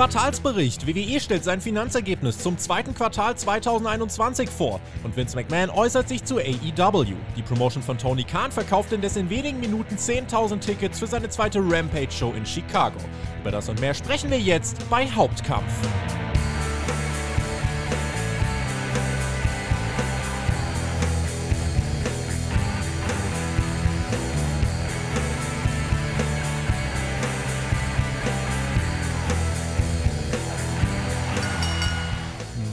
Quartalsbericht. 0.00 0.86
WWE 0.86 1.20
stellt 1.20 1.44
sein 1.44 1.60
Finanzergebnis 1.60 2.38
zum 2.38 2.56
zweiten 2.56 2.94
Quartal 2.94 3.36
2021 3.36 4.48
vor 4.48 4.80
und 5.04 5.14
Vince 5.14 5.36
McMahon 5.36 5.68
äußert 5.68 6.08
sich 6.08 6.24
zu 6.24 6.38
AEW. 6.38 7.14
Die 7.36 7.42
Promotion 7.42 7.82
von 7.82 7.98
Tony 7.98 8.24
Khan 8.24 8.50
verkauft 8.50 8.94
indes 8.94 9.16
in 9.16 9.28
wenigen 9.28 9.60
Minuten 9.60 9.96
10.000 9.96 10.60
Tickets 10.60 11.00
für 11.00 11.06
seine 11.06 11.28
zweite 11.28 11.58
Rampage-Show 11.58 12.32
in 12.32 12.46
Chicago. 12.46 12.96
Über 13.42 13.50
das 13.50 13.68
und 13.68 13.78
mehr 13.78 13.92
sprechen 13.92 14.30
wir 14.30 14.40
jetzt 14.40 14.88
bei 14.88 15.06
Hauptkampf. 15.06 15.70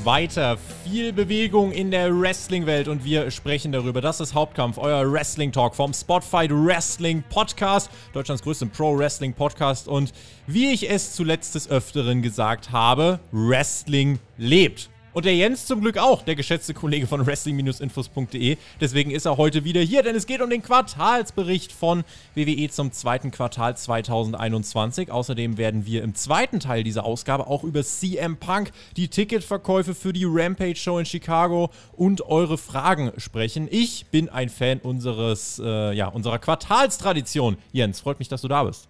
Weiter. 0.08 0.58
Viel 0.86 1.12
Bewegung 1.12 1.74
in 1.74 1.92
der 1.92 2.18
Wrestling-Welt 2.18 2.88
und 2.88 3.04
wir 3.04 3.30
sprechen 3.30 3.74
darüber. 3.74 4.00
Das 4.00 4.22
ist 4.22 4.34
Hauptkampf, 4.34 4.78
euer 4.78 5.12
Wrestling-Talk 5.12 5.76
vom 5.76 5.94
Spotfight 5.94 6.50
Wrestling 6.50 7.26
Podcast, 7.30 7.92
Deutschlands 8.14 8.42
größten 8.42 8.70
Pro-Wrestling-Podcast. 8.70 9.90
Und 9.90 10.14
wie 10.48 10.72
ich 10.72 10.90
es 10.90 11.14
zuletzt 11.14 11.56
des 11.56 11.70
Öfteren 11.70 12.22
gesagt 12.22 12.72
habe, 12.72 13.20
Wrestling 13.34 14.18
lebt. 14.38 14.90
Und 15.18 15.26
der 15.26 15.36
Jens 15.36 15.66
zum 15.66 15.82
Glück 15.82 15.98
auch, 15.98 16.22
der 16.22 16.36
geschätzte 16.36 16.76
Kollege 16.76 17.08
von 17.08 17.26
Wrestling-Infos.de. 17.26 18.56
Deswegen 18.80 19.10
ist 19.10 19.26
er 19.26 19.38
heute 19.38 19.64
wieder 19.64 19.82
hier, 19.82 20.04
denn 20.04 20.16
es 20.16 20.28
geht 20.28 20.44
um 20.44 20.50
den 20.52 20.62
Quartalsbericht 20.62 21.72
von 21.72 22.04
WWE 22.36 22.70
zum 22.70 22.92
zweiten 22.92 23.32
Quartal 23.32 23.76
2021. 23.76 25.12
Außerdem 25.12 25.58
werden 25.58 25.88
wir 25.88 26.04
im 26.04 26.14
zweiten 26.14 26.60
Teil 26.60 26.84
dieser 26.84 27.04
Ausgabe 27.04 27.48
auch 27.48 27.64
über 27.64 27.82
CM 27.82 28.38
Punk, 28.38 28.70
die 28.96 29.08
Ticketverkäufe 29.08 29.96
für 29.96 30.14
die 30.14 30.24
Rampage-Show 30.24 31.00
in 31.00 31.08
Chicago 31.08 31.72
und 31.94 32.22
eure 32.22 32.60
Fragen 32.60 33.12
sprechen. 33.18 33.68
Ich 33.72 34.06
bin 34.12 34.30
ein 34.30 34.50
Fan 34.50 34.78
unseres, 34.78 35.60
äh, 35.66 35.94
ja, 35.94 36.10
unserer 36.10 36.38
Quartalstradition. 36.38 37.58
Jens, 37.72 38.02
freut 38.02 38.20
mich, 38.20 38.28
dass 38.28 38.42
du 38.42 38.50
da 38.50 38.66
bist. 38.66 38.88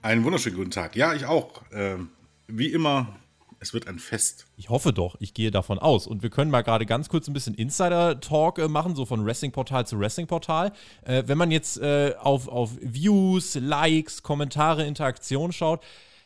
Einen 0.00 0.24
wunderschönen 0.24 0.56
guten 0.56 0.70
Tag. 0.70 0.96
Ja, 0.96 1.12
ich 1.12 1.26
auch. 1.26 1.60
Ähm, 1.70 2.08
wie 2.46 2.68
immer 2.68 3.18
es 3.60 3.74
wird 3.74 3.88
ein 3.88 3.98
Fest. 3.98 4.46
Ich 4.56 4.70
hoffe 4.70 4.92
doch, 4.92 5.16
ich 5.20 5.34
gehe 5.34 5.50
davon 5.50 5.78
aus. 5.78 6.06
Und 6.06 6.22
wir 6.22 6.30
können 6.30 6.50
mal 6.50 6.62
gerade 6.62 6.86
ganz 6.86 7.08
kurz 7.08 7.28
ein 7.28 7.32
bisschen 7.32 7.54
Insider-Talk 7.54 8.58
äh, 8.58 8.68
machen, 8.68 8.94
so 8.94 9.04
von 9.04 9.24
Wrestling-Portal 9.24 9.86
zu 9.86 9.98
Wrestling-Portal. 9.98 10.72
Äh, 11.02 11.24
wenn 11.26 11.38
man 11.38 11.50
jetzt 11.50 11.78
äh, 11.78 12.14
auf, 12.18 12.48
auf 12.48 12.70
Views, 12.80 13.54
Likes, 13.56 14.22
Kommentare, 14.22 14.86
Interaktion 14.86 15.52
schaut, 15.52 15.82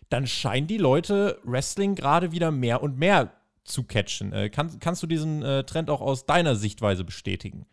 dann 0.08 0.27
scheinen 0.27 0.66
die 0.66 0.78
Leute 0.78 1.38
Wrestling 1.44 1.94
gerade 1.94 2.33
wieder 2.33 2.50
mehr 2.50 2.83
und 2.83 2.98
mehr 2.98 3.33
zu 3.64 3.84
catchen. 3.84 4.33
Äh, 4.33 4.50
kann, 4.50 4.78
kannst 4.80 5.03
du 5.03 5.06
diesen 5.06 5.42
äh, 5.42 5.64
Trend 5.64 5.88
auch 5.88 6.00
aus 6.00 6.27
deiner 6.27 6.56
Sichtweise 6.56 7.05
bestätigen? 7.05 7.66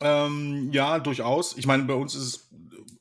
Ähm, 0.00 0.70
ja, 0.72 0.98
durchaus. 0.98 1.56
Ich 1.56 1.66
meine, 1.66 1.84
bei 1.84 1.94
uns 1.94 2.14
ist 2.14 2.22
es 2.22 2.48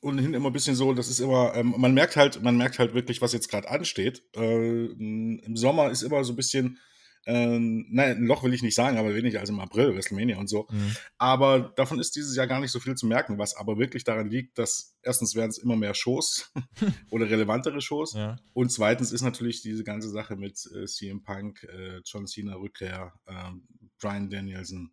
ohnehin 0.01 0.33
immer 0.33 0.49
ein 0.49 0.53
bisschen 0.53 0.75
so, 0.75 0.93
das 0.93 1.07
ist 1.07 1.19
immer, 1.19 1.53
ähm, 1.55 1.75
man 1.77 1.93
merkt 1.93 2.15
halt, 2.15 2.41
man 2.41 2.57
merkt 2.57 2.79
halt 2.79 2.93
wirklich, 2.93 3.21
was 3.21 3.33
jetzt 3.33 3.49
gerade 3.49 3.69
ansteht. 3.69 4.23
Äh, 4.35 4.85
Im 4.85 5.55
Sommer 5.55 5.91
ist 5.91 6.01
immer 6.01 6.23
so 6.23 6.33
ein 6.33 6.35
bisschen, 6.35 6.79
äh, 7.25 7.59
naja, 7.59 8.15
ein 8.15 8.25
Loch 8.25 8.43
will 8.43 8.53
ich 8.53 8.63
nicht 8.63 8.73
sagen, 8.73 8.97
aber 8.97 9.13
weniger 9.13 9.39
als 9.39 9.49
im 9.49 9.59
April, 9.59 9.93
WrestleMania 9.93 10.37
und 10.37 10.47
so. 10.47 10.67
Mhm. 10.71 10.95
Aber 11.19 11.71
davon 11.75 11.99
ist 11.99 12.15
dieses 12.15 12.35
Jahr 12.35 12.47
gar 12.47 12.59
nicht 12.59 12.71
so 12.71 12.79
viel 12.79 12.95
zu 12.95 13.05
merken, 13.05 13.37
was 13.37 13.55
aber 13.55 13.77
wirklich 13.77 14.03
daran 14.03 14.29
liegt, 14.29 14.57
dass 14.57 14.97
erstens 15.03 15.35
werden 15.35 15.51
es 15.51 15.59
immer 15.59 15.75
mehr 15.75 15.93
Shows 15.93 16.51
oder 17.11 17.29
relevantere 17.29 17.81
Shows. 17.81 18.13
Ja. 18.13 18.37
Und 18.53 18.71
zweitens 18.71 19.11
ist 19.11 19.21
natürlich 19.21 19.61
diese 19.61 19.83
ganze 19.83 20.09
Sache 20.09 20.35
mit 20.35 20.67
äh, 20.75 20.85
CM 20.85 21.21
Punk, 21.21 21.63
äh, 21.63 22.01
John 22.05 22.25
Cena 22.25 22.55
Rückkehr, 22.55 23.13
äh, 23.27 23.51
Brian 23.99 24.29
Danielson, 24.31 24.91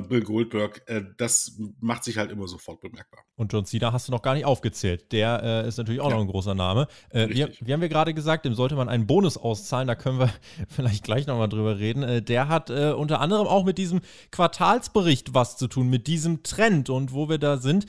Bill 0.00 0.22
Goldberg, 0.22 0.82
äh, 0.86 1.02
das 1.16 1.58
macht 1.80 2.04
sich 2.04 2.18
halt 2.18 2.30
immer 2.30 2.46
sofort 2.46 2.80
bemerkbar. 2.80 3.24
Und 3.36 3.50
John 3.54 3.64
Cena 3.64 3.90
hast 3.90 4.06
du 4.06 4.12
noch 4.12 4.20
gar 4.20 4.34
nicht 4.34 4.44
aufgezählt. 4.44 5.12
Der 5.12 5.64
äh, 5.64 5.68
ist 5.68 5.78
natürlich 5.78 6.02
auch 6.02 6.10
ja. 6.10 6.16
noch 6.16 6.20
ein 6.20 6.28
großer 6.28 6.54
Name. 6.54 6.88
Äh, 7.08 7.30
wie, 7.30 7.46
wie, 7.60 7.72
haben 7.72 7.80
wir 7.80 7.88
gerade 7.88 8.12
gesagt, 8.12 8.44
dem 8.44 8.52
sollte 8.52 8.76
man 8.76 8.90
einen 8.90 9.06
Bonus 9.06 9.38
auszahlen, 9.38 9.88
da 9.88 9.94
können 9.94 10.18
wir 10.18 10.30
vielleicht 10.68 11.04
gleich 11.04 11.26
nochmal 11.26 11.48
drüber 11.48 11.78
reden. 11.78 12.02
Äh, 12.02 12.20
der 12.20 12.48
hat 12.48 12.68
äh, 12.68 12.92
unter 12.92 13.22
anderem 13.22 13.46
auch 13.46 13.64
mit 13.64 13.78
diesem 13.78 14.02
Quartalsbericht 14.30 15.32
was 15.32 15.56
zu 15.56 15.68
tun, 15.68 15.88
mit 15.88 16.06
diesem 16.06 16.42
Trend 16.42 16.90
und 16.90 17.14
wo 17.14 17.30
wir 17.30 17.38
da 17.38 17.56
sind. 17.56 17.86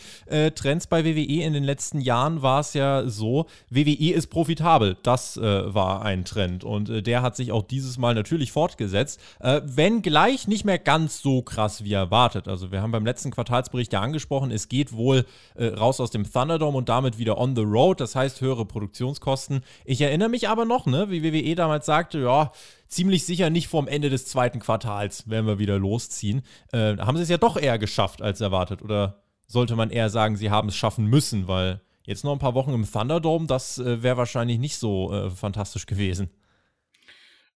Trends 0.56 0.88
bei 0.88 1.04
WWE 1.04 1.44
in 1.44 1.54
den 1.54 1.64
letzten 1.64 2.00
Jahren 2.00 2.42
war 2.42 2.62
es 2.62 2.74
ja 2.74 3.08
so, 3.08 3.48
WWE 3.70 4.14
ist 4.14 4.28
profitabel. 4.28 4.98
Das 5.04 5.38
war 5.38 6.04
ein 6.04 6.26
Trend 6.26 6.64
und 6.64 7.06
der 7.06 7.22
hat 7.22 7.36
sich 7.36 7.52
auch 7.52 7.64
dieses 7.64 7.98
Mal 7.98 8.16
natürlich 8.16 8.52
fortgesetzt. 8.52 9.20
wenn 9.40 10.02
gleich 10.02 10.48
nicht 10.48 10.66
mehr 10.66 10.80
ganz 10.80 11.22
so 11.22 11.42
krass 11.42 11.81
wie 11.84 11.94
erwartet. 11.94 12.48
Also 12.48 12.72
wir 12.72 12.82
haben 12.82 12.92
beim 12.92 13.06
letzten 13.06 13.32
Quartalsbericht 13.32 13.94
ja 13.94 14.02
angesprochen, 14.02 14.52
es 14.52 14.70
geht 14.70 14.94
wohl 14.94 15.26
äh, 15.56 15.68
raus 15.68 16.00
aus 16.00 16.12
dem 16.12 16.32
Thunderdome 16.32 16.78
und 16.78 16.90
damit 16.90 17.18
wieder 17.18 17.38
on 17.38 17.56
the 17.56 17.62
road, 17.62 18.00
das 18.00 18.16
heißt 18.16 18.42
höhere 18.42 18.66
Produktionskosten. 18.66 19.62
Ich 19.86 20.02
erinnere 20.02 20.30
mich 20.30 20.50
aber 20.50 20.66
noch, 20.66 20.86
ne, 20.86 21.10
wie 21.10 21.24
WWE 21.24 21.56
damals 21.56 21.86
sagte, 21.86 22.20
ja, 22.20 22.52
ziemlich 22.88 23.26
sicher 23.26 23.50
nicht 23.50 23.68
vorm 23.68 23.88
Ende 23.88 24.10
des 24.10 24.26
zweiten 24.26 24.60
Quartals 24.60 25.30
werden 25.30 25.48
wir 25.48 25.60
wieder 25.60 25.80
losziehen. 25.80 26.42
Äh, 26.72 26.98
haben 26.98 27.18
sie 27.18 27.24
es 27.24 27.30
ja 27.30 27.38
doch 27.38 27.58
eher 27.58 27.80
geschafft 27.80 28.22
als 28.22 28.42
erwartet 28.42 28.82
oder 28.82 29.22
sollte 29.48 29.76
man 29.76 29.90
eher 29.90 30.10
sagen, 30.10 30.38
sie 30.38 30.50
haben 30.50 30.70
es 30.70 30.76
schaffen 30.76 31.06
müssen, 31.06 31.48
weil 31.48 31.82
jetzt 32.04 32.24
noch 32.24 32.34
ein 32.34 32.40
paar 32.40 32.56
Wochen 32.56 32.74
im 32.74 32.90
Thunderdome, 32.90 33.48
das 33.48 33.78
äh, 33.78 34.02
wäre 34.02 34.18
wahrscheinlich 34.18 34.60
nicht 34.60 34.78
so 34.78 35.14
äh, 35.14 35.30
fantastisch 35.30 35.86
gewesen. 35.86 36.30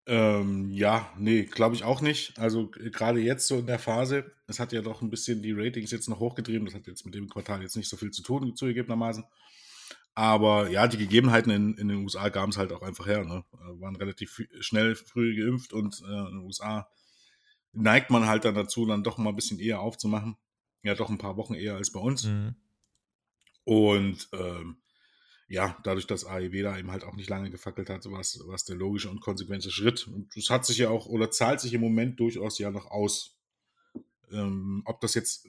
Ähm, 0.07 0.69
ja, 0.71 1.11
nee, 1.17 1.43
glaube 1.43 1.75
ich 1.75 1.83
auch 1.83 2.01
nicht. 2.01 2.38
Also 2.38 2.69
gerade 2.69 3.19
jetzt 3.19 3.47
so 3.47 3.57
in 3.57 3.66
der 3.66 3.79
Phase, 3.79 4.31
es 4.47 4.59
hat 4.59 4.71
ja 4.71 4.81
doch 4.81 5.01
ein 5.01 5.09
bisschen 5.09 5.41
die 5.41 5.51
Ratings 5.51 5.91
jetzt 5.91 6.07
noch 6.09 6.19
hochgetrieben. 6.19 6.66
Das 6.66 6.75
hat 6.75 6.85
jetzt 6.85 7.05
mit 7.05 7.16
dem 7.16 7.27
Quartal 7.27 7.61
jetzt 7.61 7.75
nicht 7.75 7.89
so 7.89 7.97
viel 7.97 8.11
zu 8.11 8.21
tun, 8.21 8.55
zugegebenermaßen. 8.55 9.23
Aber 10.13 10.69
ja, 10.69 10.88
die 10.88 10.97
Gegebenheiten 10.97 11.51
in, 11.51 11.77
in 11.77 11.88
den 11.89 12.03
USA 12.03 12.29
gaben 12.29 12.51
es 12.51 12.57
halt 12.57 12.71
auch 12.71 12.83
einfach 12.83 13.07
her. 13.07 13.25
Ne? 13.25 13.43
Äh, 13.53 13.81
waren 13.81 13.95
relativ 13.95 14.41
schnell 14.59 14.95
früh 14.95 15.35
geimpft 15.35 15.73
und 15.73 16.01
äh, 16.01 16.19
in 16.19 16.37
den 16.37 16.45
USA 16.45 16.87
neigt 17.73 18.11
man 18.11 18.25
halt 18.25 18.45
dann 18.45 18.55
dazu, 18.55 18.85
dann 18.85 19.03
doch 19.03 19.17
mal 19.17 19.29
ein 19.29 19.35
bisschen 19.35 19.59
eher 19.59 19.81
aufzumachen. 19.81 20.37
Ja, 20.83 20.95
doch 20.95 21.09
ein 21.09 21.17
paar 21.17 21.35
Wochen 21.35 21.55
eher 21.55 21.75
als 21.75 21.91
bei 21.91 21.99
uns. 21.99 22.25
Mhm. 22.25 22.55
Und 23.66 24.29
ähm, 24.33 24.77
ja, 25.47 25.78
dadurch, 25.83 26.07
dass 26.07 26.25
AEW 26.25 26.63
da 26.63 26.78
eben 26.78 26.91
halt 26.91 27.03
auch 27.03 27.16
nicht 27.16 27.29
lange 27.29 27.51
gefackelt 27.51 27.89
hat, 27.89 28.06
war 28.09 28.19
es 28.19 28.66
der 28.66 28.75
logische 28.75 29.09
und 29.09 29.22
konsequente 29.22 29.69
Schritt. 29.69 30.07
Und 30.07 30.35
das 30.35 30.50
hat 30.50 30.66
sich 30.66 30.78
ja 30.79 30.89
auch 30.89 31.06
oder 31.06 31.29
zahlt 31.29 31.59
sich 31.59 31.73
im 31.73 31.81
Moment 31.81 32.19
durchaus 32.19 32.57
ja 32.57 32.72
noch 32.72 32.89
aus. 32.89 33.38
Ähm, 34.31 34.81
ob 34.85 35.01
das 35.01 35.13
jetzt 35.13 35.47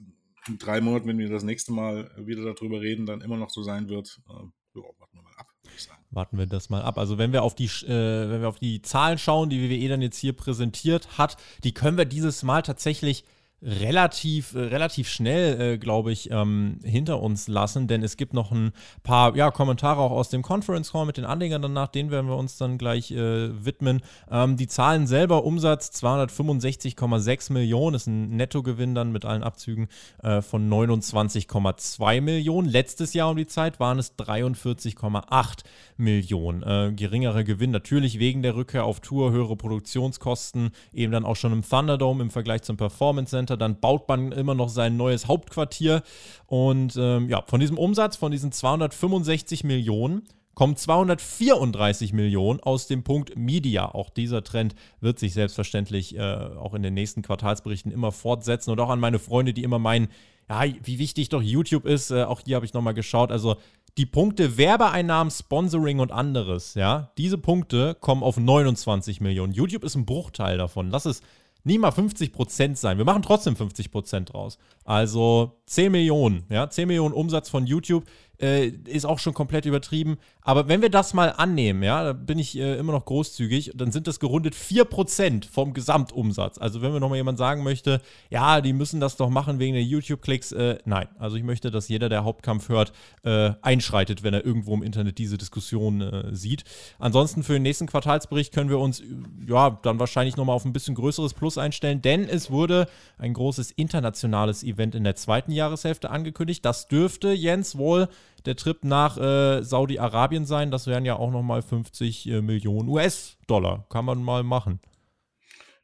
in 0.49 0.59
drei 0.59 0.81
Monaten, 0.81 1.09
wenn 1.09 1.19
wir 1.19 1.31
das 1.31 1.45
nächste 1.45 1.73
Mal 1.73 2.11
wieder 2.19 2.45
darüber 2.45 2.81
reden, 2.81 3.07
dann 3.07 3.23
immer 3.23 3.39
noch 3.39 3.51
so 3.51 3.63
sein 3.63 3.89
wird, 3.89 4.21
äh, 4.29 4.33
ja, 4.33 4.83
warten 4.99 5.17
wir 5.17 5.23
mal 5.23 5.35
ab, 5.37 5.49
würde 5.63 5.75
ich 5.75 5.83
sagen. 5.83 6.05
Warten 6.11 6.39
wir 6.39 6.47
das 6.47 6.69
mal 6.69 6.83
ab. 6.83 6.99
Also 6.99 7.17
wenn 7.17 7.33
wir 7.33 7.43
auf 7.43 7.55
die, 7.55 7.65
äh, 7.65 8.31
wenn 8.31 8.43
wir 8.43 8.49
auf 8.49 8.59
die 8.59 8.83
Zahlen 8.83 9.17
schauen, 9.17 9.49
die 9.49 9.63
WWE 9.63 9.89
dann 9.89 10.03
jetzt 10.03 10.19
hier 10.19 10.35
präsentiert 10.35 11.17
hat, 11.17 11.39
die 11.65 11.73
können 11.73 11.97
wir 11.97 12.05
dieses 12.05 12.43
Mal 12.43 12.63
tatsächlich 12.63 13.25
relativ, 13.63 14.55
äh, 14.55 14.61
relativ 14.61 15.09
schnell, 15.09 15.61
äh, 15.61 15.79
glaube 15.79 16.13
ich, 16.13 16.31
ähm, 16.31 16.79
hinter 16.85 17.23
uns 17.23 17.49
lassen, 17.49 17.89
denn 17.89 18.03
es 18.03 18.17
gibt 18.17 18.35
noch 18.35 18.53
ein 18.53 18.73
paar 19.03 19.35
ja, 19.35 19.51
Kommentare 19.51 20.01
auch 20.01 20.11
aus 20.11 20.29
dem 20.29 20.43
Conference 20.43 20.93
Call 20.93 21.07
mit 21.07 21.17
den 21.17 21.25
Anlegern 21.25 21.63
danach, 21.63 21.89
denen 21.89 22.11
werden 22.11 22.29
wir 22.29 22.37
uns 22.37 22.59
dann 22.59 22.77
gleich 22.77 23.11
äh, 23.11 23.65
widmen. 23.65 24.03
Ähm, 24.31 24.57
die 24.57 24.67
Zahlen 24.67 25.07
selber, 25.07 25.45
Umsatz 25.45 25.91
265,6 26.03 27.53
Millionen, 27.53 27.97
ist 27.97 28.07
ein 28.07 28.37
Nettogewinn 28.37 28.95
dann 28.95 29.11
mit 29.11 29.25
allen 29.25 29.43
Abzügen 29.43 29.89
äh, 30.23 30.43
von 30.43 30.69
29,2 30.69 32.21
Millionen. 32.21 32.69
Letztes 32.69 33.15
Jahr 33.15 33.31
um 33.31 33.37
die 33.37 33.47
Zeit 33.47 33.81
waren 33.81 33.99
es 33.99 34.19
43,8 34.19 35.65
Millionen. 35.97 36.63
Äh, 36.63 36.93
geringerer 36.95 37.43
Gewinn 37.43 37.71
natürlich 37.71 38.19
wegen 38.19 38.43
der 38.43 38.55
Rückkehr 38.55 38.85
auf 38.85 39.01
Tour, 39.01 39.33
höhere 39.33 39.57
Produktionskosten, 39.57 40.71
eben 40.93 41.13
dann 41.13 41.25
auch 41.25 41.37
schon 41.37 41.53
im 41.53 41.67
Thunderdome 41.67 42.23
im 42.23 42.31
Vergleich 42.31 42.63
zum 42.63 42.77
Performance 42.77 43.31
Center 43.31 43.46
Center, 43.47 43.57
dann 43.57 43.81
baut 43.81 44.09
man 44.09 44.33
immer 44.33 44.55
noch 44.55 44.69
sein 44.69 44.97
neues 44.97 45.29
Hauptquartier. 45.29 46.03
Und 46.47 46.97
ähm, 46.99 47.29
ja, 47.29 47.43
von 47.47 47.61
diesem 47.61 47.79
Umsatz, 47.79 48.17
von 48.17 48.33
diesen 48.33 48.53
265 48.53 49.65
Millionen, 49.65 50.23
kommen 50.55 50.77
234 50.77 52.13
Millionen 52.13 52.61
aus 52.61 52.87
dem 52.87 53.05
Punkt 53.05 53.37
Media. 53.37 53.95
Auch 53.95 54.11
dieser 54.11 54.43
Trend 54.43 54.75
wird 55.01 55.19
sich 55.19 55.35
selbstverständlich 55.35 56.17
äh, 56.17 56.21
auch 56.21 56.75
in 56.75 56.83
den 56.83 56.95
nächsten 56.95 57.23
Quartalsberichten 57.23 57.93
immer 57.93 58.11
fortsetzen. 58.11 58.71
Und 58.71 58.81
auch 58.81 58.91
an 58.91 59.01
meine 59.01 59.19
Freunde, 59.19 59.53
die 59.53 59.63
immer 59.63 59.79
meinen, 59.79 60.09
ja, 60.49 60.65
wie 60.83 60.99
wichtig 60.99 61.29
doch 61.29 61.43
YouTube 61.43 61.85
ist. 61.85 62.11
Äh, 62.11 62.25
auch 62.25 62.41
hier 62.45 62.57
habe 62.57 62.67
ich 62.67 62.75
nochmal 62.75 62.95
geschaut. 62.95 63.31
Also 63.31 63.57
die 63.99 64.07
Punkte 64.07 64.59
Werbeeinnahmen, 64.59 65.31
Sponsoring 65.31 66.01
und 66.01 66.13
anderes, 66.13 66.75
ja, 66.75 67.13
diese 67.17 67.39
Punkte 67.39 67.97
kommen 67.99 68.23
auf 68.23 68.37
29 68.37 69.21
Millionen. 69.21 69.53
YouTube 69.53 69.85
ist 69.85 69.95
ein 69.95 70.05
Bruchteil 70.05 70.59
davon. 70.59 70.91
Lass 70.91 71.07
es 71.07 71.23
nie 71.67 71.79
mal 71.79 71.91
50 71.91 72.33
Prozent 72.33 72.79
sein. 72.79 72.99
Wir 72.99 73.05
machen 73.05 73.23
trotzdem 73.23 73.57
50 73.57 73.91
Prozent 73.91 74.33
draus. 74.33 74.59
Also 74.85 75.61
10 75.67 75.91
Millionen, 75.91 76.45
ja, 76.49 76.71
10 76.71 76.87
Millionen 76.87 77.15
Umsatz 77.15 77.49
von 77.49 77.67
YouTube 77.67 78.05
äh, 78.41 78.69
ist 78.69 79.07
auch 79.07 79.19
schon 79.19 79.35
komplett 79.35 79.67
übertrieben. 79.67 80.19
Aber 80.43 80.69
wenn 80.69 80.83
wir 80.83 80.91
das 80.91 81.15
mal 81.15 81.33
annehmen, 81.37 81.83
ja, 81.83 82.05
da 82.05 82.13
bin 82.13 82.39
ich 82.39 82.57
äh, 82.57 82.77
immer 82.77 82.93
noch 82.93 83.05
großzügig, 83.05 83.73
dann 83.75 83.91
sind 83.93 84.07
das 84.07 84.21
gerundet 84.21 84.55
4% 84.55 85.49
vom 85.51 85.73
Gesamtumsatz. 85.73 86.59
Also 86.59 86.83
wenn 86.83 86.93
mir 86.93 87.01
nochmal 87.01 87.19
jemand 87.19 87.39
sagen 87.39 87.63
möchte, 87.63 88.01
ja, 88.31 88.61
die 88.61 88.73
müssen 88.73 89.01
das 89.01 89.17
doch 89.17 89.31
machen 89.31 89.59
wegen 89.59 89.75
der 89.75 89.83
YouTube-Klicks, 89.83 90.53
äh, 90.53 90.79
nein. 90.85 91.09
Also 91.19 91.37
ich 91.37 91.43
möchte, 91.43 91.71
dass 91.71 91.89
jeder, 91.89 92.09
der 92.09 92.25
Hauptkampf 92.25 92.69
hört, 92.69 92.93
äh, 93.25 93.53
einschreitet, 93.63 94.23
wenn 94.23 94.35
er 94.35 94.45
irgendwo 94.45 94.75
im 94.75 94.83
Internet 94.83 95.19
diese 95.19 95.39
Diskussion 95.39 96.01
äh, 96.01 96.35
sieht. 96.35 96.65
Ansonsten 96.99 97.43
für 97.43 97.55
den 97.55 97.63
nächsten 97.63 97.87
Quartalsbericht 97.87 98.53
können 98.53 98.71
wir 98.71 98.79
uns 98.79 99.03
ja 99.47 99.71
dann 99.83 99.99
wahrscheinlich 99.99 100.37
nochmal 100.37 100.57
auf 100.57 100.65
ein 100.65 100.73
bisschen 100.73 100.95
größeres 100.95 101.35
Plus 101.35 101.59
einstellen, 101.59 102.03
denn 102.03 102.29
es 102.29 102.51
wurde 102.51 102.89
ein 103.19 103.33
großes 103.33 103.73
internationales 103.73 104.63
Event 104.63 104.95
in 104.95 105.05
der 105.05 105.17
zweiten 105.17 105.53
Jahreshälfte 105.57 106.11
angekündigt. 106.11 106.65
Das 106.65 106.89
dürfte 106.89 107.33
Jens 107.33 107.77
wohl 107.77 108.09
der 108.45 108.57
Trip 108.57 108.85
nach 108.85 109.17
äh, 109.19 109.63
Saudi-Arabien 109.63 110.47
sein. 110.47 110.71
Das 110.71 110.87
wären 110.87 111.05
ja 111.05 111.17
auch 111.17 111.31
nochmal 111.31 111.63
50 111.63 112.29
äh, 112.29 112.43
Millionen 112.43 112.89
US-Dollar. 112.89 113.87
Kann 113.89 114.05
man 114.05 114.23
mal 114.23 114.45
machen. 114.45 114.81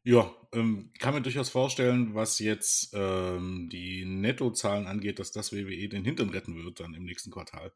Ja, 0.04 0.32
ähm, 0.52 0.90
kann 0.98 1.14
mir 1.14 1.22
durchaus 1.22 1.48
vorstellen, 1.48 2.14
was 2.14 2.38
jetzt 2.38 2.90
ähm, 2.92 3.68
die 3.70 4.04
Nettozahlen 4.04 4.86
angeht, 4.86 5.18
dass 5.18 5.32
das 5.32 5.52
WWE 5.52 5.88
den 5.88 6.04
Hintern 6.04 6.30
retten 6.30 6.56
wird 6.56 6.80
dann 6.80 6.94
im 6.94 7.04
nächsten 7.04 7.30
Quartal. 7.30 7.72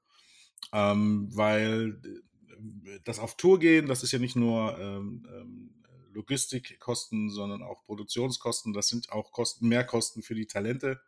Ähm, 0.73 1.29
weil 1.33 2.01
äh, 2.05 2.99
das 3.05 3.19
auf 3.19 3.37
Tour 3.37 3.59
gehen, 3.59 3.87
das 3.87 4.03
ist 4.03 4.13
ja 4.13 4.19
nicht 4.19 4.37
nur 4.37 4.79
ähm, 4.79 5.27
ähm, 5.33 5.71
Logistikkosten, 6.13 7.31
sondern 7.31 7.63
auch 7.63 7.85
Produktionskosten. 7.85 8.73
Das 8.73 8.89
sind 8.89 9.13
auch 9.13 9.33
Kosten, 9.33 9.69
Mehrkosten 9.69 10.23
für 10.23 10.35
die 10.35 10.47
Talente. 10.47 11.01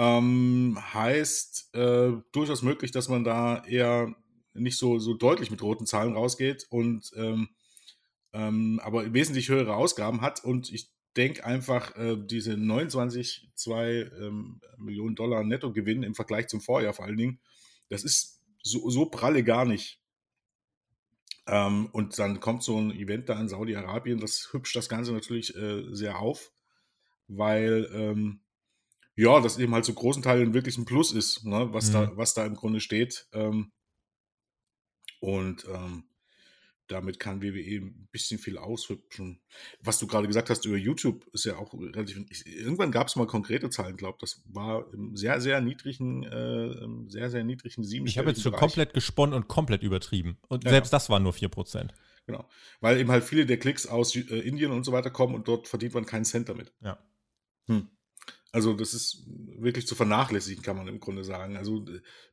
Ähm, 0.00 0.78
heißt 0.94 1.74
äh, 1.74 2.12
durchaus 2.32 2.62
möglich, 2.62 2.90
dass 2.90 3.10
man 3.10 3.22
da 3.22 3.62
eher 3.64 4.16
nicht 4.54 4.78
so, 4.78 4.98
so 4.98 5.12
deutlich 5.12 5.50
mit 5.50 5.60
roten 5.60 5.84
Zahlen 5.84 6.14
rausgeht 6.14 6.66
und 6.70 7.10
ähm, 7.16 7.50
ähm, 8.32 8.80
aber 8.82 9.12
wesentlich 9.12 9.50
höhere 9.50 9.76
Ausgaben 9.76 10.22
hat. 10.22 10.42
Und 10.42 10.72
ich 10.72 10.90
denke 11.18 11.44
einfach, 11.44 11.94
äh, 11.96 12.16
diese 12.16 12.54
29,2 12.54 14.26
ähm, 14.26 14.62
Millionen 14.78 15.16
Dollar 15.16 15.44
Nettogewinn 15.44 16.02
im 16.02 16.14
Vergleich 16.14 16.48
zum 16.48 16.62
Vorjahr 16.62 16.94
vor 16.94 17.04
allen 17.04 17.18
Dingen, 17.18 17.38
das 17.90 18.02
ist 18.02 18.40
so, 18.62 18.88
so 18.88 19.04
pralle 19.04 19.44
gar 19.44 19.66
nicht. 19.66 20.00
Ähm, 21.46 21.90
und 21.92 22.18
dann 22.18 22.40
kommt 22.40 22.62
so 22.62 22.80
ein 22.80 22.90
Event 22.90 23.28
da 23.28 23.38
in 23.38 23.50
Saudi-Arabien, 23.50 24.18
das 24.18 24.50
hübscht 24.54 24.76
das 24.76 24.88
Ganze 24.88 25.12
natürlich 25.12 25.54
äh, 25.56 25.94
sehr 25.94 26.20
auf, 26.20 26.52
weil 27.28 27.86
ähm, 27.92 28.40
ja, 29.20 29.40
das 29.40 29.58
eben 29.58 29.74
halt 29.74 29.84
zu 29.84 29.94
großen 29.94 30.22
Teilen 30.22 30.54
wirklich 30.54 30.78
ein 30.78 30.86
Plus 30.86 31.12
ist, 31.12 31.44
ne, 31.44 31.68
was, 31.72 31.88
mhm. 31.88 31.92
da, 31.92 32.16
was 32.16 32.34
da 32.34 32.46
im 32.46 32.54
Grunde 32.54 32.80
steht. 32.80 33.26
Ähm, 33.32 33.70
und 35.20 35.66
ähm, 35.70 36.04
damit 36.86 37.20
kann 37.20 37.42
WWE 37.42 37.76
ein 37.76 38.08
bisschen 38.10 38.38
viel 38.38 38.56
aushübschen. 38.56 39.40
Was 39.80 39.98
du 39.98 40.06
gerade 40.06 40.26
gesagt 40.26 40.48
hast 40.48 40.64
über 40.64 40.78
YouTube, 40.78 41.26
ist 41.34 41.44
ja 41.44 41.56
auch 41.56 41.72
relativ. 41.74 42.24
Ich, 42.30 42.46
irgendwann 42.46 42.90
gab 42.90 43.08
es 43.08 43.16
mal 43.16 43.26
konkrete 43.26 43.68
Zahlen, 43.68 43.96
glaube 43.98 44.18
Das 44.20 44.42
war 44.46 44.92
im 44.94 45.14
sehr, 45.16 45.40
sehr 45.40 45.60
niedrigen, 45.60 46.24
äh, 46.24 47.10
sehr, 47.10 47.28
sehr 47.28 47.44
niedrigen 47.44 47.84
sieben. 47.84 48.06
Ich 48.06 48.16
habe 48.16 48.30
jetzt 48.30 48.42
schon 48.42 48.52
komplett 48.52 48.94
gesponnen 48.94 49.34
und 49.34 49.48
komplett 49.48 49.82
übertrieben. 49.82 50.38
Und 50.48 50.64
ja, 50.64 50.70
selbst 50.70 50.92
das 50.92 51.10
waren 51.10 51.22
nur 51.22 51.34
4%. 51.34 51.90
Genau. 52.26 52.48
Weil 52.80 52.98
eben 52.98 53.10
halt 53.10 53.24
viele 53.24 53.44
der 53.44 53.58
Klicks 53.58 53.86
aus 53.86 54.16
äh, 54.16 54.20
Indien 54.20 54.72
und 54.72 54.84
so 54.84 54.92
weiter 54.92 55.10
kommen 55.10 55.34
und 55.34 55.46
dort 55.46 55.68
verdient 55.68 55.94
man 55.94 56.06
keinen 56.06 56.24
Cent 56.24 56.48
damit. 56.48 56.72
Ja. 56.80 56.98
Hm. 57.66 57.88
Also 58.52 58.74
das 58.74 58.94
ist 58.94 59.24
wirklich 59.26 59.86
zu 59.86 59.94
vernachlässigen, 59.94 60.62
kann 60.62 60.76
man 60.76 60.88
im 60.88 60.98
Grunde 60.98 61.22
sagen. 61.22 61.56
Also 61.56 61.84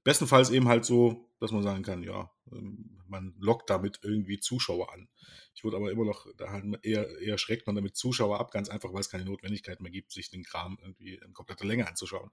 bestenfalls 0.03 0.49
eben 0.49 0.67
halt 0.67 0.83
so, 0.83 1.29
dass 1.39 1.51
man 1.51 1.61
sagen 1.61 1.83
kann, 1.83 2.01
ja, 2.01 2.31
ähm, 2.51 2.97
man 3.07 3.35
lockt 3.39 3.69
damit 3.69 3.99
irgendwie 4.01 4.39
Zuschauer 4.39 4.91
an. 4.93 5.07
Ich 5.53 5.63
würde 5.63 5.77
aber 5.77 5.91
immer 5.91 6.05
noch, 6.05 6.25
da 6.37 6.51
halt 6.51 6.65
eher, 6.83 7.19
eher 7.19 7.37
schreckt 7.37 7.67
man 7.67 7.75
damit 7.75 7.95
Zuschauer 7.95 8.39
ab, 8.39 8.51
ganz 8.51 8.69
einfach, 8.69 8.93
weil 8.93 9.01
es 9.01 9.09
keine 9.09 9.25
Notwendigkeit 9.25 9.79
mehr 9.79 9.91
gibt, 9.91 10.11
sich 10.11 10.29
den 10.29 10.43
Kram 10.43 10.77
irgendwie 10.81 11.15
in 11.15 11.33
kompletter 11.33 11.65
Länge 11.65 11.87
anzuschauen. 11.87 12.31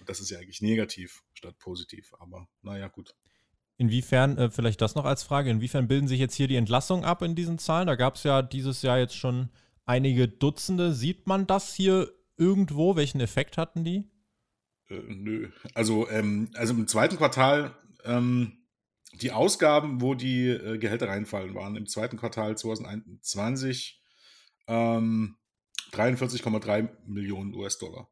Und 0.00 0.08
das 0.08 0.20
ist 0.20 0.30
ja 0.30 0.38
eigentlich 0.38 0.62
negativ 0.62 1.22
statt 1.34 1.58
positiv. 1.58 2.12
Aber 2.20 2.48
naja, 2.62 2.88
gut. 2.88 3.14
Inwiefern, 3.76 4.38
äh, 4.38 4.50
vielleicht 4.50 4.80
das 4.80 4.94
noch 4.94 5.04
als 5.04 5.24
Frage, 5.24 5.50
inwiefern 5.50 5.88
bilden 5.88 6.06
sich 6.06 6.20
jetzt 6.20 6.34
hier 6.34 6.46
die 6.46 6.56
Entlassungen 6.56 7.04
ab 7.04 7.22
in 7.22 7.34
diesen 7.34 7.58
Zahlen? 7.58 7.88
Da 7.88 7.96
gab 7.96 8.14
es 8.14 8.22
ja 8.22 8.42
dieses 8.42 8.82
Jahr 8.82 8.98
jetzt 8.98 9.16
schon 9.16 9.50
einige 9.84 10.28
Dutzende. 10.28 10.94
Sieht 10.94 11.26
man 11.26 11.46
das 11.46 11.74
hier 11.74 12.12
irgendwo? 12.36 12.96
Welchen 12.96 13.20
Effekt 13.20 13.58
hatten 13.58 13.84
die? 13.84 14.04
Äh, 14.88 15.00
nö. 15.08 15.50
Also, 15.74 16.08
ähm, 16.10 16.50
also 16.54 16.74
im 16.74 16.86
zweiten 16.86 17.16
Quartal, 17.16 17.76
ähm, 18.04 18.64
die 19.20 19.32
Ausgaben, 19.32 20.00
wo 20.00 20.14
die 20.14 20.48
äh, 20.48 20.78
Gehälter 20.78 21.08
reinfallen, 21.08 21.54
waren 21.54 21.76
im 21.76 21.86
zweiten 21.86 22.16
Quartal 22.16 22.56
2021 22.56 24.02
ähm, 24.66 25.36
43,3 25.92 26.88
Millionen 27.06 27.54
US-Dollar. 27.54 28.08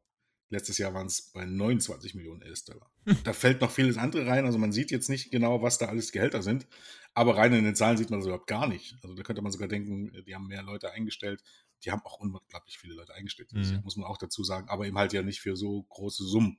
Letztes 0.49 0.77
Jahr 0.77 0.93
waren 0.93 1.07
es 1.07 1.31
bei 1.33 1.45
29 1.45 2.13
Millionen 2.13 2.43
US-Dollar. 2.43 2.91
Da 3.23 3.33
fällt 3.33 3.59
noch 3.59 3.71
vieles 3.71 3.97
andere 3.97 4.27
rein. 4.27 4.45
Also 4.45 4.59
man 4.59 4.71
sieht 4.71 4.91
jetzt 4.91 5.09
nicht 5.09 5.31
genau, 5.31 5.63
was 5.63 5.79
da 5.79 5.87
alles 5.87 6.11
Gehälter 6.11 6.43
sind. 6.43 6.67
Aber 7.15 7.35
rein 7.37 7.53
in 7.53 7.63
den 7.63 7.75
Zahlen 7.75 7.97
sieht 7.97 8.11
man 8.11 8.19
das 8.19 8.27
überhaupt 8.27 8.47
gar 8.47 8.67
nicht. 8.67 8.95
Also 9.01 9.15
da 9.15 9.23
könnte 9.23 9.41
man 9.41 9.51
sogar 9.51 9.67
denken, 9.67 10.11
die 10.25 10.35
haben 10.35 10.47
mehr 10.47 10.61
Leute 10.61 10.91
eingestellt 10.91 11.43
die 11.85 11.91
haben 11.91 12.01
auch 12.03 12.19
unglaublich 12.19 12.77
viele 12.77 12.93
Leute 12.93 13.13
eingestellt, 13.13 13.51
mhm. 13.53 13.81
muss 13.83 13.97
man 13.97 14.07
auch 14.07 14.17
dazu 14.17 14.43
sagen, 14.43 14.69
aber 14.69 14.85
eben 14.85 14.97
halt 14.97 15.13
ja 15.13 15.21
nicht 15.21 15.41
für 15.41 15.55
so 15.55 15.83
große 15.83 16.23
Summen. 16.23 16.57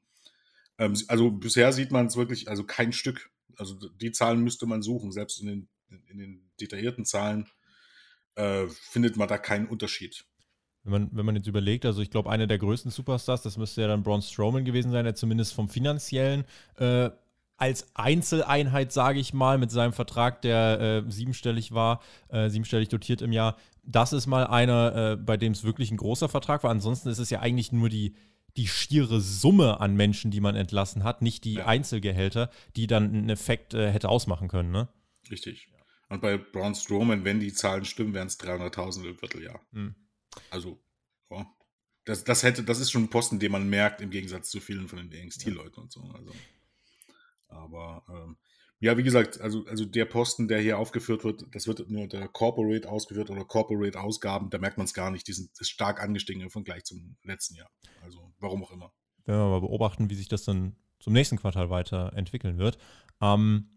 Ähm, 0.79 0.97
also 1.09 1.31
bisher 1.31 1.73
sieht 1.73 1.91
man 1.91 2.06
es 2.06 2.17
wirklich, 2.17 2.49
also 2.49 2.65
kein 2.65 2.93
Stück. 2.93 3.31
Also 3.56 3.75
die 3.88 4.12
Zahlen 4.12 4.43
müsste 4.43 4.67
man 4.67 4.82
suchen, 4.82 5.12
selbst 5.12 5.41
in 5.41 5.47
den, 5.47 5.69
in 6.09 6.19
den 6.19 6.50
detaillierten 6.61 7.05
Zahlen 7.05 7.49
äh, 8.35 8.67
findet 8.69 9.17
man 9.17 9.29
da 9.29 9.38
keinen 9.38 9.67
Unterschied. 9.67 10.25
Wenn 10.82 10.93
man, 10.93 11.11
wenn 11.12 11.25
man 11.25 11.37
jetzt 11.37 11.47
überlegt, 11.47 11.87
also 11.87 12.03
ich 12.03 12.11
glaube, 12.11 12.31
einer 12.31 12.47
der 12.47 12.59
größten 12.59 12.91
Superstars, 12.91 13.43
das 13.43 13.56
müsste 13.56 13.81
ja 13.81 13.88
dann 13.88 14.03
Braun 14.03 14.21
Strowman 14.21 14.65
gewesen 14.65 14.93
sein, 14.93 15.05
der 15.05 15.15
zumindest 15.15 15.55
vom 15.55 15.69
finanziellen 15.69 16.44
äh, 16.76 17.11
als 17.56 17.95
Einzeleinheit, 17.95 18.93
sage 18.93 19.21
ich 19.21 19.33
mal, 19.33 19.59
mit 19.59 19.71
seinem 19.71 19.93
Vertrag, 19.93 20.43
der 20.43 21.05
äh, 21.06 21.11
siebenstellig 21.11 21.73
war, 21.73 22.01
äh, 22.29 22.51
siebenstellig 22.51 22.89
dotiert 22.89 23.23
im 23.23 23.33
Jahr, 23.33 23.56
das 23.83 24.12
ist 24.12 24.27
mal 24.27 24.47
einer, 24.47 25.12
äh, 25.12 25.17
bei 25.17 25.37
dem 25.37 25.53
es 25.53 25.65
wirklich 25.65 25.91
ein 25.91 25.97
großer 25.97 26.29
Vertrag 26.29 26.65
war. 26.65 26.71
Ansonsten 26.71 27.09
ist 27.09 27.19
es 27.19 27.31
ja 27.31 27.41
eigentlich 27.41 27.71
nur 27.73 27.89
die, 27.89 28.15
die 28.56 28.67
schiere 28.67 29.21
Summe 29.21 29.81
an 29.81 29.95
Menschen, 29.95 30.31
die 30.31 30.41
man 30.41 30.56
entlassen 30.56 31.05
hat, 31.05 31.23
nicht 31.23 31.45
die 31.45 31.55
ja. 31.55 31.67
Einzelgehälter, 31.67 32.51
die 32.77 32.87
dann 32.87 33.05
einen 33.05 33.31
Effekt 33.31 33.75
äh, 33.75 33.90
hätte 33.90 34.09
ausmachen 34.09 34.49
können, 34.49 34.71
ne? 34.71 34.88
Richtig. 35.31 35.69
Und 36.09 36.21
bei 36.21 36.37
Braun 36.37 36.75
Strowman, 36.75 37.25
wenn 37.25 37.40
die 37.40 37.52
Zahlen 37.52 37.85
stimmen, 37.85 38.14
wären 38.14 38.28
es 38.28 38.38
300.000 38.38 39.09
im 39.09 39.19
Vierteljahr. 39.19 39.61
Mhm. 39.73 39.95
Also, 40.50 40.81
ja. 41.31 41.47
Das, 42.05 42.23
das, 42.23 42.43
hätte, 42.43 42.62
das 42.62 42.81
ist 42.81 42.90
schon 42.90 43.05
ein 43.05 43.11
Posten, 43.11 43.38
den 43.38 43.50
man 43.50 43.69
merkt, 43.69 44.02
im 44.02 44.11
Gegensatz 44.11 44.50
zu 44.50 44.61
vielen 44.61 44.88
von 44.88 44.99
den 45.09 45.26
NXT-Leuten 45.26 45.81
und 45.81 45.90
so. 45.90 46.02
Also. 46.14 46.33
Aber 47.54 48.02
ähm, 48.08 48.37
ja, 48.80 48.99
wie 48.99 49.02
gesagt, 49.02 49.40
also, 49.40 49.64
also 49.66 49.84
der 49.84 50.04
Posten, 50.04 50.49
der 50.49 50.61
hier 50.61 50.78
aufgeführt 50.78 51.25
wird, 51.25 51.44
das 51.52 51.66
wird 51.66 51.88
nur 51.88 52.06
der 52.06 52.28
Corporate 52.28 52.88
ausgeführt 52.88 53.30
oder 53.30 53.44
Corporate 53.44 53.99
Ausgaben, 53.99 54.50
da 54.50 54.58
merkt 54.58 54.76
man 54.76 54.84
es 54.84 54.94
gar 54.94 55.11
nicht. 55.11 55.26
Die 55.26 55.32
sind 55.32 55.50
stark 55.61 56.02
angestiegen 56.02 56.42
im 56.42 56.50
Vergleich 56.50 56.84
zum 56.84 57.16
letzten 57.23 57.54
Jahr. 57.56 57.70
Also 58.02 58.32
warum 58.40 58.62
auch 58.62 58.73
immer. 58.73 58.92
Wenn 59.25 59.37
wir 59.37 59.49
mal 59.49 59.61
beobachten, 59.61 60.11
wie 60.11 60.14
sich 60.14 60.28
das 60.28 60.44
dann 60.44 60.76
zum 60.99 61.12
nächsten 61.12 61.37
Quartal 61.37 61.70
weiterentwickeln 61.70 62.58
wird. 62.58 62.78
Ähm, 63.20 63.70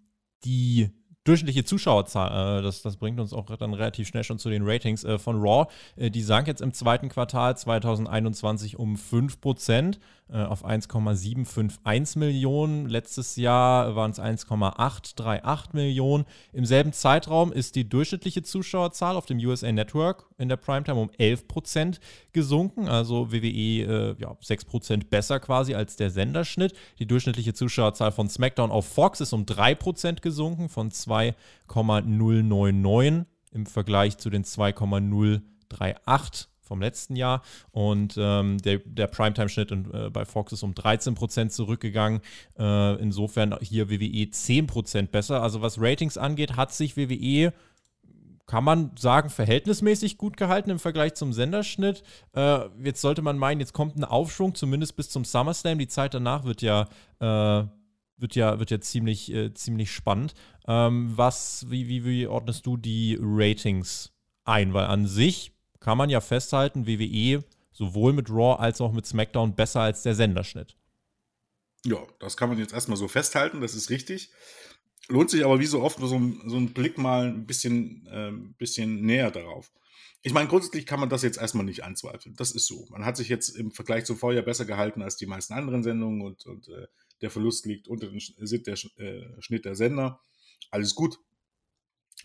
die 0.44 0.92
durchschnittliche 1.28 1.66
Zuschauerzahl, 1.66 2.60
äh, 2.60 2.62
das, 2.62 2.82
das 2.82 2.98
bringt 2.98 3.20
uns 3.20 3.34
auch 3.34 3.46
dann 3.46 3.74
relativ 3.74 4.08
schnell 4.08 4.24
schon 4.24 4.40
zu 4.40 4.50
den 4.50 4.64
Ratings 4.64 5.04
äh, 5.04 5.18
von 5.18 5.40
Raw. 5.40 5.68
Äh, 5.96 6.10
die 6.10 6.22
sank 6.22 6.48
jetzt 6.48 6.62
im 6.62 6.74
zweiten 6.74 7.10
Quartal 7.10 7.58
2021 7.58 8.80
um 8.80 8.96
5% 8.96 9.98
äh, 10.30 10.44
auf 10.44 10.66
1,751 10.66 12.18
Millionen. 12.18 12.90
Letztes 12.90 13.38
Jahr 13.38 13.96
waren 13.96 14.12
es 14.12 14.20
1,838 14.20 15.74
Millionen. 15.74 16.26
Im 16.52 16.66
selben 16.66 16.92
Zeitraum 16.92 17.54
ist 17.54 17.76
die 17.76 17.88
durchschnittliche 17.88 18.44
Zuschauerzahl 18.44 19.16
auf 19.16 19.26
dem 19.26 19.38
USA 19.38 19.72
Network 19.72 20.26
in 20.38 20.50
der 20.50 20.58
Primetime 20.58 21.00
um 21.00 21.10
11% 21.12 22.00
gesunken. 22.34 22.90
Also 22.90 23.32
WWE 23.32 23.38
äh, 23.40 24.16
ja, 24.20 24.32
6% 24.44 25.08
besser 25.10 25.40
quasi 25.40 25.76
als 25.76 25.96
der 25.96 26.10
Senderschnitt. 26.10 26.74
Die 27.00 27.06
durchschnittliche 27.08 27.54
Zuschauerzahl 27.54 28.12
von 28.12 28.30
SmackDown 28.30 28.70
auf 28.70 28.86
Fox 28.86 29.22
ist 29.22 29.32
um 29.32 29.46
3% 29.46 30.22
gesunken, 30.22 30.68
von 30.68 30.92
2,099 31.68 33.26
im 33.52 33.66
Vergleich 33.66 34.18
zu 34.18 34.30
den 34.30 34.44
2,038 34.44 36.50
vom 36.68 36.82
letzten 36.82 37.16
Jahr. 37.16 37.42
Und 37.72 38.16
ähm, 38.18 38.60
der, 38.60 38.80
der 38.80 39.08
Primetime-Schnitt 39.08 39.72
äh, 39.72 40.10
bei 40.10 40.26
Fox 40.26 40.52
ist 40.52 40.64
um 40.64 40.74
13% 40.74 41.50
zurückgegangen. 41.50 42.22
Äh, 42.60 43.02
insofern 43.02 43.56
hier 43.62 43.90
WWE 43.90 44.26
10% 44.26 45.08
besser. 45.08 45.42
Also 45.42 45.62
was 45.62 45.82
Ratings 45.82 46.18
angeht, 46.18 46.56
hat 46.56 46.74
sich 46.74 46.98
WWE 46.98 47.54
kann 48.48 48.64
man 48.64 48.92
sagen, 48.98 49.30
verhältnismäßig 49.30 50.18
gut 50.18 50.38
gehalten 50.38 50.70
im 50.70 50.80
Vergleich 50.80 51.16
zum 51.16 51.34
Senderschnitt. 51.34 52.02
Äh, 52.34 52.60
jetzt 52.82 53.02
sollte 53.02 53.22
man 53.22 53.38
meinen, 53.38 53.60
jetzt 53.60 53.74
kommt 53.74 53.98
ein 53.98 54.06
Aufschwung, 54.06 54.56
zumindest 54.56 54.96
bis 54.96 55.10
zum 55.10 55.26
SummerSlam. 55.26 55.78
Die 55.78 55.90
Zeit 55.90 56.14
danach 56.14 56.46
wird 56.46 56.62
ja, 56.62 56.88
äh, 57.20 57.68
wird 58.18 58.36
ja, 58.36 58.60
wird 58.60 58.72
ja 58.72 58.80
ziemlich, 58.80 59.32
äh, 59.34 59.54
ziemlich 59.54 59.92
spannend. 59.92 60.34
Ähm, 60.68 61.14
was, 61.16 61.66
wie, 61.70 61.88
wie, 61.88 62.06
wie 62.06 62.28
ordnest 62.28 62.66
du 62.66 62.78
die 62.78 63.18
Ratings 63.20 64.12
ein? 64.44 64.74
Weil 64.74 64.86
an 64.88 65.08
sich 65.08 65.52
kann 65.80 65.98
man 65.98 66.10
ja 66.10 66.22
festhalten, 66.22 66.88
WWE 66.88 67.44
sowohl 67.72 68.14
mit 68.14 68.30
Raw 68.30 68.60
als 68.60 68.82
auch 68.82 68.92
mit 68.92 69.06
SmackDown 69.06 69.56
besser 69.56 69.82
als 69.82 70.02
der 70.02 70.16
Senderschnitt. 70.16 70.76
Ja, 71.86 72.00
das 72.20 72.36
kann 72.36 72.50
man 72.50 72.58
jetzt 72.58 72.74
erstmal 72.74 72.98
so 72.98 73.08
festhalten, 73.08 73.62
das 73.62 73.76
ist 73.76 73.90
richtig. 73.90 74.32
Lohnt 75.10 75.30
sich 75.30 75.46
aber 75.46 75.60
wie 75.60 75.68
so 75.68 75.82
oft 75.82 76.00
so 76.00 76.16
ein, 76.16 76.42
so 76.48 76.58
ein 76.58 76.74
Blick 76.74 76.98
mal 76.98 77.28
ein 77.28 77.46
bisschen, 77.46 78.08
äh, 78.08 78.32
bisschen 78.58 79.06
näher 79.06 79.32
darauf. 79.32 79.72
Ich 80.24 80.34
meine, 80.34 80.50
grundsätzlich 80.50 80.86
kann 80.86 81.00
man 81.00 81.10
das 81.10 81.22
jetzt 81.22 81.38
erstmal 81.38 81.64
nicht 81.64 81.84
anzweifeln. 81.84 82.36
Das 82.36 82.52
ist 82.52 82.66
so. 82.66 82.88
Man 82.90 83.06
hat 83.06 83.16
sich 83.16 83.30
jetzt 83.30 83.50
im 83.50 83.72
Vergleich 83.72 84.04
zum 84.06 84.18
Vorjahr 84.18 84.44
besser 84.44 84.66
gehalten 84.66 85.02
als 85.02 85.16
die 85.16 85.28
meisten 85.28 85.54
anderen 85.54 85.84
Sendungen 85.84 86.22
und, 86.22 86.46
und 86.46 86.68
äh, 86.68 86.88
der 87.22 87.30
Verlust 87.30 87.66
liegt 87.66 87.88
unter 87.88 88.08
dem 88.08 88.20
Schnitt 88.20 88.68
der, 88.68 88.76
äh, 88.98 89.42
Schnitt 89.42 89.66
der 89.66 89.76
Sender. 89.76 90.22
Alles 90.72 90.96
gut. 90.96 91.20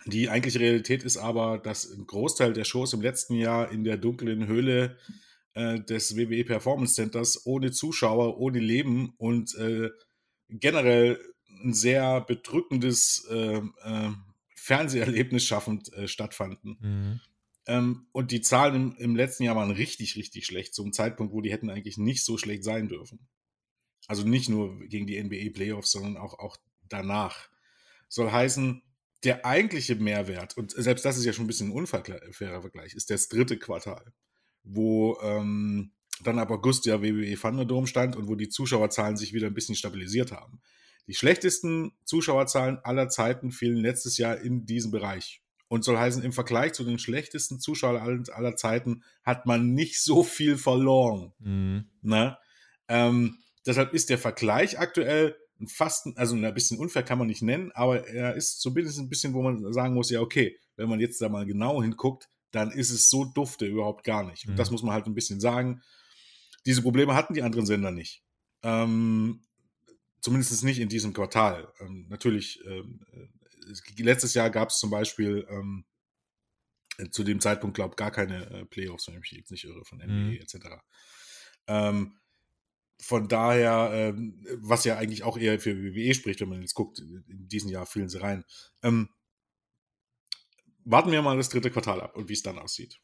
Die 0.06 0.28
eigentliche 0.28 0.60
Realität 0.60 1.04
ist 1.04 1.16
aber, 1.16 1.58
dass 1.58 1.90
ein 1.90 2.06
Großteil 2.06 2.52
der 2.52 2.64
Shows 2.64 2.92
im 2.92 3.02
letzten 3.02 3.34
Jahr 3.34 3.70
in 3.70 3.84
der 3.84 3.98
dunklen 3.98 4.46
Höhle 4.46 4.98
äh, 5.54 5.80
des 5.80 6.16
WWE 6.16 6.44
Performance 6.44 6.94
Centers 6.94 7.46
ohne 7.46 7.70
Zuschauer, 7.70 8.38
ohne 8.38 8.58
Leben 8.58 9.14
und 9.18 9.54
äh, 9.56 9.90
generell 10.48 11.20
ein 11.62 11.74
sehr 11.74 12.20
bedrückendes 12.22 13.26
äh, 13.30 13.58
äh, 13.58 14.10
Fernseherlebnis 14.56 15.44
schaffend 15.44 15.92
äh, 15.92 16.08
stattfanden. 16.08 16.78
Mhm. 16.80 17.20
Ähm, 17.66 18.06
und 18.12 18.32
die 18.32 18.40
Zahlen 18.40 18.74
im, 18.74 18.96
im, 18.96 19.16
letzten 19.16 19.44
Jahr 19.44 19.56
waren 19.56 19.70
richtig, 19.70 20.16
richtig 20.16 20.46
schlecht, 20.46 20.74
zum 20.74 20.92
Zeitpunkt, 20.92 21.32
wo 21.32 21.40
die 21.40 21.52
hätten 21.52 21.70
eigentlich 21.70 21.98
nicht 21.98 22.24
so 22.24 22.38
schlecht 22.38 22.64
sein 22.64 22.88
dürfen. 22.88 23.28
Also 24.12 24.28
nicht 24.28 24.50
nur 24.50 24.78
gegen 24.88 25.06
die 25.06 25.18
NBA 25.18 25.54
Playoffs, 25.54 25.90
sondern 25.90 26.18
auch, 26.18 26.38
auch 26.38 26.58
danach. 26.86 27.48
Soll 28.10 28.30
heißen, 28.30 28.82
der 29.24 29.46
eigentliche 29.46 29.94
Mehrwert, 29.94 30.54
und 30.58 30.70
selbst 30.72 31.06
das 31.06 31.16
ist 31.16 31.24
ja 31.24 31.32
schon 31.32 31.44
ein 31.44 31.46
bisschen 31.46 31.68
ein 31.68 31.72
unfairer 31.72 32.60
Vergleich, 32.60 32.92
ist 32.92 33.08
das 33.08 33.28
dritte 33.28 33.58
Quartal, 33.58 34.12
wo 34.64 35.18
ähm, 35.22 35.92
dann 36.22 36.38
ab 36.38 36.50
August 36.50 36.84
ja 36.84 37.00
WWE 37.00 37.34
Thunderdome 37.40 37.86
stand 37.86 38.14
und 38.14 38.28
wo 38.28 38.34
die 38.34 38.50
Zuschauerzahlen 38.50 39.16
sich 39.16 39.32
wieder 39.32 39.46
ein 39.46 39.54
bisschen 39.54 39.76
stabilisiert 39.76 40.30
haben. 40.30 40.60
Die 41.06 41.14
schlechtesten 41.14 41.92
Zuschauerzahlen 42.04 42.80
aller 42.84 43.08
Zeiten 43.08 43.50
fielen 43.50 43.78
letztes 43.78 44.18
Jahr 44.18 44.38
in 44.38 44.66
diesem 44.66 44.90
Bereich. 44.90 45.40
Und 45.68 45.84
soll 45.84 45.96
heißen, 45.96 46.22
im 46.22 46.34
Vergleich 46.34 46.74
zu 46.74 46.84
den 46.84 46.98
schlechtesten 46.98 47.60
Zuschauern 47.60 48.24
aller 48.30 48.56
Zeiten 48.56 49.04
hat 49.22 49.46
man 49.46 49.72
nicht 49.72 50.02
so 50.02 50.22
viel 50.22 50.58
verloren. 50.58 51.32
Mhm. 51.38 51.86
Ne? 52.02 52.36
Ähm, 52.88 53.38
deshalb 53.66 53.94
ist 53.94 54.10
der 54.10 54.18
Vergleich 54.18 54.78
aktuell 54.78 55.36
fast, 55.68 56.08
also 56.16 56.34
ein 56.34 56.54
bisschen 56.54 56.78
unfair 56.78 57.02
kann 57.02 57.18
man 57.18 57.28
nicht 57.28 57.42
nennen, 57.42 57.70
aber 57.72 58.06
er 58.08 58.34
ist 58.34 58.60
zumindest 58.60 58.98
ein 58.98 59.08
bisschen, 59.08 59.32
wo 59.32 59.42
man 59.42 59.72
sagen 59.72 59.94
muss, 59.94 60.10
ja, 60.10 60.20
okay, 60.20 60.58
wenn 60.76 60.88
man 60.88 61.00
jetzt 61.00 61.20
da 61.20 61.28
mal 61.28 61.46
genau 61.46 61.82
hinguckt, 61.82 62.28
dann 62.50 62.70
ist 62.70 62.90
es 62.90 63.08
so 63.08 63.24
dufte 63.24 63.66
überhaupt 63.66 64.04
gar 64.04 64.24
nicht. 64.24 64.48
Und 64.48 64.56
das 64.56 64.70
mhm. 64.70 64.74
muss 64.74 64.82
man 64.82 64.92
halt 64.92 65.06
ein 65.06 65.14
bisschen 65.14 65.40
sagen. 65.40 65.82
Diese 66.66 66.82
Probleme 66.82 67.14
hatten 67.14 67.34
die 67.34 67.42
anderen 67.42 67.66
Sender 67.66 67.90
nicht. 67.90 68.24
Ähm, 68.62 69.42
Zumindest 70.22 70.62
nicht 70.62 70.78
in 70.78 70.88
diesem 70.88 71.12
Quartal. 71.12 71.72
Ähm, 71.80 72.06
natürlich, 72.08 72.64
ähm, 72.64 73.00
äh, 73.12 74.02
letztes 74.02 74.34
Jahr 74.34 74.50
gab 74.50 74.68
es 74.68 74.78
zum 74.78 74.88
Beispiel 74.88 75.44
ähm, 75.50 75.84
zu 77.10 77.24
dem 77.24 77.40
Zeitpunkt, 77.40 77.74
glaube 77.74 77.94
ich, 77.94 77.96
gar 77.96 78.12
keine 78.12 78.48
äh, 78.50 78.64
Playoffs, 78.64 79.08
wenn 79.08 79.14
ich 79.14 79.20
mich 79.20 79.32
jetzt 79.32 79.50
nicht 79.50 79.64
irre, 79.64 79.84
von 79.84 79.98
NBA 79.98 80.06
mhm. 80.06 80.32
etc. 80.34 80.56
Ähm, 81.66 82.18
von 83.02 83.26
daher, 83.26 83.90
ähm, 83.92 84.40
was 84.60 84.84
ja 84.84 84.96
eigentlich 84.96 85.24
auch 85.24 85.36
eher 85.36 85.58
für 85.58 85.76
WWE 85.76 86.14
spricht, 86.14 86.40
wenn 86.40 86.48
man 86.48 86.60
jetzt 86.60 86.74
guckt, 86.74 87.00
in 87.00 87.48
diesem 87.48 87.68
Jahr 87.68 87.84
fielen 87.84 88.08
sie 88.08 88.20
rein. 88.20 88.44
Ähm, 88.82 89.08
warten 90.84 91.10
wir 91.10 91.20
mal 91.20 91.36
das 91.36 91.48
dritte 91.48 91.72
Quartal 91.72 92.00
ab 92.00 92.16
und 92.16 92.28
wie 92.28 92.34
es 92.34 92.42
dann 92.42 92.60
aussieht. 92.60 93.00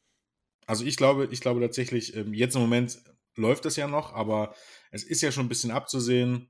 Also 0.66 0.84
ich 0.84 0.96
glaube, 0.96 1.28
ich 1.32 1.40
glaube 1.40 1.60
tatsächlich, 1.60 2.14
ähm, 2.14 2.32
jetzt 2.32 2.54
im 2.54 2.60
Moment 2.60 3.02
läuft 3.34 3.64
das 3.64 3.74
ja 3.74 3.88
noch, 3.88 4.12
aber 4.12 4.54
es 4.92 5.02
ist 5.02 5.20
ja 5.20 5.32
schon 5.32 5.46
ein 5.46 5.48
bisschen 5.48 5.72
abzusehen, 5.72 6.48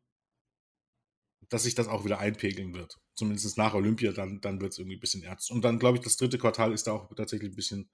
dass 1.49 1.63
sich 1.63 1.75
das 1.75 1.89
auch 1.89 2.05
wieder 2.05 2.19
einpegeln 2.19 2.75
wird. 2.75 2.99
Zumindest 3.15 3.57
nach 3.57 3.73
Olympia, 3.73 4.13
dann, 4.13 4.43
dann 4.43 4.61
wird 4.61 4.73
es 4.73 4.79
irgendwie 4.79 4.97
ein 4.99 5.01
bisschen 5.01 5.23
ernst. 5.23 5.51
Und 5.51 5.65
dann 5.65 5.79
glaube 5.79 5.97
ich, 5.97 6.05
das 6.05 6.19
dritte 6.19 6.37
Quartal 6.37 6.75
ist 6.75 6.87
da 6.87 6.93
auch 6.93 7.15
tatsächlich 7.15 7.51
ein 7.53 7.57
bisschen 7.57 7.89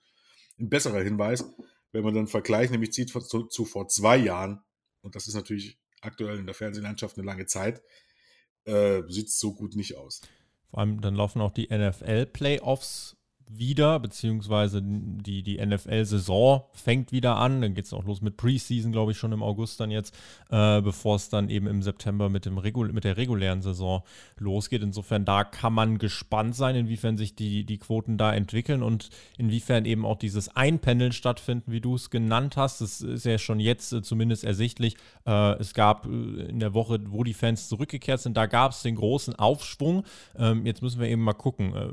ein 0.59 0.69
besserer 0.69 1.03
Hinweis, 1.03 1.45
wenn 1.93 2.03
man 2.03 2.15
dann 2.15 2.23
einen 2.23 2.29
Vergleich 2.29 2.71
nämlich 2.71 2.93
zieht 2.93 3.11
zu, 3.11 3.45
zu 3.45 3.65
vor 3.65 3.87
zwei 3.87 4.17
Jahren, 4.17 4.65
und 5.05 5.15
das 5.15 5.29
ist 5.29 5.35
natürlich 5.35 5.79
aktuell 6.01 6.39
in 6.39 6.47
der 6.47 6.55
Fernsehlandschaft 6.55 7.17
eine 7.17 7.27
lange 7.27 7.47
Zeit, 7.47 7.83
äh, 8.65 9.03
sieht 9.09 9.29
es 9.29 9.39
so 9.39 9.55
gut 9.55 9.77
nicht 9.77 9.97
aus. 9.97 10.23
Vor 10.71 10.81
allem 10.81 11.01
dann 11.01 11.15
laufen 11.15 11.41
auch 11.41 11.53
die 11.53 11.69
NFL-Playoffs 11.69 13.17
wieder, 13.49 14.01
beziehungsweise 14.01 14.83
die, 14.83 15.43
die 15.43 15.65
NFL-Saison 15.65 16.65
fängt 16.73 17.13
wieder 17.13 17.37
an. 17.37 17.61
Dann 17.61 17.75
geht 17.75 17.85
es 17.85 17.93
auch 17.93 18.05
los 18.05 18.21
mit 18.21 18.37
Preseason, 18.37 18.93
glaube 18.93 19.13
ich, 19.13 19.19
schon 19.19 19.33
im 19.33 19.43
August 19.43 19.81
dann 19.81 19.91
jetzt, 19.91 20.15
äh, 20.51 20.81
bevor 20.81 21.17
es 21.17 21.29
dann 21.29 21.49
eben 21.51 21.67
im 21.67 21.83
September 21.83 22.29
mit, 22.29 22.47
dem 22.47 22.59
Regul 22.59 22.93
mit 22.93 23.05
der 23.05 23.17
regulären 23.17 23.63
Saison 23.63 24.03
losgeht. 24.39 24.83
Insofern, 24.83 25.25
da 25.25 25.45
kann 25.45 25.73
man 25.73 25.99
gespannt 25.99 26.57
sein, 26.57 26.77
inwiefern 26.77 27.17
sich 27.17 27.35
die, 27.35 27.65
die 27.65 27.79
Quoten 27.79 28.19
da 28.19 28.33
entwickeln 28.35 28.83
und 28.83 29.11
inwiefern 29.39 29.85
eben 29.85 30.05
auch 30.05 30.19
dieses 30.19 30.55
Einpendeln 30.57 31.13
stattfinden, 31.13 31.71
wie 31.73 31.81
du 31.81 31.95
es 31.95 32.11
genannt 32.11 32.57
hast. 32.57 32.81
Das 32.81 33.01
ist 33.01 33.25
ja 33.25 33.39
schon 33.39 33.61
jetzt 33.61 33.93
äh, 33.93 34.03
zumindest 34.03 34.45
ersichtlich. 34.45 34.97
Äh, 35.27 35.59
es 35.59 35.75
gab 35.75 36.07
äh, 36.07 36.09
in 36.09 36.61
der 36.61 36.75
Woche, 36.75 37.01
wo 37.09 37.25
die 37.25 37.35
Fans 37.35 37.69
zurückgekehrt 37.69 38.21
sind, 38.21 38.37
da 38.37 38.47
gab 38.47 38.73
es 38.73 38.83
den 38.83 38.97
großen 38.97 39.35
Aufschwung. 39.35 40.05
Ähm, 40.37 40.67
jetzt 40.67 40.83
müssen 40.83 41.01
wir 41.01 41.09
eben 41.09 41.23
mal 41.23 41.35
gucken, 41.35 41.75
äh, 41.75 41.89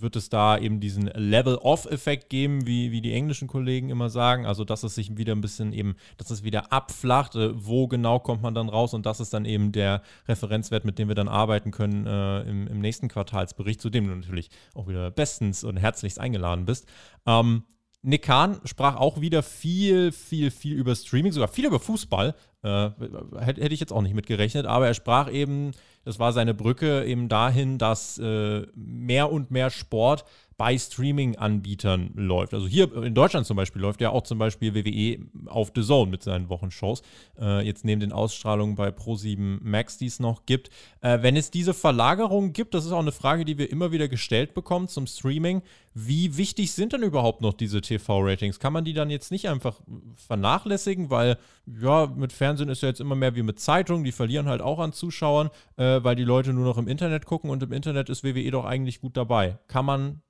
wird 0.00 0.16
es 0.16 0.28
da 0.28 0.58
eben 0.58 0.80
diese 0.80 0.93
diesen 0.94 1.10
Level-Off-Effekt 1.14 2.30
geben, 2.30 2.66
wie, 2.66 2.92
wie 2.92 3.00
die 3.00 3.12
englischen 3.12 3.48
Kollegen 3.48 3.90
immer 3.90 4.10
sagen. 4.10 4.46
Also, 4.46 4.64
dass 4.64 4.82
es 4.82 4.94
sich 4.94 5.16
wieder 5.16 5.32
ein 5.34 5.40
bisschen 5.40 5.72
eben, 5.72 5.96
dass 6.16 6.30
es 6.30 6.42
wieder 6.44 6.72
abflacht. 6.72 7.34
Äh, 7.34 7.50
wo 7.54 7.88
genau 7.88 8.18
kommt 8.18 8.42
man 8.42 8.54
dann 8.54 8.68
raus? 8.68 8.94
Und 8.94 9.06
das 9.06 9.20
ist 9.20 9.34
dann 9.34 9.44
eben 9.44 9.72
der 9.72 10.02
Referenzwert, 10.28 10.84
mit 10.84 10.98
dem 10.98 11.08
wir 11.08 11.14
dann 11.14 11.28
arbeiten 11.28 11.70
können 11.70 12.06
äh, 12.06 12.42
im, 12.42 12.66
im, 12.66 12.80
nächsten 12.80 13.08
Quartalsbericht, 13.08 13.80
zu 13.80 13.90
dem 13.90 14.06
du 14.06 14.14
natürlich 14.14 14.50
auch 14.74 14.88
wieder 14.88 15.10
bestens 15.10 15.64
und 15.64 15.76
herzlichst 15.76 16.20
eingeladen 16.20 16.64
bist. 16.64 16.86
Ähm, 17.26 17.64
Nick 18.06 18.22
Kahn 18.22 18.60
sprach 18.64 18.96
auch 18.96 19.22
wieder 19.22 19.42
viel, 19.42 20.12
viel, 20.12 20.50
viel 20.50 20.76
über 20.76 20.94
Streaming, 20.94 21.32
sogar 21.32 21.48
viel 21.48 21.64
über 21.64 21.80
Fußball. 21.80 22.34
Äh, 22.62 22.90
hätte, 23.38 23.62
ich 23.62 23.80
jetzt 23.80 23.92
auch 23.92 24.02
nicht 24.02 24.14
mitgerechnet, 24.14 24.66
aber 24.66 24.86
er 24.86 24.94
sprach 24.94 25.32
eben, 25.32 25.72
das 26.04 26.18
war 26.18 26.34
seine 26.34 26.52
Brücke 26.52 27.04
eben 27.06 27.30
dahin, 27.30 27.78
dass 27.78 28.18
äh, 28.18 28.66
mehr 28.74 29.32
und 29.32 29.50
mehr 29.50 29.70
Sport 29.70 30.26
bei 30.56 30.78
Streaming-Anbietern 30.78 32.12
läuft. 32.14 32.54
Also 32.54 32.66
hier 32.66 32.92
in 33.02 33.14
Deutschland 33.14 33.46
zum 33.46 33.56
Beispiel 33.56 33.82
läuft 33.82 34.00
ja 34.00 34.10
auch 34.10 34.22
zum 34.22 34.38
Beispiel 34.38 34.74
WWE 34.74 35.18
auf 35.46 35.72
The 35.74 35.82
Zone 35.82 36.10
mit 36.10 36.22
seinen 36.22 36.48
Wochenshows. 36.48 37.02
Äh, 37.40 37.66
jetzt 37.66 37.84
neben 37.84 38.00
den 38.00 38.12
Ausstrahlungen 38.12 38.76
bei 38.76 38.88
Pro7 38.88 39.58
Max, 39.62 39.98
die 39.98 40.06
es 40.06 40.20
noch 40.20 40.46
gibt. 40.46 40.70
Äh, 41.00 41.22
wenn 41.22 41.36
es 41.36 41.50
diese 41.50 41.74
Verlagerung 41.74 42.52
gibt, 42.52 42.74
das 42.74 42.84
ist 42.84 42.92
auch 42.92 43.00
eine 43.00 43.12
Frage, 43.12 43.44
die 43.44 43.58
wir 43.58 43.70
immer 43.70 43.92
wieder 43.92 44.08
gestellt 44.08 44.54
bekommen 44.54 44.88
zum 44.88 45.06
Streaming. 45.06 45.62
Wie 45.94 46.36
wichtig 46.36 46.72
sind 46.72 46.92
denn 46.92 47.02
überhaupt 47.02 47.40
noch 47.40 47.54
diese 47.54 47.80
TV-Ratings? 47.80 48.58
Kann 48.58 48.72
man 48.72 48.84
die 48.84 48.94
dann 48.94 49.10
jetzt 49.10 49.30
nicht 49.30 49.48
einfach 49.48 49.80
vernachlässigen, 50.16 51.10
weil 51.10 51.38
ja, 51.66 52.06
mit 52.06 52.32
Fernsehen 52.32 52.68
ist 52.68 52.82
ja 52.82 52.88
jetzt 52.88 53.00
immer 53.00 53.14
mehr 53.14 53.34
wie 53.36 53.42
mit 53.42 53.60
Zeitungen, 53.60 54.04
die 54.04 54.12
verlieren 54.12 54.48
halt 54.48 54.60
auch 54.60 54.78
an 54.78 54.92
Zuschauern, 54.92 55.50
äh, 55.76 56.02
weil 56.02 56.16
die 56.16 56.24
Leute 56.24 56.52
nur 56.52 56.64
noch 56.64 56.78
im 56.78 56.88
Internet 56.88 57.26
gucken 57.26 57.50
und 57.50 57.62
im 57.62 57.72
Internet 57.72 58.08
ist 58.08 58.24
WWE 58.24 58.50
doch 58.50 58.64
eigentlich 58.64 59.00
gut 59.00 59.16
dabei. 59.16 59.58
Kann 59.68 59.84
man 59.84 60.22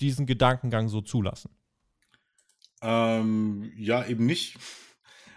diesen 0.00 0.26
Gedankengang 0.26 0.88
so 0.88 1.00
zulassen? 1.00 1.50
Ähm, 2.82 3.72
ja, 3.76 4.06
eben 4.06 4.26
nicht. 4.26 4.58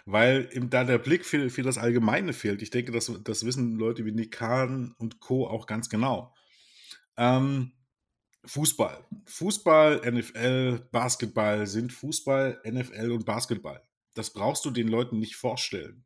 Weil 0.05 0.49
eben 0.53 0.69
da 0.69 0.83
der 0.83 0.99
Blick 0.99 1.25
für, 1.25 1.49
für 1.49 1.63
das 1.63 1.77
Allgemeine 1.77 2.33
fehlt. 2.33 2.61
Ich 2.61 2.69
denke, 2.69 2.91
das, 2.91 3.11
das 3.23 3.45
wissen 3.45 3.75
Leute 3.75 4.05
wie 4.05 4.11
Nick 4.11 4.31
Kahn 4.31 4.93
und 4.97 5.19
Co. 5.19 5.47
auch 5.47 5.65
ganz 5.65 5.89
genau. 5.89 6.33
Ähm, 7.17 7.73
Fußball. 8.45 9.05
Fußball, 9.25 10.09
NFL, 10.09 10.87
Basketball 10.91 11.67
sind 11.67 11.91
Fußball, 11.91 12.61
NFL 12.65 13.11
und 13.11 13.25
Basketball. 13.25 13.83
Das 14.13 14.31
brauchst 14.31 14.63
du 14.63 14.71
den 14.71 14.87
Leuten 14.87 15.19
nicht 15.19 15.35
vorstellen. 15.35 16.05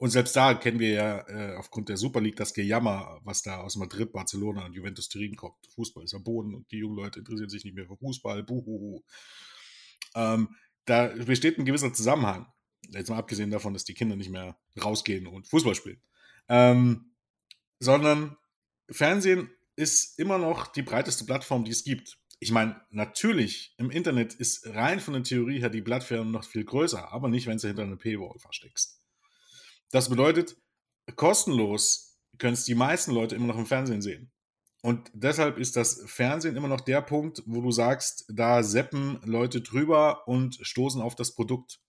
Und 0.00 0.08
selbst 0.08 0.34
da 0.34 0.54
kennen 0.54 0.78
wir 0.78 0.88
ja 0.88 1.28
äh, 1.28 1.56
aufgrund 1.56 1.90
der 1.90 1.98
Super 1.98 2.22
League 2.22 2.36
das 2.36 2.54
Gejammer, 2.54 3.20
was 3.22 3.42
da 3.42 3.58
aus 3.58 3.76
Madrid, 3.76 4.12
Barcelona 4.12 4.64
und 4.64 4.72
Juventus 4.72 5.10
Turin 5.10 5.36
kommt. 5.36 5.66
Fußball 5.74 6.04
ist 6.04 6.14
am 6.14 6.24
Boden 6.24 6.54
und 6.54 6.72
die 6.72 6.78
jungen 6.78 6.96
Leute 6.96 7.18
interessieren 7.18 7.50
sich 7.50 7.64
nicht 7.64 7.74
mehr 7.74 7.84
für 7.84 7.98
Fußball. 7.98 8.42
Buhuhu. 8.42 9.02
Ähm, 10.14 10.56
da 10.86 11.08
besteht 11.08 11.58
ein 11.58 11.66
gewisser 11.66 11.92
Zusammenhang. 11.92 12.46
Jetzt 12.88 13.10
mal 13.10 13.18
abgesehen 13.18 13.50
davon, 13.50 13.74
dass 13.74 13.84
die 13.84 13.92
Kinder 13.92 14.16
nicht 14.16 14.30
mehr 14.30 14.58
rausgehen 14.82 15.26
und 15.26 15.46
Fußball 15.46 15.74
spielen. 15.74 16.00
Ähm, 16.48 17.12
sondern 17.78 18.38
Fernsehen 18.90 19.50
ist 19.76 20.18
immer 20.18 20.38
noch 20.38 20.68
die 20.68 20.82
breiteste 20.82 21.26
Plattform, 21.26 21.66
die 21.66 21.72
es 21.72 21.84
gibt. 21.84 22.16
ich 22.42 22.52
meine, 22.52 22.80
natürlich, 22.88 23.74
im 23.76 23.90
Internet 23.90 24.32
ist 24.32 24.66
rein 24.68 24.98
von 24.98 25.12
der 25.12 25.24
Theorie 25.24 25.60
her 25.60 25.68
die 25.68 25.82
Plattform 25.82 26.30
noch 26.30 26.44
viel 26.44 26.64
größer, 26.64 27.12
aber 27.12 27.28
nicht, 27.28 27.46
wenn 27.46 27.58
du 27.58 27.68
hinter 27.68 27.82
einer 27.82 27.96
Paywall 27.96 28.38
versteckst. 28.38 28.99
Das 29.90 30.08
bedeutet, 30.08 30.56
kostenlos 31.16 32.18
können 32.38 32.54
es 32.54 32.64
die 32.64 32.74
meisten 32.74 33.12
Leute 33.12 33.34
immer 33.34 33.46
noch 33.46 33.58
im 33.58 33.66
Fernsehen 33.66 34.02
sehen. 34.02 34.30
Und 34.82 35.10
deshalb 35.12 35.58
ist 35.58 35.76
das 35.76 36.02
Fernsehen 36.06 36.56
immer 36.56 36.68
noch 36.68 36.80
der 36.80 37.02
Punkt, 37.02 37.42
wo 37.44 37.60
du 37.60 37.70
sagst, 37.70 38.24
da 38.32 38.62
seppen 38.62 39.20
Leute 39.24 39.60
drüber 39.60 40.26
und 40.26 40.58
stoßen 40.62 41.02
auf 41.02 41.14
das 41.14 41.34
Produkt. 41.34 41.80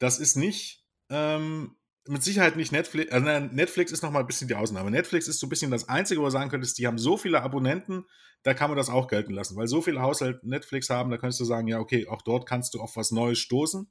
Das 0.00 0.18
ist 0.18 0.36
nicht, 0.36 0.84
ähm, 1.10 1.76
mit 2.08 2.24
Sicherheit 2.24 2.56
nicht 2.56 2.72
Netflix. 2.72 3.12
Also 3.12 3.28
Netflix 3.54 3.92
ist 3.92 4.02
nochmal 4.02 4.22
ein 4.22 4.26
bisschen 4.26 4.48
die 4.48 4.56
Ausnahme. 4.56 4.90
Netflix 4.90 5.28
ist 5.28 5.38
so 5.38 5.46
ein 5.46 5.50
bisschen 5.50 5.70
das 5.70 5.88
Einzige, 5.88 6.20
wo 6.20 6.24
du 6.24 6.30
sagen 6.30 6.50
könntest, 6.50 6.76
die 6.78 6.88
haben 6.88 6.98
so 6.98 7.16
viele 7.16 7.42
Abonnenten, 7.42 8.04
da 8.42 8.54
kann 8.54 8.70
man 8.70 8.76
das 8.76 8.90
auch 8.90 9.06
gelten 9.06 9.32
lassen. 9.32 9.56
Weil 9.56 9.68
so 9.68 9.80
viele 9.80 10.00
Haushalte 10.00 10.40
Netflix 10.42 10.90
haben, 10.90 11.10
da 11.10 11.18
könntest 11.18 11.38
du 11.38 11.44
sagen, 11.44 11.68
ja, 11.68 11.78
okay, 11.78 12.08
auch 12.08 12.22
dort 12.22 12.48
kannst 12.48 12.74
du 12.74 12.80
auf 12.80 12.96
was 12.96 13.12
Neues 13.12 13.38
stoßen. 13.38 13.88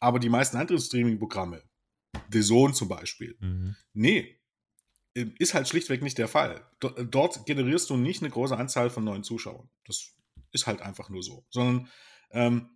Aber 0.00 0.18
die 0.18 0.30
meisten 0.30 0.56
anderen 0.56 0.80
Streaming-Programme, 0.80 1.62
The 2.30 2.42
Zone 2.42 2.74
zum 2.74 2.88
Beispiel, 2.88 3.36
mhm. 3.40 3.76
nee, 3.92 4.38
ähm, 5.16 5.34
ist 5.38 5.54
halt 5.54 5.68
schlichtweg 5.68 6.02
nicht 6.02 6.18
der 6.18 6.28
Fall. 6.28 6.64
Dort 6.80 7.46
generierst 7.46 7.88
du 7.90 7.96
nicht 7.96 8.22
eine 8.22 8.30
große 8.30 8.56
Anzahl 8.56 8.90
von 8.90 9.04
neuen 9.04 9.24
Zuschauern. 9.24 9.68
Das 9.86 10.12
ist 10.52 10.66
halt 10.66 10.82
einfach 10.82 11.08
nur 11.08 11.22
so. 11.22 11.44
Sondern 11.48 11.88
ähm, 12.30 12.68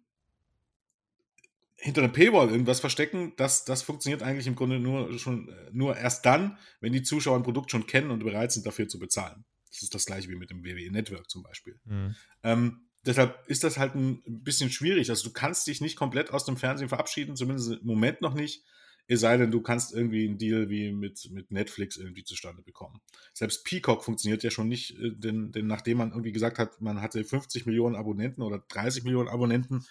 hinter 1.76 2.02
einem 2.02 2.12
Paywall 2.12 2.50
irgendwas 2.50 2.80
verstecken, 2.80 3.35
das, 3.37 3.64
das 3.64 3.82
funktioniert 3.82 4.23
eigentlich 4.23 4.47
im 4.47 4.54
Grunde 4.54 4.78
nur, 4.78 5.18
schon, 5.18 5.49
äh, 5.49 5.70
nur 5.73 5.97
erst 5.97 6.25
dann, 6.26 6.59
wenn 6.80 6.92
die 6.92 7.02
Zuschauer 7.02 7.37
ein 7.37 7.42
Produkt 7.42 7.70
schon 7.70 7.87
kennen 7.87 8.11
und 8.11 8.25
bereit 8.25 8.52
sind, 8.52 8.66
dafür 8.66 8.88
zu 8.88 8.99
bezahlen. 8.99 9.44
Das 9.68 9.82
ist 9.82 9.94
das 9.94 10.06
gleiche 10.06 10.28
wie 10.28 10.37
mit 10.37 10.50
dem 10.50 10.64
WWE 10.64 10.90
Network 10.90 11.30
zum 11.30 11.42
Beispiel. 11.42 11.78
Mhm. 11.85 12.16
Ähm, 12.42 12.80
deshalb 13.04 13.38
ist 13.49 13.64
das 13.64 13.78
halt 13.78 13.94
ein 13.94 14.23
bisschen 14.26 14.70
schwierig. 14.70 15.11
Also 15.11 15.28
du 15.28 15.32
kannst 15.32 15.66
dich 15.66 15.80
nicht 15.80 15.97
komplett 15.97 16.30
aus 16.30 16.44
dem 16.44 16.56
Fernsehen 16.56 16.88
verabschieden, 16.88 17.37
zumindest 17.37 17.73
im 17.73 17.87
Moment 17.87 18.20
noch 18.20 18.35
nicht. 18.35 18.64
Es 19.07 19.21
sei 19.21 19.37
denn, 19.37 19.50
du 19.50 19.61
kannst 19.61 19.92
irgendwie 19.92 20.28
einen 20.28 20.38
Deal 20.38 20.71
wie 20.71 20.92
mit, 20.92 21.30
mit 21.33 21.50
Netflix 21.50 21.97
irgendwie 21.97 22.25
zustande 22.25 22.62
bekommen. 22.62 23.00
Selbst 23.33 23.64
Peacock 23.64 24.04
funktioniert 24.04 24.42
ja 24.42 24.50
schon 24.50 24.69
nicht, 24.69 24.99
äh, 24.99 25.12
denn, 25.12 25.52
denn 25.52 25.66
nachdem 25.66 25.99
man 25.99 26.11
irgendwie 26.11 26.33
gesagt 26.33 26.59
hat, 26.59 26.80
man 26.80 27.00
hatte 27.00 27.25
50 27.25 27.66
Millionen 27.66 27.97
Abonnenten 27.97 28.42
oder 28.42 28.62
30 28.69 29.04
Millionen 29.04 29.28
Abonnenten. 29.28 29.85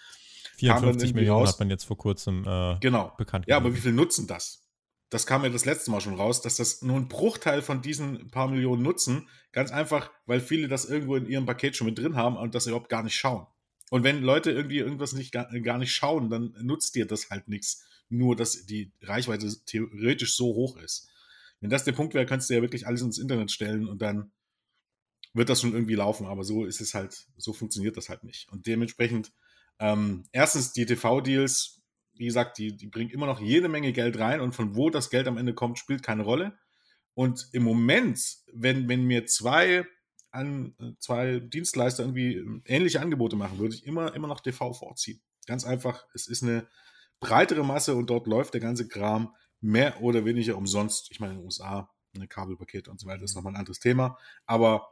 54 0.56 1.14
Millionen 1.14 1.40
raus, 1.40 1.50
hat 1.50 1.58
man 1.58 1.70
jetzt 1.70 1.84
vor 1.84 1.96
kurzem 1.96 2.44
äh, 2.46 2.78
genau. 2.80 3.12
bekannt 3.16 3.46
Ja, 3.48 3.56
aber 3.56 3.74
wie 3.74 3.80
viel 3.80 3.92
nutzen 3.92 4.26
das? 4.26 4.66
Das 5.10 5.26
kam 5.26 5.42
ja 5.42 5.48
das 5.48 5.64
letzte 5.64 5.90
Mal 5.90 6.00
schon 6.00 6.14
raus, 6.14 6.40
dass 6.40 6.56
das 6.56 6.82
nur 6.82 6.96
ein 6.96 7.08
Bruchteil 7.08 7.62
von 7.62 7.82
diesen 7.82 8.30
paar 8.30 8.48
Millionen 8.48 8.82
nutzen. 8.82 9.28
Ganz 9.52 9.72
einfach, 9.72 10.10
weil 10.26 10.40
viele 10.40 10.68
das 10.68 10.84
irgendwo 10.84 11.16
in 11.16 11.26
ihrem 11.26 11.46
Paket 11.46 11.76
schon 11.76 11.86
mit 11.86 11.98
drin 11.98 12.14
haben 12.14 12.36
und 12.36 12.54
das 12.54 12.66
überhaupt 12.66 12.88
gar 12.88 13.02
nicht 13.02 13.16
schauen. 13.16 13.46
Und 13.90 14.04
wenn 14.04 14.22
Leute 14.22 14.52
irgendwie 14.52 14.78
irgendwas 14.78 15.12
nicht, 15.12 15.32
gar, 15.32 15.46
gar 15.60 15.78
nicht 15.78 15.92
schauen, 15.92 16.30
dann 16.30 16.54
nutzt 16.62 16.94
dir 16.94 17.06
das 17.06 17.28
halt 17.28 17.48
nichts 17.48 17.84
nur 18.10 18.36
dass 18.36 18.66
die 18.66 18.92
Reichweite 19.02 19.48
theoretisch 19.64 20.36
so 20.36 20.46
hoch 20.54 20.76
ist. 20.76 21.08
Wenn 21.60 21.70
das 21.70 21.84
der 21.84 21.92
Punkt 21.92 22.14
wäre, 22.14 22.26
könntest 22.26 22.50
du 22.50 22.54
ja 22.54 22.62
wirklich 22.62 22.86
alles 22.86 23.02
ins 23.02 23.18
Internet 23.18 23.50
stellen 23.50 23.86
und 23.86 24.02
dann 24.02 24.32
wird 25.32 25.48
das 25.48 25.60
schon 25.60 25.72
irgendwie 25.72 25.94
laufen, 25.94 26.26
aber 26.26 26.42
so 26.42 26.64
ist 26.64 26.80
es 26.80 26.94
halt, 26.94 27.26
so 27.36 27.52
funktioniert 27.52 27.96
das 27.96 28.08
halt 28.08 28.24
nicht. 28.24 28.48
Und 28.50 28.66
dementsprechend, 28.66 29.32
ähm, 29.78 30.24
erstens 30.32 30.72
die 30.72 30.86
TV-Deals, 30.86 31.82
wie 32.14 32.26
gesagt, 32.26 32.58
die, 32.58 32.76
die 32.76 32.88
bringen 32.88 33.10
immer 33.10 33.26
noch 33.26 33.40
jede 33.40 33.68
Menge 33.68 33.92
Geld 33.92 34.18
rein 34.18 34.40
und 34.40 34.54
von 34.54 34.74
wo 34.74 34.90
das 34.90 35.10
Geld 35.10 35.28
am 35.28 35.38
Ende 35.38 35.54
kommt, 35.54 35.78
spielt 35.78 36.02
keine 36.02 36.24
Rolle. 36.24 36.58
Und 37.14 37.48
im 37.52 37.62
Moment, 37.62 38.20
wenn, 38.52 38.88
wenn 38.88 39.04
mir 39.04 39.26
zwei, 39.26 39.86
an, 40.30 40.74
zwei 40.98 41.40
Dienstleister 41.40 42.02
irgendwie 42.02 42.44
ähnliche 42.64 43.00
Angebote 43.00 43.36
machen, 43.36 43.58
würde 43.58 43.74
ich 43.74 43.86
immer, 43.86 44.14
immer 44.14 44.28
noch 44.28 44.40
TV 44.40 44.72
vorziehen. 44.72 45.20
Ganz 45.46 45.64
einfach, 45.64 46.06
es 46.14 46.26
ist 46.26 46.42
eine, 46.42 46.66
breitere 47.20 47.64
Masse 47.64 47.94
und 47.94 48.08
dort 48.08 48.26
läuft 48.26 48.54
der 48.54 48.60
ganze 48.60 48.88
Kram 48.88 49.34
mehr 49.60 50.02
oder 50.02 50.24
weniger 50.24 50.56
umsonst. 50.56 51.10
Ich 51.10 51.20
meine, 51.20 51.34
in 51.34 51.38
den 51.40 51.44
USA, 51.44 51.90
eine 52.14 52.26
Kabelpakete 52.26 52.90
und 52.90 52.98
so 52.98 53.06
weiter 53.06 53.22
ist 53.22 53.34
nochmal 53.34 53.52
ein 53.52 53.58
anderes 53.58 53.78
Thema. 53.78 54.18
Aber 54.46 54.88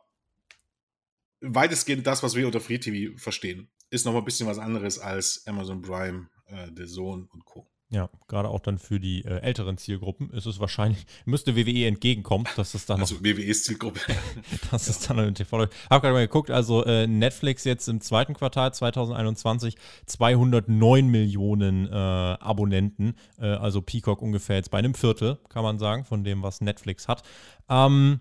weitestgehend 1.41 2.07
das, 2.07 2.23
was 2.23 2.35
wir 2.35 2.47
unter 2.47 2.61
Free 2.61 2.79
TV 2.79 3.17
verstehen, 3.19 3.71
ist 3.91 4.05
nochmal 4.05 4.23
ein 4.23 4.27
bisschen 4.27 4.47
was 4.47 4.59
anderes 4.59 4.99
als 4.99 5.47
Amazon 5.47 5.83
Prime, 5.83 6.29
äh, 6.47 6.71
The 6.77 6.87
Zone 6.87 7.27
und 7.33 7.45
Co. 7.45 7.67
Ja, 7.91 8.11
gerade 8.27 8.51
auch 8.51 8.61
dann 8.61 8.77
für 8.77 9.01
die 9.01 9.25
äh, 9.25 9.41
älteren 9.41 9.79
Zielgruppen 9.79 10.31
ist 10.31 10.45
es 10.45 10.61
wahrscheinlich, 10.61 11.07
müsste 11.25 11.57
WWE 11.57 11.87
entgegenkommen, 11.87 12.47
dass 12.57 12.75
es 12.75 12.85
dann 12.85 13.01
also 13.01 13.15
noch. 13.15 13.23
Also 13.25 13.39
WWEs 13.39 13.65
Zielgruppe. 13.65 14.01
dass 14.71 14.87
ja. 14.87 14.91
es 14.91 15.01
dann 15.01 15.19
im 15.21 15.35
TV 15.35 15.57
läuft. 15.57 15.73
Hab 15.89 16.03
gerade 16.03 16.13
mal 16.13 16.27
geguckt, 16.27 16.51
also 16.51 16.85
äh, 16.85 17.07
Netflix 17.07 17.65
jetzt 17.65 17.89
im 17.89 18.03
zweiten 18.03 18.35
Quartal 18.35 18.75
2021 18.75 19.77
209 20.05 21.09
Millionen 21.09 21.87
äh, 21.87 21.91
Abonnenten, 21.91 23.15
äh, 23.39 23.47
also 23.47 23.81
Peacock 23.81 24.21
ungefähr 24.21 24.57
jetzt 24.57 24.71
bei 24.71 24.79
einem 24.79 24.95
Viertel, 24.95 25.39
kann 25.49 25.63
man 25.63 25.79
sagen, 25.79 26.05
von 26.05 26.25
dem, 26.25 26.43
was 26.43 26.61
Netflix 26.61 27.09
hat. 27.09 27.23
Ähm, 27.71 28.21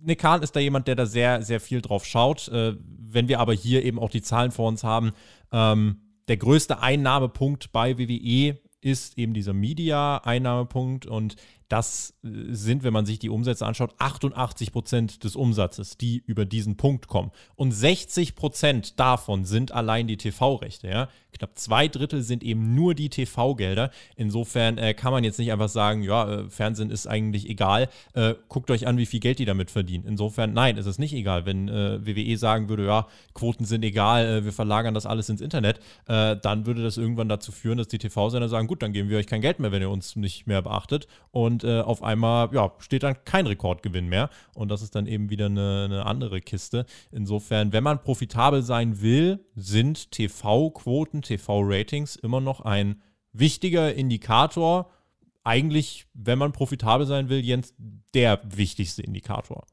Nick 0.00 0.20
Kahn 0.20 0.42
ist 0.42 0.56
da 0.56 0.60
jemand, 0.60 0.88
der 0.88 0.94
da 0.94 1.04
sehr, 1.04 1.42
sehr 1.42 1.60
viel 1.60 1.82
drauf 1.82 2.06
schaut. 2.06 2.48
Äh, 2.48 2.76
wenn 2.80 3.28
wir 3.28 3.40
aber 3.40 3.52
hier 3.52 3.84
eben 3.84 3.98
auch 3.98 4.10
die 4.10 4.22
Zahlen 4.22 4.52
vor 4.52 4.68
uns 4.68 4.84
haben, 4.84 5.12
ähm, 5.52 6.00
der 6.28 6.36
größte 6.38 6.80
Einnahmepunkt 6.80 7.72
bei 7.72 7.98
WWE 7.98 8.58
ist 8.82 9.16
eben 9.16 9.32
dieser 9.32 9.54
Media-Einnahmepunkt 9.54 11.06
und 11.06 11.36
das 11.72 12.14
äh, 12.22 12.28
sind, 12.50 12.84
wenn 12.84 12.92
man 12.92 13.06
sich 13.06 13.18
die 13.18 13.30
Umsätze 13.30 13.64
anschaut, 13.64 13.94
88 13.98 14.72
Prozent 14.72 15.24
des 15.24 15.36
Umsatzes, 15.36 15.96
die 15.96 16.22
über 16.26 16.44
diesen 16.44 16.76
Punkt 16.76 17.08
kommen. 17.08 17.30
Und 17.56 17.72
60 17.72 18.34
Prozent 18.34 19.00
davon 19.00 19.44
sind 19.44 19.72
allein 19.72 20.06
die 20.06 20.18
TV-Rechte. 20.18 20.88
Ja? 20.88 21.08
Knapp 21.32 21.58
zwei 21.58 21.88
Drittel 21.88 22.22
sind 22.22 22.44
eben 22.44 22.74
nur 22.74 22.94
die 22.94 23.08
TV-Gelder. 23.08 23.90
Insofern 24.16 24.76
äh, 24.78 24.94
kann 24.94 25.12
man 25.12 25.24
jetzt 25.24 25.38
nicht 25.38 25.50
einfach 25.50 25.68
sagen, 25.68 26.02
ja, 26.02 26.30
äh, 26.30 26.50
Fernsehen 26.50 26.90
ist 26.90 27.06
eigentlich 27.06 27.48
egal. 27.48 27.88
Äh, 28.12 28.34
guckt 28.48 28.70
euch 28.70 28.86
an, 28.86 28.98
wie 28.98 29.06
viel 29.06 29.20
Geld 29.20 29.38
die 29.38 29.44
damit 29.44 29.70
verdienen. 29.70 30.04
Insofern, 30.06 30.52
nein, 30.52 30.76
ist 30.76 30.86
es 30.86 30.98
nicht 30.98 31.14
egal. 31.14 31.46
Wenn 31.46 31.68
äh, 31.68 32.06
WWE 32.06 32.36
sagen 32.36 32.68
würde, 32.68 32.86
ja, 32.86 33.06
Quoten 33.32 33.64
sind 33.64 33.82
egal, 33.84 34.26
äh, 34.26 34.44
wir 34.44 34.52
verlagern 34.52 34.94
das 34.94 35.06
alles 35.06 35.28
ins 35.28 35.40
Internet, 35.40 35.80
dann 36.06 36.66
würde 36.66 36.82
das 36.82 36.96
irgendwann 36.96 37.28
dazu 37.28 37.52
führen, 37.52 37.78
dass 37.78 37.88
die 37.88 37.98
TV-Sender 37.98 38.48
sagen, 38.48 38.66
gut, 38.66 38.82
dann 38.82 38.92
geben 38.92 39.08
wir 39.08 39.18
euch 39.18 39.26
kein 39.26 39.40
Geld 39.40 39.60
mehr, 39.60 39.72
wenn 39.72 39.82
ihr 39.82 39.90
uns 39.90 40.16
nicht 40.16 40.46
mehr 40.46 40.62
beachtet. 40.62 41.06
Und 41.30 41.61
äh, 41.64 41.80
auf 41.80 42.02
einmal 42.02 42.52
ja, 42.54 42.72
steht 42.78 43.02
dann 43.02 43.24
kein 43.24 43.46
Rekordgewinn 43.46 44.08
mehr. 44.08 44.30
Und 44.54 44.68
das 44.70 44.82
ist 44.82 44.94
dann 44.94 45.06
eben 45.06 45.30
wieder 45.30 45.46
eine, 45.46 45.84
eine 45.84 46.06
andere 46.06 46.40
Kiste. 46.40 46.86
Insofern, 47.10 47.72
wenn 47.72 47.84
man 47.84 48.02
profitabel 48.02 48.62
sein 48.62 49.00
will, 49.00 49.44
sind 49.54 50.10
TV-Quoten, 50.10 51.22
TV-Ratings 51.22 52.16
immer 52.16 52.40
noch 52.40 52.60
ein 52.60 53.02
wichtiger 53.32 53.94
Indikator. 53.94 54.90
Eigentlich, 55.44 56.06
wenn 56.14 56.38
man 56.38 56.52
profitabel 56.52 57.06
sein 57.06 57.28
will, 57.28 57.40
Jens, 57.40 57.74
der 58.14 58.40
wichtigste 58.44 59.02
Indikator. 59.02 59.66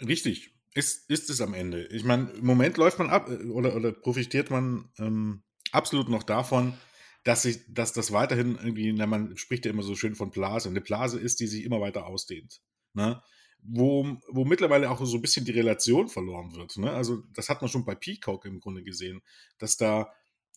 Richtig. 0.00 0.50
Ist, 0.72 1.10
ist 1.10 1.30
es 1.30 1.40
am 1.40 1.54
Ende. 1.54 1.86
Ich 1.86 2.04
meine, 2.04 2.30
im 2.30 2.46
Moment 2.46 2.76
läuft 2.76 2.98
man 2.98 3.10
ab 3.10 3.28
äh, 3.28 3.44
oder, 3.46 3.74
oder 3.74 3.92
profitiert 3.92 4.50
man 4.50 4.88
ähm, 4.98 5.42
absolut 5.72 6.08
noch 6.08 6.22
davon, 6.22 6.74
dass, 7.22 7.42
sich, 7.42 7.60
dass 7.68 7.92
das 7.92 8.12
weiterhin 8.12 8.56
irgendwie, 8.56 8.92
na, 8.92 9.06
man 9.06 9.36
spricht 9.36 9.66
ja 9.66 9.70
immer 9.70 9.82
so 9.82 9.94
schön 9.94 10.14
von 10.14 10.30
Blase, 10.30 10.68
eine 10.68 10.80
Blase 10.80 11.18
ist, 11.20 11.40
die 11.40 11.46
sich 11.46 11.64
immer 11.64 11.80
weiter 11.80 12.06
ausdehnt. 12.06 12.60
Ne? 12.94 13.22
Wo, 13.62 14.16
wo 14.28 14.44
mittlerweile 14.44 14.90
auch 14.90 15.04
so 15.04 15.18
ein 15.18 15.22
bisschen 15.22 15.44
die 15.44 15.52
Relation 15.52 16.08
verloren 16.08 16.54
wird. 16.54 16.78
Ne? 16.78 16.90
Also, 16.90 17.22
das 17.34 17.50
hat 17.50 17.60
man 17.60 17.70
schon 17.70 17.84
bei 17.84 17.94
Peacock 17.94 18.46
im 18.46 18.58
Grunde 18.58 18.82
gesehen, 18.82 19.20
dass 19.58 19.76
da 19.76 20.10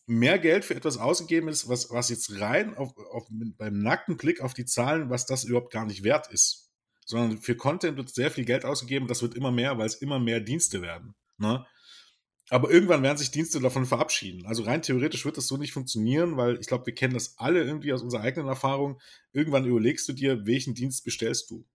mehr 0.06 0.38
Geld 0.38 0.64
für 0.64 0.74
etwas 0.74 0.98
ausgegeben 0.98 1.48
ist, 1.48 1.68
was, 1.68 1.90
was 1.90 2.08
jetzt 2.08 2.40
rein 2.40 2.76
auf, 2.76 2.96
auf, 2.96 3.26
beim 3.30 3.78
nackten 3.78 4.16
Blick 4.16 4.40
auf 4.40 4.54
die 4.54 4.64
Zahlen, 4.64 5.10
was 5.10 5.26
das 5.26 5.44
überhaupt 5.44 5.72
gar 5.72 5.86
nicht 5.86 6.02
wert 6.02 6.32
ist. 6.32 6.70
Sondern 7.06 7.38
für 7.38 7.56
Content 7.56 7.98
wird 7.98 8.14
sehr 8.14 8.30
viel 8.30 8.46
Geld 8.46 8.64
ausgegeben, 8.64 9.06
das 9.06 9.20
wird 9.20 9.34
immer 9.34 9.50
mehr, 9.50 9.76
weil 9.76 9.86
es 9.86 9.96
immer 9.96 10.18
mehr 10.18 10.40
Dienste 10.40 10.80
werden. 10.80 11.14
Ne? 11.36 11.66
Aber 12.50 12.70
irgendwann 12.70 13.02
werden 13.02 13.16
sich 13.16 13.30
Dienste 13.30 13.60
davon 13.60 13.86
verabschieden. 13.86 14.44
Also 14.46 14.64
rein 14.64 14.82
theoretisch 14.82 15.24
wird 15.24 15.38
das 15.38 15.46
so 15.46 15.56
nicht 15.56 15.72
funktionieren, 15.72 16.36
weil 16.36 16.58
ich 16.60 16.66
glaube, 16.66 16.86
wir 16.86 16.94
kennen 16.94 17.14
das 17.14 17.38
alle 17.38 17.64
irgendwie 17.64 17.92
aus 17.92 18.02
unserer 18.02 18.22
eigenen 18.22 18.48
Erfahrung. 18.48 19.00
Irgendwann 19.32 19.64
überlegst 19.64 20.06
du 20.08 20.12
dir, 20.12 20.46
welchen 20.46 20.74
Dienst 20.74 21.04
bestellst 21.04 21.50
du. 21.50 21.66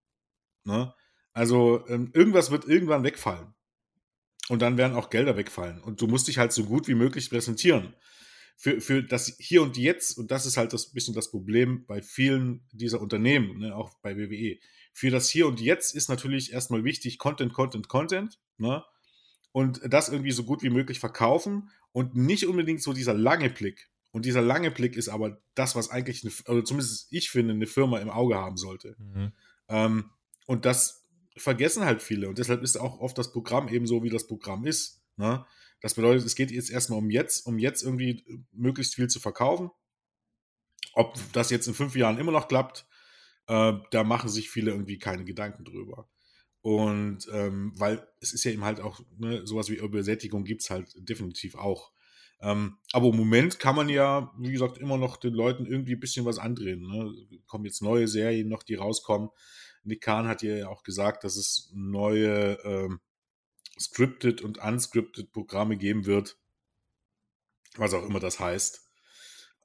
Ne? 0.63 0.93
Also 1.33 1.85
ähm, 1.87 2.11
irgendwas 2.13 2.51
wird 2.51 2.65
irgendwann 2.65 3.03
wegfallen. 3.03 3.53
Und 4.49 4.61
dann 4.61 4.77
werden 4.77 4.95
auch 4.95 5.09
Gelder 5.09 5.37
wegfallen. 5.37 5.81
Und 5.81 6.01
du 6.01 6.07
musst 6.07 6.27
dich 6.27 6.37
halt 6.37 6.51
so 6.51 6.63
gut 6.65 6.87
wie 6.87 6.95
möglich 6.95 7.29
präsentieren. 7.29 7.93
Für, 8.57 8.81
für 8.81 9.03
das 9.03 9.35
Hier 9.39 9.61
und 9.61 9.77
Jetzt, 9.77 10.17
und 10.17 10.31
das 10.31 10.45
ist 10.45 10.57
halt 10.57 10.73
das 10.73 10.91
bisschen 10.91 11.13
das 11.13 11.31
Problem 11.31 11.85
bei 11.85 12.01
vielen 12.01 12.67
dieser 12.73 12.99
Unternehmen, 12.99 13.59
ne, 13.59 13.75
auch 13.75 13.93
bei 14.01 14.17
WWE. 14.17 14.57
Für 14.91 15.11
das 15.11 15.29
Hier 15.29 15.47
und 15.47 15.61
Jetzt 15.61 15.95
ist 15.95 16.09
natürlich 16.09 16.51
erstmal 16.51 16.83
wichtig 16.83 17.19
Content, 17.19 17.53
Content, 17.53 17.87
Content. 17.87 18.39
Ne? 18.57 18.83
Und 19.51 19.81
das 19.91 20.09
irgendwie 20.09 20.31
so 20.31 20.43
gut 20.43 20.61
wie 20.63 20.69
möglich 20.69 20.99
verkaufen 20.99 21.69
und 21.91 22.15
nicht 22.15 22.45
unbedingt 22.45 22.81
so 22.81 22.93
dieser 22.93 23.13
lange 23.13 23.49
Blick. 23.49 23.89
Und 24.11 24.25
dieser 24.25 24.41
lange 24.41 24.71
Blick 24.71 24.95
ist 24.95 25.09
aber 25.09 25.41
das, 25.55 25.75
was 25.75 25.89
eigentlich, 25.89 26.23
eine, 26.23 26.33
oder 26.55 26.65
zumindest 26.65 27.07
ich 27.11 27.29
finde, 27.29 27.53
eine 27.53 27.67
Firma 27.67 27.99
im 27.99 28.09
Auge 28.09 28.35
haben 28.35 28.57
sollte. 28.57 28.95
Mhm. 28.97 29.31
Ähm, 29.67 30.09
und 30.47 30.65
das 30.65 31.07
vergessen 31.37 31.85
halt 31.85 32.01
viele. 32.01 32.27
Und 32.27 32.37
deshalb 32.37 32.63
ist 32.63 32.77
auch 32.77 32.99
oft 32.99 33.17
das 33.17 33.31
Programm 33.31 33.69
eben 33.69 33.85
so, 33.85 34.03
wie 34.03 34.09
das 34.09 34.27
Programm 34.27 34.65
ist. 34.65 35.01
Ne? 35.17 35.45
Das 35.81 35.93
bedeutet, 35.93 36.25
es 36.25 36.35
geht 36.35 36.51
jetzt 36.51 36.71
erstmal 36.71 36.99
um 36.99 37.09
jetzt, 37.09 37.45
um 37.45 37.59
jetzt 37.59 37.83
irgendwie 37.83 38.45
möglichst 38.51 38.95
viel 38.95 39.07
zu 39.07 39.19
verkaufen. 39.19 39.69
Ob 40.93 41.17
das 41.33 41.51
jetzt 41.51 41.67
in 41.67 41.73
fünf 41.73 41.95
Jahren 41.95 42.17
immer 42.17 42.31
noch 42.31 42.47
klappt, 42.47 42.87
äh, 43.47 43.73
da 43.91 44.03
machen 44.03 44.29
sich 44.29 44.49
viele 44.49 44.71
irgendwie 44.71 44.97
keine 44.97 45.23
Gedanken 45.23 45.65
drüber. 45.65 46.09
Und 46.61 47.27
ähm, 47.31 47.73
weil 47.77 48.05
es 48.19 48.33
ist 48.33 48.43
ja 48.43 48.51
eben 48.51 48.65
halt 48.65 48.81
auch, 48.81 48.99
ne, 49.17 49.45
sowas 49.45 49.69
wie 49.69 49.75
Übersättigung 49.75 50.43
gibt 50.43 50.61
es 50.61 50.69
halt 50.69 50.93
definitiv 50.97 51.55
auch. 51.55 51.91
Ähm, 52.41 52.77
aber 52.93 53.07
im 53.07 53.17
Moment 53.17 53.59
kann 53.59 53.75
man 53.75 53.89
ja, 53.89 54.33
wie 54.37 54.51
gesagt, 54.51 54.77
immer 54.77 54.97
noch 54.97 55.17
den 55.17 55.33
Leuten 55.33 55.65
irgendwie 55.65 55.95
ein 55.95 55.99
bisschen 55.99 56.25
was 56.25 56.39
andrehen. 56.39 56.81
Ne? 56.81 57.13
Kommen 57.47 57.65
jetzt 57.65 57.81
neue 57.81 58.07
Serien 58.07 58.47
noch, 58.47 58.63
die 58.63 58.75
rauskommen. 58.75 59.29
Nick 59.83 60.01
Kahn 60.01 60.27
hat 60.27 60.41
ja 60.41 60.67
auch 60.67 60.83
gesagt, 60.83 61.23
dass 61.23 61.35
es 61.35 61.71
neue 61.73 62.57
ähm, 62.63 62.99
scripted 63.79 64.41
und 64.41 64.57
unscripted 64.57 65.31
Programme 65.31 65.77
geben 65.77 66.05
wird. 66.05 66.37
Was 67.75 67.93
auch 67.93 68.05
immer 68.05 68.19
das 68.19 68.39
heißt. 68.39 68.88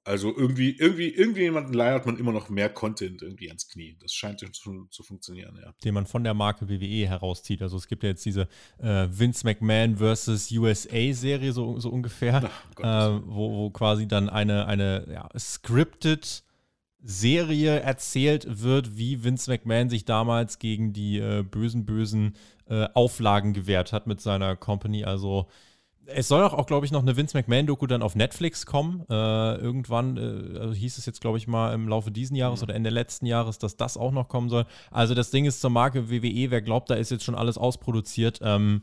Also 0.06 0.36
irgendwie, 0.36 0.76
irgendwie, 0.76 1.08
irgendwie 1.08 1.42
jemanden 1.42 1.72
leiert 1.72 2.04
man 2.04 2.18
immer 2.18 2.32
noch 2.32 2.50
mehr 2.50 2.68
Content 2.68 3.22
irgendwie 3.22 3.48
ans 3.48 3.68
Knie. 3.68 3.96
Das 4.00 4.12
scheint 4.12 4.44
schon 4.54 4.86
zu 4.90 5.02
funktionieren, 5.02 5.58
ja. 5.62 5.72
Den 5.82 5.94
man 5.94 6.04
von 6.04 6.22
der 6.22 6.34
Marke 6.34 6.68
WWE 6.68 7.08
herauszieht. 7.08 7.62
Also 7.62 7.78
es 7.78 7.88
gibt 7.88 8.02
ja 8.02 8.10
jetzt 8.10 8.24
diese 8.26 8.46
äh, 8.78 9.08
Vince 9.10 9.46
McMahon 9.46 9.96
versus 9.96 10.50
USA-Serie, 10.50 11.52
so, 11.52 11.78
so 11.78 11.88
ungefähr, 11.88 12.50
Ach, 12.78 13.16
äh, 13.16 13.20
wo, 13.24 13.50
wo 13.50 13.70
quasi 13.70 14.06
dann 14.06 14.28
eine, 14.28 14.66
eine 14.66 15.06
ja, 15.10 15.28
scripted 15.38 16.44
Serie 17.02 17.80
erzählt 17.80 18.62
wird, 18.62 18.98
wie 18.98 19.24
Vince 19.24 19.50
McMahon 19.50 19.88
sich 19.88 20.04
damals 20.04 20.58
gegen 20.58 20.92
die 20.92 21.18
äh, 21.18 21.42
bösen, 21.42 21.86
bösen 21.86 22.34
äh, 22.66 22.88
Auflagen 22.92 23.54
gewehrt 23.54 23.92
hat 23.92 24.06
mit 24.06 24.20
seiner 24.20 24.54
Company. 24.54 25.04
Also 25.04 25.48
es 26.06 26.28
soll 26.28 26.42
auch, 26.42 26.52
auch 26.52 26.66
glaube 26.66 26.86
ich, 26.86 26.92
noch 26.92 27.02
eine 27.02 27.16
Vince 27.16 27.36
McMahon-Doku 27.36 27.86
dann 27.86 28.02
auf 28.02 28.14
Netflix 28.14 28.66
kommen. 28.66 29.04
Äh, 29.08 29.56
irgendwann, 29.56 30.16
äh, 30.16 30.58
also 30.58 30.74
hieß 30.74 30.98
es 30.98 31.06
jetzt, 31.06 31.20
glaube 31.20 31.38
ich, 31.38 31.46
mal 31.46 31.72
im 31.72 31.88
Laufe 31.88 32.10
diesen 32.10 32.36
Jahres 32.36 32.60
mhm. 32.60 32.64
oder 32.64 32.74
Ende 32.74 32.90
letzten 32.90 33.26
Jahres, 33.26 33.58
dass 33.58 33.76
das 33.76 33.96
auch 33.96 34.12
noch 34.12 34.28
kommen 34.28 34.48
soll. 34.48 34.66
Also 34.90 35.14
das 35.14 35.30
Ding 35.30 35.44
ist 35.44 35.60
zur 35.60 35.70
Marke 35.70 36.10
WWE, 36.10 36.50
wer 36.50 36.62
glaubt, 36.62 36.90
da 36.90 36.94
ist 36.94 37.10
jetzt 37.10 37.24
schon 37.24 37.34
alles 37.34 37.58
ausproduziert. 37.58 38.40
Ähm, 38.42 38.82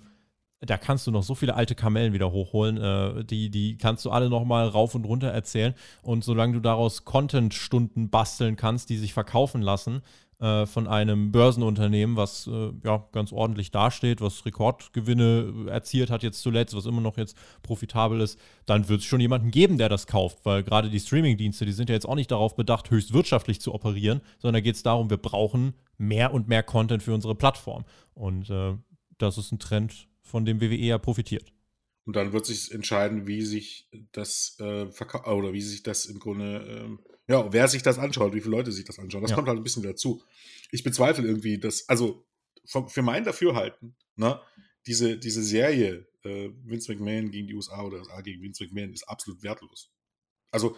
da 0.61 0.77
kannst 0.77 1.07
du 1.07 1.11
noch 1.11 1.23
so 1.23 1.33
viele 1.33 1.55
alte 1.55 1.73
Kamellen 1.73 2.13
wieder 2.13 2.31
hochholen. 2.31 2.77
Äh, 2.77 3.25
die, 3.25 3.49
die 3.49 3.77
kannst 3.77 4.05
du 4.05 4.11
alle 4.11 4.29
noch 4.29 4.45
mal 4.45 4.67
rauf 4.67 4.93
und 4.95 5.05
runter 5.05 5.29
erzählen. 5.29 5.73
Und 6.03 6.23
solange 6.23 6.53
du 6.53 6.59
daraus 6.59 7.03
Content-Stunden 7.03 8.09
basteln 8.09 8.55
kannst, 8.55 8.89
die 8.89 8.97
sich 8.97 9.13
verkaufen 9.13 9.61
lassen, 9.61 10.01
äh, 10.41 10.65
von 10.65 10.87
einem 10.87 11.31
Börsenunternehmen, 11.31 12.15
was 12.15 12.47
äh, 12.47 12.71
ja 12.83 13.07
ganz 13.11 13.31
ordentlich 13.31 13.69
dasteht, 13.69 14.21
was 14.21 14.45
Rekordgewinne 14.45 15.67
erzielt 15.69 16.09
hat 16.09 16.23
jetzt 16.23 16.41
zuletzt, 16.41 16.75
was 16.75 16.87
immer 16.87 17.01
noch 17.01 17.17
jetzt 17.17 17.37
profitabel 17.61 18.21
ist, 18.21 18.39
dann 18.65 18.89
wird 18.89 19.01
es 19.01 19.05
schon 19.05 19.21
jemanden 19.21 19.51
geben, 19.51 19.77
der 19.77 19.87
das 19.87 20.07
kauft, 20.07 20.39
weil 20.43 20.63
gerade 20.63 20.89
die 20.89 20.99
Streamingdienste, 20.99 21.65
die 21.65 21.71
sind 21.71 21.89
ja 21.89 21.95
jetzt 21.95 22.07
auch 22.07 22.15
nicht 22.15 22.31
darauf 22.31 22.55
bedacht, 22.55 22.89
höchst 22.89 23.13
wirtschaftlich 23.13 23.61
zu 23.61 23.71
operieren, 23.73 24.21
sondern 24.39 24.63
geht 24.63 24.75
es 24.75 24.83
darum, 24.83 25.11
wir 25.11 25.17
brauchen 25.17 25.75
mehr 25.97 26.33
und 26.33 26.47
mehr 26.47 26.63
Content 26.63 27.03
für 27.03 27.13
unsere 27.13 27.35
Plattform. 27.35 27.85
Und 28.15 28.49
äh, 28.49 28.75
das 29.19 29.37
ist 29.37 29.51
ein 29.51 29.59
Trend, 29.59 30.07
von 30.23 30.45
dem 30.45 30.59
WWE 30.59 30.75
ja 30.75 30.97
profitiert. 30.97 31.53
Und 32.05 32.15
dann 32.15 32.33
wird 32.33 32.47
sich 32.47 32.71
entscheiden, 32.71 33.27
wie 33.27 33.43
sich 33.43 33.87
das 34.11 34.57
äh, 34.59 34.87
oder 35.29 35.53
wie 35.53 35.61
sich 35.61 35.83
das 35.83 36.05
im 36.05 36.17
Grunde 36.17 36.65
ähm, 36.67 36.99
ja, 37.31 37.51
wer 37.53 37.67
sich 37.67 37.81
das 37.81 37.97
anschaut, 37.97 38.33
wie 38.33 38.41
viele 38.41 38.51
Leute 38.51 38.71
sich 38.71 38.83
das 38.83 38.99
anschauen, 38.99 39.21
das 39.21 39.31
ja. 39.31 39.35
kommt 39.35 39.47
halt 39.47 39.57
ein 39.57 39.63
bisschen 39.63 39.83
dazu. 39.83 40.21
Ich 40.69 40.83
bezweifle 40.83 41.25
irgendwie, 41.25 41.57
dass, 41.57 41.87
also 41.87 42.27
für 42.87 43.01
mein 43.01 43.23
Dafürhalten, 43.23 43.95
ne, 44.15 44.39
diese, 44.85 45.17
diese 45.17 45.41
Serie 45.41 46.07
äh, 46.23 46.49
Vince 46.63 46.91
McMahon 46.91 47.31
gegen 47.31 47.47
die 47.47 47.55
USA 47.55 47.83
oder 47.83 47.99
USA 47.99 48.21
gegen 48.21 48.41
Vince 48.41 48.63
McMahon 48.63 48.93
ist 48.93 49.07
absolut 49.07 49.43
wertlos. 49.43 49.91
Also 50.51 50.75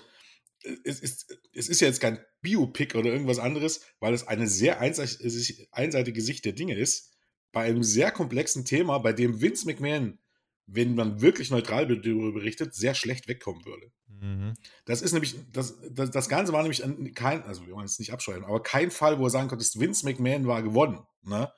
äh, 0.64 0.76
es 0.84 1.00
ist, 1.00 1.36
es 1.54 1.70
ist 1.70 1.82
ja 1.82 1.88
jetzt 1.88 2.02
kein 2.02 2.24
Biopic 2.42 2.96
oder 2.96 3.12
irgendwas 3.12 3.40
anderes, 3.40 3.82
weil 4.00 4.14
es 4.14 4.28
eine 4.28 4.48
sehr 4.48 4.80
einseitige 4.80 6.22
Sicht 6.22 6.46
der 6.46 6.54
Dinge 6.54 6.76
ist, 6.76 7.14
bei 7.52 7.64
einem 7.64 7.84
sehr 7.84 8.12
komplexen 8.12 8.64
Thema, 8.64 9.00
bei 9.00 9.14
dem 9.14 9.42
Vince 9.42 9.66
McMahon 9.66 10.20
wenn 10.66 10.96
man 10.96 11.22
wirklich 11.22 11.52
neutral 11.52 11.88
darüber 11.88 12.32
berichtet, 12.32 12.74
sehr 12.74 12.96
schlecht 12.96 13.28
wegkommen 13.28 13.66
würde. 13.66 13.92
Mhm. 14.08 14.54
Das 14.86 15.02
ist 15.02 15.12
nämlich, 15.12 15.36
das, 15.52 15.78
das, 15.92 16.12
das, 16.12 16.30
Ganze 16.30 16.54
war 16.54 16.62
nämlich 16.62 16.84
kein, 17.16 17.44
also 17.44 17.66
wir 17.68 17.74
wollen 17.74 17.86
es 17.86 18.00
nicht 18.00 18.14
abschreiben, 18.14 18.46
aber 18.46 18.64
kein 18.64 18.92
Fall, 18.92 19.20
wo 19.20 19.26
er 19.26 19.30
sagen 19.30 19.50
konnte, 19.50 19.66
Vince 19.66 20.06
McMahon 20.06 20.48
war 20.48 20.64
gewonnen, 20.64 21.00
ne? 21.24 21.52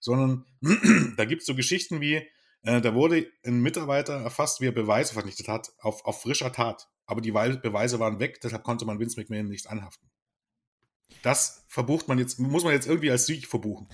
Sondern 0.00 0.44
da 1.16 1.24
gibt 1.24 1.42
es 1.42 1.46
so 1.46 1.54
Geschichten 1.54 2.00
wie, 2.00 2.22
äh, 2.62 2.80
da 2.80 2.94
wurde 2.94 3.26
ein 3.44 3.60
Mitarbeiter 3.60 4.14
erfasst, 4.14 4.60
wie 4.60 4.66
er 4.66 4.72
Beweise 4.72 5.14
vernichtet 5.14 5.48
hat, 5.48 5.72
auf, 5.78 6.04
auf 6.04 6.22
frischer 6.22 6.52
Tat. 6.52 6.88
Aber 7.06 7.20
die 7.20 7.32
Beweise 7.32 8.00
waren 8.00 8.20
weg, 8.20 8.40
deshalb 8.42 8.64
konnte 8.64 8.84
man 8.84 8.98
Vince 8.98 9.18
McMahon 9.18 9.48
nicht 9.48 9.68
anhaften. 9.68 10.10
Das 11.22 11.64
verbucht 11.68 12.06
man 12.08 12.18
jetzt, 12.18 12.38
muss 12.38 12.64
man 12.64 12.72
jetzt 12.72 12.86
irgendwie 12.86 13.10
als 13.10 13.26
Sieg 13.26 13.46
verbuchen. 13.46 13.88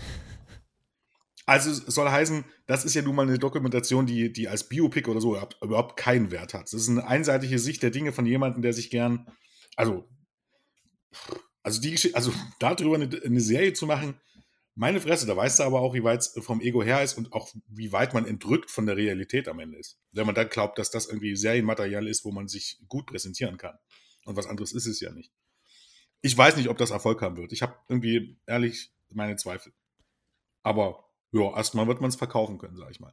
Also 1.46 1.72
soll 1.72 2.08
heißen, 2.08 2.44
das 2.66 2.84
ist 2.84 2.94
ja 2.94 3.02
nun 3.02 3.14
mal 3.14 3.28
eine 3.28 3.38
Dokumentation, 3.38 4.06
die, 4.06 4.32
die 4.32 4.48
als 4.48 4.68
Biopic 4.68 5.10
oder 5.10 5.20
so 5.20 5.38
überhaupt 5.62 5.98
keinen 5.98 6.30
Wert 6.30 6.54
hat. 6.54 6.72
Das 6.72 6.74
ist 6.74 6.88
eine 6.88 7.06
einseitige 7.06 7.58
Sicht 7.58 7.82
der 7.82 7.90
Dinge 7.90 8.12
von 8.12 8.24
jemandem, 8.24 8.62
der 8.62 8.72
sich 8.72 8.88
gern, 8.88 9.26
also, 9.76 10.08
also 11.62 11.80
die 11.80 11.90
Geschichte, 11.90 12.16
also 12.16 12.32
darüber 12.58 12.94
eine, 12.94 13.10
eine 13.22 13.40
Serie 13.40 13.74
zu 13.74 13.86
machen, 13.86 14.18
meine 14.76 15.00
Fresse, 15.00 15.26
da 15.26 15.36
weißt 15.36 15.60
du 15.60 15.64
aber 15.64 15.80
auch, 15.80 15.94
wie 15.94 16.02
weit 16.02 16.20
es 16.20 16.34
vom 16.40 16.60
Ego 16.60 16.82
her 16.82 17.02
ist 17.02 17.16
und 17.16 17.32
auch 17.32 17.54
wie 17.68 17.92
weit 17.92 18.12
man 18.12 18.26
entrückt 18.26 18.70
von 18.70 18.86
der 18.86 18.96
Realität 18.96 19.46
am 19.46 19.60
Ende 19.60 19.78
ist. 19.78 20.00
Wenn 20.10 20.26
man 20.26 20.34
dann 20.34 20.48
glaubt, 20.48 20.78
dass 20.78 20.90
das 20.90 21.06
irgendwie 21.06 21.36
Serienmaterial 21.36 22.08
ist, 22.08 22.24
wo 22.24 22.32
man 22.32 22.48
sich 22.48 22.80
gut 22.88 23.06
präsentieren 23.06 23.56
kann. 23.56 23.78
Und 24.24 24.36
was 24.36 24.46
anderes 24.46 24.72
ist 24.72 24.86
es 24.86 24.98
ja 25.00 25.12
nicht. 25.12 25.30
Ich 26.22 26.36
weiß 26.36 26.56
nicht, 26.56 26.68
ob 26.68 26.78
das 26.78 26.90
Erfolg 26.90 27.22
haben 27.22 27.36
wird. 27.36 27.52
Ich 27.52 27.62
habe 27.62 27.76
irgendwie 27.88 28.40
ehrlich 28.46 28.90
meine 29.10 29.36
Zweifel. 29.36 29.72
Aber 30.62 31.04
ja, 31.34 31.56
erstmal 31.56 31.86
wird 31.88 32.00
man 32.00 32.08
es 32.08 32.16
verkaufen 32.16 32.58
können, 32.58 32.76
sag 32.76 32.90
ich 32.90 33.00
mal. 33.00 33.12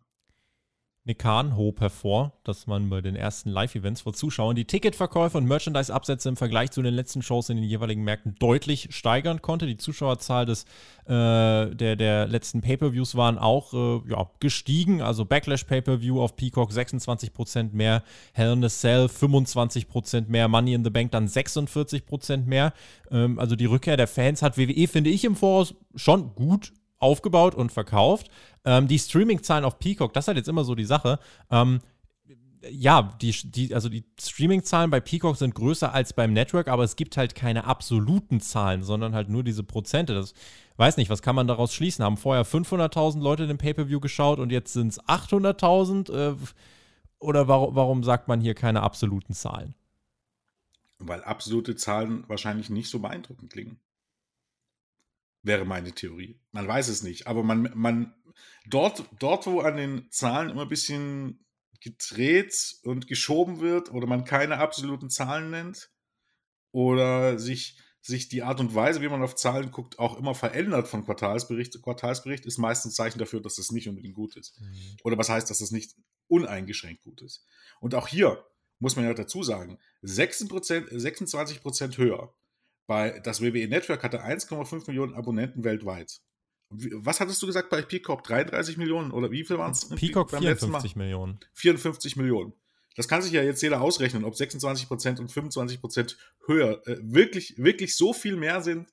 Nick 1.04 1.18
Kahn 1.18 1.58
hob 1.58 1.80
hervor, 1.80 2.34
dass 2.44 2.68
man 2.68 2.88
bei 2.92 3.02
den 3.02 3.16
ersten 3.16 3.50
Live-Events 3.50 4.02
vor 4.02 4.14
Zuschauern 4.14 4.56
die 4.56 4.66
Ticketverkäufe 4.66 5.40
und 5.40 5.48
Merchandise-Absätze 5.48 6.30
im 6.30 6.36
Vergleich 6.36 6.70
zu 6.70 6.84
den 6.84 6.94
letzten 6.94 7.24
Shows 7.24 7.50
in 7.50 7.58
den 7.58 7.66
jeweiligen 7.66 8.04
Märkten 8.04 8.36
deutlich 8.38 8.90
steigern 8.92 9.42
konnte. 9.42 9.66
Die 9.66 9.78
Zuschauerzahl 9.78 10.46
des, 10.46 10.66
äh, 11.06 11.74
der, 11.76 11.96
der 11.96 12.28
letzten 12.28 12.62
Pay-Per-Views 12.62 13.16
waren 13.16 13.40
auch 13.40 13.74
äh, 13.74 14.12
ja, 14.12 14.30
gestiegen. 14.40 15.02
Also 15.02 15.26
Backlash 15.26 15.64
Pay-Per-View 15.64 16.22
auf 16.22 16.36
Peacock 16.36 16.70
26% 16.70 17.74
mehr, 17.74 18.04
Hell 18.34 18.54
in 18.54 18.64
a 18.64 18.70
Cell 18.70 19.06
25% 19.06 20.28
mehr, 20.28 20.48
Money 20.48 20.76
in 20.76 20.84
the 20.84 20.92
Bank 20.92 21.14
dann 21.14 21.26
46% 21.26 22.46
mehr. 22.46 22.74
Ähm, 23.10 23.40
also 23.40 23.56
die 23.56 23.66
Rückkehr 23.66 23.98
der 23.98 24.08
Fans 24.08 24.44
hat 24.44 24.56
WWE, 24.56 24.88
finde 24.88 25.10
ich, 25.10 25.24
im 25.24 25.36
Voraus 25.36 25.74
schon 25.96 26.36
gut 26.36 26.74
aufgebaut 27.02 27.56
und 27.56 27.72
verkauft. 27.72 28.30
Ähm, 28.64 28.88
die 28.88 29.00
Streaming-Zahlen 29.00 29.66
auf 29.66 29.80
Peacock, 29.80 30.14
das 30.14 30.26
ist 30.26 30.28
halt 30.28 30.38
jetzt 30.38 30.50
immer 30.50 30.64
so 30.64 30.76
die 30.76 30.86
Sache. 30.86 31.20
Ähm, 31.50 31.82
ja, 32.70 33.18
die, 33.20 33.32
die, 33.32 33.74
also 33.74 33.90
die 33.90 34.06
Streaming-Zahlen 34.20 34.92
bei 34.92 35.00
Peacock 35.00 35.36
sind 35.36 35.56
größer 35.56 35.94
als 35.94 36.14
beim 36.14 36.34
Network, 36.34 36.68
aber 36.68 36.84
es 36.84 36.96
gibt 36.96 37.18
halt 37.18 37.34
keine 37.34 37.66
absoluten 37.66 38.40
Zahlen, 38.40 38.84
sondern 38.84 39.16
halt 39.16 39.30
nur 39.30 39.44
diese 39.44 39.64
Prozente. 39.64 40.14
Das 40.14 40.34
weiß 40.78 40.98
nicht, 40.98 41.10
was 41.10 41.24
kann 41.24 41.36
man 41.36 41.48
daraus 41.48 41.74
schließen? 41.74 42.06
Haben 42.06 42.18
vorher 42.18 42.46
500.000 42.46 43.20
Leute 43.20 43.48
den 43.48 43.58
Pay-Per-View 43.58 44.00
geschaut 44.00 44.40
und 44.40 44.52
jetzt 44.52 44.74
sind 44.74 44.90
es 44.90 45.02
800.000? 45.02 46.12
Äh, 46.12 46.36
oder 47.20 47.48
warum, 47.48 47.76
warum 47.76 48.04
sagt 48.04 48.28
man 48.28 48.42
hier 48.42 48.54
keine 48.54 48.84
absoluten 48.84 49.34
Zahlen? 49.34 49.74
Weil 51.00 51.24
absolute 51.24 51.76
Zahlen 51.76 52.26
wahrscheinlich 52.28 52.70
nicht 52.70 52.90
so 52.90 53.00
beeindruckend 53.00 53.52
klingen 53.52 53.80
wäre 55.44 55.66
meine 55.66 55.92
Theorie. 55.94 56.40
Man 56.52 56.68
weiß 56.68 56.88
es 56.88 57.04
nicht, 57.04 57.28
aber 57.28 57.44
man, 57.44 57.72
man 57.74 58.14
dort, 58.66 59.04
dort, 59.20 59.48
wo 59.48 59.62
an 59.62 59.78
den 59.78 60.12
Zahlen 60.12 60.50
immer 60.50 60.64
ein 60.64 60.70
bisschen 60.70 61.46
gedreht 61.82 62.76
und 62.84 63.08
geschoben 63.08 63.60
wird 63.60 63.92
oder 63.92 64.08
man 64.08 64.24
keine 64.24 64.58
absoluten 64.58 65.10
Zahlen 65.10 65.50
nennt 65.50 65.90
oder 66.72 67.40
sich, 67.40 67.80
sich 68.02 68.30
die 68.30 68.44
Art 68.44 68.60
und 68.60 68.76
Weise, 68.76 69.02
wie 69.02 69.10
man 69.10 69.24
auf 69.24 69.36
Zahlen 69.36 69.72
guckt, 69.72 69.98
auch 70.00 70.18
immer 70.18 70.36
verändert 70.36 70.88
von 70.88 71.04
Quartalsbericht 71.04 71.74
zu 71.74 71.82
Quartalsbericht, 71.82 72.46
ist 72.46 72.60
meistens 72.60 72.96
Zeichen 72.96 73.20
dafür, 73.20 73.42
dass 73.42 73.56
das 73.56 73.72
nicht 73.72 73.90
unbedingt 73.90 74.16
gut 74.16 74.36
ist. 74.36 74.60
Mhm. 74.62 74.98
Oder 75.04 75.18
was 75.18 75.30
heißt, 75.30 75.50
dass 75.50 75.60
das 75.60 75.72
nicht 75.72 75.96
uneingeschränkt 76.28 77.04
gut 77.04 77.22
ist. 77.22 77.46
Und 77.80 77.96
auch 77.96 78.08
hier 78.08 78.46
muss 78.80 78.96
man 78.96 79.06
ja 79.06 79.14
dazu 79.14 79.44
sagen, 79.44 79.78
26%, 80.04 80.98
26 80.98 81.98
höher 81.98 82.34
bei, 82.92 83.22
das 83.22 83.42
WWE 83.42 83.70
Network 83.70 84.04
hatte 84.04 84.22
1,5 84.22 84.86
Millionen 84.88 85.14
Abonnenten 85.14 85.64
weltweit. 85.64 86.20
Was 86.70 87.22
hattest 87.22 87.42
du 87.42 87.48
gesagt 87.48 87.70
bei 87.70 87.82
Peacock? 87.82 88.22
33 88.26 88.76
Millionen 88.76 89.12
oder 89.12 89.32
wie 89.32 89.46
viel 89.46 89.58
waren 89.58 89.72
es? 89.72 89.88
Peacock 89.88 90.30
54 90.30 90.98
Millionen. 90.98 91.40
54 91.54 92.18
Millionen. 92.18 92.52
Das 92.98 93.08
kann 93.08 93.22
sich 93.22 93.32
ja 93.32 93.44
jetzt 93.44 93.62
jeder 93.62 93.80
ausrechnen, 93.80 94.26
ob 94.26 94.34
26% 94.34 95.22
und 95.22 95.32
25% 95.32 96.18
höher 96.48 96.86
äh, 96.86 96.98
wirklich, 97.02 97.58
wirklich 97.58 97.96
so 97.96 98.12
viel 98.12 98.36
mehr 98.36 98.62
sind, 98.62 98.92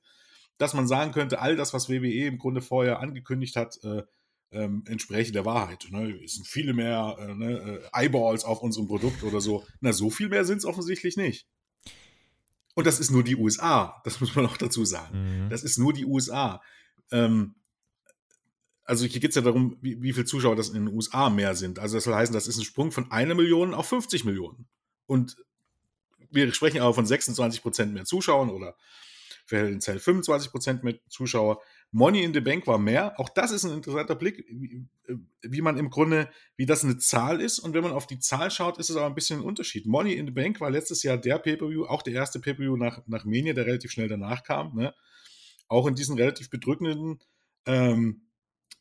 dass 0.57 0.73
man 0.73 0.87
sagen 0.87 1.11
könnte, 1.11 1.41
all 1.41 1.57
das, 1.57 1.73
was 1.73 1.89
WWE 1.89 2.27
im 2.27 2.37
Grunde 2.37 2.61
vorher 2.61 3.01
angekündigt 3.01 3.57
hat, 3.57 3.83
äh, 3.83 4.03
ähm, 4.53 4.85
entspreche 4.87 5.33
der 5.33 5.43
Wahrheit. 5.43 5.87
Ne? 5.91 6.17
Es 6.23 6.35
sind 6.35 6.47
viele 6.47 6.73
mehr 6.73 7.17
äh, 7.19 7.35
ne, 7.35 7.81
äh, 7.93 8.05
Eyeballs 8.05 8.45
auf 8.45 8.61
unserem 8.61 8.87
Produkt 8.87 9.23
oder 9.23 9.41
so. 9.41 9.65
Na, 9.81 9.91
so 9.91 10.09
viel 10.09 10.29
mehr 10.29 10.45
sind 10.45 10.59
es 10.59 10.65
offensichtlich 10.65 11.17
nicht. 11.17 11.49
Und 12.79 12.87
das 12.87 13.01
ist 13.01 13.11
nur 13.11 13.25
die 13.25 13.35
USA, 13.35 13.99
das 14.05 14.21
muss 14.21 14.33
man 14.35 14.45
auch 14.45 14.55
dazu 14.55 14.85
sagen. 14.85 15.47
Mhm. 15.47 15.49
Das 15.49 15.63
ist 15.63 15.77
nur 15.77 15.91
die 15.91 16.05
USA. 16.05 16.61
Ähm, 17.11 17.55
also 18.85 19.05
hier 19.05 19.19
geht 19.19 19.31
es 19.31 19.35
ja 19.35 19.41
darum, 19.41 19.75
wie, 19.81 20.01
wie 20.01 20.13
viele 20.13 20.23
Zuschauer 20.23 20.55
das 20.55 20.69
in 20.69 20.75
den 20.75 20.87
USA 20.87 21.29
mehr 21.29 21.55
sind. 21.55 21.77
Also 21.77 21.97
das 21.97 22.05
soll 22.05 22.15
heißen, 22.15 22.33
das 22.33 22.47
ist 22.47 22.57
ein 22.57 22.63
Sprung 22.63 22.93
von 22.93 23.11
einer 23.11 23.35
Million 23.35 23.73
auf 23.73 23.89
50 23.89 24.23
Millionen. 24.23 24.65
Und 25.07 25.35
wir 26.31 26.53
sprechen 26.53 26.79
aber 26.79 26.93
von 26.93 27.05
26 27.05 27.61
Prozent 27.61 27.93
mehr 27.93 28.05
Zuschauern 28.05 28.49
oder 28.49 28.77
für 29.45 29.77
Cell 29.79 29.99
25 29.99 30.49
Prozent 30.49 30.85
mehr 30.85 30.99
Zuschauer. 31.09 31.61
Money 31.91 32.23
in 32.23 32.33
the 32.33 32.39
Bank 32.39 32.67
war 32.67 32.77
mehr. 32.77 33.19
Auch 33.19 33.29
das 33.29 33.51
ist 33.51 33.63
ein 33.63 33.73
interessanter 33.73 34.15
Blick, 34.15 34.45
wie, 34.47 34.85
wie, 35.41 35.61
man 35.61 35.77
im 35.77 35.89
Grunde, 35.89 36.29
wie 36.55 36.67
das 36.67 36.83
eine 36.83 36.97
Zahl 36.97 37.41
ist. 37.41 37.57
Und 37.59 37.73
wenn 37.73 37.83
man 37.83 37.93
auf 37.93 38.05
die 38.05 38.19
Zahl 38.19 38.51
schaut, 38.51 38.77
ist 38.77 38.89
es 38.89 38.95
aber 38.95 39.07
ein 39.07 39.15
bisschen 39.15 39.39
ein 39.39 39.45
Unterschied. 39.45 39.87
Money 39.87 40.13
in 40.13 40.27
the 40.27 40.31
Bank 40.31 40.61
war 40.61 40.69
letztes 40.69 41.01
Jahr 41.01 41.17
der 41.17 41.39
Pay-Per-View, 41.39 41.85
auch 41.85 42.03
der 42.03 42.13
erste 42.13 42.39
Pay-Per-View 42.39 42.77
nach, 42.77 43.01
nach 43.07 43.25
Mania, 43.25 43.53
der 43.53 43.65
relativ 43.65 43.91
schnell 43.91 44.07
danach 44.07 44.43
kam. 44.43 44.75
Ne? 44.75 44.93
Auch 45.67 45.87
in 45.87 45.95
diesen 45.95 46.15
relativ 46.15 46.51
bedrückenden 46.51 47.19
ähm, 47.65 48.21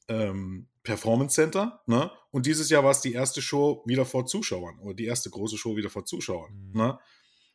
ähm, 0.08 0.68
Performance 0.82 1.34
Center. 1.34 1.82
Ne? 1.86 2.10
Und 2.30 2.44
dieses 2.44 2.68
Jahr 2.68 2.84
war 2.84 2.90
es 2.90 3.00
die 3.00 3.12
erste 3.14 3.40
Show 3.40 3.82
wieder 3.86 4.04
vor 4.04 4.26
Zuschauern 4.26 4.78
oder 4.80 4.94
die 4.94 5.06
erste 5.06 5.30
große 5.30 5.56
Show 5.56 5.76
wieder 5.76 5.90
vor 5.90 6.04
Zuschauern. 6.04 6.52
Mhm. 6.52 6.78
Ne? 6.78 6.98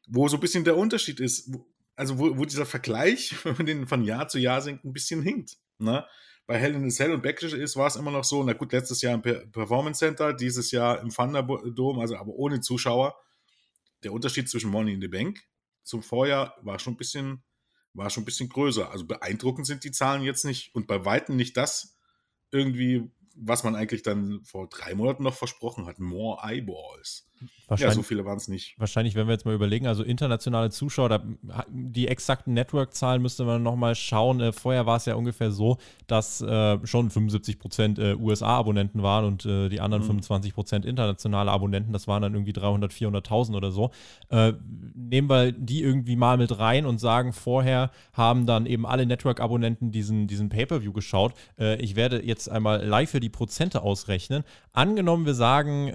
Wo 0.07 0.27
so 0.27 0.37
ein 0.37 0.41
bisschen 0.41 0.63
der 0.63 0.77
Unterschied 0.77 1.19
ist, 1.19 1.51
also 1.95 2.19
wo, 2.19 2.37
wo 2.37 2.45
dieser 2.45 2.65
Vergleich, 2.65 3.35
wenn 3.45 3.55
man 3.57 3.65
den 3.65 3.87
von 3.87 4.03
Jahr 4.03 4.27
zu 4.27 4.39
Jahr 4.39 4.61
sinkt, 4.61 4.83
ein 4.85 4.93
bisschen 4.93 5.21
hinkt. 5.21 5.57
Ne? 5.77 6.05
Bei 6.45 6.57
Hell 6.57 6.75
in 6.75 6.85
a 6.85 6.89
Cell 6.89 7.13
und 7.13 7.23
Backlash 7.23 7.53
ist, 7.53 7.77
war 7.77 7.87
es 7.87 7.95
immer 7.95 8.11
noch 8.11 8.25
so, 8.25 8.43
na 8.43 8.53
gut, 8.53 8.73
letztes 8.73 9.01
Jahr 9.01 9.13
im 9.13 9.21
Performance 9.21 9.99
Center, 9.99 10.33
dieses 10.33 10.71
Jahr 10.71 10.99
im 10.99 11.09
Thunderdome, 11.09 12.01
also 12.01 12.17
aber 12.17 12.33
ohne 12.33 12.59
Zuschauer. 12.59 13.15
Der 14.03 14.11
Unterschied 14.11 14.49
zwischen 14.49 14.69
Money 14.69 14.93
in 14.93 15.01
the 15.01 15.07
Bank 15.07 15.41
zum 15.83 16.03
Vorjahr 16.03 16.57
war 16.61 16.79
schon 16.79 16.93
ein 16.93 16.97
bisschen, 16.97 17.43
war 17.93 18.09
schon 18.09 18.23
ein 18.23 18.25
bisschen 18.25 18.49
größer. 18.49 18.91
Also 18.91 19.05
beeindruckend 19.05 19.67
sind 19.67 19.85
die 19.85 19.91
Zahlen 19.91 20.23
jetzt 20.23 20.43
nicht 20.43 20.75
und 20.75 20.87
bei 20.87 21.05
Weitem 21.05 21.37
nicht 21.37 21.55
das, 21.55 21.97
irgendwie, 22.51 23.09
was 23.35 23.63
man 23.63 23.75
eigentlich 23.75 24.03
dann 24.03 24.43
vor 24.43 24.67
drei 24.67 24.95
Monaten 24.95 25.23
noch 25.23 25.35
versprochen 25.35 25.85
hat. 25.85 25.99
More 25.99 26.41
Eyeballs. 26.43 27.29
Ja, 27.77 27.91
so 27.91 28.03
viele 28.03 28.25
waren 28.25 28.37
es 28.37 28.47
nicht. 28.47 28.75
Wahrscheinlich, 28.77 29.15
wenn 29.15 29.27
wir 29.27 29.33
jetzt 29.33 29.45
mal 29.45 29.55
überlegen, 29.55 29.87
also 29.87 30.03
internationale 30.03 30.69
Zuschauer, 30.69 31.09
da, 31.09 31.23
die 31.69 32.07
exakten 32.07 32.53
Network-Zahlen 32.53 33.21
müsste 33.21 33.45
man 33.45 33.63
nochmal 33.63 33.95
schauen. 33.95 34.39
Äh, 34.41 34.51
vorher 34.51 34.85
war 34.85 34.97
es 34.97 35.05
ja 35.05 35.15
ungefähr 35.15 35.51
so, 35.51 35.77
dass 36.07 36.41
äh, 36.41 36.77
schon 36.85 37.09
75 37.09 37.59
Prozent 37.59 37.99
äh, 37.99 38.15
USA-Abonnenten 38.15 39.01
waren 39.01 39.25
und 39.25 39.45
äh, 39.45 39.69
die 39.69 39.79
anderen 39.81 40.03
mhm. 40.03 40.07
25 40.07 40.53
Prozent 40.53 40.85
internationale 40.85 41.51
Abonnenten. 41.51 41.93
Das 41.93 42.07
waren 42.07 42.21
dann 42.21 42.33
irgendwie 42.33 42.53
300, 42.53 42.91
400.000 42.91 43.55
oder 43.55 43.71
so. 43.71 43.91
Äh, 44.29 44.53
nehmen 44.95 45.29
wir 45.29 45.51
die 45.51 45.81
irgendwie 45.81 46.15
mal 46.15 46.37
mit 46.37 46.59
rein 46.59 46.85
und 46.85 46.99
sagen, 46.99 47.33
vorher 47.33 47.91
haben 48.13 48.45
dann 48.45 48.65
eben 48.65 48.85
alle 48.85 49.05
Network-Abonnenten 49.05 49.91
diesen, 49.91 50.27
diesen 50.27 50.49
Pay-Per-View 50.49 50.93
geschaut. 50.93 51.33
Äh, 51.57 51.81
ich 51.81 51.95
werde 51.95 52.23
jetzt 52.23 52.49
einmal 52.49 52.85
live 52.85 53.09
für 53.09 53.19
die 53.19 53.29
Prozente 53.29 53.81
ausrechnen. 53.81 54.43
Angenommen, 54.71 55.25
wir 55.25 55.33
sagen, 55.33 55.91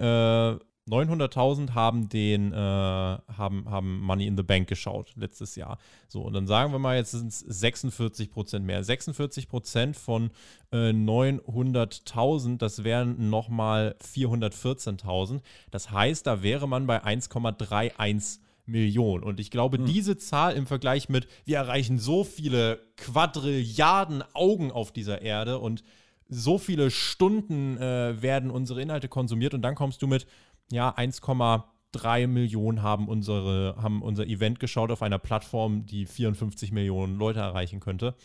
900.000 0.89 1.73
haben 1.73 2.09
den, 2.09 2.51
äh, 2.51 2.55
haben, 2.55 3.69
haben 3.69 3.99
Money 3.99 4.27
in 4.27 4.37
the 4.37 4.43
Bank 4.43 4.67
geschaut 4.67 5.13
letztes 5.15 5.55
Jahr. 5.55 5.77
So, 6.07 6.21
und 6.21 6.33
dann 6.33 6.47
sagen 6.47 6.71
wir 6.71 6.79
mal, 6.79 6.97
jetzt 6.97 7.11
sind 7.11 7.27
es 7.27 7.39
46 7.39 8.31
Prozent 8.31 8.65
mehr. 8.65 8.83
46 8.83 9.47
Prozent 9.47 9.95
von 9.95 10.31
äh, 10.71 10.89
900.000, 10.89 12.57
das 12.57 12.83
wären 12.83 13.29
nochmal 13.29 13.95
414.000. 14.03 15.41
Das 15.71 15.91
heißt, 15.91 16.25
da 16.25 16.41
wäre 16.41 16.67
man 16.67 16.87
bei 16.87 17.03
1,31 17.03 18.39
Millionen. 18.65 19.23
Und 19.23 19.39
ich 19.39 19.51
glaube, 19.51 19.77
hm. 19.77 19.85
diese 19.85 20.17
Zahl 20.17 20.53
im 20.53 20.67
Vergleich 20.67 21.09
mit, 21.09 21.27
wir 21.45 21.57
erreichen 21.57 21.97
so 21.97 22.23
viele 22.23 22.79
Quadrilliarden 22.97 24.23
Augen 24.33 24.71
auf 24.71 24.91
dieser 24.91 25.21
Erde 25.21 25.59
und 25.59 25.83
so 26.29 26.59
viele 26.59 26.91
Stunden 26.91 27.77
äh, 27.77 28.21
werden 28.21 28.51
unsere 28.51 28.81
Inhalte 28.81 29.07
konsumiert 29.07 29.55
und 29.55 29.63
dann 29.63 29.73
kommst 29.73 30.01
du 30.03 30.07
mit 30.07 30.27
ja, 30.71 30.95
1,3 30.95 32.27
Millionen 32.27 32.81
haben, 32.81 33.07
unsere, 33.07 33.75
haben 33.81 34.01
unser 34.01 34.25
Event 34.27 34.59
geschaut 34.59 34.91
auf 34.91 35.01
einer 35.01 35.19
Plattform, 35.19 35.85
die 35.85 36.05
54 36.05 36.71
Millionen 36.71 37.17
Leute 37.17 37.39
erreichen 37.39 37.79
könnte. 37.79 38.15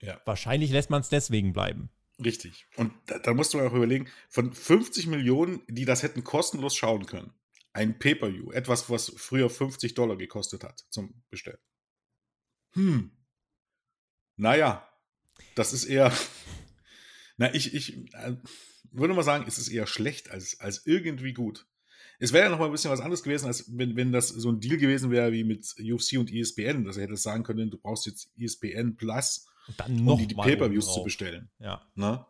Ja. 0.00 0.20
Wahrscheinlich 0.24 0.70
lässt 0.70 0.90
man 0.90 1.00
es 1.00 1.08
deswegen 1.08 1.52
bleiben. 1.52 1.90
Richtig. 2.24 2.66
Und 2.76 2.92
da, 3.06 3.18
da 3.18 3.34
musst 3.34 3.54
du 3.54 3.60
auch 3.60 3.72
überlegen, 3.72 4.08
von 4.28 4.52
50 4.52 5.06
Millionen, 5.06 5.60
die 5.68 5.84
das 5.84 6.02
hätten 6.02 6.24
kostenlos 6.24 6.74
schauen 6.76 7.06
können, 7.06 7.32
ein 7.72 7.98
Pay-Per-View, 7.98 8.50
etwas, 8.52 8.90
was 8.90 9.12
früher 9.16 9.48
50 9.48 9.94
Dollar 9.94 10.16
gekostet 10.16 10.64
hat 10.64 10.84
zum 10.90 11.22
Bestellen. 11.30 11.58
Hm. 12.72 13.12
Naja, 14.36 14.88
das 15.54 15.72
ist 15.72 15.84
eher. 15.84 16.12
Na, 17.36 17.54
ich, 17.54 17.74
ich, 17.74 18.12
äh, 18.14 18.36
würde 18.92 19.14
mal 19.14 19.22
sagen, 19.22 19.46
ist 19.46 19.58
es 19.58 19.68
eher 19.68 19.86
schlecht 19.86 20.30
als, 20.30 20.60
als 20.60 20.86
irgendwie 20.86 21.32
gut. 21.32 21.66
Es 22.20 22.32
wäre 22.32 22.44
ja 22.44 22.50
noch 22.50 22.58
mal 22.58 22.66
ein 22.66 22.72
bisschen 22.72 22.90
was 22.90 23.00
anderes 23.00 23.22
gewesen, 23.22 23.46
als 23.46 23.64
wenn, 23.76 23.96
wenn 23.96 24.10
das 24.10 24.28
so 24.28 24.50
ein 24.50 24.60
Deal 24.60 24.76
gewesen 24.76 25.10
wäre 25.10 25.32
wie 25.32 25.44
mit 25.44 25.74
UFC 25.78 26.18
und 26.18 26.32
ESPN, 26.32 26.84
dass 26.84 26.96
er 26.96 27.04
hätte 27.04 27.16
sagen 27.16 27.44
können, 27.44 27.70
du 27.70 27.78
brauchst 27.78 28.06
jetzt 28.06 28.30
ESPN 28.36 28.96
Plus, 28.96 29.46
um 29.88 30.18
die, 30.18 30.26
die 30.26 30.34
Pay-Per-Views 30.34 30.92
zu 30.92 31.04
bestellen. 31.04 31.50
Ja. 31.60 31.86
Na? 31.94 32.26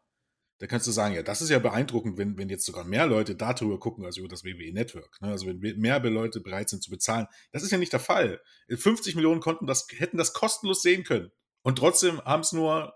Da 0.58 0.66
kannst 0.66 0.86
du 0.88 0.90
sagen, 0.90 1.14
ja, 1.14 1.22
das 1.22 1.40
ist 1.40 1.50
ja 1.50 1.60
beeindruckend, 1.60 2.18
wenn, 2.18 2.36
wenn 2.36 2.48
jetzt 2.48 2.66
sogar 2.66 2.84
mehr 2.84 3.06
Leute 3.06 3.36
darüber 3.36 3.78
gucken 3.78 4.04
als 4.04 4.16
über 4.16 4.26
das 4.26 4.44
WWE 4.44 4.72
Network. 4.72 5.20
Ne? 5.22 5.28
Also 5.28 5.46
wenn 5.46 5.60
mehr 5.60 6.00
Leute 6.00 6.40
bereit 6.40 6.68
sind 6.68 6.82
zu 6.82 6.90
bezahlen. 6.90 7.28
Das 7.52 7.62
ist 7.62 7.70
ja 7.70 7.78
nicht 7.78 7.92
der 7.92 8.00
Fall. 8.00 8.40
50 8.68 9.14
Millionen 9.14 9.40
konnten 9.40 9.66
das, 9.66 9.86
hätten 9.96 10.18
das 10.18 10.32
kostenlos 10.32 10.82
sehen 10.82 11.04
können. 11.04 11.30
Und 11.62 11.78
trotzdem 11.78 12.20
haben 12.22 12.40
es 12.40 12.52
nur 12.52 12.92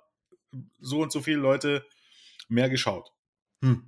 so 0.81 1.01
und 1.01 1.13
so 1.13 1.23
viele 1.23 1.39
Leute 1.39 1.87
mehr 2.49 2.69
geschaut. 2.69 3.13
Hm. 3.63 3.83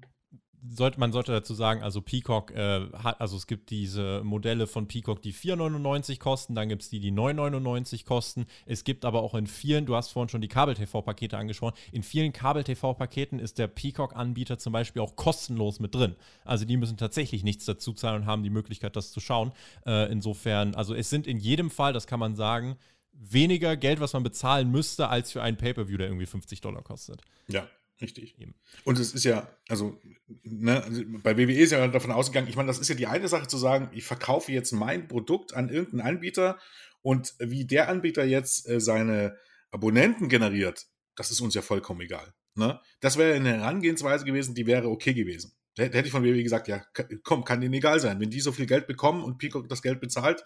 Sollte, 0.67 0.99
man 0.99 1.13
sollte 1.13 1.31
dazu 1.31 1.53
sagen, 1.53 1.83
also 1.83 2.01
Peacock 2.01 2.51
äh, 2.53 2.89
hat, 2.95 3.21
also 3.21 3.37
es 3.37 3.47
gibt 3.47 3.69
diese 3.69 4.23
Modelle 4.25 4.67
von 4.67 4.89
Peacock, 4.89 5.21
die 5.21 5.35
4,99 5.35 6.19
kosten, 6.19 6.55
dann 6.55 6.71
gibt 6.71 6.81
es 6.81 6.89
die, 6.89 7.01
die 7.01 7.13
9,99 7.13 8.07
kosten. 8.07 8.47
Es 8.65 8.83
gibt 8.83 9.05
aber 9.05 9.23
auch 9.23 9.35
in 9.35 9.47
vielen, 9.47 9.85
du 9.85 9.95
hast 9.95 10.09
vorhin 10.09 10.31
schon 10.31 10.41
die 10.41 10.49
Kabel-TV-Pakete 10.49 11.37
angesprochen, 11.37 11.75
in 11.93 12.03
vielen 12.03 12.33
Kabel-TV-Paketen 12.33 13.41
ist 13.41 13.59
der 13.59 13.67
Peacock-Anbieter 13.67 14.57
zum 14.57 14.73
Beispiel 14.73 15.03
auch 15.03 15.17
kostenlos 15.17 15.81
mit 15.81 15.95
drin. 15.95 16.17
Also 16.47 16.65
die 16.65 16.79
müssen 16.79 16.97
tatsächlich 16.97 17.45
nichts 17.45 17.67
dazu 17.67 17.93
zahlen 17.93 18.23
und 18.23 18.27
haben 18.27 18.43
die 18.43 18.49
Möglichkeit, 18.49 18.97
das 18.97 19.13
zu 19.13 19.21
schauen. 19.21 19.53
Äh, 19.85 20.11
insofern, 20.11 20.75
also 20.75 20.95
es 20.95 21.11
sind 21.11 21.27
in 21.27 21.39
jedem 21.39 21.71
Fall, 21.71 21.93
das 21.93 22.07
kann 22.07 22.21
man 22.21 22.37
sagen, 22.37 22.79
weniger 23.13 23.77
Geld, 23.77 24.01
was 24.01 24.15
man 24.15 24.23
bezahlen 24.23 24.71
müsste, 24.71 25.09
als 25.09 25.31
für 25.31 25.43
einen 25.43 25.59
Pay-Per-View, 25.59 25.99
der 25.99 26.07
irgendwie 26.07 26.27
50 26.27 26.63
Dollar 26.63 26.83
kostet. 26.83 27.21
Ja, 27.49 27.69
Richtig. 28.01 28.39
Eben. 28.41 28.55
Und 28.85 28.99
es 28.99 29.15
ist 29.15 29.25
ja, 29.25 29.49
also, 29.69 30.01
ne, 30.43 30.83
also 30.83 31.03
bei 31.23 31.37
WWE 31.37 31.53
ist 31.53 31.71
ja 31.71 31.87
davon 31.89 32.11
ausgegangen, 32.11 32.49
ich 32.49 32.57
meine, 32.57 32.67
das 32.67 32.79
ist 32.79 32.89
ja 32.89 32.95
die 32.95 33.07
eine 33.07 33.29
Sache 33.29 33.47
zu 33.47 33.57
sagen, 33.57 33.89
ich 33.93 34.05
verkaufe 34.05 34.53
jetzt 34.53 34.73
mein 34.73 35.07
Produkt 35.07 35.55
an 35.55 35.69
irgendeinen 35.69 36.17
Anbieter 36.17 36.59
und 37.03 37.35
wie 37.39 37.67
der 37.67 37.89
Anbieter 37.89 38.25
jetzt 38.25 38.69
äh, 38.69 38.81
seine 38.81 39.37
Abonnenten 39.71 40.29
generiert, 40.29 40.87
das 41.15 41.31
ist 41.31 41.41
uns 41.41 41.55
ja 41.55 41.63
vollkommen 41.63 42.01
egal. 42.01 42.35
Ne? 42.57 42.81
Das 43.01 43.17
wäre 43.17 43.35
eine 43.35 43.59
Herangehensweise 43.59 44.25
gewesen, 44.25 44.55
die 44.55 44.67
wäre 44.67 44.89
okay 44.89 45.15
gewesen. 45.15 45.53
Da 45.77 45.85
hätte 45.85 46.07
ich 46.07 46.13
von 46.13 46.25
WWE 46.25 46.43
gesagt, 46.43 46.69
ja, 46.69 46.85
komm, 47.25 47.45
kann 47.45 47.61
denen 47.61 47.75
egal 47.75 47.99
sein. 47.99 48.21
Wenn 48.21 48.31
die 48.31 48.41
so 48.41 48.53
viel 48.53 48.67
Geld 48.67 48.87
bekommen 48.87 49.25
und 49.25 49.39
Peacock 49.39 49.69
das 49.69 49.83
Geld 49.83 50.01
bezahlt, 50.01 50.45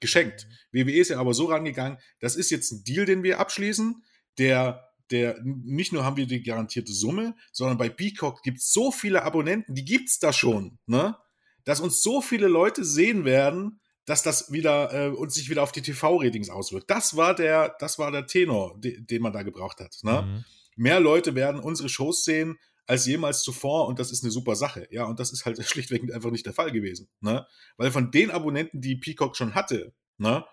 geschenkt. 0.00 0.46
Mhm. 0.70 0.86
WWE 0.86 1.00
ist 1.00 1.10
ja 1.10 1.18
aber 1.18 1.34
so 1.34 1.46
rangegangen, 1.46 1.98
das 2.20 2.36
ist 2.36 2.50
jetzt 2.50 2.70
ein 2.70 2.84
Deal, 2.84 3.06
den 3.06 3.22
wir 3.22 3.40
abschließen, 3.40 4.02
der 4.38 4.93
der 5.10 5.38
nicht 5.42 5.92
nur 5.92 6.04
haben 6.04 6.16
wir 6.16 6.26
die 6.26 6.42
garantierte 6.42 6.92
Summe, 6.92 7.34
sondern 7.52 7.78
bei 7.78 7.88
Peacock 7.88 8.42
gibt 8.42 8.58
es 8.58 8.72
so 8.72 8.90
viele 8.90 9.22
Abonnenten, 9.22 9.74
die 9.74 9.84
gibt 9.84 10.08
es 10.08 10.18
da 10.18 10.32
schon, 10.32 10.78
ne? 10.86 11.16
Dass 11.64 11.80
uns 11.80 12.02
so 12.02 12.20
viele 12.20 12.46
Leute 12.48 12.84
sehen 12.84 13.24
werden, 13.24 13.80
dass 14.04 14.22
das 14.22 14.52
wieder 14.52 14.92
äh, 14.92 15.08
uns 15.08 15.34
sich 15.34 15.48
wieder 15.48 15.62
auf 15.62 15.72
die 15.72 15.82
TV-Ratings 15.82 16.50
auswirkt. 16.50 16.90
Das 16.90 17.16
war 17.16 17.34
der, 17.34 17.74
das 17.78 17.98
war 17.98 18.10
der 18.10 18.26
Tenor, 18.26 18.78
de, 18.78 19.00
den 19.00 19.22
man 19.22 19.32
da 19.32 19.42
gebraucht 19.42 19.80
hat. 19.80 19.96
Ne? 20.02 20.22
Mhm. 20.22 20.44
Mehr 20.76 21.00
Leute 21.00 21.34
werden 21.34 21.60
unsere 21.60 21.88
Shows 21.88 22.24
sehen 22.24 22.58
als 22.86 23.06
jemals 23.06 23.42
zuvor 23.42 23.88
und 23.88 23.98
das 23.98 24.12
ist 24.12 24.22
eine 24.22 24.30
super 24.30 24.56
Sache. 24.56 24.86
Ja, 24.90 25.04
und 25.04 25.20
das 25.20 25.32
ist 25.32 25.46
halt 25.46 25.62
schlichtweg 25.66 26.12
einfach 26.12 26.30
nicht 26.30 26.44
der 26.44 26.52
Fall 26.52 26.70
gewesen. 26.70 27.08
Ne? 27.20 27.46
Weil 27.76 27.90
von 27.90 28.10
den 28.10 28.30
Abonnenten, 28.30 28.80
die 28.80 28.96
Peacock 28.96 29.36
schon 29.36 29.54
hatte, 29.54 29.94
ne, 30.18 30.44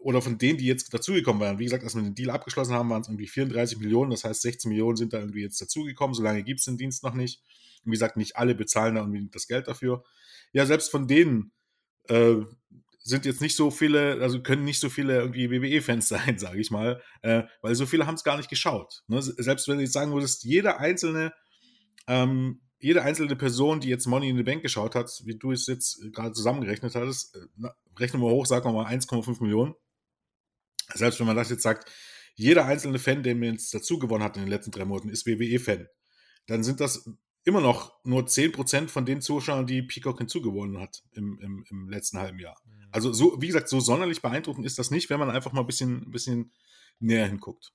oder 0.00 0.22
von 0.22 0.38
denen, 0.38 0.58
die 0.58 0.66
jetzt 0.66 0.92
dazugekommen 0.92 1.40
waren. 1.40 1.58
Wie 1.58 1.64
gesagt, 1.64 1.84
als 1.84 1.94
wir 1.94 2.02
den 2.02 2.14
Deal 2.14 2.30
abgeschlossen 2.30 2.74
haben, 2.74 2.88
waren 2.88 3.02
es 3.02 3.08
irgendwie 3.08 3.26
34 3.26 3.78
Millionen. 3.78 4.10
Das 4.10 4.24
heißt, 4.24 4.42
16 4.42 4.70
Millionen 4.70 4.96
sind 4.96 5.12
da 5.12 5.18
irgendwie 5.18 5.42
jetzt 5.42 5.60
dazugekommen. 5.60 6.14
Solange 6.14 6.42
gibt 6.42 6.60
es 6.60 6.66
den 6.66 6.78
Dienst 6.78 7.04
noch 7.04 7.14
nicht. 7.14 7.42
Und 7.84 7.92
wie 7.92 7.96
gesagt, 7.96 8.16
nicht 8.16 8.36
alle 8.36 8.54
bezahlen 8.54 8.94
da 8.94 9.02
unbedingt 9.02 9.34
das 9.34 9.46
Geld 9.46 9.68
dafür. 9.68 10.02
Ja, 10.52 10.64
selbst 10.64 10.90
von 10.90 11.06
denen 11.06 11.52
äh, 12.08 12.36
sind 13.02 13.26
jetzt 13.26 13.42
nicht 13.42 13.56
so 13.56 13.70
viele, 13.70 14.20
also 14.22 14.42
können 14.42 14.64
nicht 14.64 14.80
so 14.80 14.88
viele 14.88 15.18
irgendwie 15.18 15.50
WWE-Fans 15.50 16.08
sein, 16.08 16.38
sage 16.38 16.60
ich 16.60 16.70
mal, 16.70 17.02
äh, 17.22 17.42
weil 17.60 17.74
so 17.74 17.84
viele 17.84 18.06
haben 18.06 18.14
es 18.14 18.24
gar 18.24 18.38
nicht 18.38 18.50
geschaut. 18.50 19.02
Ne? 19.06 19.20
Selbst 19.22 19.68
wenn 19.68 19.76
du 19.76 19.82
jetzt 19.82 19.92
sagen 19.92 20.12
würdest, 20.12 20.44
jeder 20.44 20.80
einzelne, 20.80 21.32
ähm, 22.06 22.62
jede 22.78 23.02
einzelne 23.02 23.36
Person, 23.36 23.80
die 23.80 23.88
jetzt 23.88 24.06
Money 24.06 24.30
in 24.30 24.38
the 24.38 24.42
Bank 24.42 24.62
geschaut 24.62 24.94
hat, 24.94 25.10
wie 25.24 25.36
du 25.36 25.52
es 25.52 25.66
jetzt 25.66 26.00
gerade 26.12 26.32
zusammengerechnet 26.32 26.94
hattest, 26.94 27.36
äh, 27.36 27.68
rechnen 27.98 28.22
wir 28.22 28.30
hoch, 28.30 28.46
sagen 28.46 28.64
wir 28.64 28.72
mal 28.72 28.86
1,5 28.86 29.42
Millionen. 29.42 29.74
Selbst 30.94 31.20
wenn 31.20 31.26
man 31.26 31.36
das 31.36 31.50
jetzt 31.50 31.62
sagt, 31.62 31.90
jeder 32.34 32.64
einzelne 32.66 32.98
Fan, 32.98 33.22
der 33.22 33.34
mir 33.34 33.52
jetzt 33.52 33.72
dazu 33.74 33.98
gewonnen 33.98 34.24
hat 34.24 34.36
in 34.36 34.44
den 34.44 34.50
letzten 34.50 34.70
drei 34.70 34.84
Monaten, 34.84 35.10
ist 35.10 35.26
WWE-Fan, 35.26 35.88
dann 36.46 36.64
sind 36.64 36.80
das 36.80 37.10
immer 37.44 37.60
noch 37.60 38.04
nur 38.04 38.22
10% 38.22 38.88
von 38.88 39.06
den 39.06 39.20
Zuschauern, 39.20 39.66
die 39.66 39.82
Peacock 39.82 40.18
hinzugewonnen 40.18 40.80
hat 40.80 41.02
im, 41.12 41.38
im, 41.40 41.64
im 41.68 41.88
letzten 41.88 42.18
halben 42.18 42.38
Jahr. 42.38 42.56
Mhm. 42.64 42.88
Also 42.92 43.12
so, 43.12 43.40
wie 43.40 43.46
gesagt, 43.46 43.68
so 43.68 43.80
sonderlich 43.80 44.22
beeindruckend 44.22 44.66
ist 44.66 44.78
das 44.78 44.90
nicht, 44.90 45.10
wenn 45.10 45.20
man 45.20 45.30
einfach 45.30 45.52
mal 45.52 45.60
ein 45.60 45.66
bisschen, 45.66 46.02
ein 46.06 46.10
bisschen 46.10 46.52
näher 46.98 47.26
hinguckt. 47.26 47.72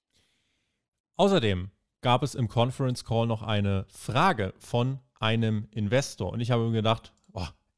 Außerdem 1.18 1.72
gab 2.02 2.24
es 2.24 2.36
im 2.36 2.48
Conference 2.48 3.06
Call 3.06 3.26
noch 3.28 3.42
eine 3.42 3.86
Frage 3.90 4.54
von 4.60 5.00
einem 5.20 5.68
Investor. 5.72 6.32
Und 6.32 6.42
ich 6.42 6.52
habe 6.52 6.68
mir 6.68 6.74
gedacht, 6.74 7.14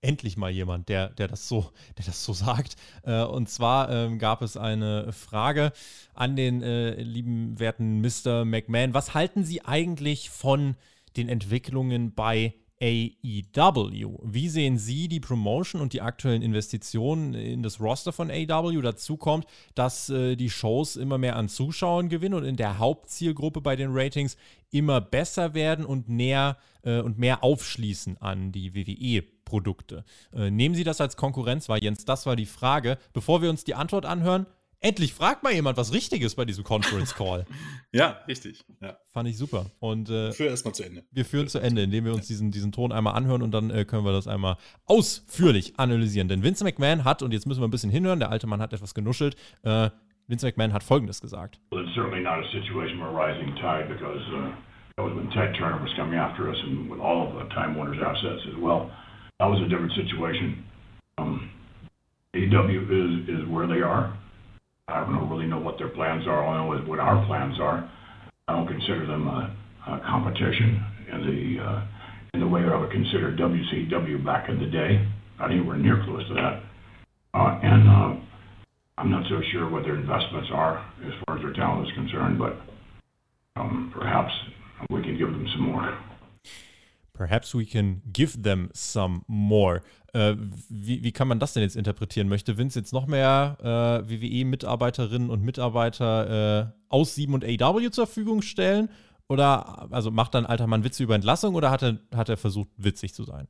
endlich 0.02 0.38
mal 0.38 0.52
jemand, 0.52 0.90
der, 0.90 1.10
der, 1.10 1.28
das, 1.28 1.48
so, 1.48 1.72
der 1.98 2.06
das 2.06 2.24
so 2.24 2.34
sagt. 2.34 2.76
Äh, 3.04 3.24
und 3.24 3.50
zwar 3.50 3.90
ähm, 3.90 4.20
gab 4.20 4.42
es 4.42 4.58
eine 4.58 5.12
Frage 5.14 5.72
an 6.14 6.36
den 6.36 6.62
äh, 6.62 7.02
lieben 7.02 7.60
werten 7.60 8.02
Mr. 8.02 8.46
McMahon. 8.46 8.94
Was 8.94 9.14
halten 9.14 9.44
Sie 9.44 9.64
eigentlich 9.66 10.30
von 10.30 10.76
den 11.16 11.30
Entwicklungen 11.30 12.14
bei 12.14 12.54
AEW. 12.80 14.20
Wie 14.24 14.50
sehen 14.50 14.78
Sie 14.78 15.08
die 15.08 15.20
Promotion 15.20 15.82
und 15.82 15.94
die 15.94 16.02
aktuellen 16.02 16.42
Investitionen 16.42 17.34
in 17.34 17.64
das 17.64 17.80
Roster 17.80 18.14
von 18.14 18.30
AEW? 18.30 18.82
Dazu 18.82 19.18
kommt, 19.18 19.48
dass 19.74 20.10
äh, 20.10 20.36
die 20.36 20.50
Shows 20.50 20.96
immer 20.96 21.18
mehr 21.18 21.36
an 21.36 21.50
Zuschauern 21.50 22.10
gewinnen 22.10 22.36
und 22.36 22.46
in 22.46 22.56
der 22.56 22.78
Hauptzielgruppe 22.78 23.62
bei 23.62 23.76
den 23.76 23.90
Ratings 23.92 24.38
immer 24.70 25.02
besser 25.02 25.54
werden 25.54 25.86
und 25.86 26.08
näher 26.08 26.58
äh, 26.84 27.00
und 27.00 27.18
mehr 27.18 27.44
aufschließen 27.44 28.18
an 28.18 28.52
die 28.52 28.76
WWE-Produkte. 29.48 30.04
Äh, 30.34 30.52
nehmen 30.52 30.76
Sie 30.76 30.84
das 30.84 31.02
als 31.02 31.18
Konkurrenz 31.18 31.70
wahr, 31.70 31.82
Jens? 31.82 32.06
Das 32.06 32.26
war 32.26 32.36
die 32.36 32.46
Frage. 32.46 32.98
Bevor 33.14 33.42
wir 33.42 33.50
uns 33.50 33.64
die 33.64 33.76
Antwort 33.76 34.06
anhören, 34.06 34.46
Endlich 34.80 35.12
fragt 35.12 35.42
mal 35.42 35.52
jemand 35.52 35.76
was 35.76 35.92
Richtiges 35.92 36.36
bei 36.36 36.46
diesem 36.46 36.64
Conference 36.64 37.16
Call. 37.16 37.48
ja, 37.92 38.20
richtig. 38.28 38.64
Ja. 38.80 38.96
Fand 39.12 39.28
ich 39.28 39.36
super. 39.36 39.66
Und 39.80 40.08
äh, 40.12 40.32
führen 40.34 40.52
erstmal 40.52 40.76
zu 40.76 40.84
Ende. 40.84 41.04
Wir 41.12 41.26
führen 41.26 41.48
zu 41.48 41.58
Ende, 41.58 41.82
indem 41.82 42.06
wir 42.06 42.14
uns 42.14 42.28
diesen, 42.28 42.52
diesen 42.52 42.72
Ton 42.72 42.92
einmal 42.92 43.16
anhören 43.16 43.42
und 43.42 43.50
dann 43.50 43.72
äh, 43.72 43.86
können 43.86 44.06
wir 44.06 44.12
das 44.12 44.28
einmal 44.28 44.58
ausführlich 44.86 45.80
analysieren. 45.80 46.28
Denn 46.28 46.44
Vince 46.44 46.64
McMahon 46.64 47.06
hat, 47.06 47.24
und 47.24 47.34
jetzt 47.34 47.48
müssen 47.48 47.60
wir 47.60 47.68
ein 47.68 47.72
bisschen 47.72 47.90
hinhören, 47.90 48.20
der 48.20 48.30
alte 48.30 48.46
Mann 48.46 48.62
hat 48.62 48.72
etwas 48.72 48.94
genuschelt, 48.94 49.36
äh, 49.64 49.90
Vince 50.28 50.46
McMahon 50.46 50.74
hat 50.74 50.84
Folgendes 50.84 51.22
gesagt. 51.22 51.60
Well, 51.72 51.84
it's 51.84 51.96
certainly 51.96 52.22
not 52.22 52.46
a 52.46 52.52
situation 52.52 53.00
where 53.00 53.10
rising 53.10 53.56
tide 53.56 53.90
because 53.90 54.22
uh, 54.32 54.52
that 54.98 55.04
was 55.04 55.16
when 55.16 55.28
Ted 55.32 55.56
Turner 55.56 55.82
was 55.82 55.92
coming 55.96 56.20
after 56.20 56.50
us 56.52 56.58
and 56.64 56.88
with 56.88 57.00
all 57.00 57.28
of 57.28 57.34
the 57.34 57.50
Time 57.54 57.76
Warner's 57.76 58.02
assets 58.02 58.46
as 58.48 58.62
well. 58.62 58.92
That 59.39 59.45
was 59.45 59.62
a 59.62 59.69
different 59.69 59.93
situation. 59.93 60.65
Um, 61.19 61.52
AEW 62.36 62.89
is, 62.89 63.30
is 63.30 63.50
where 63.50 63.67
they 63.67 63.82
are. 63.82 64.17
I 64.88 65.02
don't 65.02 65.30
really 65.30 65.45
know 65.45 65.60
what 65.60 65.78
their 65.78 65.89
plans 65.89 66.26
are. 66.28 66.43
All 66.43 66.54
I 66.54 66.58
know 66.58 66.82
is 66.82 66.88
what 66.88 67.00
our 67.00 67.26
plans 67.28 67.60
are. 67.60 67.91
I 68.47 68.54
don't 68.54 68.67
consider 68.67 69.06
them 69.06 69.28
a, 69.28 69.54
competition 70.06 70.84
in 71.13 71.19
the 71.23 71.63
uh, 71.63 71.88
in 72.34 72.39
the 72.41 72.47
way 72.47 72.62
I 72.62 72.78
would 72.78 72.91
consider 72.91 73.32
WCW 73.32 74.26
back 74.26 74.50
in 74.50 74.60
the 74.60 74.65
day. 74.65 75.08
Not 75.39 75.52
anywhere 75.52 75.78
near 75.78 76.04
close 76.04 76.28
to 76.28 76.34
that. 76.34 76.63
Uh, 77.34 77.60
and 77.63 77.88
uh, 77.88 78.21
I'm 78.97 79.12
not 79.12 79.23
so 79.30 79.39
sure 79.54 79.69
what 79.69 79.84
their 79.84 79.95
investments 79.95 80.50
are 80.52 80.80
as 81.06 81.13
far 81.26 81.38
as 81.38 81.43
their 81.43 81.54
talent 81.54 81.88
is 81.88 81.93
concerned, 81.93 82.38
but 82.38 82.58
um, 83.56 83.93
perhaps 83.95 84.32
we 84.89 85.02
can 85.04 85.17
give 85.17 85.30
them 85.30 85.47
some 85.54 85.71
more. 85.71 86.07
Perhaps 87.18 87.56
we 87.56 87.66
can 87.66 88.02
give 88.06 88.44
them 88.44 88.70
some 88.74 89.22
more. 89.28 89.82
Äh, 90.14 90.36
wie, 90.70 91.04
wie, 91.04 91.12
kann 91.12 91.28
man 91.28 91.40
das 91.40 91.54
denn 91.54 91.64
jetzt 91.64 91.76
interpretieren? 91.76 92.30
Möchte 92.30 92.58
Vince 92.58 92.80
jetzt 92.80 92.94
noch 92.94 93.08
mehr 93.08 93.58
äh, 93.60 94.10
WWE-Mitarbeiterinnen 94.10 95.30
und 95.30 95.42
Mitarbeiter 95.42 96.68
äh, 96.68 96.84
aus 96.90 97.16
7 97.16 97.34
und 97.34 97.44
AW 97.44 97.90
zur 97.90 98.06
Verfügung 98.06 98.42
stellen? 98.42 98.90
Oder 99.28 99.92
also 99.92 100.12
macht 100.12 100.36
dann 100.36 100.46
alter 100.46 100.68
Mann 100.68 100.84
Witze 100.84 101.04
über 101.04 101.16
Entlassung 101.16 101.56
oder 101.56 101.72
hat 101.72 101.84
er, 101.84 102.00
hat 102.16 102.30
er 102.30 102.38
versucht, 102.38 102.70
witzig 102.78 103.14
zu 103.14 103.24
sein? 103.24 103.48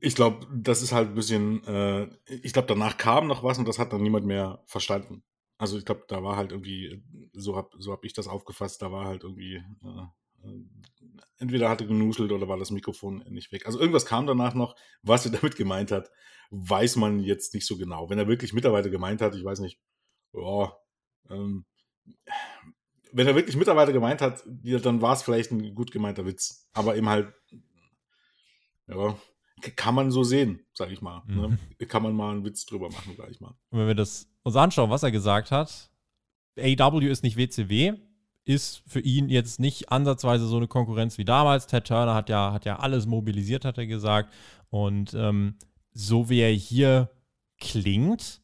Ich 0.00 0.14
glaube, 0.14 0.46
das 0.54 0.82
ist 0.82 0.92
halt 0.92 1.08
ein 1.08 1.14
bisschen, 1.14 1.64
äh, 1.64 2.08
ich 2.26 2.52
glaube, 2.52 2.68
danach 2.68 2.96
kam 2.96 3.26
noch 3.26 3.42
was 3.42 3.58
und 3.58 3.66
das 3.66 3.78
hat 3.78 3.92
dann 3.92 4.02
niemand 4.02 4.26
mehr 4.26 4.62
verstanden. 4.66 5.22
Also 5.58 5.76
ich 5.76 5.84
glaube, 5.84 6.04
da 6.08 6.22
war 6.22 6.36
halt 6.36 6.52
irgendwie, 6.52 7.02
so 7.34 7.56
habe 7.56 7.68
so 7.78 7.92
hab 7.92 8.04
ich 8.04 8.14
das 8.14 8.28
aufgefasst, 8.28 8.80
da 8.80 8.92
war 8.92 9.04
halt 9.04 9.24
irgendwie 9.24 9.56
äh, 9.56 10.06
entweder 11.38 11.68
hatte 11.68 11.86
genuschelt 11.86 12.32
oder 12.32 12.48
war 12.48 12.58
das 12.58 12.70
Mikrofon 12.70 13.24
nicht 13.28 13.50
weg. 13.52 13.66
Also 13.66 13.80
irgendwas 13.80 14.06
kam 14.06 14.26
danach 14.26 14.54
noch. 14.54 14.76
Was 15.02 15.26
er 15.26 15.32
damit 15.40 15.56
gemeint 15.56 15.90
hat, 15.90 16.10
weiß 16.50 16.96
man 16.96 17.20
jetzt 17.20 17.54
nicht 17.54 17.66
so 17.66 17.76
genau. 17.76 18.10
Wenn 18.10 18.18
er 18.18 18.28
wirklich 18.28 18.52
Mitarbeiter 18.52 18.90
gemeint 18.90 19.20
hat, 19.20 19.34
ich 19.34 19.44
weiß 19.44 19.60
nicht, 19.60 19.80
ja, 20.32 20.72
ähm, 21.30 21.64
wenn 23.12 23.26
er 23.26 23.34
wirklich 23.34 23.56
Mitarbeiter 23.56 23.92
gemeint 23.92 24.20
hat, 24.20 24.44
dann 24.46 25.02
war 25.02 25.14
es 25.14 25.22
vielleicht 25.22 25.50
ein 25.50 25.74
gut 25.74 25.90
gemeinter 25.90 26.26
Witz. 26.26 26.68
Aber 26.72 26.96
eben 26.96 27.08
halt, 27.08 27.32
ja, 28.86 29.16
kann 29.76 29.94
man 29.94 30.10
so 30.10 30.22
sehen, 30.22 30.64
sag 30.74 30.90
ich 30.90 31.02
mal. 31.02 31.22
Ne? 31.26 31.48
Mhm. 31.48 31.58
Ne? 31.78 31.86
Kann 31.86 32.02
man 32.02 32.14
mal 32.14 32.32
einen 32.32 32.44
Witz 32.44 32.66
drüber 32.66 32.88
machen, 32.90 33.14
sag 33.16 33.30
ich 33.30 33.40
mal. 33.40 33.54
Und 33.70 33.78
wenn 33.80 33.86
wir 33.88 33.94
das 33.94 34.28
uns 34.42 34.56
anschauen, 34.56 34.90
was 34.90 35.02
er 35.02 35.10
gesagt 35.10 35.50
hat, 35.50 35.90
AW 36.58 37.06
ist 37.06 37.22
nicht 37.22 37.36
WCW, 37.36 37.94
ist 38.44 38.82
für 38.86 39.00
ihn 39.00 39.28
jetzt 39.28 39.60
nicht 39.60 39.92
ansatzweise 39.92 40.46
so 40.46 40.56
eine 40.56 40.66
Konkurrenz 40.68 41.18
wie 41.18 41.24
damals. 41.24 41.66
Ted 41.66 41.86
Turner 41.86 42.14
hat 42.14 42.28
ja, 42.28 42.52
hat 42.52 42.64
ja 42.64 42.78
alles 42.78 43.06
mobilisiert, 43.06 43.64
hat 43.64 43.78
er 43.78 43.86
gesagt. 43.86 44.32
Und 44.70 45.14
ähm, 45.14 45.56
so 45.92 46.30
wie 46.30 46.40
er 46.40 46.52
hier 46.52 47.10
klingt, 47.58 48.40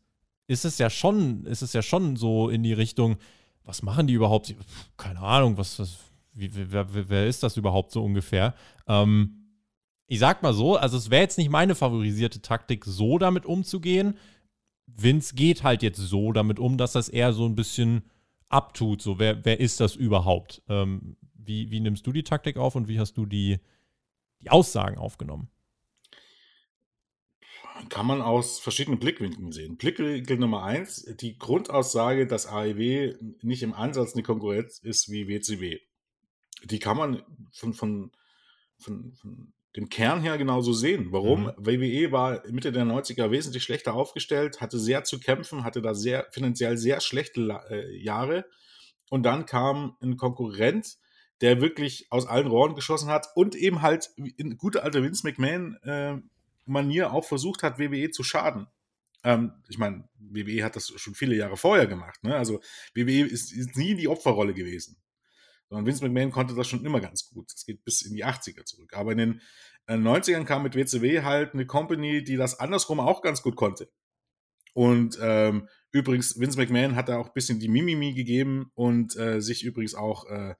ist 0.47 0.65
es 0.65 0.79
ja 0.79 0.91
schon, 0.91 1.45
ist 1.47 1.63
es 1.63 1.73
ja 1.73 1.83
schon 1.83 2.17
so 2.17 2.49
in 2.49 2.63
die 2.63 2.73
Richtung, 2.73 3.17
was 3.65 3.83
machen 3.83 4.07
die 4.07 4.15
überhaupt? 4.15 4.55
Keine 4.97 5.21
Ahnung, 5.21 5.59
was, 5.59 5.79
was 5.79 5.99
wie, 6.33 6.51
wer, 6.53 6.87
wer, 7.09 7.27
ist 7.27 7.43
das 7.43 7.57
überhaupt 7.57 7.91
so 7.91 8.05
ungefähr? 8.05 8.55
Ähm, 8.87 9.47
ich 10.07 10.19
sag 10.19 10.43
mal 10.43 10.55
so, 10.55 10.77
also 10.77 10.97
es 10.97 11.11
wäre 11.11 11.23
jetzt 11.23 11.39
nicht 11.39 11.51
meine 11.51 11.75
favorisierte 11.75 12.41
Taktik, 12.43 12.85
so 12.85 13.19
damit 13.19 13.45
umzugehen. 13.45 14.17
Vince 14.87 15.35
geht 15.35 15.65
halt 15.65 15.83
jetzt 15.83 15.99
so 15.99 16.33
damit 16.33 16.61
um, 16.61 16.79
dass 16.79 16.93
das 16.93 17.09
eher 17.09 17.33
so 17.33 17.45
ein 17.47 17.57
bisschen 17.57 18.03
abtut. 18.49 19.03
So, 19.03 19.19
wer, 19.19 19.45
wer 19.45 19.61
ist 19.61 19.81
das 19.81 19.97
überhaupt? 19.97 20.63
Ähm, 20.69 21.17
wie, 21.35 21.71
wie 21.71 21.81
nimmst 21.81 22.07
du 22.07 22.13
die 22.13 22.25
Taktik 22.25 22.57
auf 22.57 22.75
und 22.75 22.89
wie 22.89 22.99
hast 22.99 23.17
du 23.17 23.27
die, 23.27 23.59
die 24.41 24.51
Aussagen 24.51 24.99
aufgenommen? 24.99 25.49
Kann 27.91 28.07
man 28.07 28.23
aus 28.23 28.59
verschiedenen 28.59 28.99
Blickwinkeln 28.99 29.53
sehen. 29.53 29.77
Blickwinkel 29.77 30.39
Nummer 30.39 30.63
eins, 30.63 31.05
die 31.21 31.39
Grundaussage, 31.39 32.27
dass 32.27 32.47
AEW 32.47 33.15
nicht 33.43 33.63
im 33.63 33.75
Ansatz 33.75 34.15
eine 34.15 34.23
Konkurrenz 34.23 34.79
ist 34.79 35.11
wie 35.11 35.29
WCW. 35.29 35.79
Die 36.65 36.79
kann 36.79 36.97
man 36.97 37.23
von, 37.53 37.75
von, 37.75 38.13
von, 38.79 39.13
von 39.13 39.53
dem 39.77 39.89
Kern 39.91 40.23
her 40.23 40.39
genauso 40.39 40.73
sehen. 40.73 41.09
Warum? 41.11 41.45
Mhm. 41.45 41.53
WWE 41.59 42.13
war 42.13 42.43
Mitte 42.51 42.73
der 42.73 42.85
90er 42.85 43.31
wesentlich 43.31 43.63
schlechter 43.63 43.95
aufgestellt, 43.95 44.61
hatte 44.61 44.79
sehr 44.79 45.05
zu 45.05 45.21
kämpfen, 45.21 45.65
hatte 45.65 45.83
da 45.83 45.95
sehr 45.95 46.27
finanziell 46.31 46.79
sehr 46.79 47.01
schlechte 47.01 47.61
äh, 47.69 47.97
Jahre. 47.97 48.47
Und 49.11 49.25
dann 49.25 49.45
kam 49.47 49.97
ein 50.01 50.17
Konkurrent, 50.17 50.97
der 51.43 51.61
wirklich 51.61 52.07
aus 52.11 52.27
allen 52.27 52.47
Rohren 52.47 52.75
geschossen 52.75 53.09
hat 53.09 53.29
und 53.35 53.55
eben 53.55 53.83
halt 53.83 54.11
in 54.17 54.57
guter 54.57 54.83
alter 54.83 55.03
Vince 55.03 55.27
McMahon 55.27 55.77
äh, 55.83 57.03
auch 57.05 57.25
versucht 57.25 57.63
hat, 57.63 57.79
WWE 57.79 58.11
zu 58.11 58.23
schaden. 58.23 58.69
Ähm, 59.23 59.53
ich 59.69 59.77
meine, 59.77 60.09
WWE 60.19 60.65
hat 60.65 60.77
das 60.77 60.93
schon 60.97 61.15
viele 61.15 61.37
Jahre 61.37 61.59
vorher 61.59 61.87
gemacht. 61.87 62.25
Ne? 62.25 62.35
Also 62.35 62.61
WWE 62.95 63.27
ist, 63.27 63.53
ist 63.53 63.77
nie 63.77 63.91
in 63.91 63.99
die 63.99 64.09
Opferrolle 64.09 64.55
gewesen. 64.55 64.97
Sondern 65.69 65.87
Vince 65.87 66.05
McMahon 66.05 66.31
konnte 66.31 66.55
das 66.55 66.69
schon 66.69 66.85
immer 66.85 67.01
ganz 67.01 67.29
gut. 67.29 67.53
Das 67.53 67.65
geht 67.65 67.85
bis 67.85 68.03
in 68.03 68.15
die 68.15 68.25
80er 68.25 68.65
zurück. 68.65 68.93
Aber 68.95 69.13
in 69.13 69.19
den 69.19 69.41
90ern 69.89 70.43
äh, 70.43 70.45
kam 70.45 70.63
mit 70.63 70.75
WCW 70.75 71.23
halt 71.23 71.55
eine 71.55 71.67
Company, 71.67 72.23
die 72.23 72.37
das 72.37 72.59
andersrum 72.59 73.01
auch 73.01 73.23
ganz 73.23 73.43
gut 73.43 73.57
konnte. 73.57 73.91
Und 74.75 75.19
ähm, 75.23 75.69
übrigens, 75.91 76.39
Vince 76.39 76.59
McMahon 76.59 76.97
hat 76.97 77.09
da 77.09 77.17
auch 77.17 77.29
ein 77.29 77.35
bisschen 77.35 77.59
die 77.59 77.69
Mimimi 77.69 78.13
gegeben 78.13 78.71
und 78.75 79.17
äh, 79.17 79.41
sich 79.41 79.65
übrigens 79.65 79.95
auch 79.95 80.27
äh, 80.27 80.55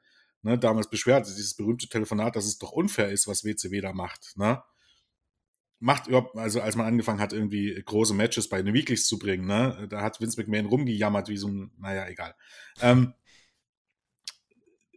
ne, 0.47 0.59
damals 0.59 0.89
beschwert, 0.89 1.27
dieses 1.27 1.55
berühmte 1.55 1.89
Telefonat, 1.89 2.35
dass 2.35 2.47
es 2.47 2.59
doch 2.59 2.73
unfair 2.73 3.11
ist, 3.11 3.27
was 3.27 3.45
WCW 3.45 3.81
da 3.81 3.93
macht. 3.93 4.33
Ne? 4.37 4.63
Macht 5.81 6.07
überhaupt, 6.07 6.35
also 6.37 6.63
als 6.63 6.77
man 6.77 6.87
angefangen 6.87 7.21
hat, 7.21 7.35
irgendwie 7.35 7.75
große 7.85 8.15
Matches 8.15 8.49
bei 8.49 8.63
den 8.63 8.73
Weeklies 8.73 9.07
zu 9.07 9.19
bringen, 9.19 9.47
ne, 9.47 9.87
da 9.91 10.01
hat 10.01 10.21
Vince 10.21 10.41
McMahon 10.41 10.65
rumgejammert 10.65 11.29
wie 11.29 11.37
so 11.37 11.49
ein, 11.49 11.73
naja, 11.79 12.09
egal. 12.09 12.35
Ähm, 12.81 13.13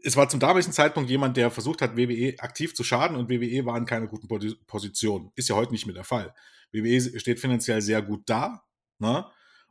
es 0.03 0.15
war 0.15 0.29
zum 0.29 0.39
damaligen 0.39 0.71
Zeitpunkt 0.71 1.09
jemand, 1.09 1.37
der 1.37 1.51
versucht 1.51 1.81
hat, 1.81 1.97
WWE 1.97 2.35
aktiv 2.39 2.73
zu 2.73 2.83
schaden 2.83 3.17
und 3.17 3.29
WWE 3.29 3.65
war 3.65 3.77
in 3.77 3.85
keiner 3.85 4.07
guten 4.07 4.27
Position. 4.67 5.31
Ist 5.35 5.49
ja 5.49 5.55
heute 5.55 5.71
nicht 5.71 5.85
mehr 5.85 5.95
der 5.95 6.03
Fall. 6.03 6.33
WWE 6.71 7.19
steht 7.19 7.39
finanziell 7.39 7.81
sehr 7.81 8.01
gut 8.01 8.23
da 8.25 8.63
ne? 8.99 9.25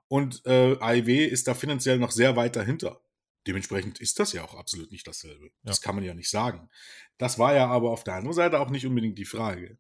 und 0.08 0.44
äh, 0.46 0.76
AEW 0.80 1.26
ist 1.26 1.46
da 1.48 1.54
finanziell 1.54 1.98
noch 1.98 2.10
sehr 2.10 2.36
weit 2.36 2.56
dahinter. 2.56 3.00
Dementsprechend 3.46 4.00
ist 4.00 4.18
das 4.18 4.32
ja 4.32 4.44
auch 4.44 4.54
absolut 4.54 4.90
nicht 4.90 5.06
dasselbe. 5.06 5.46
Ja. 5.46 5.52
Das 5.62 5.80
kann 5.80 5.94
man 5.94 6.04
ja 6.04 6.14
nicht 6.14 6.28
sagen. 6.28 6.68
Das 7.16 7.38
war 7.38 7.54
ja 7.54 7.66
aber 7.68 7.90
auf 7.90 8.04
der 8.04 8.14
anderen 8.14 8.34
Seite 8.34 8.60
auch 8.60 8.70
nicht 8.70 8.86
unbedingt 8.86 9.16
die 9.18 9.24
Frage. 9.24 9.78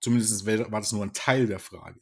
Zumindest 0.00 0.46
war 0.46 0.80
das 0.80 0.92
nur 0.92 1.04
ein 1.04 1.12
Teil 1.12 1.46
der 1.46 1.58
Frage. 1.58 2.00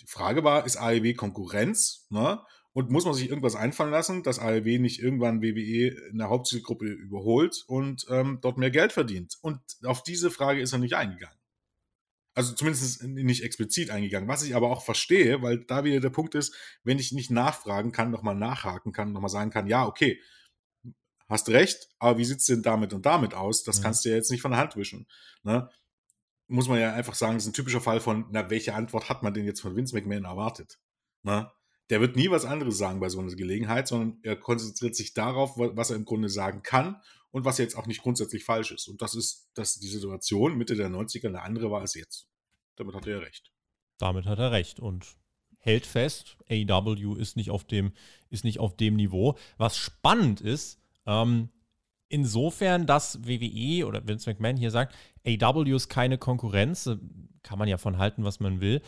Die 0.00 0.06
Frage 0.06 0.44
war, 0.44 0.64
ist 0.64 0.76
AEW 0.76 1.14
Konkurrenz? 1.14 2.06
Ne? 2.10 2.40
Und 2.74 2.90
muss 2.90 3.04
man 3.04 3.12
sich 3.12 3.28
irgendwas 3.28 3.54
einfallen 3.54 3.90
lassen, 3.90 4.22
dass 4.22 4.38
AEW 4.38 4.78
nicht 4.78 4.98
irgendwann 4.98 5.42
WWE 5.42 5.88
in 6.10 6.18
der 6.18 6.30
Hauptzielgruppe 6.30 6.86
überholt 6.86 7.64
und 7.66 8.06
ähm, 8.08 8.38
dort 8.40 8.56
mehr 8.56 8.70
Geld 8.70 8.92
verdient? 8.92 9.36
Und 9.42 9.60
auf 9.84 10.02
diese 10.02 10.30
Frage 10.30 10.60
ist 10.62 10.72
er 10.72 10.78
nicht 10.78 10.94
eingegangen. 10.94 11.36
Also 12.34 12.54
zumindest 12.54 13.02
nicht 13.02 13.42
explizit 13.42 13.90
eingegangen. 13.90 14.28
Was 14.28 14.42
ich 14.42 14.56
aber 14.56 14.70
auch 14.70 14.82
verstehe, 14.82 15.42
weil 15.42 15.58
da 15.64 15.84
wieder 15.84 16.00
der 16.00 16.08
Punkt 16.08 16.34
ist, 16.34 16.54
wenn 16.82 16.98
ich 16.98 17.12
nicht 17.12 17.30
nachfragen 17.30 17.92
kann, 17.92 18.10
nochmal 18.10 18.34
nachhaken 18.34 18.92
kann, 18.92 19.12
nochmal 19.12 19.28
sagen 19.28 19.50
kann, 19.50 19.66
ja, 19.66 19.86
okay, 19.86 20.18
hast 21.28 21.48
recht, 21.50 21.88
aber 21.98 22.18
wie 22.18 22.24
sieht 22.24 22.38
es 22.38 22.46
denn 22.46 22.62
damit 22.62 22.94
und 22.94 23.04
damit 23.04 23.34
aus? 23.34 23.64
Das 23.64 23.78
ja. 23.78 23.82
kannst 23.82 24.04
du 24.04 24.08
ja 24.08 24.16
jetzt 24.16 24.30
nicht 24.30 24.40
von 24.40 24.52
der 24.52 24.60
Hand 24.60 24.76
wischen. 24.76 25.06
Ne? 25.42 25.68
Muss 26.46 26.68
man 26.68 26.80
ja 26.80 26.94
einfach 26.94 27.14
sagen, 27.14 27.34
das 27.34 27.44
ist 27.44 27.50
ein 27.50 27.54
typischer 27.54 27.80
Fall 27.82 28.00
von, 28.00 28.26
na, 28.30 28.48
welche 28.48 28.74
Antwort 28.74 29.10
hat 29.10 29.22
man 29.22 29.34
denn 29.34 29.44
jetzt 29.44 29.60
von 29.60 29.76
Vince 29.76 29.94
McMahon 29.94 30.24
erwartet? 30.24 30.78
Ne? 31.22 31.50
Der 31.92 32.00
wird 32.00 32.16
nie 32.16 32.30
was 32.30 32.46
anderes 32.46 32.78
sagen 32.78 33.00
bei 33.00 33.10
so 33.10 33.20
einer 33.20 33.34
Gelegenheit, 33.34 33.86
sondern 33.86 34.16
er 34.22 34.34
konzentriert 34.34 34.96
sich 34.96 35.12
darauf, 35.12 35.58
was 35.58 35.90
er 35.90 35.96
im 35.96 36.06
Grunde 36.06 36.30
sagen 36.30 36.62
kann 36.62 36.96
und 37.32 37.44
was 37.44 37.58
jetzt 37.58 37.76
auch 37.76 37.86
nicht 37.86 38.00
grundsätzlich 38.00 38.44
falsch 38.44 38.72
ist. 38.72 38.88
Und 38.88 39.02
das 39.02 39.14
ist, 39.14 39.50
dass 39.52 39.78
die 39.78 39.88
Situation 39.88 40.56
Mitte 40.56 40.74
der 40.74 40.88
90er 40.88 41.26
eine 41.26 41.42
andere 41.42 41.70
war 41.70 41.82
als 41.82 41.92
jetzt. 41.92 42.30
Damit 42.76 42.94
hat 42.94 43.06
er 43.06 43.20
recht. 43.20 43.52
Damit 43.98 44.24
hat 44.24 44.38
er 44.38 44.52
recht 44.52 44.80
und 44.80 45.04
hält 45.58 45.84
fest, 45.84 46.38
AEW 46.48 47.14
ist 47.14 47.36
nicht 47.36 47.50
auf 47.50 47.64
dem, 47.64 47.92
ist 48.30 48.44
nicht 48.44 48.58
auf 48.58 48.74
dem 48.74 48.96
Niveau. 48.96 49.36
Was 49.58 49.76
spannend 49.76 50.40
ist, 50.40 50.80
ähm, 51.04 51.50
insofern, 52.08 52.86
dass 52.86 53.22
WWE 53.26 53.86
oder 53.86 54.08
Vince 54.08 54.30
McMahon 54.30 54.56
hier 54.56 54.70
sagt, 54.70 54.94
AEW 55.26 55.76
ist 55.76 55.90
keine 55.90 56.16
Konkurrenz, 56.16 56.86
äh, 56.86 56.96
kann 57.42 57.58
man 57.58 57.68
ja 57.68 57.76
von 57.76 57.98
halten, 57.98 58.24
was 58.24 58.40
man 58.40 58.62
will. 58.62 58.80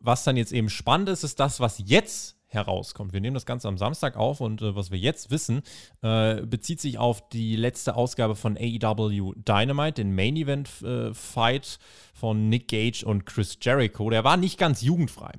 Was 0.00 0.24
dann 0.24 0.36
jetzt 0.36 0.52
eben 0.52 0.68
spannend 0.68 1.08
ist, 1.08 1.24
ist 1.24 1.40
das, 1.40 1.58
was 1.58 1.82
jetzt 1.86 2.41
herauskommt. 2.52 3.12
Wir 3.12 3.20
nehmen 3.20 3.34
das 3.34 3.46
Ganze 3.46 3.68
am 3.68 3.78
Samstag 3.78 4.16
auf 4.16 4.40
und 4.40 4.62
äh, 4.62 4.74
was 4.74 4.90
wir 4.90 4.98
jetzt 4.98 5.30
wissen, 5.30 5.62
äh, 6.02 6.42
bezieht 6.42 6.80
sich 6.80 6.98
auf 6.98 7.28
die 7.28 7.56
letzte 7.56 7.96
Ausgabe 7.96 8.34
von 8.36 8.56
AEW 8.56 9.34
Dynamite, 9.36 10.02
den 10.02 10.14
Main 10.14 10.36
Event 10.36 10.68
äh, 10.82 11.12
Fight 11.14 11.78
von 12.14 12.48
Nick 12.48 12.68
Gage 12.68 13.04
und 13.04 13.26
Chris 13.26 13.58
Jericho. 13.60 14.10
Der 14.10 14.24
war 14.24 14.36
nicht 14.36 14.58
ganz 14.58 14.82
jugendfrei. 14.82 15.32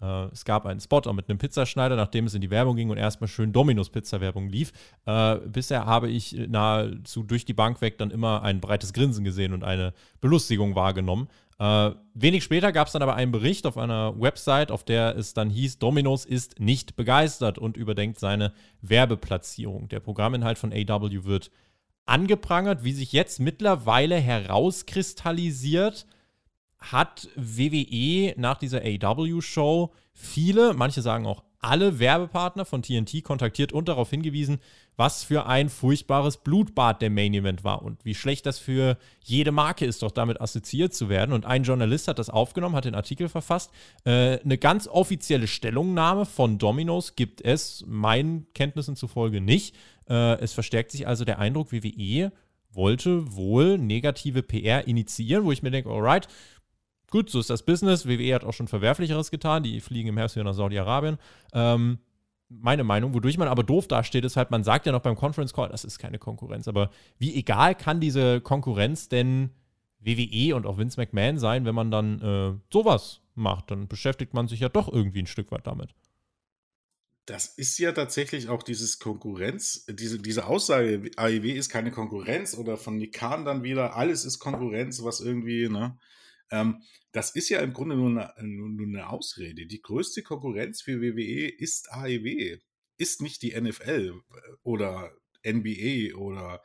Äh, 0.00 0.24
es 0.32 0.44
gab 0.44 0.66
einen 0.66 0.80
Spot 0.80 1.02
mit 1.12 1.28
einem 1.28 1.38
Pizzaschneider, 1.38 1.96
nachdem 1.96 2.26
es 2.26 2.34
in 2.34 2.40
die 2.40 2.50
Werbung 2.50 2.76
ging 2.76 2.90
und 2.90 2.96
erstmal 2.96 3.28
schön 3.28 3.52
Dominos 3.52 3.90
Pizza-Werbung 3.90 4.48
lief. 4.48 4.72
Äh, 5.06 5.36
bisher 5.46 5.86
habe 5.86 6.08
ich 6.08 6.32
nahezu 6.48 7.22
durch 7.22 7.44
die 7.44 7.54
Bank 7.54 7.80
weg 7.80 7.98
dann 7.98 8.10
immer 8.10 8.42
ein 8.42 8.60
breites 8.60 8.92
Grinsen 8.92 9.24
gesehen 9.24 9.52
und 9.52 9.64
eine 9.64 9.92
Belustigung 10.20 10.74
wahrgenommen. 10.74 11.28
Äh, 11.60 11.90
wenig 12.14 12.42
später 12.42 12.72
gab 12.72 12.86
es 12.86 12.94
dann 12.94 13.02
aber 13.02 13.16
einen 13.16 13.32
Bericht 13.32 13.66
auf 13.66 13.76
einer 13.76 14.18
Website, 14.18 14.70
auf 14.70 14.82
der 14.82 15.14
es 15.16 15.34
dann 15.34 15.50
hieß, 15.50 15.78
Domino's 15.78 16.24
ist 16.24 16.58
nicht 16.58 16.96
begeistert 16.96 17.58
und 17.58 17.76
überdenkt 17.76 18.18
seine 18.18 18.54
Werbeplatzierung. 18.80 19.88
Der 19.90 20.00
Programminhalt 20.00 20.56
von 20.56 20.72
AW 20.72 21.24
wird 21.24 21.50
angeprangert, 22.06 22.82
wie 22.82 22.92
sich 22.92 23.12
jetzt 23.12 23.40
mittlerweile 23.40 24.16
herauskristallisiert, 24.16 26.06
hat 26.78 27.28
WWE 27.36 28.32
nach 28.38 28.56
dieser 28.56 28.80
AW-Show 28.82 29.92
viele, 30.14 30.72
manche 30.72 31.02
sagen 31.02 31.26
auch 31.26 31.44
alle 31.58 31.98
Werbepartner 31.98 32.64
von 32.64 32.80
TNT 32.80 33.22
kontaktiert 33.22 33.74
und 33.74 33.86
darauf 33.86 34.08
hingewiesen, 34.08 34.60
was 35.00 35.24
für 35.24 35.46
ein 35.46 35.70
furchtbares 35.70 36.36
Blutbad 36.36 37.00
der 37.00 37.08
Main 37.08 37.32
Event 37.32 37.64
war 37.64 37.80
und 37.80 38.04
wie 38.04 38.14
schlecht 38.14 38.44
das 38.44 38.58
für 38.58 38.98
jede 39.24 39.50
Marke 39.50 39.86
ist, 39.86 40.02
doch 40.02 40.10
damit 40.10 40.42
assoziiert 40.42 40.92
zu 40.92 41.08
werden. 41.08 41.32
Und 41.32 41.46
ein 41.46 41.62
Journalist 41.62 42.06
hat 42.06 42.18
das 42.18 42.28
aufgenommen, 42.28 42.76
hat 42.76 42.84
den 42.84 42.94
Artikel 42.94 43.30
verfasst. 43.30 43.70
Äh, 44.04 44.40
eine 44.40 44.58
ganz 44.58 44.86
offizielle 44.86 45.46
Stellungnahme 45.46 46.26
von 46.26 46.58
Domino's 46.58 47.16
gibt 47.16 47.40
es 47.40 47.82
meinen 47.86 48.46
Kenntnissen 48.52 48.94
zufolge 48.94 49.40
nicht. 49.40 49.74
Äh, 50.06 50.38
es 50.40 50.52
verstärkt 50.52 50.90
sich 50.90 51.06
also 51.06 51.24
der 51.24 51.38
Eindruck, 51.38 51.72
WWE 51.72 52.30
wollte 52.70 53.34
wohl 53.34 53.78
negative 53.78 54.42
PR 54.42 54.86
initiieren, 54.86 55.44
wo 55.44 55.50
ich 55.50 55.62
mir 55.62 55.70
denke, 55.70 55.88
alright, 55.88 56.28
Gut, 57.10 57.28
so 57.28 57.40
ist 57.40 57.50
das 57.50 57.64
Business. 57.64 58.06
WWE 58.06 58.34
hat 58.34 58.44
auch 58.44 58.52
schon 58.52 58.68
Verwerflicheres 58.68 59.32
getan. 59.32 59.64
Die 59.64 59.80
fliegen 59.80 60.10
im 60.10 60.16
Herbst 60.16 60.36
wieder 60.36 60.44
nach 60.44 60.54
Saudi-Arabien. 60.54 61.18
Ähm, 61.52 61.98
meine 62.50 62.84
Meinung. 62.84 63.14
Wodurch 63.14 63.38
man 63.38 63.48
aber 63.48 63.62
doof 63.62 63.88
dasteht, 63.88 64.24
ist 64.24 64.36
halt, 64.36 64.50
man 64.50 64.64
sagt 64.64 64.86
ja 64.86 64.92
noch 64.92 65.00
beim 65.00 65.16
Conference 65.16 65.54
Call, 65.54 65.68
das 65.68 65.84
ist 65.84 65.98
keine 65.98 66.18
Konkurrenz. 66.18 66.68
Aber 66.68 66.90
wie 67.18 67.34
egal 67.34 67.74
kann 67.74 68.00
diese 68.00 68.40
Konkurrenz 68.40 69.08
denn 69.08 69.50
WWE 70.00 70.56
und 70.56 70.66
auch 70.66 70.78
Vince 70.78 71.00
McMahon 71.00 71.38
sein, 71.38 71.64
wenn 71.64 71.74
man 71.74 71.90
dann 71.90 72.20
äh, 72.20 72.60
sowas 72.72 73.20
macht? 73.34 73.70
Dann 73.70 73.88
beschäftigt 73.88 74.34
man 74.34 74.48
sich 74.48 74.60
ja 74.60 74.68
doch 74.68 74.92
irgendwie 74.92 75.22
ein 75.22 75.26
Stück 75.26 75.52
weit 75.52 75.66
damit. 75.66 75.94
Das 77.26 77.46
ist 77.46 77.78
ja 77.78 77.92
tatsächlich 77.92 78.48
auch 78.48 78.64
dieses 78.64 78.98
Konkurrenz, 78.98 79.86
diese, 79.88 80.18
diese 80.18 80.46
Aussage, 80.46 81.10
AEW 81.16 81.52
ist 81.52 81.68
keine 81.68 81.92
Konkurrenz 81.92 82.56
oder 82.56 82.76
von 82.76 82.96
Nikan 82.96 83.44
dann 83.44 83.62
wieder, 83.62 83.94
alles 83.94 84.24
ist 84.24 84.40
Konkurrenz, 84.40 85.04
was 85.04 85.20
irgendwie, 85.20 85.68
ne? 85.68 85.96
Ähm, 86.50 86.82
das 87.12 87.30
ist 87.30 87.48
ja 87.48 87.60
im 87.60 87.72
Grunde 87.72 87.96
nur 87.96 88.08
eine, 88.08 88.48
nur 88.48 88.86
eine, 88.86 89.08
Ausrede. 89.08 89.66
Die 89.66 89.82
größte 89.82 90.22
Konkurrenz 90.22 90.82
für 90.82 91.00
WWE 91.00 91.48
ist 91.48 91.92
AEW, 91.92 92.58
ist 92.96 93.22
nicht 93.22 93.42
die 93.42 93.58
NFL 93.58 94.20
äh, 94.30 94.52
oder 94.62 95.12
NBA 95.46 96.16
oder 96.16 96.62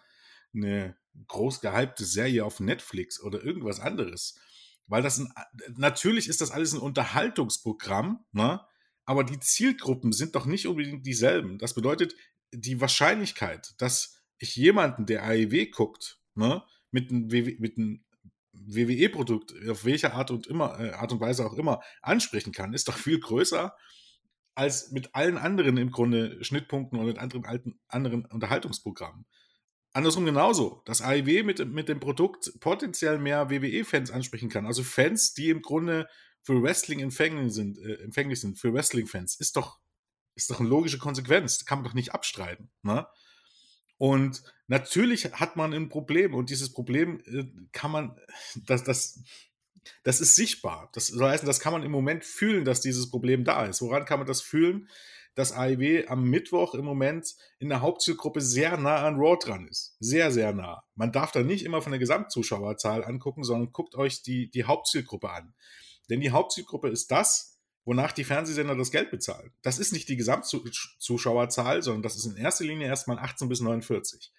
eine 0.53 0.97
groß 1.27 1.61
gehypte 1.61 2.05
Serie 2.05 2.45
auf 2.45 2.59
Netflix 2.59 3.21
oder 3.21 3.43
irgendwas 3.43 3.79
anderes. 3.79 4.39
Weil 4.87 5.01
das 5.01 5.19
ein, 5.19 5.31
natürlich 5.75 6.27
ist 6.27 6.41
das 6.41 6.51
alles 6.51 6.73
ein 6.73 6.79
Unterhaltungsprogramm, 6.79 8.25
ne? 8.31 8.61
aber 9.05 9.23
die 9.23 9.39
Zielgruppen 9.39 10.11
sind 10.11 10.35
doch 10.35 10.45
nicht 10.45 10.67
unbedingt 10.67 11.05
dieselben. 11.05 11.57
Das 11.57 11.73
bedeutet, 11.73 12.15
die 12.51 12.81
Wahrscheinlichkeit, 12.81 13.75
dass 13.77 14.21
ich 14.37 14.55
jemanden, 14.55 15.05
der 15.05 15.23
AEW 15.23 15.67
guckt, 15.67 16.19
ne, 16.35 16.63
mit 16.91 17.09
einem, 17.09 17.27
mit 17.27 17.77
einem 17.77 18.04
WWE-Produkt 18.65 19.53
auf 19.69 19.85
welche 19.85 20.13
Art 20.13 20.31
und 20.31 20.47
immer, 20.47 20.79
äh, 20.79 20.91
Art 20.91 21.11
und 21.11 21.19
Weise 21.19 21.45
auch 21.45 21.53
immer 21.53 21.81
ansprechen 22.01 22.51
kann, 22.51 22.73
ist 22.73 22.87
doch 22.87 22.97
viel 22.97 23.19
größer 23.19 23.75
als 24.55 24.91
mit 24.91 25.13
allen 25.13 25.37
anderen 25.37 25.77
im 25.77 25.91
Grunde 25.91 26.43
Schnittpunkten 26.43 26.97
und 26.97 27.05
mit 27.05 27.17
anderen 27.17 27.45
alten, 27.45 27.79
anderen 27.87 28.25
Unterhaltungsprogrammen. 28.25 29.25
Andersrum 29.91 30.25
genauso, 30.25 30.81
dass 30.85 31.01
AEW 31.01 31.43
mit, 31.43 31.65
mit 31.71 31.87
dem 31.87 31.99
Produkt 31.99 32.59
potenziell 32.59 33.17
mehr 33.17 33.49
WWE-Fans 33.49 34.11
ansprechen 34.11 34.49
kann. 34.49 34.65
Also 34.65 34.83
Fans, 34.83 35.33
die 35.33 35.49
im 35.49 35.61
Grunde 35.61 36.07
für 36.41 36.61
Wrestling 36.61 36.99
empfänglich 36.99 37.53
sind, 37.53 37.77
äh, 37.77 37.95
empfänglich 38.03 38.41
sind 38.41 38.59
für 38.59 38.73
Wrestling-Fans, 38.73 39.35
ist 39.35 39.55
doch, 39.55 39.79
ist 40.35 40.49
doch 40.49 40.59
eine 40.59 40.69
logische 40.69 40.97
Konsequenz. 40.97 41.63
Kann 41.65 41.79
man 41.79 41.85
doch 41.85 41.93
nicht 41.93 42.13
abstreiten. 42.13 42.71
Ne? 42.81 43.07
Und 43.97 44.43
natürlich 44.67 45.33
hat 45.33 45.55
man 45.55 45.73
ein 45.73 45.89
Problem 45.89 46.33
und 46.33 46.49
dieses 46.49 46.71
Problem 46.73 47.21
äh, 47.25 47.45
kann 47.71 47.91
man, 47.91 48.19
das, 48.65 48.83
das, 48.83 49.23
das 50.03 50.21
ist 50.21 50.35
sichtbar. 50.35 50.89
Das 50.93 51.07
soll 51.07 51.37
das 51.37 51.59
kann 51.59 51.73
man 51.73 51.83
im 51.83 51.91
Moment 51.91 52.25
fühlen, 52.25 52.65
dass 52.65 52.81
dieses 52.81 53.09
Problem 53.09 53.43
da 53.43 53.65
ist. 53.65 53.81
Woran 53.81 54.05
kann 54.05 54.19
man 54.19 54.27
das 54.27 54.41
fühlen? 54.41 54.89
Dass 55.35 55.51
AIW 55.51 56.07
am 56.07 56.29
Mittwoch 56.29 56.75
im 56.75 56.85
Moment 56.85 57.35
in 57.59 57.69
der 57.69 57.81
Hauptzielgruppe 57.81 58.41
sehr 58.41 58.77
nah 58.77 59.05
an 59.05 59.15
Raw 59.17 59.37
dran 59.37 59.67
ist. 59.67 59.95
Sehr, 59.99 60.31
sehr 60.31 60.53
nah. 60.53 60.83
Man 60.95 61.11
darf 61.11 61.31
da 61.31 61.43
nicht 61.43 61.65
immer 61.65 61.81
von 61.81 61.91
der 61.91 61.99
Gesamtzuschauerzahl 61.99 63.03
angucken, 63.03 63.43
sondern 63.43 63.71
guckt 63.71 63.95
euch 63.95 64.21
die, 64.21 64.49
die 64.49 64.63
Hauptzielgruppe 64.63 65.29
an. 65.29 65.53
Denn 66.09 66.21
die 66.21 66.31
Hauptzielgruppe 66.31 66.89
ist 66.89 67.11
das, 67.11 67.54
wonach 67.85 68.11
die 68.11 68.23
Fernsehsender 68.23 68.75
das 68.75 68.91
Geld 68.91 69.11
bezahlen. 69.11 69.51
Das 69.61 69.77
ist 69.77 69.93
nicht 69.93 70.09
die 70.09 70.17
Gesamtzuschauerzahl, 70.17 71.81
sondern 71.83 72.01
das 72.01 72.15
ist 72.15 72.25
in 72.25 72.35
erster 72.35 72.65
Linie 72.65 72.87
erstmal 72.87 73.19
18 73.19 73.47
bis 73.47 73.61
49. 73.61 74.31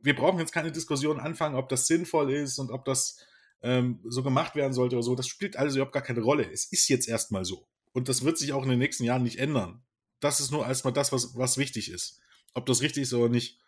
Wir 0.00 0.16
brauchen 0.16 0.40
jetzt 0.40 0.52
keine 0.52 0.72
Diskussion 0.72 1.20
anfangen, 1.20 1.54
ob 1.54 1.68
das 1.68 1.86
sinnvoll 1.86 2.32
ist 2.32 2.58
und 2.58 2.70
ob 2.70 2.84
das 2.84 3.18
ähm, 3.62 4.00
so 4.04 4.22
gemacht 4.22 4.56
werden 4.56 4.72
sollte 4.72 4.96
oder 4.96 5.02
so. 5.02 5.14
Das 5.14 5.28
spielt 5.28 5.56
alles 5.56 5.74
überhaupt 5.74 5.92
gar 5.92 6.02
keine 6.02 6.22
Rolle. 6.22 6.50
Es 6.50 6.64
ist 6.64 6.88
jetzt 6.88 7.08
erstmal 7.08 7.44
so. 7.44 7.68
Und 7.92 8.08
das 8.08 8.24
wird 8.24 8.38
sich 8.38 8.52
auch 8.52 8.64
in 8.64 8.70
den 8.70 8.78
nächsten 8.78 9.04
Jahren 9.04 9.22
nicht 9.22 9.38
ändern. 9.38 9.84
Das 10.20 10.40
ist 10.40 10.50
nur 10.50 10.66
erstmal 10.66 10.94
das, 10.94 11.12
was, 11.12 11.36
was 11.36 11.58
wichtig 11.58 11.90
ist. 11.90 12.20
Ob 12.54 12.66
das 12.66 12.80
richtig 12.80 13.02
ist 13.02 13.12
oder 13.12 13.28
nicht. 13.28 13.60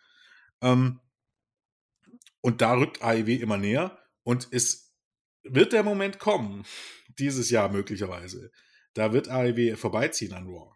Ähm, 0.60 1.00
und 2.40 2.60
da 2.62 2.74
rückt 2.74 3.02
AEW 3.02 3.36
immer 3.40 3.58
näher. 3.58 3.98
Und 4.22 4.48
es 4.50 4.94
wird 5.42 5.72
der 5.72 5.82
Moment 5.82 6.18
kommen, 6.18 6.64
dieses 7.18 7.50
Jahr 7.50 7.68
möglicherweise, 7.68 8.50
da 8.94 9.12
wird 9.12 9.28
AEW 9.28 9.76
vorbeiziehen 9.76 10.32
an 10.32 10.46
Raw. 10.46 10.74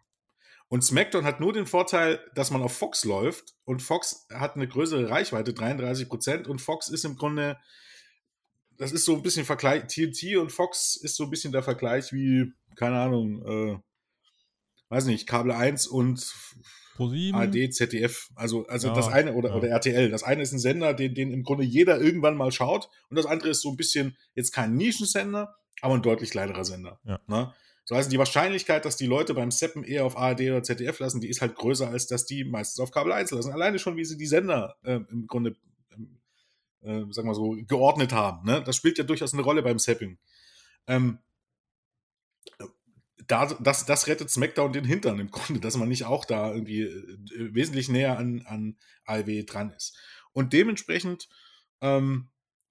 Und 0.69 0.83
SmackDown 0.83 1.25
hat 1.25 1.39
nur 1.39 1.51
den 1.51 1.65
Vorteil, 1.65 2.23
dass 2.35 2.51
man 2.51 2.61
auf 2.61 2.77
Fox 2.77 3.03
läuft 3.03 3.55
und 3.65 3.81
Fox 3.81 4.27
hat 4.31 4.55
eine 4.55 4.67
größere 4.67 5.09
Reichweite, 5.09 5.53
33 5.53 6.07
Prozent. 6.07 6.47
Und 6.47 6.61
Fox 6.61 6.89
ist 6.89 7.05
im 7.05 7.15
Grunde, 7.15 7.57
das 8.77 8.91
ist 8.91 9.03
so 9.03 9.15
ein 9.15 9.23
bisschen 9.23 9.45
Vergleich, 9.45 9.87
TNT 9.87 10.37
und 10.37 10.51
Fox 10.51 10.95
ist 10.95 11.15
so 11.15 11.23
ein 11.23 11.31
bisschen 11.31 11.51
der 11.51 11.63
Vergleich 11.63 12.13
wie, 12.13 12.53
keine 12.75 12.99
Ahnung, 12.99 13.43
äh, 13.43 13.79
weiß 14.89 15.05
nicht, 15.05 15.27
Kabel 15.27 15.51
1 15.51 15.87
und. 15.87 16.33
ARD, 17.33 17.73
ZDF. 17.73 18.29
Also, 18.35 18.67
also 18.67 18.89
Ja, 18.89 18.93
das 18.93 19.07
eine 19.07 19.33
oder, 19.33 19.49
ja. 19.49 19.55
oder 19.55 19.69
RTL. 19.69 20.11
Das 20.11 20.23
eine 20.23 20.43
ist 20.43 20.51
ein 20.51 20.59
Sender, 20.59 20.93
den, 20.93 21.15
den 21.15 21.31
im 21.31 21.43
Grunde 21.43 21.63
jeder 21.63 21.99
irgendwann 21.99 22.35
mal 22.35 22.51
schaut. 22.51 22.89
Und 23.09 23.15
das 23.15 23.25
andere 23.25 23.49
ist 23.49 23.61
so 23.61 23.69
ein 23.69 23.77
bisschen 23.77 24.17
jetzt 24.35 24.51
kein 24.51 24.75
Nischensender, 24.75 25.55
aber 25.81 25.95
ein 25.95 26.01
deutlich 26.01 26.29
kleinerer 26.29 26.65
Sender. 26.65 26.99
Ja. 27.05 27.19
Ne? 27.27 27.53
So 27.85 27.95
heißt 27.95 28.11
die 28.11 28.19
Wahrscheinlichkeit, 28.19 28.85
dass 28.85 28.97
die 28.97 29.07
Leute 29.07 29.33
beim 29.33 29.51
Seppen 29.51 29.83
eher 29.83 30.05
auf 30.05 30.17
ARD 30.17 30.41
oder 30.41 30.63
ZDF 30.63 30.99
lassen, 30.99 31.21
die 31.21 31.29
ist 31.29 31.41
halt 31.41 31.55
größer, 31.55 31.89
als 31.89 32.07
dass 32.07 32.25
die 32.25 32.43
meistens 32.43 32.79
auf 32.79 32.91
Kabel 32.91 33.11
1 33.11 33.31
lassen. 33.31 33.51
Alleine 33.51 33.79
schon, 33.79 33.95
wie 33.97 34.05
sie 34.05 34.17
die 34.17 34.27
Sender 34.27 34.75
äh, 34.83 34.99
im 35.09 35.25
Grunde, 35.27 35.55
äh, 36.81 37.03
sagen 37.09 37.27
wir 37.27 37.35
so, 37.35 37.57
geordnet 37.67 38.13
haben. 38.13 38.45
Ne? 38.45 38.63
Das 38.63 38.75
spielt 38.75 38.97
ja 38.97 39.03
durchaus 39.03 39.33
eine 39.33 39.41
Rolle 39.41 39.63
beim 39.63 39.79
Sepping. 39.79 40.19
Ähm, 40.87 41.19
da, 43.29 43.45
das, 43.45 43.85
das 43.85 44.07
rettet 44.07 44.29
SmackDown 44.29 44.73
den 44.73 44.85
Hintern 44.85 45.19
im 45.19 45.31
Grunde, 45.31 45.59
dass 45.59 45.77
man 45.77 45.87
nicht 45.87 46.05
auch 46.05 46.25
da 46.25 46.51
irgendwie 46.51 46.81
äh, 46.81 47.53
wesentlich 47.53 47.89
näher 47.89 48.17
an, 48.17 48.43
an 48.45 48.77
AEW 49.05 49.43
dran 49.45 49.71
ist. 49.71 49.97
Und 50.33 50.53
dementsprechend 50.53 51.29
ähm, 51.81 52.29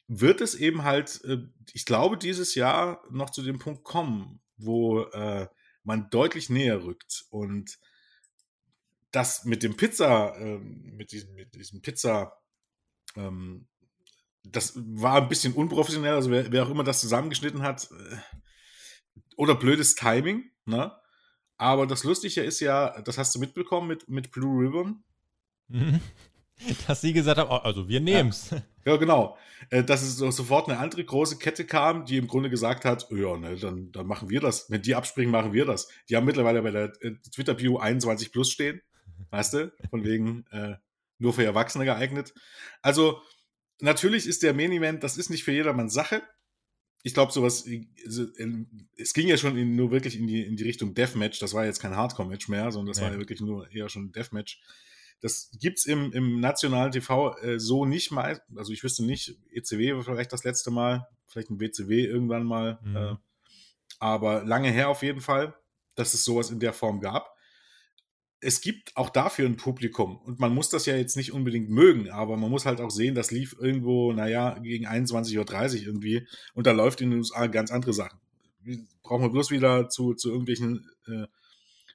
wird 0.08 0.40
es 0.40 0.54
eben 0.54 0.84
halt, 0.84 1.22
äh, 1.24 1.38
ich 1.72 1.84
glaube, 1.84 2.18
dieses 2.18 2.54
Jahr 2.54 3.02
noch 3.10 3.30
zu 3.30 3.42
dem 3.42 3.58
Punkt 3.58 3.84
kommen, 3.84 4.40
wo 4.58 5.02
äh, 5.02 5.48
man 5.84 6.10
deutlich 6.10 6.50
näher 6.50 6.84
rückt. 6.84 7.24
Und 7.30 7.78
das 9.10 9.44
mit 9.44 9.62
dem 9.62 9.76
Pizza, 9.76 10.36
ähm, 10.38 10.92
mit, 10.96 11.12
diesem, 11.12 11.34
mit 11.34 11.54
diesem 11.54 11.80
Pizza, 11.80 12.32
ähm, 13.16 13.66
das 14.42 14.74
war 14.76 15.22
ein 15.22 15.28
bisschen 15.28 15.54
unprofessionell, 15.54 16.14
also 16.14 16.30
wer, 16.30 16.52
wer 16.52 16.64
auch 16.64 16.70
immer 16.70 16.84
das 16.84 17.00
zusammengeschnitten 17.00 17.62
hat, 17.62 17.90
äh, 17.90 18.16
oder 19.36 19.54
blödes 19.54 19.94
Timing, 19.94 20.50
ne? 20.64 20.92
Aber 21.56 21.86
das 21.86 22.04
Lustige 22.04 22.42
ist 22.42 22.60
ja, 22.60 23.00
das 23.02 23.18
hast 23.18 23.34
du 23.34 23.40
mitbekommen 23.40 23.88
mit, 23.88 24.08
mit 24.08 24.30
Blue 24.30 24.64
Ribbon. 24.64 25.02
Mhm. 25.66 26.00
Dass 26.86 27.00
sie 27.00 27.12
gesagt 27.12 27.38
haben, 27.38 27.50
oh, 27.50 27.56
also 27.56 27.88
wir 27.88 28.00
nehmen's. 28.00 28.50
Ja, 28.84 28.96
genau. 28.96 29.36
Äh, 29.68 29.84
Dass 29.84 30.00
es 30.00 30.16
so 30.16 30.30
sofort 30.30 30.66
eine 30.70 30.78
andere 30.78 31.04
große 31.04 31.36
Kette 31.36 31.66
kam, 31.66 32.06
die 32.06 32.16
im 32.16 32.26
Grunde 32.26 32.48
gesagt 32.48 32.86
hat, 32.86 33.06
ja, 33.10 33.36
ne, 33.36 33.56
dann, 33.56 33.92
dann 33.92 34.06
machen 34.06 34.30
wir 34.30 34.40
das. 34.40 34.70
Wenn 34.70 34.80
die 34.80 34.94
abspringen, 34.94 35.30
machen 35.30 35.52
wir 35.52 35.66
das. 35.66 35.88
Die 36.08 36.16
haben 36.16 36.24
mittlerweile 36.24 36.62
bei 36.62 36.70
der 36.70 36.92
äh, 37.02 37.12
Twitter-Bio 37.34 37.76
21 37.76 38.32
plus 38.32 38.50
stehen. 38.50 38.80
Weißt 39.30 39.52
du? 39.52 39.72
Von 39.90 40.04
wegen 40.04 40.46
äh, 40.52 40.76
nur 41.18 41.34
für 41.34 41.44
Erwachsene 41.44 41.84
geeignet. 41.84 42.32
Also, 42.80 43.20
natürlich 43.80 44.26
ist 44.26 44.42
der 44.42 44.54
Main-Event, 44.54 45.02
das 45.04 45.18
ist 45.18 45.28
nicht 45.28 45.44
für 45.44 45.52
jedermanns 45.52 45.92
Sache. 45.92 46.22
Ich 47.02 47.12
glaube, 47.12 47.32
sowas, 47.32 47.66
also, 48.06 48.24
in- 48.38 48.88
es 48.96 49.12
ging 49.12 49.28
ja 49.28 49.36
schon 49.36 49.58
in, 49.58 49.76
nur 49.76 49.90
wirklich 49.90 50.18
in 50.18 50.26
die, 50.26 50.42
in 50.46 50.56
die 50.56 50.64
Richtung 50.64 50.94
Deathmatch. 50.94 51.40
Das 51.40 51.52
war 51.52 51.66
jetzt 51.66 51.80
kein 51.80 51.94
Hardcore-Match 51.94 52.48
mehr, 52.48 52.72
sondern 52.72 52.86
das 52.92 52.98
Nee. 52.98 53.04
war 53.04 53.12
ja 53.12 53.18
wirklich 53.18 53.40
nur 53.42 53.70
eher 53.70 53.90
schon 53.90 54.04
ein 54.06 54.12
Deathmatch. 54.12 54.62
Das 55.20 55.50
gibt's 55.58 55.84
im, 55.86 56.12
im 56.12 56.40
nationalen 56.40 56.92
TV 56.92 57.36
äh, 57.38 57.58
so 57.58 57.84
nicht 57.84 58.12
mal. 58.12 58.40
Also 58.56 58.72
ich 58.72 58.84
wüsste 58.84 59.04
nicht, 59.04 59.36
ECW 59.52 59.94
war 59.94 60.02
vielleicht 60.02 60.32
das 60.32 60.44
letzte 60.44 60.70
Mal, 60.70 61.08
vielleicht 61.26 61.50
ein 61.50 61.60
WCW 61.60 62.04
irgendwann 62.04 62.44
mal. 62.44 62.78
Mhm. 62.82 62.96
Äh, 62.96 63.14
aber 63.98 64.44
lange 64.44 64.70
her 64.70 64.88
auf 64.88 65.02
jeden 65.02 65.20
Fall, 65.20 65.54
dass 65.94 66.14
es 66.14 66.24
sowas 66.24 66.50
in 66.50 66.60
der 66.60 66.72
Form 66.72 67.00
gab. 67.00 67.34
Es 68.40 68.60
gibt 68.60 68.96
auch 68.96 69.10
dafür 69.10 69.46
ein 69.46 69.56
Publikum 69.56 70.18
und 70.18 70.38
man 70.38 70.54
muss 70.54 70.68
das 70.68 70.86
ja 70.86 70.94
jetzt 70.94 71.16
nicht 71.16 71.32
unbedingt 71.32 71.70
mögen, 71.70 72.08
aber 72.08 72.36
man 72.36 72.50
muss 72.50 72.66
halt 72.66 72.80
auch 72.80 72.90
sehen, 72.90 73.16
das 73.16 73.32
lief 73.32 73.56
irgendwo, 73.58 74.12
naja, 74.12 74.56
gegen 74.60 74.86
21.30 74.86 75.80
Uhr 75.80 75.86
irgendwie 75.86 76.28
und 76.54 76.68
da 76.68 76.70
läuft 76.70 77.00
in 77.00 77.10
den 77.10 77.18
USA 77.18 77.48
ganz 77.48 77.72
andere 77.72 77.92
Sachen. 77.92 78.20
Brauchen 79.02 79.24
wir 79.24 79.30
bloß 79.30 79.50
wieder 79.50 79.88
zu, 79.88 80.14
zu 80.14 80.30
irgendwelchen 80.30 80.88
äh, 81.08 81.26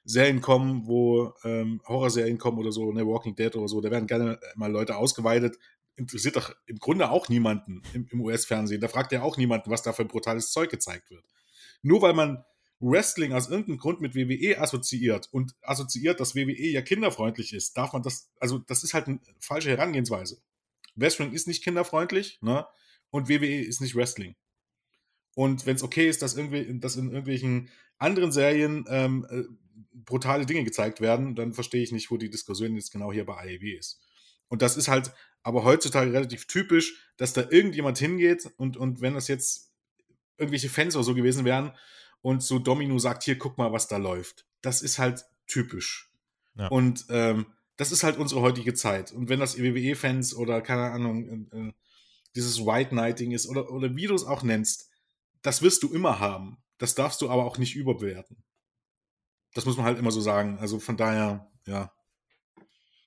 Serien 0.04 0.40
kommen, 0.40 0.86
wo 0.86 1.32
ähm, 1.44 1.80
Horrorserien 1.86 2.38
kommen 2.38 2.58
oder 2.58 2.72
so, 2.72 2.92
ne, 2.92 3.06
Walking 3.06 3.34
Dead 3.34 3.54
oder 3.56 3.68
so, 3.68 3.80
da 3.80 3.90
werden 3.90 4.06
gerne 4.06 4.38
mal 4.54 4.70
Leute 4.70 4.96
ausgeweitet. 4.96 5.58
Interessiert 5.96 6.36
doch 6.36 6.54
im 6.66 6.78
Grunde 6.78 7.10
auch 7.10 7.28
niemanden 7.28 7.82
im, 7.94 8.06
im 8.10 8.20
US-Fernsehen. 8.20 8.80
Da 8.80 8.88
fragt 8.88 9.12
ja 9.12 9.22
auch 9.22 9.36
niemanden, 9.36 9.70
was 9.70 9.82
da 9.82 9.92
für 9.92 10.04
brutales 10.04 10.50
Zeug 10.50 10.70
gezeigt 10.70 11.10
wird. 11.10 11.24
Nur 11.82 12.02
weil 12.02 12.14
man 12.14 12.44
Wrestling 12.80 13.32
aus 13.32 13.48
irgendeinem 13.48 13.78
Grund 13.78 14.00
mit 14.00 14.14
WWE 14.14 14.60
assoziiert 14.60 15.28
und 15.32 15.54
assoziiert, 15.62 16.20
dass 16.20 16.34
WWE 16.34 16.66
ja 16.66 16.82
kinderfreundlich 16.82 17.54
ist, 17.54 17.76
darf 17.76 17.92
man 17.92 18.02
das, 18.02 18.30
also 18.40 18.58
das 18.58 18.82
ist 18.84 18.92
halt 18.92 19.06
eine 19.06 19.20
falsche 19.38 19.70
Herangehensweise. 19.70 20.38
Wrestling 20.96 21.32
ist 21.32 21.48
nicht 21.48 21.64
kinderfreundlich, 21.64 22.38
ne? 22.42 22.66
Und 23.10 23.28
WWE 23.28 23.62
ist 23.62 23.80
nicht 23.80 23.94
Wrestling. 23.94 24.34
Und 25.34 25.66
wenn 25.66 25.76
es 25.76 25.82
okay 25.82 26.08
ist, 26.08 26.22
dass, 26.22 26.36
irgendwie, 26.36 26.78
dass 26.78 26.96
in 26.96 27.08
irgendwelchen 27.08 27.70
anderen 27.98 28.32
Serien 28.32 28.84
ähm, 28.88 29.26
äh, 29.30 29.44
brutale 29.92 30.46
Dinge 30.46 30.64
gezeigt 30.64 31.00
werden, 31.00 31.34
dann 31.34 31.52
verstehe 31.52 31.82
ich 31.82 31.92
nicht, 31.92 32.10
wo 32.10 32.16
die 32.16 32.30
Diskussion 32.30 32.74
jetzt 32.74 32.92
genau 32.92 33.12
hier 33.12 33.24
bei 33.26 33.34
AEW 33.34 33.76
ist. 33.78 34.00
Und 34.48 34.62
das 34.62 34.76
ist 34.76 34.88
halt 34.88 35.12
aber 35.42 35.64
heutzutage 35.64 36.12
relativ 36.12 36.46
typisch, 36.46 37.12
dass 37.16 37.32
da 37.32 37.42
irgendjemand 37.50 37.98
hingeht 37.98 38.50
und, 38.56 38.76
und 38.76 39.00
wenn 39.00 39.14
das 39.14 39.28
jetzt 39.28 39.72
irgendwelche 40.38 40.68
Fans 40.68 40.96
oder 40.96 41.04
so 41.04 41.14
gewesen 41.14 41.44
wären 41.44 41.72
und 42.22 42.42
so 42.42 42.58
Domino 42.58 42.98
sagt, 42.98 43.24
hier, 43.24 43.38
guck 43.38 43.58
mal, 43.58 43.72
was 43.72 43.88
da 43.88 43.98
läuft. 43.98 44.46
Das 44.62 44.82
ist 44.82 44.98
halt 44.98 45.24
typisch. 45.46 46.10
Ja. 46.56 46.68
Und 46.68 47.06
ähm, 47.10 47.46
das 47.76 47.92
ist 47.92 48.02
halt 48.02 48.16
unsere 48.16 48.40
heutige 48.40 48.74
Zeit. 48.74 49.12
Und 49.12 49.28
wenn 49.28 49.40
das 49.40 49.58
WWE-Fans 49.58 50.34
oder 50.34 50.62
keine 50.62 50.90
Ahnung, 50.90 51.48
äh, 51.52 51.58
äh, 51.58 51.72
dieses 52.34 52.64
White 52.64 52.90
Knighting 52.90 53.32
ist 53.32 53.46
oder, 53.46 53.70
oder 53.70 53.94
wie 53.94 54.06
du 54.06 54.14
es 54.14 54.24
auch 54.24 54.42
nennst, 54.42 54.90
das 55.42 55.62
wirst 55.62 55.82
du 55.82 55.92
immer 55.92 56.20
haben. 56.20 56.56
Das 56.78 56.94
darfst 56.94 57.20
du 57.20 57.28
aber 57.28 57.44
auch 57.44 57.58
nicht 57.58 57.76
überbewerten. 57.76 58.42
Das 59.54 59.66
muss 59.66 59.76
man 59.76 59.86
halt 59.86 59.98
immer 59.98 60.10
so 60.10 60.20
sagen. 60.20 60.58
Also 60.58 60.78
von 60.78 60.96
daher, 60.96 61.50
ja. 61.66 61.92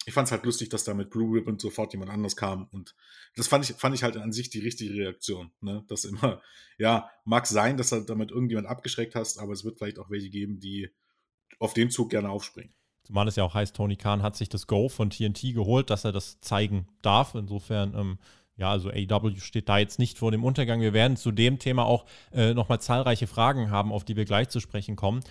Ich 0.05 0.13
fand 0.13 0.27
es 0.27 0.31
halt 0.31 0.45
lustig, 0.45 0.69
dass 0.69 0.85
da 0.85 0.93
mit 0.93 1.09
Blue 1.09 1.35
Ribbon 1.35 1.59
sofort 1.59 1.91
jemand 1.91 2.11
anders 2.11 2.37
kam. 2.37 2.69
Und 2.71 2.95
das 3.35 3.49
fand 3.49 3.69
ich, 3.69 3.75
fand 3.75 3.93
ich 3.93 4.03
halt 4.03 4.15
an 4.15 4.31
sich 4.31 4.49
die 4.49 4.59
richtige 4.59 4.93
Reaktion. 4.93 5.51
Ne? 5.59 5.83
Das 5.89 6.05
immer, 6.05 6.41
ja, 6.77 7.09
mag 7.25 7.45
sein, 7.45 7.75
dass 7.75 7.89
du 7.89 7.99
damit 7.99 8.31
irgendjemand 8.31 8.67
abgeschreckt 8.67 9.15
hast, 9.15 9.37
aber 9.37 9.51
es 9.51 9.65
wird 9.65 9.77
vielleicht 9.77 9.99
auch 9.99 10.09
welche 10.09 10.29
geben, 10.29 10.59
die 10.59 10.89
auf 11.59 11.73
den 11.73 11.89
Zug 11.89 12.09
gerne 12.09 12.29
aufspringen. 12.29 12.73
Zumal 13.03 13.27
es 13.27 13.37
ja 13.37 13.43
auch 13.43 13.53
heißt, 13.53 13.75
Tony 13.75 13.95
Khan 13.95 14.21
hat 14.21 14.35
sich 14.35 14.49
das 14.49 14.67
Go 14.67 14.89
von 14.89 15.09
TNT 15.09 15.53
geholt, 15.53 15.89
dass 15.89 16.03
er 16.03 16.11
das 16.11 16.39
zeigen 16.41 16.87
darf. 17.01 17.35
Insofern, 17.35 17.93
ähm, 17.95 18.17
ja, 18.57 18.69
also 18.69 18.89
AEW 18.89 19.37
steht 19.39 19.69
da 19.69 19.77
jetzt 19.77 19.97
nicht 19.97 20.17
vor 20.17 20.31
dem 20.31 20.43
Untergang. 20.43 20.81
Wir 20.81 20.91
werden 20.91 21.15
zu 21.15 21.31
dem 21.31 21.57
Thema 21.57 21.85
auch 21.85 22.05
äh, 22.33 22.53
nochmal 22.53 22.81
zahlreiche 22.81 23.27
Fragen 23.27 23.71
haben, 23.71 23.93
auf 23.93 24.03
die 24.03 24.17
wir 24.17 24.25
gleich 24.25 24.49
zu 24.49 24.59
sprechen 24.59 24.97
kommen. 24.97 25.21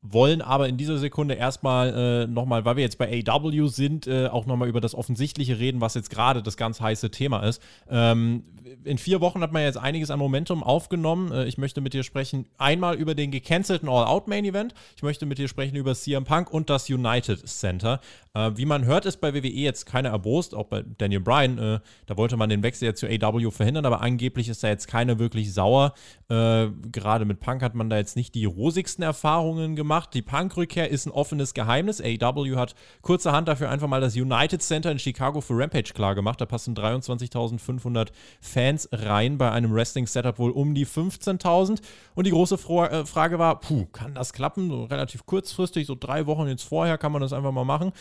Wollen 0.00 0.42
aber 0.42 0.68
in 0.68 0.76
dieser 0.76 0.98
Sekunde 0.98 1.34
erstmal 1.34 1.92
äh, 1.92 2.26
nochmal, 2.28 2.64
weil 2.64 2.76
wir 2.76 2.84
jetzt 2.84 2.98
bei 2.98 3.22
AEW 3.26 3.66
sind, 3.66 4.06
äh, 4.06 4.28
auch 4.28 4.46
nochmal 4.46 4.68
über 4.68 4.80
das 4.80 4.94
Offensichtliche 4.94 5.58
reden, 5.58 5.80
was 5.80 5.94
jetzt 5.94 6.10
gerade 6.10 6.40
das 6.40 6.56
ganz 6.56 6.80
heiße 6.80 7.10
Thema 7.10 7.40
ist. 7.40 7.60
Ähm, 7.90 8.44
in 8.84 8.98
vier 8.98 9.20
Wochen 9.20 9.40
hat 9.40 9.52
man 9.52 9.62
jetzt 9.62 9.76
einiges 9.76 10.10
an 10.10 10.20
Momentum 10.20 10.62
aufgenommen. 10.62 11.32
Äh, 11.32 11.46
ich 11.46 11.58
möchte 11.58 11.80
mit 11.80 11.94
dir 11.94 12.04
sprechen 12.04 12.46
einmal 12.58 12.94
über 12.94 13.16
den 13.16 13.32
gecancelten 13.32 13.88
All-Out-Main-Event. 13.88 14.72
Ich 14.96 15.02
möchte 15.02 15.26
mit 15.26 15.38
dir 15.38 15.48
sprechen 15.48 15.74
über 15.74 15.94
CM 15.94 16.24
Punk 16.24 16.52
und 16.52 16.70
das 16.70 16.88
United 16.88 17.48
Center. 17.48 18.00
Äh, 18.38 18.56
wie 18.56 18.66
man 18.66 18.84
hört, 18.84 19.04
ist 19.04 19.20
bei 19.20 19.34
WWE 19.34 19.48
jetzt 19.48 19.86
keiner 19.86 20.10
erbost, 20.10 20.54
auch 20.54 20.66
bei 20.66 20.84
Daniel 20.98 21.20
Bryan. 21.20 21.58
Äh, 21.58 21.80
da 22.06 22.16
wollte 22.16 22.36
man 22.36 22.48
den 22.48 22.62
Wechsel 22.62 22.84
jetzt 22.84 23.00
zu 23.00 23.06
AEW 23.06 23.50
verhindern, 23.50 23.84
aber 23.84 24.00
angeblich 24.00 24.48
ist 24.48 24.62
da 24.62 24.68
jetzt 24.68 24.86
keiner 24.86 25.18
wirklich 25.18 25.52
sauer. 25.52 25.92
Äh, 26.28 26.68
gerade 26.92 27.24
mit 27.24 27.40
Punk 27.40 27.62
hat 27.62 27.74
man 27.74 27.90
da 27.90 27.96
jetzt 27.96 28.14
nicht 28.16 28.34
die 28.34 28.44
rosigsten 28.44 29.02
Erfahrungen 29.02 29.74
gemacht. 29.74 30.14
Die 30.14 30.22
Punk-Rückkehr 30.22 30.88
ist 30.88 31.06
ein 31.06 31.10
offenes 31.10 31.52
Geheimnis. 31.54 32.00
AEW 32.00 32.56
hat 32.56 32.74
kurzerhand 33.02 33.48
dafür 33.48 33.70
einfach 33.70 33.88
mal 33.88 34.00
das 34.00 34.14
United 34.14 34.62
Center 34.62 34.92
in 34.92 34.98
Chicago 34.98 35.40
für 35.40 35.54
Rampage 35.54 35.92
klar 35.92 36.14
gemacht. 36.14 36.40
Da 36.40 36.46
passen 36.46 36.76
23.500 36.76 38.08
Fans 38.40 38.88
rein, 38.92 39.38
bei 39.38 39.50
einem 39.50 39.74
Wrestling-Setup 39.74 40.38
wohl 40.38 40.52
um 40.52 40.74
die 40.74 40.86
15.000. 40.86 41.80
Und 42.14 42.26
die 42.26 42.30
große 42.30 42.58
Fro 42.58 42.84
äh, 42.84 43.04
Frage 43.04 43.38
war, 43.38 43.58
puh, 43.58 43.86
kann 43.86 44.14
das 44.14 44.32
klappen? 44.32 44.68
So 44.70 44.84
relativ 44.84 45.26
kurzfristig, 45.26 45.86
so 45.86 45.96
drei 45.98 46.26
Wochen 46.26 46.46
jetzt 46.46 46.62
vorher 46.62 46.98
kann 46.98 47.10
man 47.10 47.22
das 47.22 47.32
einfach 47.32 47.52
mal 47.52 47.64
machen. 47.64 47.92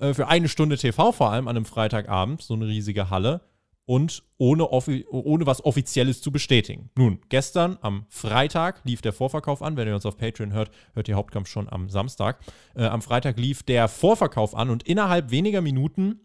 Äh, 0.00 0.14
für 0.14 0.28
eine 0.28 0.48
Stunde 0.48 0.76
TV 0.76 1.12
vor 1.12 1.30
allem 1.30 1.48
an 1.48 1.56
einem 1.56 1.66
Freitagabend, 1.66 2.42
so 2.42 2.54
eine 2.54 2.66
riesige 2.66 3.10
Halle 3.10 3.40
und 3.86 4.24
ohne, 4.36 4.68
ohne 4.68 5.46
was 5.46 5.64
Offizielles 5.64 6.20
zu 6.20 6.32
bestätigen. 6.32 6.90
Nun, 6.96 7.20
gestern 7.28 7.78
am 7.80 8.04
Freitag 8.08 8.80
lief 8.84 9.00
der 9.00 9.12
Vorverkauf 9.12 9.62
an. 9.62 9.76
Wenn 9.76 9.86
ihr 9.86 9.94
uns 9.94 10.04
auf 10.04 10.16
Patreon 10.16 10.52
hört, 10.52 10.70
hört 10.94 11.08
ihr 11.08 11.14
Hauptkampf 11.14 11.48
schon 11.48 11.68
am 11.68 11.88
Samstag. 11.88 12.40
Äh, 12.74 12.84
am 12.84 13.00
Freitag 13.00 13.38
lief 13.38 13.62
der 13.62 13.88
Vorverkauf 13.88 14.54
an 14.54 14.70
und 14.70 14.82
innerhalb 14.82 15.30
weniger 15.30 15.60
Minuten 15.60 16.20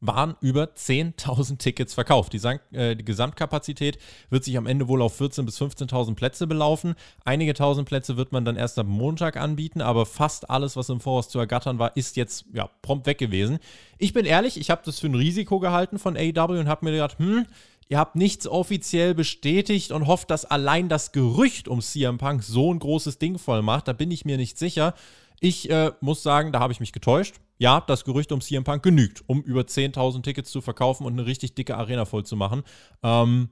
waren 0.00 0.36
über 0.40 0.64
10.000 0.64 1.58
Tickets 1.58 1.94
verkauft. 1.94 2.32
Die, 2.32 2.38
äh, 2.76 2.96
die, 2.96 3.04
Gesamtkapazität 3.04 3.98
wird 4.30 4.44
sich 4.44 4.56
am 4.56 4.66
Ende 4.66 4.88
wohl 4.88 5.02
auf 5.02 5.20
14.000 5.20 5.44
bis 5.44 5.60
15.000 5.60 6.14
Plätze 6.14 6.46
belaufen. 6.46 6.94
Einige 7.24 7.52
tausend 7.54 7.86
Plätze 7.86 8.16
wird 8.16 8.32
man 8.32 8.44
dann 8.44 8.56
erst 8.56 8.78
am 8.78 8.88
Montag 8.88 9.36
anbieten, 9.36 9.82
aber 9.82 10.06
fast 10.06 10.48
alles, 10.48 10.76
was 10.76 10.88
im 10.88 11.00
Voraus 11.00 11.28
zu 11.28 11.38
ergattern 11.38 11.78
war, 11.78 11.96
ist 11.96 12.16
jetzt 12.16 12.46
ja, 12.52 12.70
prompt 12.82 13.06
weg 13.06 13.18
gewesen. 13.18 13.58
Ich 13.98 14.12
bin 14.14 14.24
ehrlich, 14.24 14.58
ich 14.58 14.70
habe 14.70 14.82
das 14.84 15.00
für 15.00 15.06
ein 15.06 15.14
Risiko 15.14 15.60
gehalten 15.60 15.98
von 15.98 16.16
AEW 16.16 16.58
und 16.58 16.68
habe 16.68 16.86
mir 16.86 16.92
gedacht, 16.92 17.18
hm, 17.18 17.46
ihr 17.88 17.98
habt 17.98 18.16
nichts 18.16 18.46
offiziell 18.46 19.14
bestätigt 19.14 19.92
und 19.92 20.06
hofft, 20.06 20.30
dass 20.30 20.46
allein 20.46 20.88
das 20.88 21.12
Gerücht 21.12 21.68
um 21.68 21.82
CM 21.82 22.16
Punk 22.16 22.42
so 22.42 22.72
ein 22.72 22.78
großes 22.78 23.18
Ding 23.18 23.38
voll 23.38 23.60
macht. 23.60 23.88
Da 23.88 23.92
bin 23.92 24.10
ich 24.10 24.24
mir 24.24 24.38
nicht 24.38 24.56
sicher. 24.56 24.94
Ich 25.40 25.68
äh, 25.68 25.92
muss 26.00 26.22
sagen, 26.22 26.52
da 26.52 26.60
habe 26.60 26.72
ich 26.72 26.80
mich 26.80 26.92
getäuscht. 26.92 27.36
Ja, 27.60 27.82
das 27.82 28.06
Gerücht 28.06 28.32
um 28.32 28.40
CM 28.40 28.64
Punk 28.64 28.82
genügt, 28.82 29.22
um 29.26 29.42
über 29.42 29.60
10.000 29.60 30.22
Tickets 30.22 30.50
zu 30.50 30.62
verkaufen 30.62 31.04
und 31.04 31.12
eine 31.12 31.26
richtig 31.26 31.54
dicke 31.54 31.76
Arena 31.76 32.06
voll 32.06 32.24
zu 32.24 32.34
machen. 32.34 32.62
Ähm, 33.02 33.50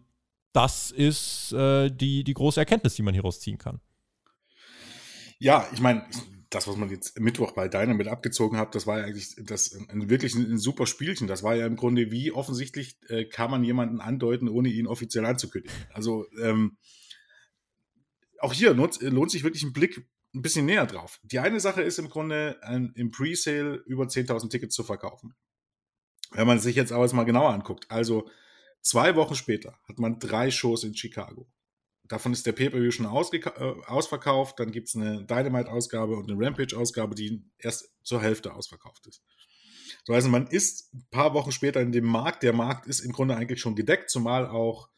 das 0.55 0.91
ist 0.91 1.53
äh, 1.53 1.91
die, 1.91 2.25
die 2.25 2.33
große 2.33 2.59
Erkenntnis, 2.59 2.95
die 2.95 3.03
man 3.03 3.13
hieraus 3.13 3.39
ziehen 3.39 3.59
kann. 3.59 3.83
Ja, 5.39 5.69
ich 5.75 5.81
meine, 5.83 6.07
das, 6.49 6.67
was 6.67 6.77
man 6.77 6.89
jetzt 6.89 7.21
Mittwoch 7.21 7.53
bei 7.53 7.69
Dynamite 7.69 8.11
abgezogen 8.11 8.57
hat, 8.57 8.75
das 8.75 8.87
war 8.87 8.99
ja 8.99 9.05
eigentlich 9.05 9.37
das, 9.43 9.75
ein, 9.91 10.09
wirklich 10.09 10.35
ein, 10.35 10.53
ein, 10.53 10.59
super 10.59 10.87
Spielchen. 10.87 11.27
Das 11.27 11.43
war 11.43 11.55
ja 11.55 11.67
im 11.67 11.77
Grunde, 11.77 12.11
wie 12.11 12.33
offensichtlich 12.33 12.97
äh, 13.11 13.27
kann 13.27 13.51
man 13.51 13.63
jemanden 13.63 14.01
andeuten, 14.01 14.49
ohne 14.49 14.71
ihn 14.71 14.87
offiziell 14.87 15.27
anzukündigen. 15.27 15.77
Also 15.93 16.25
ähm, 16.43 16.79
auch 18.41 18.55
hier 18.55 18.73
lohnt, 18.73 19.03
lohnt 19.03 19.31
sich 19.31 19.45
wirklich 19.45 19.65
ein 19.65 19.75
Blick 19.75 20.09
ein 20.35 20.43
bisschen 20.43 20.67
näher 20.67 20.87
drauf. 20.87 21.21
Die 21.23 21.39
eine 21.39 21.61
Sache 21.61 21.83
ist 21.83 21.99
im 21.99 22.09
Grunde, 22.09 22.59
ein, 22.63 22.93
im 22.95 23.11
Presale 23.11 23.77
über 23.87 24.05
10.000 24.05 24.51
Tickets 24.51 24.75
zu 24.75 24.85
verkaufen. 24.85 25.35
Wenn 26.33 26.47
man 26.47 26.61
sich 26.61 26.77
jetzt 26.77 26.93
aber 26.93 27.13
mal 27.15 27.25
genauer 27.25 27.51
anguckt, 27.51 27.91
also 27.91 28.29
zwei 28.83 29.17
Wochen 29.17 29.35
später 29.35 29.79
hat 29.89 29.99
man 29.99 30.19
drei 30.19 30.51
Shows 30.51 30.85
in 30.85 30.95
Chicago. 30.95 31.51
Davon 32.05 32.33
ist 32.33 32.47
der 32.47 32.53
Pay-Per-View 32.53 32.91
schon 32.91 33.07
äh, 33.07 33.87
ausverkauft, 33.87 34.59
dann 34.61 34.73
gibt 34.73 34.89
es 34.89 34.97
eine 34.97 35.25
Dynamite-Ausgabe 35.25 36.17
und 36.17 36.31
eine 36.31 36.43
Rampage-Ausgabe, 36.43 37.15
die 37.15 37.45
erst 37.59 37.93
zur 38.03 38.23
Hälfte 38.23 38.55
ausverkauft 38.55 39.07
ist. 39.07 39.23
So, 40.05 40.15
also 40.15 40.29
man 40.29 40.47
ist 40.47 40.93
ein 40.95 41.07
paar 41.11 41.35
Wochen 41.35 41.53
später 41.53 41.81
in 41.81 41.93
dem 41.93 42.07
Markt. 42.07 42.43
Der 42.43 42.55
Markt 42.55 42.87
ist 42.87 43.01
im 43.01 43.13
Grunde 43.13 43.37
eigentlich 43.37 43.61
schon 43.61 43.77
gedeckt, 43.77 44.11
zumal 44.11 44.47
auch 44.47 44.89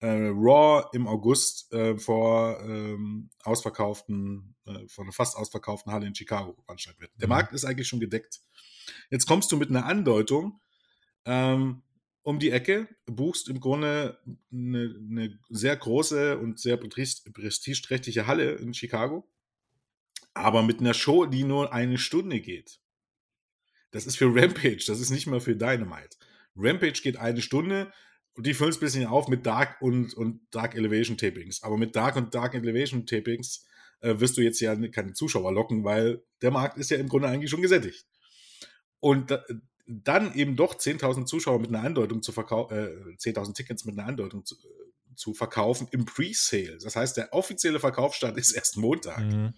äh, 0.00 0.28
Raw 0.32 0.86
im 0.92 1.06
August 1.06 1.72
äh, 1.72 1.96
vor 1.96 2.60
ähm, 2.60 3.30
ausverkauften, 3.42 4.54
äh, 4.66 4.86
vor 4.88 5.04
einer 5.04 5.12
fast 5.12 5.36
ausverkauften 5.36 5.92
Halle 5.92 6.06
in 6.06 6.14
Chicago 6.14 6.54
veranstaltet 6.64 7.00
wird. 7.00 7.12
Der 7.16 7.28
mhm. 7.28 7.34
Markt 7.34 7.52
ist 7.52 7.64
eigentlich 7.64 7.88
schon 7.88 8.00
gedeckt. 8.00 8.40
Jetzt 9.10 9.26
kommst 9.26 9.50
du 9.52 9.56
mit 9.56 9.70
einer 9.70 9.86
Andeutung 9.86 10.60
ähm, 11.24 11.82
um 12.22 12.38
die 12.38 12.50
Ecke, 12.50 12.88
buchst 13.06 13.48
im 13.48 13.60
Grunde 13.60 14.18
eine, 14.50 14.96
eine 15.10 15.38
sehr 15.50 15.76
große 15.76 16.38
und 16.38 16.58
sehr 16.58 16.78
prestigeträchtige 16.78 18.26
Halle 18.26 18.52
in 18.52 18.72
Chicago, 18.72 19.28
aber 20.32 20.62
mit 20.62 20.80
einer 20.80 20.94
Show, 20.94 21.26
die 21.26 21.44
nur 21.44 21.72
eine 21.72 21.98
Stunde 21.98 22.40
geht. 22.40 22.80
Das 23.90 24.06
ist 24.06 24.16
für 24.16 24.34
Rampage, 24.34 24.84
das 24.86 25.00
ist 25.00 25.10
nicht 25.10 25.26
mehr 25.26 25.40
für 25.40 25.54
Dynamite. 25.54 26.16
Rampage 26.56 27.00
geht 27.02 27.16
eine 27.16 27.42
Stunde, 27.42 27.92
und 28.36 28.46
die 28.46 28.54
füllen 28.54 28.70
es 28.70 28.78
ein 28.78 28.80
bisschen 28.80 29.06
auf 29.06 29.28
mit 29.28 29.46
Dark 29.46 29.80
und, 29.80 30.12
und 30.14 30.40
Dark 30.50 30.74
Elevation 30.74 31.16
Tapings. 31.16 31.62
Aber 31.62 31.76
mit 31.76 31.94
Dark 31.94 32.16
und 32.16 32.34
Dark 32.34 32.54
Elevation 32.54 33.06
Tapings 33.06 33.64
äh, 34.00 34.18
wirst 34.18 34.36
du 34.36 34.42
jetzt 34.42 34.60
ja 34.60 34.74
keine 34.88 35.12
Zuschauer 35.12 35.52
locken, 35.52 35.84
weil 35.84 36.22
der 36.42 36.50
Markt 36.50 36.76
ist 36.76 36.90
ja 36.90 36.96
im 36.96 37.08
Grunde 37.08 37.28
eigentlich 37.28 37.50
schon 37.50 37.62
gesättigt. 37.62 38.06
Und 38.98 39.30
da, 39.30 39.44
dann 39.86 40.34
eben 40.34 40.56
doch 40.56 40.74
10.000 40.74 41.26
Zuschauer 41.26 41.60
mit 41.60 41.68
einer 41.68 41.84
Andeutung 41.84 42.22
zu 42.22 42.32
verkaufen, 42.32 42.76
äh, 42.76 43.16
10.000 43.16 43.54
Tickets 43.54 43.84
mit 43.84 43.96
einer 43.96 44.08
Andeutung 44.08 44.44
zu, 44.44 44.56
äh, 44.56 45.14
zu 45.14 45.32
verkaufen 45.32 45.86
im 45.92 46.04
Pre-Sale. 46.04 46.78
Das 46.82 46.96
heißt, 46.96 47.16
der 47.16 47.32
offizielle 47.32 47.78
Verkaufsstart 47.78 48.36
ist 48.36 48.52
erst 48.52 48.76
Montag. 48.76 49.24
Mhm. 49.24 49.54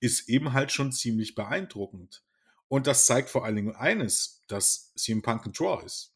Ist 0.00 0.28
eben 0.28 0.52
halt 0.52 0.72
schon 0.72 0.92
ziemlich 0.92 1.34
beeindruckend. 1.34 2.22
Und 2.68 2.86
das 2.86 3.06
zeigt 3.06 3.30
vor 3.30 3.46
allen 3.46 3.56
Dingen 3.56 3.74
eines, 3.74 4.42
dass 4.48 4.92
CM 4.94 5.22
Punk 5.22 5.46
ein 5.46 5.52
Draw 5.52 5.82
ist 5.86 6.13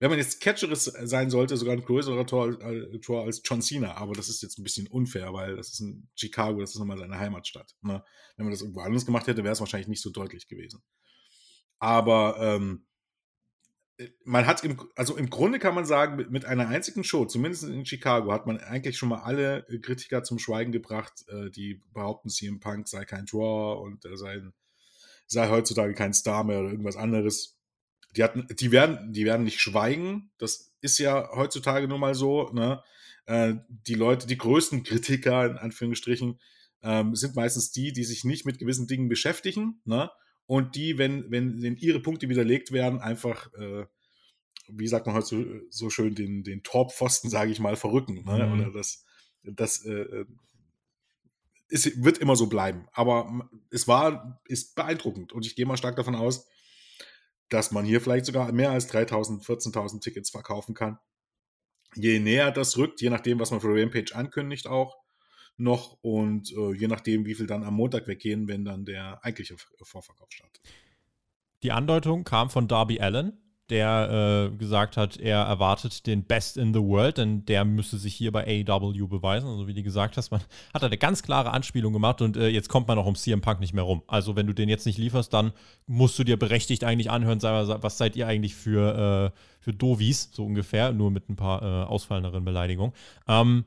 wenn 0.00 0.10
man 0.10 0.18
jetzt 0.18 0.40
Catcheres 0.40 0.84
sein 0.84 1.28
sollte, 1.28 1.56
sogar 1.56 1.74
ein 1.74 1.84
größerer 1.84 2.26
Tor, 2.26 2.60
äh, 2.62 2.98
Tor, 3.00 3.24
als 3.24 3.42
John 3.44 3.62
Cena. 3.62 3.96
Aber 3.96 4.14
das 4.14 4.28
ist 4.28 4.42
jetzt 4.42 4.58
ein 4.58 4.62
bisschen 4.62 4.86
unfair, 4.86 5.32
weil 5.32 5.56
das 5.56 5.72
ist 5.72 5.80
in 5.80 6.08
Chicago, 6.14 6.60
das 6.60 6.70
ist 6.70 6.78
nochmal 6.78 6.98
seine 6.98 7.18
Heimatstadt. 7.18 7.74
Ne? 7.82 8.04
Wenn 8.36 8.46
man 8.46 8.52
das 8.52 8.62
irgendwo 8.62 8.80
anders 8.80 9.06
gemacht 9.06 9.26
hätte, 9.26 9.42
wäre 9.42 9.52
es 9.52 9.60
wahrscheinlich 9.60 9.88
nicht 9.88 10.02
so 10.02 10.10
deutlich 10.10 10.46
gewesen. 10.46 10.82
Aber 11.80 12.36
ähm, 12.40 12.86
äh, 13.96 14.08
man 14.24 14.46
hat 14.46 14.62
im, 14.62 14.80
also 14.94 15.16
im 15.16 15.30
Grunde 15.30 15.58
kann 15.58 15.74
man 15.74 15.84
sagen, 15.84 16.30
mit, 16.30 16.44
einer 16.44 16.68
einzigen 16.68 17.02
Show, 17.02 17.24
zumindest 17.24 17.64
in 17.64 17.84
Chicago, 17.84 18.32
hat 18.32 18.46
man 18.46 18.58
eigentlich 18.58 18.96
schon 18.96 19.08
mal 19.08 19.22
alle 19.22 19.64
Kritiker 19.82 20.22
zum 20.22 20.38
Schweigen 20.38 20.70
gebracht, 20.70 21.24
äh, 21.28 21.50
die 21.50 21.82
behaupten, 21.92 22.28
CM 22.28 22.60
Punk 22.60 22.86
sei 22.86 23.04
kein 23.04 23.26
Draw 23.26 23.82
und 23.82 24.04
er 24.04 24.16
sei, 24.16 24.42
sei 25.26 25.48
heutzutage 25.48 25.94
kein 25.94 26.14
Star 26.14 26.44
mehr 26.44 26.60
oder 26.60 26.70
irgendwas 26.70 26.96
anderes 26.96 27.57
die 28.16 28.24
hatten, 28.24 28.46
die 28.50 28.72
werden, 28.72 29.12
die 29.12 29.24
werden 29.24 29.44
nicht 29.44 29.60
schweigen. 29.60 30.30
Das 30.38 30.72
ist 30.80 30.98
ja 30.98 31.28
heutzutage 31.34 31.88
nun 31.88 32.00
mal 32.00 32.14
so. 32.14 32.50
Ne? 32.52 32.82
Äh, 33.26 33.54
die 33.68 33.94
Leute, 33.94 34.26
die 34.26 34.38
größten 34.38 34.82
Kritiker 34.82 35.46
in 35.46 35.58
Anführungsstrichen, 35.58 36.38
ähm, 36.82 37.14
sind 37.14 37.36
meistens 37.36 37.70
die, 37.72 37.92
die 37.92 38.04
sich 38.04 38.24
nicht 38.24 38.46
mit 38.46 38.58
gewissen 38.58 38.86
Dingen 38.86 39.08
beschäftigen. 39.08 39.80
Ne? 39.84 40.10
Und 40.46 40.76
die, 40.76 40.96
wenn, 40.96 41.30
wenn, 41.30 41.62
wenn 41.62 41.76
ihre 41.76 42.00
Punkte 42.00 42.28
widerlegt 42.28 42.72
werden, 42.72 43.00
einfach, 43.00 43.52
äh, 43.54 43.86
wie 44.68 44.88
sagt 44.88 45.06
man 45.06 45.14
heute 45.14 45.26
so, 45.26 45.44
so 45.70 45.90
schön, 45.90 46.14
den, 46.14 46.42
den 46.44 46.62
Torpfosten, 46.62 47.30
sage 47.30 47.50
ich 47.50 47.60
mal, 47.60 47.76
verrücken. 47.76 48.24
Ne? 48.24 48.46
Mhm. 48.46 48.52
Oder 48.52 48.72
das, 48.72 49.04
das 49.42 49.84
äh, 49.84 50.24
ist, 51.68 51.86
äh, 51.86 52.04
wird 52.04 52.18
immer 52.18 52.36
so 52.36 52.46
bleiben. 52.46 52.86
Aber 52.92 53.50
es 53.70 53.86
war, 53.88 54.40
ist 54.46 54.74
beeindruckend. 54.74 55.32
Und 55.32 55.44
ich 55.44 55.56
gehe 55.56 55.66
mal 55.66 55.76
stark 55.76 55.96
davon 55.96 56.14
aus, 56.14 56.46
dass 57.48 57.70
man 57.70 57.84
hier 57.84 58.00
vielleicht 58.00 58.26
sogar 58.26 58.52
mehr 58.52 58.70
als 58.70 58.86
3000, 58.88 59.44
14.000 59.44 60.00
Tickets 60.00 60.30
verkaufen 60.30 60.74
kann. 60.74 60.98
Je 61.94 62.18
näher 62.18 62.50
das 62.50 62.76
rückt, 62.76 63.00
je 63.00 63.10
nachdem, 63.10 63.40
was 63.40 63.50
man 63.50 63.60
für 63.60 63.68
Rampage 63.68 64.14
ankündigt 64.14 64.66
auch 64.66 64.96
noch 65.56 65.98
und 66.02 66.52
äh, 66.52 66.72
je 66.72 66.86
nachdem, 66.86 67.26
wie 67.26 67.34
viel 67.34 67.46
dann 67.46 67.64
am 67.64 67.74
Montag 67.74 68.06
weggehen, 68.06 68.46
wenn 68.48 68.64
dann 68.64 68.84
der 68.84 69.24
eigentliche 69.24 69.56
Vorverkauf 69.82 70.30
startet. 70.30 70.62
Die 71.62 71.72
Andeutung 71.72 72.22
kam 72.22 72.50
von 72.50 72.68
Darby 72.68 73.00
Allen, 73.00 73.36
der 73.70 74.50
äh, 74.52 74.56
gesagt 74.56 74.96
hat, 74.96 75.16
er 75.18 75.40
erwartet 75.40 76.06
den 76.06 76.24
Best 76.24 76.56
in 76.56 76.72
the 76.72 76.80
World, 76.80 77.18
denn 77.18 77.44
der 77.44 77.64
müsste 77.64 77.98
sich 77.98 78.14
hier 78.14 78.32
bei 78.32 78.64
AEW 78.66 79.08
beweisen. 79.08 79.48
Also 79.48 79.66
wie 79.66 79.74
du 79.74 79.82
gesagt 79.82 80.16
hast, 80.16 80.30
man 80.30 80.40
hat 80.74 80.82
eine 80.82 80.96
ganz 80.96 81.22
klare 81.22 81.52
Anspielung 81.52 81.92
gemacht 81.92 82.22
und 82.22 82.36
äh, 82.36 82.48
jetzt 82.48 82.68
kommt 82.68 82.88
man 82.88 82.98
auch 82.98 83.06
um 83.06 83.14
CM 83.14 83.40
Punk 83.40 83.60
nicht 83.60 83.74
mehr 83.74 83.84
rum. 83.84 84.02
Also 84.06 84.36
wenn 84.36 84.46
du 84.46 84.52
den 84.52 84.68
jetzt 84.68 84.86
nicht 84.86 84.98
lieferst, 84.98 85.32
dann 85.32 85.52
musst 85.86 86.18
du 86.18 86.24
dir 86.24 86.38
berechtigt 86.38 86.84
eigentlich 86.84 87.10
anhören, 87.10 87.42
was 87.42 87.98
seid 87.98 88.16
ihr 88.16 88.26
eigentlich 88.26 88.54
für, 88.54 89.32
äh, 89.34 89.38
für 89.60 89.72
Dovis, 89.72 90.30
so 90.32 90.44
ungefähr, 90.44 90.92
nur 90.92 91.10
mit 91.10 91.28
ein 91.28 91.36
paar 91.36 91.62
äh, 91.62 91.84
ausfallenderen 91.86 92.44
Beleidigungen. 92.44 92.92
Ähm, 93.26 93.64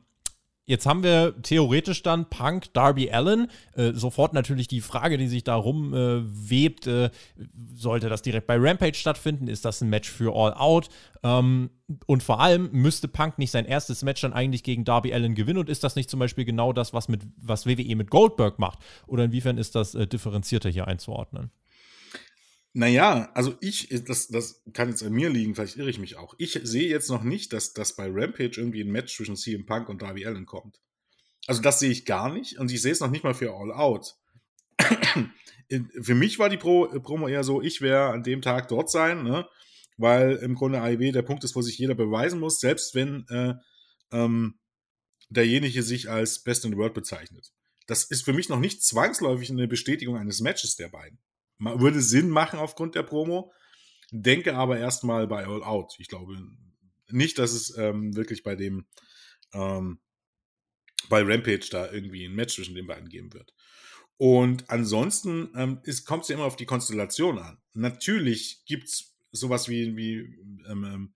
Jetzt 0.72 0.86
haben 0.86 1.03
wir 1.03 1.36
theoretisch 1.41 2.01
dann 2.01 2.30
Punk, 2.30 2.72
Darby 2.72 3.11
Allen. 3.11 3.51
Äh, 3.74 3.91
sofort 3.91 4.32
natürlich 4.32 4.69
die 4.69 4.80
Frage, 4.80 5.17
die 5.17 5.28
sich 5.28 5.43
da 5.43 5.55
rumwebt, 5.55 6.88
äh, 6.88 7.07
äh, 7.07 7.09
sollte 7.76 8.07
das 8.07 8.22
direkt 8.22 8.47
bei 8.47 8.55
Rampage 8.57 8.95
stattfinden? 8.95 9.49
Ist 9.49 9.65
das 9.65 9.82
ein 9.82 9.89
Match 9.89 10.09
für 10.09 10.34
All 10.34 10.53
Out? 10.53 10.88
Ähm, 11.24 11.72
und 12.05 12.24
vor 12.24 12.39
allem 12.39 12.69
müsste 12.72 13.09
Punk 13.09 13.38
nicht 13.38 13.51
sein 13.51 13.65
erstes 13.65 14.01
Match 14.01 14.22
dann 14.22 14.32
eigentlich 14.32 14.63
gegen 14.63 14.86
Darby 14.86 15.13
Allen 15.13 15.36
gewinnen? 15.36 15.59
Und 15.59 15.67
ist 15.67 15.84
das 15.84 15.97
nicht 15.97 16.09
zum 16.09 16.22
Beispiel 16.22 16.45
genau 16.45 16.72
das, 16.72 16.93
was, 16.93 17.09
mit, 17.09 17.24
was 17.36 17.65
WWE 17.65 17.97
mit 17.97 18.09
Goldberg 18.09 18.57
macht? 18.57 18.80
Oder 19.07 19.26
inwiefern 19.26 19.57
ist 19.57 19.76
das 19.76 19.93
äh, 19.93 20.07
differenzierter 20.07 20.69
hier 20.69 20.88
einzuordnen? 20.88 21.51
Naja, 22.74 23.30
also 23.34 23.57
ich, 23.59 23.89
das, 24.05 24.30
das 24.30 24.63
kann 24.72 24.89
jetzt 24.89 25.03
an 25.03 25.11
mir 25.11 25.30
liegen, 25.30 25.55
vielleicht 25.55 25.76
irre 25.76 25.89
ich 25.89 25.99
mich 25.99 26.15
auch. 26.15 26.36
Ich 26.38 26.57
sehe 26.63 26.88
jetzt 26.88 27.09
noch 27.09 27.24
nicht, 27.24 27.51
dass, 27.51 27.74
dass 27.74 27.95
bei 27.97 28.07
Rampage 28.09 28.53
irgendwie 28.57 28.82
ein 28.82 28.91
Match 28.91 29.15
zwischen 29.15 29.36
CM 29.36 29.65
Punk 29.65 29.89
und 29.89 30.01
Darby 30.01 30.26
Allen 30.26 30.45
kommt. 30.45 30.80
Also 31.47 31.61
das 31.61 31.80
sehe 31.80 31.91
ich 31.91 32.05
gar 32.05 32.32
nicht 32.32 32.59
und 32.59 32.72
ich 32.72 32.82
sehe 32.82 32.93
es 32.93 33.01
noch 33.01 33.11
nicht 33.11 33.26
mal 33.26 33.34
für 33.34 33.53
All 33.53 33.74
Out. 33.74 34.15
für 36.01 36.15
mich 36.15 36.39
war 36.39 36.47
die 36.47 36.57
Pro, 36.57 36.88
Promo 37.01 37.28
eher 37.28 37.43
so, 37.43 37.61
ich 37.61 37.82
wäre 37.82 38.11
an 38.11 38.24
dem 38.24 38.41
Tag 38.41 38.69
dort 38.69 38.89
sein, 38.89 39.24
ne? 39.24 39.47
weil 39.97 40.38
im 40.38 40.55
Grunde 40.55 40.82
AEW 40.82 41.11
der 41.11 41.24
Punkt 41.24 41.43
ist, 41.43 41.55
wo 41.55 41.61
sich 41.61 41.78
jeder 41.78 41.95
beweisen 41.95 42.39
muss, 42.39 42.61
selbst 42.61 42.95
wenn 42.95 43.26
äh, 43.28 43.55
ähm, 44.13 44.59
derjenige 45.30 45.84
sich 45.84 46.09
als 46.09 46.41
Best 46.41 46.63
in 46.63 46.72
the 46.72 46.78
World 46.78 46.93
bezeichnet. 46.93 47.51
Das 47.88 48.05
ist 48.05 48.24
für 48.24 48.34
mich 48.34 48.47
noch 48.47 48.59
nicht 48.59 48.82
zwangsläufig 48.82 49.49
eine 49.49 49.67
Bestätigung 49.67 50.15
eines 50.15 50.39
Matches 50.39 50.78
der 50.78 50.88
beiden 50.88 51.19
würde 51.62 52.01
Sinn 52.01 52.30
machen 52.30 52.59
aufgrund 52.59 52.95
der 52.95 53.03
Promo. 53.03 53.53
Denke 54.12 54.55
aber 54.55 54.78
erstmal 54.78 55.28
bei 55.28 55.45
All 55.45 55.64
Out. 55.64 55.95
Ich 55.99 56.07
glaube 56.07 56.38
nicht, 57.09 57.39
dass 57.39 57.53
es 57.53 57.78
ähm, 57.78 58.16
wirklich 58.16 58.43
bei 58.43 58.55
dem 58.55 58.86
ähm, 59.53 59.99
bei 61.09 61.22
Rampage 61.22 61.68
da 61.72 61.91
irgendwie 61.91 62.26
ein 62.26 62.36
Match 62.36 62.55
zwischen 62.55 62.76
den 62.76 62.88
beiden 62.88 63.09
geben 63.09 63.34
wird. 63.34 63.53
Und 64.18 64.70
ansonsten 64.70 65.49
ähm, 65.55 65.82
kommt 66.05 66.24
es 66.24 66.30
ja 66.30 66.36
immer 66.36 66.45
auf 66.45 66.55
die 66.55 66.66
Konstellation 66.66 67.39
an. 67.39 67.57
Natürlich 67.74 68.64
gibt 68.66 68.88
es 68.88 69.16
sowas 69.32 69.68
wie, 69.68 69.95
wie 69.97 70.18
ähm, 70.70 70.84
ähm, 70.84 71.14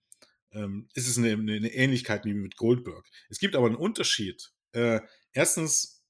ähm, 0.52 0.88
ist 0.94 1.06
es 1.06 1.18
eine, 1.18 1.32
eine, 1.32 1.72
Ähnlichkeit 1.72 2.24
wie 2.24 2.34
mit 2.34 2.56
Goldberg. 2.56 3.08
Es 3.28 3.38
gibt 3.38 3.54
aber 3.54 3.66
einen 3.66 3.76
Unterschied. 3.76 4.50
Äh, 4.72 5.00
erstens, 5.32 6.04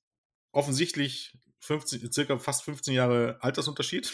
offensichtlich 0.53 1.37
15, 1.67 2.13
circa 2.13 2.39
fast 2.39 2.65
15 2.65 2.95
Jahre 2.95 3.39
Altersunterschied. 3.41 4.13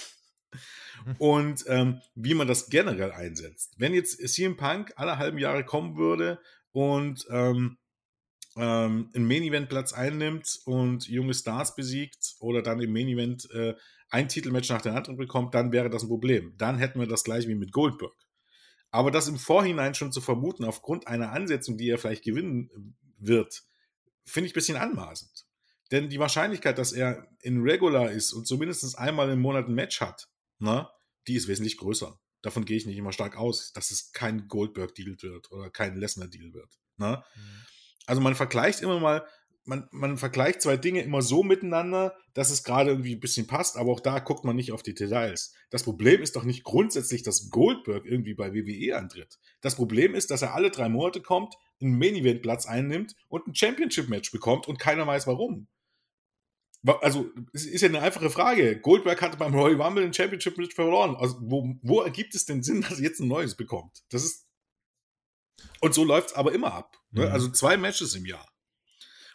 Mhm. 1.05 1.17
Und 1.19 1.65
ähm, 1.67 2.01
wie 2.15 2.35
man 2.35 2.49
das 2.49 2.69
generell 2.69 3.13
einsetzt. 3.13 3.75
Wenn 3.79 3.95
jetzt 3.95 4.19
CM 4.29 4.57
Punk 4.57 4.93
alle 4.97 5.19
halben 5.19 5.39
Jahre 5.39 5.65
kommen 5.65 5.97
würde 5.97 6.41
und 6.73 7.27
ähm, 7.31 7.79
ähm, 8.57 9.11
ein 9.15 9.27
Main 9.27 9.43
Event 9.43 9.69
Platz 9.69 9.93
einnimmt 9.93 10.61
und 10.65 11.09
junge 11.09 11.35
Stars 11.35 11.75
besiegt 11.75 12.35
oder 12.41 12.63
dann 12.63 12.81
im 12.81 12.93
Main 12.93 13.09
Event 13.09 13.51
äh, 13.53 13.75
ein 14.11 14.29
Titelmatch 14.29 14.69
nach 14.69 14.83
dem 14.83 14.95
anderen 14.95 15.17
bekommt, 15.17 15.55
dann 15.55 15.73
wäre 15.73 15.89
das 15.89 16.03
ein 16.03 16.09
Problem. 16.09 16.55
Dann 16.59 16.79
hätten 16.79 17.01
wir 17.01 17.07
das 17.07 17.25
gleich 17.25 17.49
wie 17.49 17.55
mit 17.55 17.73
Goldberg. 17.73 18.15
Aber 18.91 19.11
das 19.11 19.27
im 19.27 19.39
Vorhinein 19.39 19.95
schon 19.95 20.13
zu 20.13 20.21
vermuten, 20.21 20.65
aufgrund 20.65 21.07
einer 21.07 21.33
Ansetzung, 21.33 21.79
die 21.79 21.89
er 21.89 21.97
vielleicht 21.97 22.25
gewinnen 22.25 22.95
wird, 23.19 23.63
finde 24.27 24.49
ich 24.49 24.53
ein 24.53 24.55
bisschen 24.55 24.77
anmaßend. 24.77 25.47
Denn 25.93 26.09
die 26.09 26.19
Wahrscheinlichkeit, 26.19 26.79
dass 26.79 26.93
er 26.93 27.29
in 27.41 27.63
Regular 27.63 28.11
ist 28.11 28.33
und 28.33 28.47
zumindest 28.47 28.99
einmal 28.99 29.31
im 29.31 29.41
Monat 29.41 29.69
ein 29.69 29.75
Match 29.75 30.01
hat, 30.01 30.29
na, 30.59 30.91
die 31.29 31.37
ist 31.37 31.47
wesentlich 31.47 31.77
größer. 31.77 32.19
Davon 32.41 32.65
gehe 32.65 32.77
ich 32.77 32.87
nicht 32.87 32.97
immer 32.97 33.13
stark 33.13 33.37
aus, 33.37 33.73
dass 33.73 33.93
es 33.93 34.11
kein 34.13 34.49
Goldberg-Deal 34.49 35.17
wird 35.21 35.53
oder 35.53 35.71
kein 35.71 35.97
Lesnar-Deal 35.97 36.53
wird. 36.53 36.81
Na? 36.97 37.25
Mhm. 37.37 37.43
Also 38.07 38.21
man 38.21 38.35
vergleicht 38.35 38.81
immer 38.81 38.99
mal 38.99 39.25
man, 39.65 39.89
man 39.93 40.19
vergleicht 40.19 40.63
zwei 40.63 40.77
Dinge 40.77 41.03
immer 41.03 41.23
so 41.23 41.43
miteinander, 41.43 42.17
dass 42.35 42.51
es 42.51 42.65
gerade 42.65 42.91
irgendwie 42.91 43.15
ein 43.15 43.21
bisschen 43.21 43.47
passt, 43.47 43.77
aber 43.77 43.93
auch 43.93 44.01
da 44.01 44.19
guckt 44.19 44.45
man 44.45 44.57
nicht 44.57 44.73
auf 44.73 44.83
die 44.83 44.95
Details. 44.95 45.55
Das 45.71 45.85
Problem 45.85 46.23
ist 46.23 46.37
doch 46.37 46.45
nicht 46.45 46.65
grundsätzlich, 46.65 47.23
dass 47.23 47.51
Goldberg 47.51 48.05
irgendwie 48.05 48.35
bei 48.35 48.53
WWE 48.55 48.97
antritt. 48.97 49.39
Das 49.61 49.77
Problem 49.77 50.15
ist, 50.15 50.31
dass 50.31 50.43
er 50.43 50.55
alle 50.55 50.71
drei 50.71 50.89
Monate 50.89 51.21
kommt, 51.21 51.55
einen 51.81 51.99
Main-Event-Platz 51.99 52.67
einnimmt 52.67 53.15
und 53.29 53.47
ein 53.47 53.55
Championship-Match 53.55 54.33
bekommt 54.33 54.67
und 54.67 54.79
keiner 54.79 55.07
weiß 55.07 55.27
warum. 55.27 55.69
Also, 56.85 57.31
es 57.53 57.65
ist 57.65 57.81
ja 57.81 57.89
eine 57.89 58.01
einfache 58.01 58.31
Frage. 58.31 58.81
Goldberg 58.81 59.23
hatte 59.23 59.37
beim 59.37 59.55
Royal 59.55 59.81
Rumble 59.81 60.05
ein 60.05 60.13
Championship-Match 60.13 60.75
verloren. 60.75 61.15
Also, 61.15 61.37
wo, 61.41 61.77
wo 61.83 62.01
ergibt 62.01 62.35
es 62.35 62.45
denn 62.45 62.63
Sinn, 62.63 62.81
dass 62.89 62.99
er 62.99 63.05
jetzt 63.05 63.21
ein 63.21 63.29
neues 63.29 63.57
bekommt? 63.57 64.03
Das 64.11 64.25
ist. 64.25 64.49
Und 65.81 65.95
so 65.95 66.05
läuft 66.05 66.31
es 66.31 66.35
aber 66.35 66.53
immer 66.53 66.73
ab. 66.73 66.97
Ne? 67.13 67.27
Mhm. 67.27 67.33
Also 67.33 67.49
zwei 67.49 67.77
Matches 67.77 68.15
im 68.15 68.27
Jahr. 68.27 68.49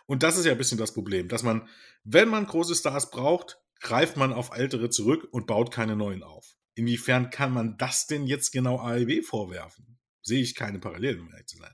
Und 0.07 0.23
das 0.23 0.37
ist 0.37 0.45
ja 0.45 0.53
ein 0.53 0.57
bisschen 0.57 0.77
das 0.77 0.93
Problem, 0.93 1.27
dass 1.29 1.43
man, 1.43 1.69
wenn 2.03 2.27
man 2.27 2.47
große 2.47 2.75
Stars 2.75 3.11
braucht, 3.11 3.59
greift 3.79 4.17
man 4.17 4.33
auf 4.33 4.51
ältere 4.55 4.89
zurück 4.89 5.27
und 5.31 5.47
baut 5.47 5.71
keine 5.71 5.95
neuen 5.95 6.23
auf. 6.23 6.55
Inwiefern 6.75 7.29
kann 7.29 7.53
man 7.53 7.77
das 7.77 8.07
denn 8.07 8.25
jetzt 8.25 8.51
genau 8.51 8.79
AEW 8.79 9.21
vorwerfen? 9.21 9.99
Sehe 10.21 10.41
ich 10.41 10.55
keine 10.55 10.79
Parallelen, 10.79 11.21
um 11.21 11.31
ehrlich 11.31 11.47
zu 11.47 11.57
sein. 11.57 11.73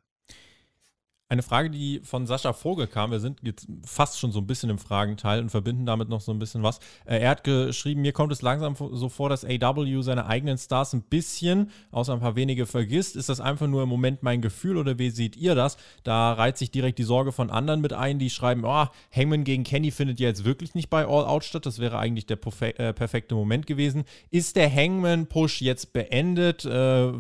Eine 1.34 1.42
Frage, 1.42 1.72
die 1.72 2.00
von 2.04 2.28
Sascha 2.28 2.54
Vogel 2.54 2.86
kam, 2.86 3.10
wir 3.10 3.20
sind 3.20 3.40
jetzt 3.42 3.68
fast 3.84 4.20
schon 4.20 4.32
so 4.32 4.38
ein 4.38 4.46
bisschen 4.46 4.70
im 4.70 4.78
Fragenteil 4.78 5.42
und 5.42 5.50
verbinden 5.50 5.84
damit 5.84 6.08
noch 6.08 6.22
so 6.22 6.32
ein 6.32 6.38
bisschen 6.38 6.62
was. 6.62 6.78
Äh, 7.06 7.22
er 7.22 7.32
hat 7.32 7.44
geschrieben, 7.44 8.04
mir 8.04 8.12
kommt 8.12 8.32
es 8.32 8.44
langsam 8.44 8.76
so 8.76 9.10
vor, 9.10 9.30
dass 9.30 9.44
AW 9.44 10.04
seine 10.04 10.28
eigenen 10.28 10.60
Stars 10.60 10.94
ein 10.94 11.02
bisschen, 11.02 11.72
außer 11.90 12.14
ein 12.14 12.20
paar 12.20 12.36
wenige, 12.36 12.68
vergisst. 12.68 13.16
Ist 13.16 13.30
das 13.30 13.40
einfach 13.40 13.66
nur 13.66 13.82
im 13.82 13.90
Moment 13.90 14.22
mein 14.22 14.42
Gefühl 14.44 14.78
oder 14.78 15.00
wie 15.00 15.10
seht 15.10 15.36
ihr 15.36 15.56
das? 15.56 15.78
Da 16.04 16.34
reiht 16.34 16.60
sich 16.60 16.70
direkt 16.70 17.00
die 17.00 17.04
Sorge 17.04 17.32
von 17.32 17.50
anderen 17.50 17.82
mit 17.82 17.94
ein, 17.94 18.20
die 18.20 18.30
schreiben, 18.30 18.64
oh, 18.64 18.86
Hangman 19.12 19.44
gegen 19.44 19.64
Kenny 19.64 19.90
findet 19.90 20.20
ja 20.20 20.28
jetzt 20.28 20.46
wirklich 20.46 20.76
nicht 20.76 20.92
bei 20.92 21.04
All 21.08 21.26
Out 21.26 21.46
statt. 21.46 21.66
Das 21.66 21.80
wäre 21.80 21.98
eigentlich 21.98 22.28
der 22.28 22.38
äh, 22.62 22.94
perfekte 22.94 23.34
Moment 23.34 23.66
gewesen. 23.66 24.04
Ist 24.30 24.56
der 24.56 24.72
Hangman-Push 24.72 25.62
jetzt 25.64 25.94
beendet, 25.94 26.64
äh, 26.64 26.70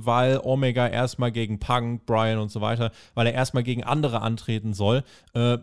weil 0.05 0.39
Omega 0.43 0.87
erstmal 0.87 1.31
gegen 1.31 1.59
Punk, 1.59 2.05
Brian 2.05 2.37
und 2.37 2.51
so 2.51 2.61
weiter, 2.61 2.91
weil 3.15 3.25
er 3.25 3.33
erstmal 3.33 3.63
gegen 3.63 3.83
andere 3.83 4.02
andere 4.03 4.21
antreten 4.21 4.73
soll. 4.73 5.03
Äh, 5.33 5.57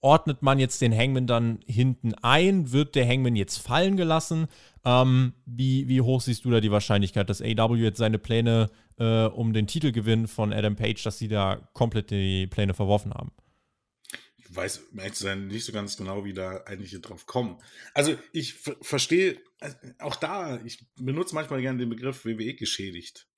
ordnet 0.00 0.42
man 0.42 0.58
jetzt 0.58 0.80
den 0.80 0.96
Hangman 0.96 1.26
dann 1.26 1.60
hinten 1.66 2.14
ein? 2.14 2.72
Wird 2.72 2.94
der 2.94 3.06
Hangman 3.06 3.36
jetzt 3.36 3.58
fallen 3.58 3.96
gelassen? 3.96 4.46
Ähm, 4.84 5.34
wie, 5.44 5.88
wie 5.88 6.00
hoch 6.00 6.20
siehst 6.20 6.44
du 6.44 6.50
da 6.50 6.60
die 6.60 6.70
Wahrscheinlichkeit, 6.70 7.28
dass 7.28 7.42
AW 7.42 7.76
jetzt 7.76 7.98
seine 7.98 8.18
Pläne 8.18 8.70
äh, 8.98 9.24
um 9.26 9.52
den 9.52 9.66
Titelgewinn 9.66 10.28
von 10.28 10.52
Adam 10.52 10.76
Page, 10.76 11.02
dass 11.02 11.18
sie 11.18 11.28
da 11.28 11.56
komplett 11.74 12.10
die 12.10 12.46
Pläne 12.46 12.74
verworfen 12.74 13.12
haben? 13.12 13.32
Ich 14.38 14.56
weiß, 14.56 14.82
sein, 15.14 15.48
nicht 15.48 15.64
so 15.64 15.72
ganz 15.72 15.96
genau, 15.96 16.24
wie 16.24 16.32
da 16.32 16.62
eigentlich 16.66 16.98
drauf 17.02 17.26
kommen. 17.26 17.58
Also 17.92 18.16
ich 18.32 18.54
verstehe, 18.54 19.38
äh, 19.60 19.70
auch 19.98 20.16
da, 20.16 20.60
ich 20.64 20.86
benutze 20.96 21.34
manchmal 21.34 21.60
gerne 21.60 21.78
den 21.78 21.90
Begriff 21.90 22.24
WWE 22.24 22.54
geschädigt. 22.54 23.28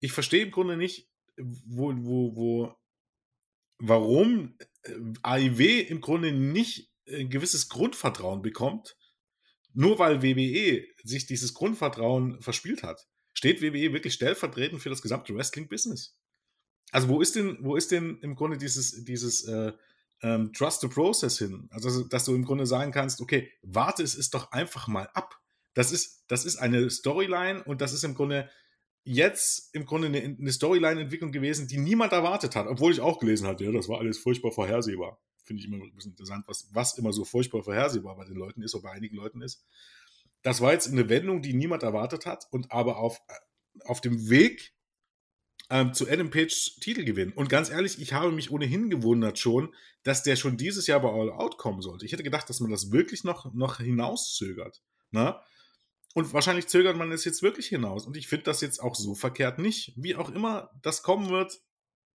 Ich 0.00 0.12
verstehe 0.12 0.44
im 0.44 0.50
Grunde 0.50 0.76
nicht, 0.76 1.08
wo, 1.38 1.92
wo, 1.96 2.36
wo 2.36 2.81
warum 3.82 4.56
äh, 4.84 4.92
AIW 5.22 5.80
im 5.80 6.00
Grunde 6.00 6.32
nicht 6.32 6.90
ein 7.08 7.28
gewisses 7.28 7.68
Grundvertrauen 7.68 8.40
bekommt, 8.40 8.96
nur 9.74 9.98
weil 9.98 10.22
WWE 10.22 10.84
sich 11.02 11.26
dieses 11.26 11.52
Grundvertrauen 11.52 12.40
verspielt 12.40 12.82
hat. 12.82 13.08
Steht 13.34 13.60
WWE 13.60 13.92
wirklich 13.92 14.14
stellvertretend 14.14 14.80
für 14.80 14.90
das 14.90 15.02
gesamte 15.02 15.34
Wrestling-Business? 15.34 16.16
Also 16.92 17.08
wo 17.08 17.20
ist 17.20 17.34
denn, 17.34 17.58
wo 17.62 17.74
ist 17.74 17.90
denn 17.90 18.18
im 18.20 18.36
Grunde 18.36 18.56
dieses, 18.56 19.04
dieses 19.04 19.44
äh, 19.44 19.72
ähm, 20.22 20.52
Trust 20.52 20.82
the 20.82 20.88
Process 20.88 21.38
hin? 21.38 21.68
Also, 21.70 22.04
dass 22.04 22.24
du 22.24 22.34
im 22.34 22.44
Grunde 22.44 22.66
sagen 22.66 22.92
kannst, 22.92 23.20
okay, 23.20 23.50
warte 23.62 24.02
es 24.02 24.14
ist 24.14 24.34
doch 24.34 24.52
einfach 24.52 24.86
mal 24.86 25.08
ab. 25.14 25.40
Das 25.74 25.90
ist, 25.90 26.24
das 26.28 26.44
ist 26.44 26.56
eine 26.56 26.90
Storyline 26.90 27.64
und 27.64 27.80
das 27.80 27.94
ist 27.94 28.04
im 28.04 28.14
Grunde 28.14 28.50
jetzt 29.04 29.74
im 29.74 29.84
Grunde 29.84 30.08
eine, 30.08 30.22
eine 30.22 30.52
Storyline-Entwicklung 30.52 31.32
gewesen, 31.32 31.66
die 31.66 31.78
niemand 31.78 32.12
erwartet 32.12 32.54
hat, 32.56 32.66
obwohl 32.66 32.92
ich 32.92 33.00
auch 33.00 33.18
gelesen 33.18 33.46
hatte, 33.46 33.64
ja, 33.64 33.72
das 33.72 33.88
war 33.88 33.98
alles 33.98 34.18
furchtbar 34.18 34.52
vorhersehbar. 34.52 35.20
Finde 35.44 35.60
ich 35.60 35.68
immer 35.68 35.82
ein 35.82 35.94
bisschen 35.94 36.12
interessant, 36.12 36.44
was, 36.46 36.68
was 36.72 36.96
immer 36.98 37.12
so 37.12 37.24
furchtbar 37.24 37.62
vorhersehbar 37.62 38.16
bei 38.16 38.24
den 38.24 38.36
Leuten 38.36 38.62
ist 38.62 38.74
oder 38.74 38.84
bei 38.84 38.92
einigen 38.92 39.16
Leuten 39.16 39.42
ist. 39.42 39.64
Das 40.42 40.60
war 40.60 40.72
jetzt 40.72 40.88
eine 40.88 41.08
Wendung, 41.08 41.42
die 41.42 41.52
niemand 41.52 41.82
erwartet 41.82 42.26
hat 42.26 42.46
und 42.50 42.70
aber 42.70 42.98
auf, 42.98 43.20
auf 43.84 44.00
dem 44.00 44.28
Weg 44.28 44.72
ähm, 45.70 45.94
zu 45.94 46.08
Adam 46.08 46.30
Page 46.30 46.76
Titel 46.80 47.04
gewinnen. 47.04 47.32
Und 47.32 47.48
ganz 47.48 47.70
ehrlich, 47.70 48.00
ich 48.00 48.12
habe 48.12 48.30
mich 48.30 48.50
ohnehin 48.50 48.90
gewundert 48.90 49.38
schon, 49.38 49.74
dass 50.02 50.22
der 50.22 50.36
schon 50.36 50.56
dieses 50.56 50.86
Jahr 50.86 51.00
bei 51.00 51.08
All 51.08 51.30
Out 51.30 51.58
kommen 51.58 51.80
sollte. 51.80 52.04
Ich 52.04 52.12
hätte 52.12 52.22
gedacht, 52.22 52.48
dass 52.48 52.60
man 52.60 52.70
das 52.70 52.92
wirklich 52.92 53.24
noch, 53.24 53.52
noch 53.54 53.78
hinauszögert. 53.78 54.82
Na? 55.10 55.42
Und 56.14 56.32
wahrscheinlich 56.32 56.66
zögert 56.68 56.96
man 56.96 57.10
es 57.10 57.24
jetzt 57.24 57.42
wirklich 57.42 57.68
hinaus. 57.68 58.06
Und 58.06 58.16
ich 58.16 58.28
finde 58.28 58.44
das 58.44 58.60
jetzt 58.60 58.80
auch 58.80 58.94
so 58.94 59.14
verkehrt 59.14 59.58
nicht. 59.58 59.94
Wie 59.96 60.14
auch 60.14 60.30
immer 60.30 60.70
das 60.82 61.02
kommen 61.02 61.30
wird, 61.30 61.60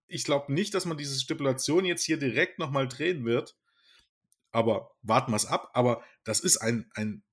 ich 0.08 0.24
glaube 0.24 0.54
nicht, 0.54 0.74
dass 0.74 0.86
man 0.86 0.98
diese 0.98 1.20
Stipulation 1.20 1.86
jetzt 1.86 2.04
hier 2.04 2.18
direkt 2.18 2.60
nochmal 2.60 2.88
drehen 2.88 3.26
wird. 3.26 3.58
Aber 4.52 4.92
warten 5.02 5.32
wir 5.32 5.36
es 5.36 5.46
ab. 5.46 5.72
Aber 5.74 6.04
das 6.24 6.40
ist 6.40 6.58
ein, 6.58 6.90
ein, 6.94 7.24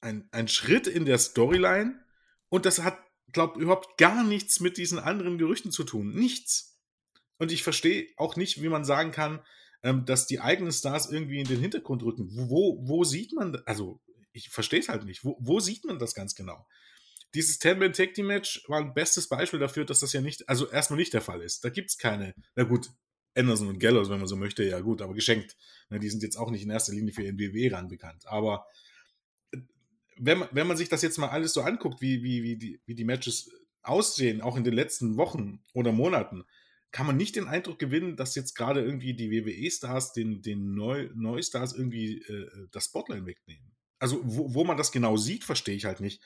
ein, 0.00 0.28
ein 0.32 0.48
Schritt 0.48 0.86
in 0.86 1.04
der 1.04 1.18
Storyline. 1.18 2.02
Und 2.48 2.66
das 2.66 2.82
hat, 2.82 2.98
glaube 3.32 3.54
ich, 3.56 3.62
überhaupt 3.62 3.98
gar 3.98 4.24
nichts 4.24 4.60
mit 4.60 4.76
diesen 4.76 4.98
anderen 4.98 5.38
Gerüchten 5.38 5.72
zu 5.72 5.84
tun. 5.84 6.14
Nichts. 6.14 6.78
Und 7.38 7.52
ich 7.52 7.62
verstehe 7.62 8.08
auch 8.16 8.36
nicht, 8.36 8.62
wie 8.62 8.68
man 8.68 8.84
sagen 8.84 9.12
kann, 9.12 9.42
ähm, 9.82 10.04
dass 10.04 10.26
die 10.26 10.40
eigenen 10.40 10.72
Stars 10.72 11.10
irgendwie 11.10 11.40
in 11.40 11.46
den 11.46 11.60
Hintergrund 11.60 12.02
rücken. 12.02 12.28
Wo, 12.32 12.78
wo 12.86 13.04
sieht 13.04 13.32
man, 13.32 13.56
also 13.66 14.00
ich 14.32 14.50
verstehe 14.50 14.80
es 14.80 14.88
halt 14.88 15.04
nicht. 15.04 15.24
Wo, 15.24 15.36
wo, 15.40 15.60
sieht 15.60 15.84
man 15.84 15.98
das 15.98 16.14
ganz 16.14 16.34
genau? 16.34 16.66
Dieses 17.34 17.58
Ten-Man 17.58 17.92
Tag 17.92 18.14
Team 18.14 18.26
Match 18.26 18.64
war 18.68 18.80
ein 18.80 18.94
bestes 18.94 19.28
Beispiel 19.28 19.60
dafür, 19.60 19.84
dass 19.84 20.00
das 20.00 20.12
ja 20.12 20.20
nicht, 20.20 20.48
also 20.48 20.68
erstmal 20.68 20.98
nicht 20.98 21.14
der 21.14 21.20
Fall 21.20 21.42
ist. 21.42 21.64
Da 21.64 21.70
gibt 21.70 21.90
es 21.90 21.98
keine, 21.98 22.34
na 22.56 22.64
gut, 22.64 22.90
Anderson 23.36 23.68
und 23.68 23.78
Gallows, 23.78 24.10
wenn 24.10 24.18
man 24.18 24.26
so 24.26 24.36
möchte, 24.36 24.64
ja 24.64 24.80
gut, 24.80 25.02
aber 25.02 25.14
geschenkt. 25.14 25.56
Ne, 25.88 26.00
die 26.00 26.08
sind 26.08 26.22
jetzt 26.22 26.36
auch 26.36 26.50
nicht 26.50 26.62
in 26.62 26.70
erster 26.70 26.92
Linie 26.92 27.12
für 27.12 27.24
NWW 27.24 27.68
ran 27.68 27.88
bekannt. 27.88 28.26
Aber 28.26 28.66
äh, 29.52 29.58
wenn 30.16 30.38
man, 30.38 30.48
wenn 30.52 30.66
man 30.66 30.76
sich 30.76 30.88
das 30.88 31.02
jetzt 31.02 31.18
mal 31.18 31.28
alles 31.28 31.52
so 31.52 31.62
anguckt, 31.62 32.00
wie, 32.00 32.22
wie, 32.24 32.42
wie, 32.42 32.56
die, 32.56 32.80
wie 32.86 32.94
die 32.94 33.04
Matches 33.04 33.50
aussehen, 33.82 34.40
auch 34.40 34.56
in 34.56 34.64
den 34.64 34.74
letzten 34.74 35.16
Wochen 35.16 35.62
oder 35.72 35.92
Monaten, 35.92 36.44
kann 36.90 37.06
man 37.06 37.16
nicht 37.16 37.36
den 37.36 37.46
Eindruck 37.46 37.78
gewinnen, 37.78 38.16
dass 38.16 38.34
jetzt 38.34 38.54
gerade 38.54 38.82
irgendwie 38.82 39.14
die 39.14 39.30
WWE-Stars 39.30 40.12
den, 40.12 40.42
den 40.42 40.74
Neu 40.74 41.08
Neustars 41.14 41.72
irgendwie 41.72 42.18
äh, 42.22 42.66
das 42.72 42.86
Spotlight 42.86 43.26
wegnehmen 43.26 43.76
also 44.00 44.20
wo, 44.24 44.54
wo 44.54 44.64
man 44.64 44.76
das 44.76 44.90
genau 44.90 45.16
sieht, 45.16 45.44
verstehe 45.44 45.76
ich 45.76 45.84
halt 45.84 46.00
nicht. 46.00 46.20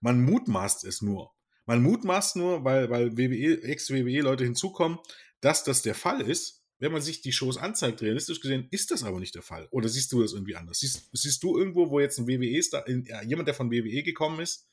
Man 0.00 0.22
mutmaßt 0.22 0.84
es 0.84 1.00
nur. 1.00 1.32
Man 1.64 1.82
mutmaßt 1.82 2.36
nur, 2.36 2.64
weil, 2.64 2.90
weil 2.90 3.16
WWE, 3.16 3.62
Ex-WWE-Leute 3.62 4.44
hinzukommen, 4.44 4.98
dass 5.40 5.64
das 5.64 5.82
der 5.82 5.94
Fall 5.94 6.20
ist. 6.20 6.60
Wenn 6.78 6.90
man 6.90 7.00
sich 7.00 7.22
die 7.22 7.30
Shows 7.30 7.58
anzeigt, 7.58 8.02
realistisch 8.02 8.40
gesehen, 8.40 8.66
ist 8.72 8.90
das 8.90 9.04
aber 9.04 9.20
nicht 9.20 9.36
der 9.36 9.42
Fall. 9.42 9.68
Oder 9.70 9.88
siehst 9.88 10.12
du 10.12 10.20
das 10.20 10.32
irgendwie 10.32 10.56
anders? 10.56 10.80
Siehst, 10.80 11.08
siehst 11.12 11.40
du 11.44 11.56
irgendwo, 11.56 11.90
wo 11.90 12.00
jetzt 12.00 12.18
ein 12.18 12.26
WWE-Star, 12.26 12.88
ja, 12.88 13.22
jemand, 13.22 13.46
der 13.46 13.54
von 13.54 13.70
WWE 13.70 14.02
gekommen 14.02 14.40
ist, 14.40 14.66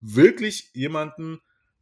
wirklich 0.00 0.70
jemanden 0.72 1.40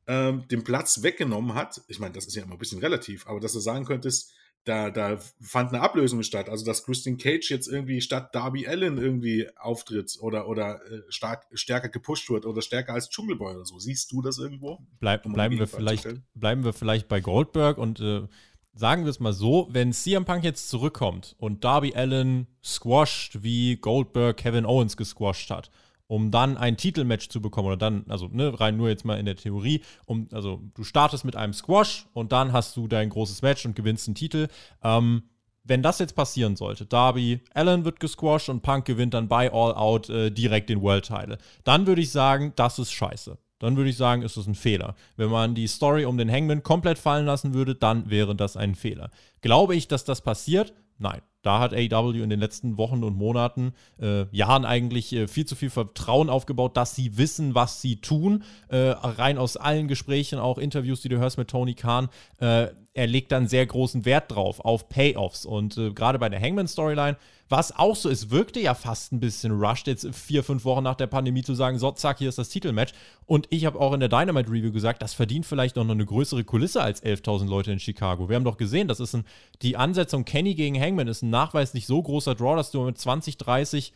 ähm, 0.09 0.49
den 0.49 0.65
Platz 0.65 1.05
weggenommen 1.05 1.55
hat? 1.55 1.81
Ich 1.87 2.01
meine, 2.01 2.13
das 2.13 2.27
ist 2.27 2.35
ja 2.35 2.43
immer 2.43 2.57
ein 2.57 2.59
bisschen 2.59 2.81
relativ, 2.81 3.29
aber 3.29 3.39
dass 3.39 3.53
du 3.53 3.61
sagen 3.61 3.85
könntest, 3.85 4.33
da, 4.67 4.91
da 4.91 5.19
fand 5.41 5.73
eine 5.73 5.81
Ablösung 5.81 6.23
statt. 6.25 6.49
Also, 6.49 6.67
dass 6.67 6.85
Christian 6.85 7.17
Cage 7.17 7.49
jetzt 7.51 7.69
irgendwie 7.69 8.01
statt 8.01 8.35
Darby 8.35 8.67
Allen 8.67 8.99
irgendwie 8.99 9.49
auftritt 9.57 10.19
oder, 10.21 10.49
oder 10.49 10.81
äh, 10.91 11.03
stark, 11.09 11.47
stärker 11.55 11.89
gepusht 11.89 12.29
wird 12.29 12.45
oder 12.45 12.61
stärker 12.61 12.93
als 12.93 13.09
Dschungelboy 13.09 13.55
oder 13.55 13.65
so. 13.65 13.79
Siehst 13.79 14.11
du 14.11 14.23
das 14.23 14.39
irgendwo? 14.39 14.81
Bleib, 14.99 15.25
um 15.25 15.33
bleiben, 15.33 15.59
wir 15.59 15.69
vielleicht, 15.69 16.09
bleiben 16.35 16.65
wir 16.65 16.73
vielleicht 16.73 17.07
bei 17.07 17.21
Goldberg 17.21 17.79
und 17.79 18.01
äh, 18.01 18.27
sagen 18.75 19.05
wir 19.05 19.11
es 19.11 19.21
mal 19.21 19.33
so, 19.33 19.69
wenn 19.71 19.93
CM 19.93 20.25
Punk 20.25 20.43
jetzt 20.43 20.69
zurückkommt 20.69 21.37
und 21.39 21.63
Darby 21.63 21.95
Allen 21.95 22.49
squasht, 22.65 23.43
wie 23.43 23.77
Goldberg 23.77 24.37
Kevin 24.37 24.67
Owens 24.67 24.97
gesquasht 24.97 25.51
hat, 25.51 25.71
um 26.07 26.31
dann 26.31 26.57
ein 26.57 26.77
Titelmatch 26.77 27.29
zu 27.29 27.41
bekommen 27.41 27.69
oder 27.69 27.77
dann, 27.77 28.05
also 28.09 28.29
ne, 28.29 28.59
rein 28.59 28.77
nur 28.77 28.89
jetzt 28.89 29.05
mal 29.05 29.19
in 29.19 29.27
der 29.27 29.37
Theorie, 29.37 29.83
um, 30.07 30.29
also 30.33 30.63
du 30.75 30.85
startest 30.85 31.25
mit 31.25 31.37
einem 31.37 31.53
Squash 31.53 32.07
und 32.13 32.33
dann 32.33 32.53
hast 32.53 32.77
du 32.77 32.89
dein 32.89 33.11
großes 33.11 33.43
Match 33.43 33.67
und 33.67 33.77
gewinnst 33.77 34.09
einen 34.09 34.15
Titel. 34.15 34.49
Ähm, 34.83 35.23
wenn 35.65 35.83
das 35.83 35.99
jetzt 35.99 36.15
passieren 36.15 36.55
sollte, 36.55 36.87
Darby 36.87 37.41
Allen 37.53 37.85
wird 37.85 37.99
gesquashed 37.99 38.49
und 38.49 38.63
Punk 38.63 38.85
gewinnt 38.85 39.15
dann 39.15 39.27
bei 39.27 39.53
All 39.53 39.75
Out 39.75 40.09
äh, 40.09 40.31
direkt 40.31 40.71
den 40.71 40.81
World 40.81 41.07
Title, 41.07 41.39
dann 41.65 41.87
würde 41.87 42.03
ich 42.03 42.13
sagen, 42.13 42.53
das 42.55 42.79
ist 42.79 42.93
scheiße. 42.93 43.37
Dann 43.59 43.77
würde 43.77 43.91
ich 43.91 43.97
sagen, 43.97 44.23
ist 44.23 44.37
das 44.37 44.47
ein 44.47 44.55
Fehler. 44.55 44.95
Wenn 45.17 45.31
man 45.31 45.55
die 45.55 45.67
Story 45.67 46.05
um 46.05 46.19
den 46.19 46.31
Hangman 46.31 46.63
komplett 46.63 46.99
fallen 46.99 47.25
lassen 47.25 47.55
würde, 47.55 47.75
dann 47.75 48.11
wäre 48.11 48.37
das 48.37 48.57
ein 48.57 48.75
Fehler. 48.75 49.11
Glaube 49.41 49.75
ich, 49.75 49.89
dass 49.89 50.05
das 50.05 50.21
passiert? 50.21 50.75
Nein. 50.99 51.23
Da 51.47 51.61
hat 51.61 51.73
AEW 51.73 52.25
in 52.25 52.29
den 52.29 52.41
letzten 52.41 52.77
Wochen 52.77 53.05
und 53.05 53.17
Monaten, 53.17 53.73
äh, 54.01 54.25
Jahren 54.37 54.65
eigentlich 54.65 55.13
äh, 55.13 55.29
viel 55.29 55.47
zu 55.47 55.55
viel 55.55 55.71
Vertrauen 55.71 56.29
aufgebaut, 56.29 56.77
dass 56.77 56.97
sie 56.97 57.19
wissen, 57.19 57.55
was 57.55 57.81
sie 57.81 58.01
tun. 58.01 58.43
Äh, 58.67 58.79
rein 58.79 59.39
aus 59.39 59.57
allen 59.57 59.87
Gesprächen, 59.87 60.41
auch 60.41 60.59
Interviews, 60.59 61.03
die 61.03 61.09
du 61.09 61.19
hörst 61.19 61.39
mit 61.39 61.47
Tony 61.47 61.75
Khan, 61.75 62.09
äh, 62.41 62.67
er 62.97 63.07
legt 63.07 63.31
dann 63.31 63.47
sehr 63.47 63.67
großen 63.67 64.07
Wert 64.07 64.33
drauf, 64.33 64.61
auf 64.61 64.89
Payoffs. 64.89 65.45
Und 65.45 65.77
äh, 65.77 65.93
gerade 65.93 66.19
bei 66.19 66.31
der 66.31 66.41
Hangman-Storyline, 66.41 67.19
was 67.51 67.77
auch 67.77 67.95
so 67.95 68.09
ist, 68.09 68.31
wirkte 68.31 68.59
ja 68.59 68.73
fast 68.73 69.13
ein 69.13 69.21
bisschen 69.21 69.53
rushed, 69.53 69.87
jetzt 69.87 70.09
vier, 70.15 70.43
fünf 70.43 70.65
Wochen 70.65 70.83
nach 70.83 70.95
der 70.95 71.07
Pandemie 71.07 71.43
zu 71.43 71.55
sagen, 71.55 71.79
so, 71.79 71.93
zack, 71.93 72.19
hier 72.19 72.31
ist 72.31 72.39
das 72.39 72.49
Titelmatch. 72.49 72.95
Und 73.27 73.49
ich 73.51 73.67
habe 73.67 73.79
auch 73.79 73.93
in 73.93 74.01
der 74.01 74.09
Dynamite-Review 74.09 74.73
gesagt, 74.73 75.03
das 75.03 75.13
verdient 75.13 75.45
vielleicht 75.45 75.77
noch 75.77 75.87
eine 75.87 76.07
größere 76.07 76.43
Kulisse 76.45 76.81
als 76.81 77.03
11.000 77.03 77.47
Leute 77.49 77.71
in 77.71 77.79
Chicago. 77.79 78.31
Wir 78.31 78.37
haben 78.37 78.45
doch 78.45 78.57
gesehen, 78.57 78.89
das 78.89 78.99
ist 78.99 79.15
ein, 79.15 79.27
die 79.61 79.77
Ansetzung 79.77 80.25
Kenny 80.25 80.55
gegen 80.55 80.81
Hangman 80.81 81.07
ist 81.07 81.23
ein 81.23 81.29
nachweislich 81.29 81.87
so 81.87 82.03
großer 82.03 82.35
Draw, 82.35 82.57
dass 82.57 82.71
du 82.71 82.83
mit 82.83 82.97
20, 82.97 83.37
30 83.37 83.93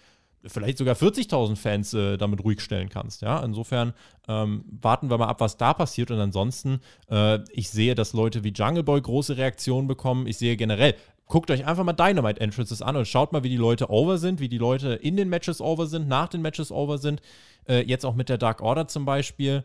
vielleicht 0.47 0.79
sogar 0.79 0.95
40.000 0.95 1.57
Fans 1.57 1.95
äh, 1.95 2.17
damit 2.17 2.43
ruhig 2.45 2.61
stellen 2.61 2.89
kannst. 2.89 3.23
Ja, 3.23 3.43
insofern 3.45 3.93
ähm, 4.29 4.65
warten 4.81 5.11
wir 5.11 5.19
mal 5.19 5.29
ab, 5.29 5.41
was 5.41 5.57
da 5.57 5.75
passiert. 5.75 6.11
Und 6.11 6.19
ansonsten, 6.19 6.81
äh, 7.11 7.41
ich 7.53 7.71
sehe, 7.71 7.95
dass 7.95 8.13
Leute 8.13 8.45
wie 8.45 8.53
Jungle 8.53 8.83
Boy 8.83 9.01
große 9.01 9.37
Reaktionen 9.37 9.87
bekommen. 9.87 10.27
Ich 10.27 10.39
sehe 10.39 10.57
generell, 10.57 10.95
guckt 11.27 11.51
euch 11.51 11.67
einfach 11.67 11.85
mal 11.85 11.93
Dynamite 11.93 12.41
Entrances 12.41 12.83
an 12.83 12.97
und 12.97 13.07
schaut 13.07 13.33
mal, 13.33 13.43
wie 13.45 13.49
die 13.49 13.57
Leute 13.57 13.91
over 13.91 14.19
sind, 14.19 14.41
wie 14.41 14.49
die 14.49 14.59
Leute 14.59 14.95
in 14.95 15.17
den 15.17 15.29
Matches 15.29 15.61
over 15.61 15.87
sind, 15.87 16.09
nach 16.09 16.29
den 16.29 16.43
Matches 16.43 16.73
over 16.73 16.99
sind. 16.99 17.21
Äh, 17.69 17.83
jetzt 17.83 18.05
auch 18.05 18.15
mit 18.15 18.29
der 18.29 18.39
Dark 18.39 18.63
Order 18.63 18.89
zum 18.89 19.05
Beispiel 19.05 19.65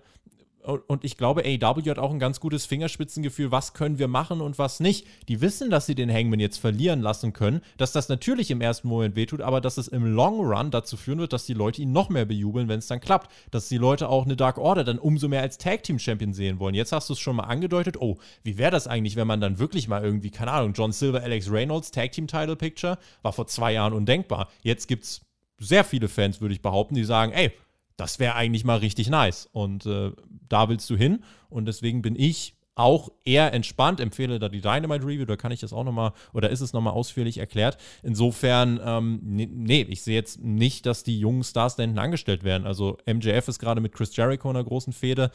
und 0.65 1.03
ich 1.03 1.17
glaube, 1.17 1.43
AEW 1.45 1.89
hat 1.89 1.99
auch 1.99 2.11
ein 2.11 2.19
ganz 2.19 2.39
gutes 2.39 2.65
Fingerspitzengefühl, 2.65 3.51
was 3.51 3.73
können 3.73 3.99
wir 3.99 4.07
machen 4.07 4.41
und 4.41 4.57
was 4.57 4.79
nicht. 4.79 5.07
Die 5.27 5.41
wissen, 5.41 5.69
dass 5.69 5.85
sie 5.85 5.95
den 5.95 6.11
Hangman 6.11 6.39
jetzt 6.39 6.57
verlieren 6.57 7.01
lassen 7.01 7.33
können, 7.33 7.61
dass 7.77 7.91
das 7.91 8.09
natürlich 8.09 8.51
im 8.51 8.61
ersten 8.61 8.87
Moment 8.87 9.15
wehtut, 9.15 9.41
aber 9.41 9.61
dass 9.61 9.77
es 9.77 9.87
im 9.87 10.05
Long 10.05 10.39
Run 10.39 10.71
dazu 10.71 10.97
führen 10.97 11.19
wird, 11.19 11.33
dass 11.33 11.45
die 11.45 11.53
Leute 11.53 11.81
ihn 11.81 11.91
noch 11.91 12.09
mehr 12.09 12.25
bejubeln, 12.25 12.67
wenn 12.67 12.79
es 12.79 12.87
dann 12.87 12.99
klappt. 12.99 13.31
Dass 13.51 13.67
die 13.67 13.77
Leute 13.77 14.09
auch 14.09 14.25
eine 14.25 14.35
Dark 14.35 14.57
Order 14.57 14.83
dann 14.83 14.99
umso 14.99 15.27
mehr 15.27 15.41
als 15.41 15.57
Tag 15.57 15.83
Team 15.83 15.99
Champion 15.99 16.33
sehen 16.33 16.59
wollen. 16.59 16.75
Jetzt 16.75 16.91
hast 16.91 17.09
du 17.09 17.13
es 17.13 17.19
schon 17.19 17.35
mal 17.35 17.43
angedeutet. 17.43 17.97
Oh, 17.99 18.17
wie 18.43 18.57
wäre 18.57 18.71
das 18.71 18.87
eigentlich, 18.87 19.15
wenn 19.15 19.27
man 19.27 19.41
dann 19.41 19.59
wirklich 19.59 19.87
mal 19.87 20.03
irgendwie, 20.03 20.31
keine 20.31 20.51
Ahnung, 20.51 20.73
John 20.73 20.91
Silver, 20.91 21.21
Alex 21.21 21.51
Reynolds, 21.51 21.91
Tag 21.91 22.11
Team 22.11 22.27
Title 22.27 22.55
Picture, 22.55 22.97
war 23.21 23.33
vor 23.33 23.47
zwei 23.47 23.73
Jahren 23.73 23.93
undenkbar. 23.93 24.49
Jetzt 24.61 24.87
gibt 24.87 25.03
es 25.03 25.21
sehr 25.59 25.83
viele 25.83 26.07
Fans, 26.07 26.41
würde 26.41 26.53
ich 26.53 26.61
behaupten, 26.61 26.95
die 26.95 27.03
sagen, 27.03 27.31
ey, 27.31 27.51
das 27.97 28.19
wäre 28.19 28.35
eigentlich 28.35 28.65
mal 28.65 28.77
richtig 28.77 29.09
nice. 29.09 29.47
Und 29.51 29.85
äh, 29.85 30.11
da 30.49 30.69
willst 30.69 30.89
du 30.89 30.95
hin. 30.95 31.23
Und 31.49 31.65
deswegen 31.65 32.01
bin 32.01 32.15
ich 32.15 32.55
auch 32.75 33.09
eher 33.23 33.53
entspannt, 33.53 34.01
empfehle 34.01 34.37
da 34.37 34.49
die 34.49 34.59
Dynamite 34.59 35.05
Review, 35.05 35.25
da 35.25 35.37
kann 35.37 35.53
ich 35.53 35.61
das 35.61 35.71
auch 35.71 35.85
nochmal, 35.85 36.11
oder 36.33 36.49
ist 36.49 36.59
es 36.59 36.73
nochmal 36.73 36.93
ausführlich 36.93 37.37
erklärt. 37.37 37.77
Insofern, 38.03 38.81
ähm, 38.83 39.19
nee, 39.23 39.87
ich 39.89 40.01
sehe 40.01 40.15
jetzt 40.15 40.43
nicht, 40.43 40.85
dass 40.85 41.03
die 41.03 41.17
jungen 41.17 41.43
Stars 41.43 41.77
da 41.77 41.83
hinten 41.83 41.99
angestellt 41.99 42.43
werden. 42.43 42.67
Also 42.67 42.97
MJF 43.05 43.47
ist 43.47 43.59
gerade 43.59 43.79
mit 43.79 43.93
Chris 43.93 44.15
Jericho 44.15 44.49
in 44.49 44.57
einer 44.57 44.65
großen 44.65 44.91
Fehde. 44.91 45.31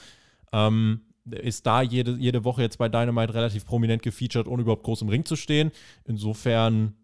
Ähm, 0.52 1.00
ist 1.30 1.66
da 1.66 1.80
jede, 1.80 2.12
jede 2.16 2.44
Woche 2.44 2.62
jetzt 2.62 2.78
bei 2.78 2.88
Dynamite 2.88 3.34
relativ 3.34 3.64
prominent 3.64 4.02
gefeatured, 4.02 4.46
ohne 4.46 4.62
überhaupt 4.62 4.82
groß 4.82 5.02
im 5.02 5.08
Ring 5.08 5.24
zu 5.24 5.36
stehen. 5.36 5.70
Insofern 6.04 6.94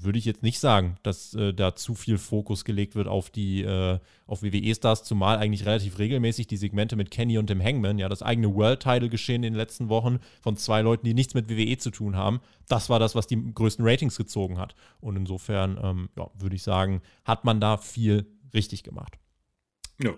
würde 0.00 0.18
ich 0.18 0.24
jetzt 0.24 0.42
nicht 0.42 0.58
sagen, 0.58 0.96
dass 1.02 1.34
äh, 1.34 1.52
da 1.52 1.74
zu 1.74 1.94
viel 1.94 2.18
Fokus 2.18 2.64
gelegt 2.64 2.94
wird 2.94 3.08
auf 3.08 3.30
die 3.30 3.62
äh, 3.62 3.98
auf 4.26 4.42
WWE-Stars, 4.42 5.04
zumal 5.04 5.38
eigentlich 5.38 5.66
relativ 5.66 5.98
regelmäßig 5.98 6.46
die 6.46 6.56
Segmente 6.56 6.96
mit 6.96 7.10
Kenny 7.10 7.38
und 7.38 7.50
dem 7.50 7.62
Hangman, 7.62 7.98
ja, 7.98 8.08
das 8.08 8.22
eigene 8.22 8.54
World-Title-Geschehen 8.54 9.42
in 9.42 9.52
den 9.52 9.54
letzten 9.54 9.88
Wochen 9.88 10.18
von 10.40 10.56
zwei 10.56 10.82
Leuten, 10.82 11.06
die 11.06 11.14
nichts 11.14 11.34
mit 11.34 11.48
WWE 11.48 11.76
zu 11.78 11.90
tun 11.90 12.16
haben, 12.16 12.40
das 12.68 12.88
war 12.88 12.98
das, 12.98 13.14
was 13.14 13.26
die 13.26 13.52
größten 13.54 13.86
Ratings 13.86 14.16
gezogen 14.16 14.58
hat. 14.58 14.74
Und 15.00 15.16
insofern, 15.16 15.78
ähm, 15.82 16.08
ja, 16.16 16.30
würde 16.38 16.56
ich 16.56 16.62
sagen, 16.62 17.02
hat 17.24 17.44
man 17.44 17.60
da 17.60 17.76
viel 17.76 18.26
richtig 18.54 18.82
gemacht. 18.82 19.18
Ja, 19.98 20.16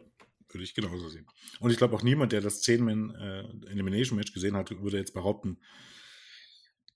würde 0.49 0.65
ich 0.65 0.75
genauso 0.75 1.09
sehen. 1.09 1.27
Und 1.61 1.71
ich 1.71 1.77
glaube 1.77 1.95
auch 1.95 2.03
niemand, 2.03 2.33
der 2.33 2.41
das 2.41 2.63
10-Man-Elimination-Match 2.63 4.31
äh, 4.31 4.35
gesehen 4.35 4.57
hat, 4.57 4.71
würde 4.71 4.99
jetzt 4.99 5.15
behaupten, 5.15 5.59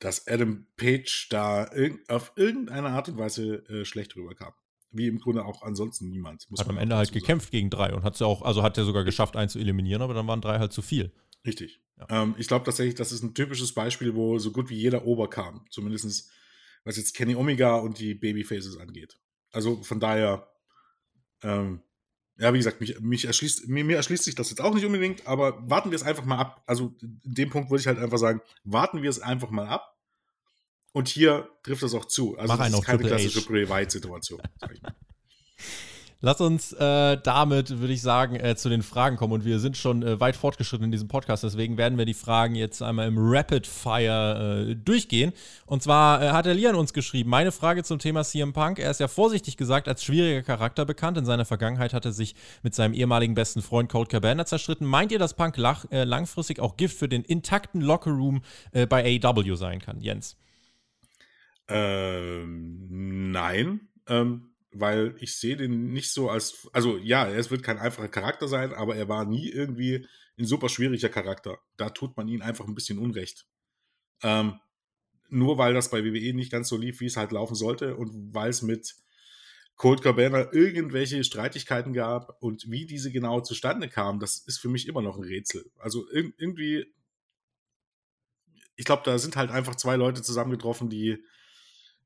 dass 0.01 0.27
Adam 0.27 0.67
Page 0.77 1.29
da 1.31 1.71
irg 1.73 2.01
auf 2.09 2.33
irgendeine 2.35 2.89
Art 2.89 3.09
und 3.09 3.19
Weise 3.19 3.65
äh, 3.69 3.85
schlecht 3.85 4.17
rüberkam. 4.17 4.53
Wie 4.91 5.07
im 5.07 5.21
Grunde 5.21 5.45
auch 5.45 5.63
ansonsten 5.63 6.09
niemand. 6.09 6.49
hat 6.59 6.69
am 6.69 6.79
Ende 6.79 6.97
halt 6.97 7.13
gekämpft 7.13 7.47
sagen. 7.47 7.53
gegen 7.53 7.71
drei 7.71 7.95
und 7.95 8.03
hat 8.03 8.15
es 8.15 8.21
ja 8.21 8.27
auch, 8.27 8.43
also 8.43 8.63
hat 8.65 8.77
er 8.77 8.85
sogar 8.85 9.05
geschafft, 9.05 9.37
einen 9.37 9.49
zu 9.49 9.61
eliminieren, 9.61 10.03
aber 10.03 10.15
dann 10.15 10.27
waren 10.27 10.41
drei 10.41 10.59
halt 10.59 10.73
zu 10.73 10.83
viel. 10.83 11.13
Richtig. 11.47 11.81
Ja. 11.97 12.23
Ähm, 12.23 12.35
ich 12.39 12.49
glaube 12.49 12.65
tatsächlich, 12.65 12.97
das 12.97 13.13
ist 13.13 13.23
ein 13.23 13.35
typisches 13.35 13.73
Beispiel, 13.73 14.17
wo 14.17 14.39
so 14.39 14.51
gut 14.51 14.69
wie 14.69 14.77
jeder 14.77 15.07
Ober 15.07 15.31
kam. 15.31 15.65
Zumindest 15.71 16.31
was 16.85 16.97
jetzt 16.97 17.15
Kenny 17.15 17.35
Omega 17.35 17.77
und 17.77 17.99
die 17.99 18.15
Babyfaces 18.15 18.79
angeht. 18.79 19.19
Also 19.53 19.83
von 19.83 20.01
daher, 20.01 20.51
ähm, 21.43 21.83
ja, 22.41 22.55
wie 22.55 22.59
gesagt, 22.59 22.81
mich, 22.81 22.99
mich 23.01 23.27
erschließt, 23.27 23.69
mir, 23.69 23.85
mir, 23.85 23.97
erschließt 23.97 24.25
sich 24.25 24.35
das 24.35 24.49
jetzt 24.49 24.63
auch 24.63 24.75
nicht 24.75 24.87
unbedingt, 24.87 25.27
aber 25.27 25.63
warten 25.69 25.91
wir 25.91 25.97
es 25.97 26.03
einfach 26.03 26.25
mal 26.25 26.39
ab. 26.39 26.63
Also 26.67 26.95
in 27.01 27.21
dem 27.23 27.51
Punkt 27.51 27.71
würde 27.71 27.83
ich 27.83 27.87
halt 27.87 27.99
einfach 27.99 28.17
sagen, 28.17 28.41
warten 28.65 29.03
wir 29.03 29.11
es 29.11 29.21
einfach 29.21 29.51
mal 29.51 29.69
ab. 29.69 29.99
Und 30.93 31.07
hier 31.07 31.51
trifft 31.63 31.83
das 31.83 31.95
auch 31.95 32.07
zu. 32.07 32.37
Also 32.39 32.53
Mach 32.53 32.59
das 32.59 32.73
ist 32.73 32.85
keine 32.85 33.05
klassische 33.05 33.43
Bray 33.43 33.69
White-Situation, 33.69 34.41
sag 34.59 34.73
ich 34.73 34.83
mal. 34.83 34.95
Lass 36.23 36.41
uns 36.43 36.75
äh, 36.75 37.17
damit, 37.17 37.81
würde 37.81 37.95
ich 37.95 38.03
sagen, 38.03 38.37
äh, 38.37 38.55
zu 38.55 38.69
den 38.69 38.83
Fragen 38.83 39.17
kommen. 39.17 39.33
Und 39.33 39.47
wir 39.47 39.59
sind 39.59 39.79
schon 39.79 40.03
äh, 40.03 40.21
weit 40.21 40.37
fortgeschritten 40.37 40.85
in 40.85 40.93
diesem 40.93 41.09
Podcast. 41.09 41.45
Deswegen 41.45 41.79
werden 41.79 41.97
wir 41.97 42.05
die 42.05 42.15
Fragen 42.15 42.55
jetzt 42.55 42.83
einmal 42.83 43.09
im 43.09 43.17
Rapid 43.17 43.67
Fire 43.67 44.69
äh, 44.69 44.75
durchgehen. 44.75 45.33
Und 45.65 45.83
zwar 45.83 46.23
äh, 46.23 46.29
hat 46.31 46.45
der 46.45 46.53
Lian 46.53 46.75
uns 46.75 46.93
geschrieben: 46.93 47.31
Meine 47.31 47.53
Frage 47.53 47.85
zum 47.85 47.99
Thema 47.99 48.23
CM 48.23 48.53
Punk. 48.53 48.79
Er 48.79 48.91
ist 48.91 49.01
ja 49.01 49.09
vorsichtig 49.09 49.57
gesagt 49.57 49.89
als 49.89 50.05
schwieriger 50.05 50.43
Charakter 50.43 50.85
bekannt. 50.85 51.17
In 51.17 51.25
seiner 51.25 51.47
Vergangenheit 51.47 51.95
hat 51.95 52.05
er 52.05 52.13
sich 52.13 52.35
mit 52.63 52.75
seinem 52.75 52.93
ehemaligen 52.93 53.35
besten 53.35 53.63
Freund 53.63 53.89
Colt 53.89 54.11
Cabana 54.11 54.45
zerstritten. 54.45 54.87
Meint 54.87 55.13
ihr, 55.13 55.19
dass 55.19 55.33
Punk 55.33 55.57
lach, 55.57 55.87
äh, 55.91 56.05
langfristig 56.05 56.61
auch 56.61 56.77
Gift 56.77 56.99
für 56.99 57.09
den 57.09 57.23
intakten 57.23 57.81
Lockerroom 57.81 58.43
bei 58.89 59.21
AEW 59.23 59.55
sein 59.57 59.81
kann? 59.81 60.01
Jens. 60.01 60.37
Ähm, 61.69 63.31
nein. 63.31 63.81
Ähm 64.07 64.50
weil 64.73 65.17
ich 65.19 65.37
sehe 65.37 65.57
den 65.57 65.93
nicht 65.93 66.13
so 66.13 66.31
als, 66.31 66.69
also 66.73 66.97
ja, 66.97 67.29
es 67.29 67.51
wird 67.51 67.63
kein 67.63 67.79
einfacher 67.79 68.09
Charakter 68.09 68.49
sein, 68.49 68.73
aber 68.73 68.97
er 68.97 69.09
war 69.09 69.25
nie 69.25 69.49
irgendwie 69.49 70.07
ein 70.39 70.45
super 70.45 70.69
schwieriger 70.69 71.09
Charakter. 71.09 71.59
Da 71.77 71.91
tut 71.91 72.17
man 72.17 72.29
ihn 72.29 72.43
einfach 72.43 72.67
ein 72.67 72.75
bisschen 72.75 72.99
Unrecht. 72.99 73.47
Ähm, 74.23 74.61
nur 75.29 75.59
weil 75.59 75.75
das 75.75 75.91
bei 75.91 76.05
WWE 76.05 76.35
nicht 76.35 76.53
ganz 76.53 76.69
so 76.69 76.77
lief, 76.77 77.01
wie 77.01 77.07
es 77.07 77.17
halt 77.17 77.33
laufen 77.33 77.55
sollte 77.55 77.97
und 77.97 78.35
weil 78.35 78.51
es 78.51 78.63
mit 78.63 78.97
Colt 79.77 80.03
Cabana 80.03 80.53
irgendwelche 80.53 81.25
Streitigkeiten 81.25 81.93
gab 81.93 82.37
und 82.43 82.71
wie 82.71 82.85
diese 82.85 83.11
genau 83.11 83.41
zustande 83.41 83.89
kamen, 83.89 84.21
das 84.21 84.37
ist 84.39 84.59
für 84.59 84.69
mich 84.69 84.87
immer 84.87 85.03
noch 85.03 85.17
ein 85.17 85.25
Rätsel. 85.25 85.71
Also 85.79 86.07
irgendwie, 86.11 86.93
ich 88.77 88.85
glaube, 88.85 89.03
da 89.07 89.19
sind 89.19 89.37
halt 89.37 89.51
einfach 89.51 89.77
zwei 89.77 89.97
Leute 89.97 90.21
zusammengetroffen, 90.21 90.91
die 90.91 91.25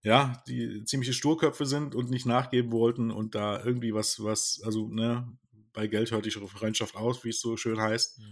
ja, 0.05 0.42
die 0.46 0.84
ziemliche 0.84 1.14
Sturköpfe 1.14 1.66
sind 1.66 1.94
und 1.94 2.11
nicht 2.11 2.26
nachgeben 2.26 2.70
wollten 2.70 3.11
und 3.11 3.34
da 3.34 3.64
irgendwie 3.64 3.94
was, 3.94 4.22
was, 4.22 4.61
also, 4.62 4.88
ne, 4.88 5.26
bei 5.72 5.86
Geld 5.86 6.12
hört 6.12 6.26
die 6.26 6.30
Freundschaft 6.30 6.94
aus, 6.94 7.24
wie 7.24 7.30
es 7.30 7.40
so 7.40 7.57
schön 7.57 7.80
heißt. 7.80 8.20
Mhm. 8.20 8.24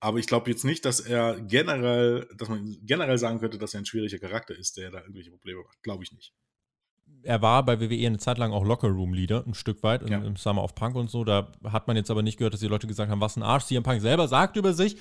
Aber 0.00 0.18
ich 0.18 0.26
glaube 0.26 0.50
jetzt 0.50 0.64
nicht, 0.64 0.84
dass 0.84 1.00
er 1.00 1.40
generell, 1.40 2.28
dass 2.36 2.48
man 2.48 2.76
generell 2.82 3.18
sagen 3.18 3.40
könnte, 3.40 3.58
dass 3.58 3.74
er 3.74 3.80
ein 3.80 3.86
schwieriger 3.86 4.18
Charakter 4.18 4.56
ist, 4.56 4.76
der 4.76 4.90
da 4.90 5.00
irgendwelche 5.00 5.30
Probleme 5.30 5.62
macht. 5.62 5.82
Glaube 5.82 6.04
ich 6.04 6.12
nicht. 6.12 6.32
Er 7.22 7.42
war 7.42 7.64
bei 7.64 7.80
WWE 7.80 8.06
eine 8.06 8.18
Zeit 8.18 8.38
lang 8.38 8.52
auch 8.52 8.64
Locker-Room-Leader, 8.64 9.44
ein 9.46 9.54
Stück 9.54 9.82
weit, 9.82 10.08
ja. 10.08 10.18
im 10.18 10.36
Summer 10.36 10.62
of 10.62 10.74
Punk 10.74 10.94
und 10.96 11.10
so. 11.10 11.24
Da 11.24 11.52
hat 11.64 11.86
man 11.86 11.96
jetzt 11.96 12.10
aber 12.10 12.22
nicht 12.22 12.36
gehört, 12.36 12.54
dass 12.54 12.60
die 12.60 12.68
Leute 12.68 12.86
gesagt 12.86 13.10
haben, 13.10 13.20
was 13.20 13.36
ein 13.36 13.42
Arsch. 13.42 13.64
CM 13.64 13.82
Punk 13.82 14.00
selber 14.00 14.28
sagt 14.28 14.56
über 14.56 14.74
sich, 14.74 14.96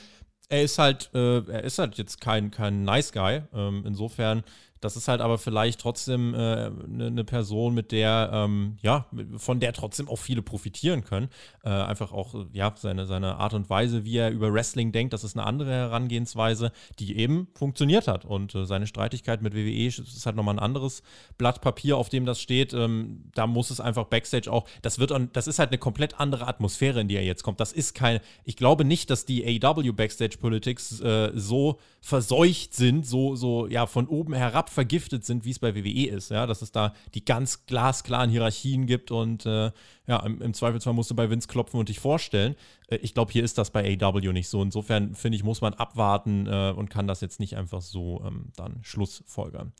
er 0.50 0.64
ist 0.64 0.80
halt, 0.80 1.10
äh, 1.14 1.40
er 1.40 1.64
ist 1.64 1.80
halt 1.80 1.98
jetzt 1.98 2.22
kein, 2.22 2.52
kein 2.52 2.84
Nice 2.84 3.12
Guy. 3.12 3.42
Ähm, 3.54 3.84
insofern 3.86 4.44
das 4.84 4.98
ist 4.98 5.08
halt 5.08 5.22
aber 5.22 5.38
vielleicht 5.38 5.80
trotzdem 5.80 6.34
eine 6.34 6.66
äh, 6.66 6.88
ne, 6.88 7.12
ne 7.12 7.24
Person, 7.24 7.74
mit 7.74 7.92
der, 7.92 8.30
ähm, 8.34 8.78
ja, 8.82 9.06
von 9.38 9.60
der 9.60 9.74
trotzdem 9.74 10.10
auch 10.10 10.18
viele 10.18 10.42
profitieren 10.42 11.04
können. 11.04 11.30
Äh, 11.64 11.70
einfach 11.70 12.12
auch, 12.12 12.36
ja, 12.52 12.74
seine, 12.76 13.06
seine 13.06 13.38
Art 13.38 13.54
und 13.54 13.70
Weise, 13.70 14.04
wie 14.04 14.18
er 14.18 14.32
über 14.32 14.52
Wrestling 14.54 14.92
denkt, 14.92 15.14
das 15.14 15.24
ist 15.24 15.38
eine 15.38 15.46
andere 15.46 15.72
Herangehensweise, 15.72 16.72
die 17.00 17.18
eben 17.18 17.48
funktioniert 17.56 18.08
hat. 18.08 18.26
Und 18.26 18.56
äh, 18.56 18.66
seine 18.66 18.88
Streitigkeit 18.88 19.42
mit 19.42 19.54
WWE 19.54 19.88
ist 19.88 20.26
halt 20.26 20.36
nochmal 20.36 20.56
ein 20.56 20.60
anderes 20.60 21.04
Blatt 21.38 21.62
Papier, 21.62 21.98
auf 21.98 22.10
dem 22.10 22.26
das 22.26 22.42
steht. 22.42 22.74
Ähm, 22.74 23.32
da 23.34 23.48
muss 23.48 23.70
es 23.70 23.80
einfach 23.80 24.06
Backstage 24.06 24.52
auch, 24.52 24.68
das 24.82 25.00
wird, 25.00 25.14
das 25.34 25.48
ist 25.48 25.60
halt 25.60 25.70
eine 25.70 25.78
komplett 25.78 26.20
andere 26.20 26.48
Atmosphäre, 26.48 27.02
in 27.02 27.08
die 27.08 27.16
er 27.16 27.24
jetzt 27.24 27.44
kommt. 27.44 27.60
Das 27.60 27.72
ist 27.72 27.94
keine, 27.96 28.22
ich 28.44 28.58
glaube 28.58 28.84
nicht, 28.84 29.10
dass 29.10 29.26
die 29.26 29.62
AW 29.64 29.92
Backstage 29.94 30.38
Politics 30.38 31.00
äh, 31.00 31.32
so 31.34 31.80
verseucht 32.02 32.74
sind, 32.74 33.06
so, 33.06 33.36
so, 33.36 33.68
ja, 33.68 33.86
von 33.88 34.08
oben 34.08 34.34
herab 34.34 34.70
vergiftet 34.74 35.26
sind, 35.26 35.46
wie 35.46 35.52
es 35.52 35.60
bei 35.60 35.76
WWE 35.76 36.08
ist. 36.10 36.30
Ja, 36.30 36.46
dass 36.46 36.62
es 36.62 36.72
da 36.72 36.94
die 37.14 37.24
ganz 37.24 37.66
glasklaren 37.66 38.30
Hierarchien 38.30 38.86
gibt 38.86 39.12
und 39.12 39.46
äh, 39.46 39.72
ja, 40.08 40.20
im, 40.26 40.42
im, 40.42 40.54
Zweifelsfall 40.54 40.94
musst 40.94 41.12
du 41.12 41.16
bei 41.16 41.30
Vince 41.30 41.48
klopfen 41.48 41.80
und 41.80 41.90
dich 41.90 42.00
vorstellen. 42.00 42.56
Äh, 42.88 42.98
ich 42.98 43.14
glaube, 43.14 43.32
hier 43.32 43.44
ist 43.44 43.58
das 43.58 43.72
bei 43.72 43.98
AW 44.02 44.34
nicht 44.34 44.50
so. 44.50 44.62
Insofern 44.62 45.16
finde 45.16 45.38
ich, 45.38 45.44
muss 45.44 45.62
man 45.62 45.74
abwarten 45.74 46.48
äh, 46.48 46.74
und 46.76 46.90
kann 46.90 47.08
das 47.08 47.22
jetzt 47.22 47.40
nicht 47.40 47.56
einfach 47.56 47.82
so 47.82 48.22
ähm, 48.26 48.52
dann 48.56 48.80
Schlussfolgern. 48.84 49.74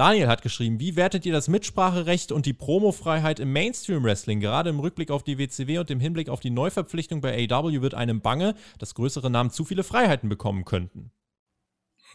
Daniel 0.00 0.28
hat 0.28 0.40
geschrieben, 0.40 0.80
wie 0.80 0.96
wertet 0.96 1.26
ihr 1.26 1.32
das 1.34 1.48
Mitspracherecht 1.48 2.32
und 2.32 2.46
die 2.46 2.54
Promofreiheit 2.54 3.38
im 3.38 3.52
Mainstream-Wrestling? 3.52 4.40
Gerade 4.40 4.70
im 4.70 4.80
Rückblick 4.80 5.10
auf 5.10 5.22
die 5.22 5.36
WCW 5.36 5.76
und 5.76 5.90
im 5.90 6.00
Hinblick 6.00 6.30
auf 6.30 6.40
die 6.40 6.48
Neuverpflichtung 6.48 7.20
bei 7.20 7.46
AW 7.50 7.82
wird 7.82 7.92
einem 7.92 8.22
bange, 8.22 8.54
dass 8.78 8.94
größere 8.94 9.30
Namen 9.30 9.50
zu 9.50 9.66
viele 9.66 9.84
Freiheiten 9.84 10.30
bekommen 10.30 10.64
könnten. 10.64 11.12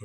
Äh, 0.00 0.04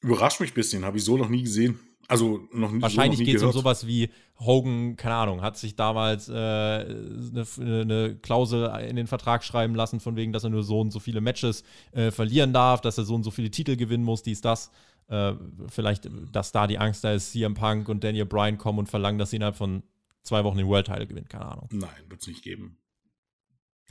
Überrascht 0.00 0.40
mich 0.40 0.52
ein 0.52 0.54
bisschen, 0.54 0.84
habe 0.84 0.98
ich 0.98 1.04
so 1.04 1.16
noch 1.16 1.28
nie 1.28 1.42
gesehen. 1.42 1.78
Also 2.08 2.48
noch 2.52 2.72
nie 2.72 2.82
Wahrscheinlich 2.82 3.18
so 3.18 3.24
geht 3.24 3.36
es 3.36 3.42
um 3.42 3.52
sowas 3.52 3.86
wie 3.86 4.10
Hogan, 4.40 4.96
keine 4.96 5.14
Ahnung, 5.14 5.42
hat 5.42 5.56
sich 5.56 5.76
damals 5.76 6.28
äh, 6.28 6.32
eine, 6.32 7.46
eine, 7.58 8.16
Klausel 8.20 8.68
in 8.88 8.96
den 8.96 9.06
Vertrag 9.06 9.44
schreiben 9.44 9.76
lassen, 9.76 10.00
von 10.00 10.16
wegen, 10.16 10.32
dass 10.32 10.42
er 10.42 10.50
nur 10.50 10.64
so 10.64 10.80
und 10.80 10.90
so 10.90 10.98
viele 10.98 11.20
Matches 11.20 11.62
äh, 11.92 12.10
verlieren 12.10 12.52
darf, 12.52 12.80
dass 12.80 12.98
er 12.98 13.04
so 13.04 13.14
und 13.14 13.22
so 13.22 13.30
viele 13.30 13.50
Titel 13.50 13.76
gewinnen 13.76 14.02
muss, 14.02 14.24
dies, 14.24 14.40
das. 14.40 14.72
Äh, 15.06 15.34
vielleicht, 15.68 16.08
dass 16.32 16.50
da 16.50 16.66
die 16.66 16.78
Angst 16.78 17.04
da 17.04 17.12
ist, 17.12 17.32
CM 17.32 17.54
Punk 17.54 17.88
und 17.88 18.02
Daniel 18.02 18.26
Bryan 18.26 18.58
kommen 18.58 18.80
und 18.80 18.88
verlangen, 18.88 19.18
dass 19.18 19.30
sie 19.30 19.36
innerhalb 19.36 19.56
von 19.56 19.82
zwei 20.22 20.42
Wochen 20.42 20.58
den 20.58 20.66
World 20.66 20.86
Title 20.86 21.06
gewinnt, 21.06 21.28
keine 21.28 21.46
Ahnung. 21.46 21.68
Nein, 21.70 21.90
wird 22.08 22.22
es 22.22 22.26
nicht 22.26 22.42
geben. 22.42 22.76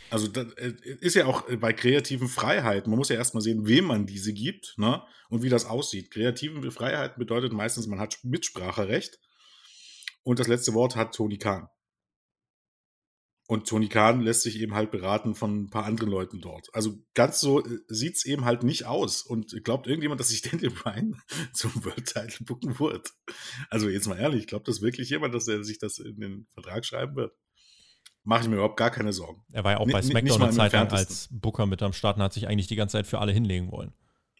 Also 0.10 0.28
das 0.28 0.54
äh, 0.54 0.74
ist 1.02 1.16
ja 1.16 1.26
auch 1.26 1.44
bei 1.58 1.74
kreativen 1.74 2.28
Freiheiten. 2.28 2.90
Man 2.90 2.98
muss 2.98 3.10
ja 3.10 3.16
erstmal 3.16 3.42
sehen, 3.42 3.68
wem 3.68 3.86
man 3.86 4.06
diese 4.06 4.34
gibt 4.34 4.76
ne? 4.78 5.04
und 5.30 5.44
wie 5.44 5.50
das 5.50 5.66
aussieht. 5.66 6.12
Kreativen 6.12 6.70
Freiheiten 6.72 7.20
bedeutet 7.20 7.54
meistens, 7.54 7.88
man 7.88 8.00
hat 8.00 8.20
Mitspracherecht. 8.24 9.20
Und 10.24 10.40
das 10.40 10.48
letzte 10.48 10.74
Wort 10.74 10.96
hat 10.96 11.16
Tony 11.16 11.38
Khan. 11.38 11.70
Und 13.48 13.68
Tony 13.68 13.90
Khan 13.90 14.22
lässt 14.22 14.44
sich 14.44 14.60
eben 14.60 14.76
halt 14.76 14.92
beraten 14.92 15.34
von 15.34 15.64
ein 15.64 15.70
paar 15.72 15.86
anderen 15.86 16.12
Leuten 16.12 16.40
dort. 16.40 16.68
Also 16.72 17.04
ganz 17.16 17.40
so 17.40 17.66
äh, 17.66 17.80
sieht 17.88 18.16
es 18.16 18.26
eben 18.26 18.46
halt 18.46 18.62
nicht 18.62 18.86
aus. 18.86 19.24
Und 19.24 19.64
glaubt 19.64 19.88
irgendjemand, 19.88 20.20
dass 20.20 20.30
sich 20.30 20.42
Daniel 20.44 20.70
Bryan 20.70 21.20
zum 21.54 21.84
World 21.84 22.06
Title 22.06 22.46
bucken 22.46 22.80
wird? 22.80 23.12
Also 23.72 23.90
jetzt 23.90 24.08
mal 24.08 24.20
ehrlich, 24.20 24.46
glaubt 24.46 24.68
das 24.68 24.82
wirklich 24.82 25.10
jemand, 25.10 25.34
dass 25.34 25.48
er 25.48 25.64
sich 25.64 25.80
das 25.80 25.98
in 25.98 26.20
den 26.20 26.48
Vertrag 26.54 26.86
schreiben 26.86 27.16
wird? 27.16 27.34
Mache 28.24 28.44
ich 28.44 28.50
mir 28.50 28.56
überhaupt 28.56 28.78
gar 28.78 28.92
keine 28.92 29.14
Sorgen. 29.14 29.44
Er 29.52 29.64
war 29.64 29.74
ja 29.74 29.78
auch 29.80 29.90
bei 29.90 30.02
SmackDown 30.02 30.42
eine 30.42 30.52
Zeit 30.52 30.74
lang 30.74 30.92
als 30.92 31.30
Booker 31.32 31.66
mit 31.66 31.82
am 31.82 31.94
Start 31.94 32.18
und 32.18 32.24
hat 32.24 32.34
sich 32.34 32.48
eigentlich 32.48 32.68
die 32.68 32.76
ganze 32.76 32.94
Zeit 32.94 33.08
für 33.08 33.20
alle 33.20 33.32
hinlegen 33.32 33.72
wollen. 33.72 33.94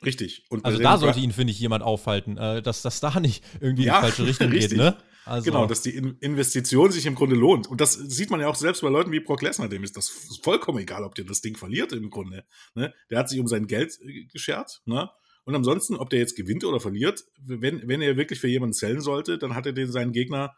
Richtig. 0.06 0.46
Und 0.50 0.66
also 0.66 0.80
da 0.80 0.98
sollte 0.98 1.20
ihn, 1.20 1.32
finde 1.32 1.52
ich, 1.52 1.60
jemand 1.60 1.84
aufhalten, 1.84 2.38
äh, 2.38 2.62
dass 2.62 2.82
das 2.82 3.00
da 3.00 3.20
nicht 3.20 3.44
irgendwie 3.60 3.84
ja, 3.84 4.00
in 4.00 4.06
die 4.06 4.08
falsche 4.08 4.28
Richtung 4.28 4.48
richtig. 4.52 4.70
geht, 4.70 4.78
ne? 4.78 4.98
Also. 5.26 5.46
Genau, 5.46 5.68
dass 5.68 5.82
die 5.82 5.96
Investition 5.96 6.92
sich 6.92 7.06
im 7.06 7.14
Grunde 7.14 7.36
lohnt. 7.36 7.68
Und 7.68 7.82
das 7.82 7.94
sieht 7.94 8.32
man 8.32 8.40
ja 8.40 8.48
auch 8.48 8.56
selbst 8.56 8.82
bei 8.82 8.90
Leuten 8.90 9.12
wie 9.12 9.20
Brock 9.20 9.44
Lesnar, 9.44 9.68
dem 9.68 9.84
ist 9.84 9.96
das 9.96 10.10
vollkommen 10.42 10.80
egal, 10.80 11.04
ob 11.04 11.14
der 11.14 11.26
das 11.26 11.42
Ding 11.42 11.56
verliert 11.56 11.92
im 11.92 12.10
Grunde. 12.10 12.46
Ne? 12.74 12.94
Der 13.12 13.20
hat 13.20 13.30
sich 13.30 13.40
um 13.40 13.48
sein 13.48 13.68
Geld 13.68 14.00
äh, 14.02 14.26
geschert, 14.26 14.82
ne? 14.86 15.10
Und 15.46 15.56
ansonsten, 15.56 15.96
ob 15.96 16.12
der 16.12 16.20
jetzt 16.20 16.36
gewinnt 16.36 16.64
oder 16.64 16.80
verliert, 16.80 17.24
wenn, 17.40 17.88
wenn 17.88 18.02
er 18.02 18.18
wirklich 18.18 18.40
für 18.40 18.48
jemanden 18.48 18.74
zählen 18.74 19.02
sollte, 19.02 19.40
dann 19.40 19.56
hat 19.56 19.66
er 19.66 19.74
den 19.74 19.92
seinen 19.92 20.12
Gegner 20.12 20.54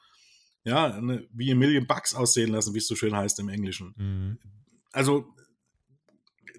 ja, 0.64 0.94
eine, 0.94 1.28
wie 1.32 1.52
a 1.52 1.56
Million 1.56 1.88
Bucks 1.88 2.14
aussehen 2.14 2.52
lassen, 2.52 2.74
wie 2.74 2.80
es 2.80 2.88
so 2.88 2.96
schön 2.96 3.16
heißt 3.16 3.40
im 3.40 3.50
Englischen. 3.50 3.94
Mhm. 3.98 4.38
Also, 4.92 5.26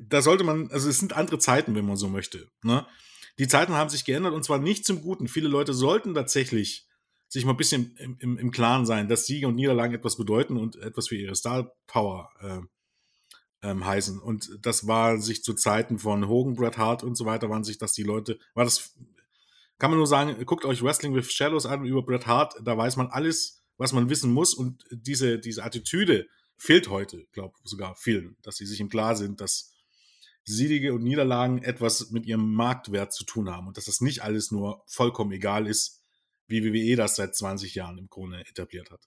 da 0.00 0.22
sollte 0.22 0.44
man, 0.44 0.70
also 0.70 0.88
es 0.88 0.98
sind 0.98 1.12
andere 1.12 1.38
Zeiten, 1.38 1.74
wenn 1.74 1.86
man 1.86 1.96
so 1.96 2.09
möchte. 2.09 2.48
Ne? 2.62 2.86
Die 3.38 3.48
Zeiten 3.48 3.74
haben 3.74 3.90
sich 3.90 4.05
geändert 4.05 4.34
und 4.34 4.44
zwar 4.44 4.59
nicht 4.59 4.84
zum 4.84 5.03
Guten. 5.03 5.28
Viele 5.28 5.48
Leute 5.48 5.74
sollten 5.74 6.14
tatsächlich 6.14 6.88
sich 7.28 7.44
mal 7.44 7.53
ein 7.53 7.57
bisschen 7.57 7.96
im, 7.96 8.16
im, 8.18 8.38
im 8.38 8.50
Klaren 8.50 8.84
sein, 8.84 9.09
dass 9.09 9.26
Siege 9.26 9.48
und 9.48 9.55
Niederlagen 9.55 9.94
etwas 9.94 10.16
bedeuten 10.16 10.57
und 10.57 10.76
etwas 10.76 11.09
für 11.09 11.16
ihre 11.16 11.34
Star 11.34 11.72
Power 11.86 12.30
äh, 12.40 12.61
ähm, 13.62 13.86
heißen. 13.86 14.20
Und 14.20 14.50
das 14.61 14.86
war 14.86 15.18
sich 15.18 15.42
zu 15.42 15.55
Zeiten 15.55 15.98
von 15.98 16.28
Hogan, 16.28 16.55
Bret 16.55 16.76
Hart 16.76 17.03
und 17.03 17.16
so 17.16 17.24
weiter, 17.24 17.48
waren 17.48 17.64
sich 17.64 17.78
das 17.78 17.92
die 17.92 18.03
Leute, 18.03 18.38
war 18.55 18.64
das, 18.64 18.94
kann 19.78 19.90
man 19.90 19.98
nur 19.98 20.07
sagen, 20.07 20.44
guckt 20.44 20.64
euch 20.64 20.82
Wrestling 20.82 21.14
with 21.14 21.32
Shadows 21.32 21.64
an 21.64 21.84
über 21.84 22.03
Bret 22.03 22.26
Hart, 22.26 22.55
da 22.62 22.76
weiß 22.76 22.96
man 22.96 23.07
alles, 23.07 23.61
was 23.83 23.93
man 23.93 24.09
wissen 24.09 24.33
muss. 24.33 24.55
Und 24.55 24.85
diese, 24.91 25.39
diese 25.39 25.64
Attitüde 25.64 26.26
fehlt 26.57 26.89
heute, 26.89 27.26
glaube 27.33 27.55
ich, 27.62 27.70
sogar 27.70 27.97
vielen, 27.97 28.37
dass 28.43 28.57
sie 28.57 28.66
sich 28.66 28.80
im 28.80 28.89
Klar 28.89 29.16
sind, 29.16 29.41
dass 29.41 29.74
Siege 30.45 30.95
und 30.95 31.03
Niederlagen 31.03 31.62
etwas 31.62 32.11
mit 32.11 32.26
ihrem 32.26 32.55
Marktwert 32.55 33.12
zu 33.12 33.24
tun 33.24 33.51
haben 33.51 33.68
und 33.68 33.76
dass 33.76 33.85
das 33.85 34.01
nicht 34.01 34.22
alles 34.22 34.51
nur 34.51 34.83
vollkommen 34.87 35.33
egal 35.33 35.66
ist, 35.66 36.01
wie 36.47 36.64
WWE 36.64 36.97
das 36.97 37.16
seit 37.16 37.35
20 37.37 37.74
Jahren 37.74 37.99
im 37.99 38.09
Grunde 38.09 38.41
etabliert 38.49 38.91
hat. 38.91 39.01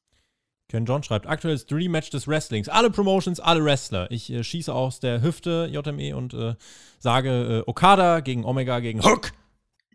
Ken 0.68 0.86
John 0.86 1.04
schreibt, 1.04 1.28
aktuelles 1.28 1.68
Dream 1.68 1.92
Match 1.92 2.10
des 2.10 2.28
Wrestlings. 2.28 2.70
Alle 2.70 2.90
Promotions, 2.90 3.40
alle 3.40 3.64
Wrestler. 3.64 4.10
Ich 4.10 4.32
äh, 4.32 4.44
schieße 4.44 4.74
aus 4.74 5.00
der 5.00 5.22
Hüfte 5.22 5.70
JME 5.72 6.16
und 6.16 6.34
äh, 6.34 6.56
sage 7.00 7.64
äh, 7.66 7.70
Okada 7.70 8.22
gegen 8.22 8.46
Omega 8.46 8.80
gegen 8.80 9.04
Hook. 9.04 9.32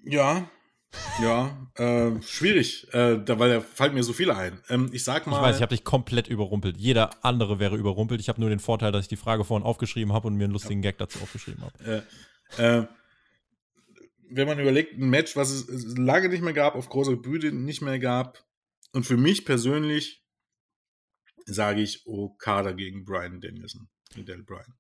Ja, 0.05 0.49
ja, 1.23 1.69
äh, 1.77 2.21
schwierig, 2.23 2.93
äh, 2.93 3.19
da, 3.25 3.39
weil 3.39 3.51
da 3.51 3.61
fallen 3.61 3.95
mir 3.95 4.03
so 4.03 4.13
viele 4.13 4.37
ein. 4.37 4.61
Ähm, 4.69 4.91
ich 4.93 5.05
sag 5.05 5.27
mal. 5.27 5.37
Ich 5.37 5.43
weiß, 5.43 5.57
ich 5.57 5.63
habe 5.63 5.75
dich 5.75 5.85
komplett 5.85 6.29
überrumpelt. 6.29 6.77
Jeder 6.77 7.11
andere 7.25 7.59
wäre 7.59 7.77
überrumpelt. 7.77 8.21
Ich 8.21 8.29
habe 8.29 8.41
nur 8.41 8.51
den 8.51 8.59
Vorteil, 8.59 8.93
dass 8.93 9.05
ich 9.05 9.09
die 9.09 9.17
Frage 9.17 9.45
vorhin 9.45 9.67
aufgeschrieben 9.67 10.13
habe 10.13 10.29
und 10.29 10.37
mir 10.37 10.45
einen 10.45 10.53
lustigen 10.53 10.83
ja. 10.83 10.91
Gag 10.91 10.99
dazu 10.99 11.21
aufgeschrieben 11.21 11.63
habe. 11.63 12.05
Äh, 12.59 12.79
äh, 12.79 12.87
wenn 14.31 14.47
man 14.47 14.59
überlegt, 14.59 14.97
ein 14.97 15.11
Match, 15.11 15.37
was 15.37 15.51
es 15.51 15.97
lange 15.97 16.29
nicht 16.29 16.43
mehr 16.43 16.53
gab, 16.53 16.75
auf 16.75 16.89
großer 16.89 17.17
Bühne 17.17 17.53
nicht 17.53 17.83
mehr 17.83 17.99
gab, 17.99 18.45
und 18.93 19.05
für 19.05 19.17
mich 19.17 19.45
persönlich 19.45 20.25
sage 21.47 21.81
ich 21.81 22.07
Okada 22.07 22.73
gegen 22.73 23.05
Brian 23.05 23.41
Danielson, 23.41 23.89
Daniel 24.15 24.43
Bryan. 24.43 24.75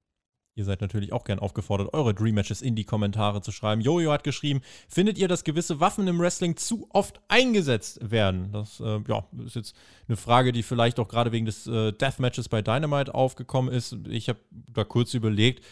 Ihr 0.57 0.65
seid 0.65 0.81
natürlich 0.81 1.13
auch 1.13 1.25
gern 1.25 1.39
aufgefordert, 1.39 1.95
eure 1.95 2.13
Dream 2.13 2.35
Matches 2.35 2.61
in 2.61 2.75
die 2.75 2.85
Kommentare 2.85 3.41
zu 3.41 3.53
schreiben. 3.53 3.81
Jojo 3.81 4.11
hat 4.11 4.25
geschrieben, 4.25 4.63
findet 4.89 5.17
ihr, 5.17 5.29
dass 5.29 5.45
gewisse 5.45 5.81
Waffen 5.81 6.09
im 6.09 6.19
Wrestling 6.19 6.57
zu 6.57 6.89
oft 6.91 7.21
eingesetzt 7.29 8.11
werden? 8.11 8.51
Das 8.53 8.81
äh, 8.81 9.01
ja, 9.07 9.25
ist 9.45 9.55
jetzt 9.55 9.77
eine 10.09 10.17
Frage, 10.17 10.53
die 10.53 10.63
vielleicht 10.63 10.99
auch 10.99 11.09
gerade 11.09 11.31
wegen 11.31 11.47
des 11.47 11.67
äh, 11.69 11.93
Deathmatches 11.93 12.49
bei 12.49 12.63
Dynamite 12.63 13.15
aufgekommen 13.15 13.73
ist. 13.73 13.97
Ich 14.09 14.29
habe 14.29 14.41
da 14.51 14.83
kurz 14.83 15.15
überlegt, 15.15 15.65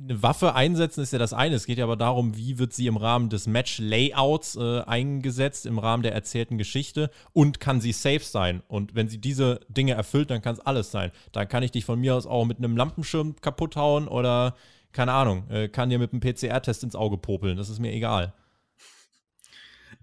eine 0.00 0.22
Waffe 0.22 0.54
einsetzen 0.54 1.02
ist 1.02 1.12
ja 1.12 1.18
das 1.18 1.32
eine. 1.32 1.54
Es 1.54 1.66
geht 1.66 1.78
ja 1.78 1.84
aber 1.84 1.96
darum, 1.96 2.36
wie 2.36 2.58
wird 2.58 2.72
sie 2.72 2.86
im 2.86 2.96
Rahmen 2.96 3.28
des 3.28 3.46
Match-Layouts 3.46 4.56
äh, 4.56 4.80
eingesetzt, 4.80 5.66
im 5.66 5.78
Rahmen 5.78 6.02
der 6.02 6.14
erzählten 6.14 6.58
Geschichte 6.58 7.10
und 7.32 7.60
kann 7.60 7.80
sie 7.80 7.92
safe 7.92 8.20
sein. 8.20 8.62
Und 8.68 8.94
wenn 8.94 9.08
sie 9.08 9.18
diese 9.18 9.60
Dinge 9.68 9.94
erfüllt, 9.94 10.30
dann 10.30 10.42
kann 10.42 10.54
es 10.54 10.60
alles 10.60 10.90
sein. 10.90 11.12
Dann 11.32 11.48
kann 11.48 11.62
ich 11.62 11.70
dich 11.70 11.84
von 11.84 12.00
mir 12.00 12.14
aus 12.14 12.26
auch 12.26 12.44
mit 12.44 12.58
einem 12.58 12.76
Lampenschirm 12.76 13.36
kaputt 13.40 13.76
hauen 13.76 14.08
oder, 14.08 14.56
keine 14.92 15.12
Ahnung, 15.12 15.48
äh, 15.50 15.68
kann 15.68 15.90
dir 15.90 15.98
mit 15.98 16.12
einem 16.12 16.20
PCR-Test 16.20 16.84
ins 16.84 16.96
Auge 16.96 17.18
popeln. 17.18 17.56
Das 17.56 17.68
ist 17.68 17.78
mir 17.78 17.92
egal. 17.92 18.34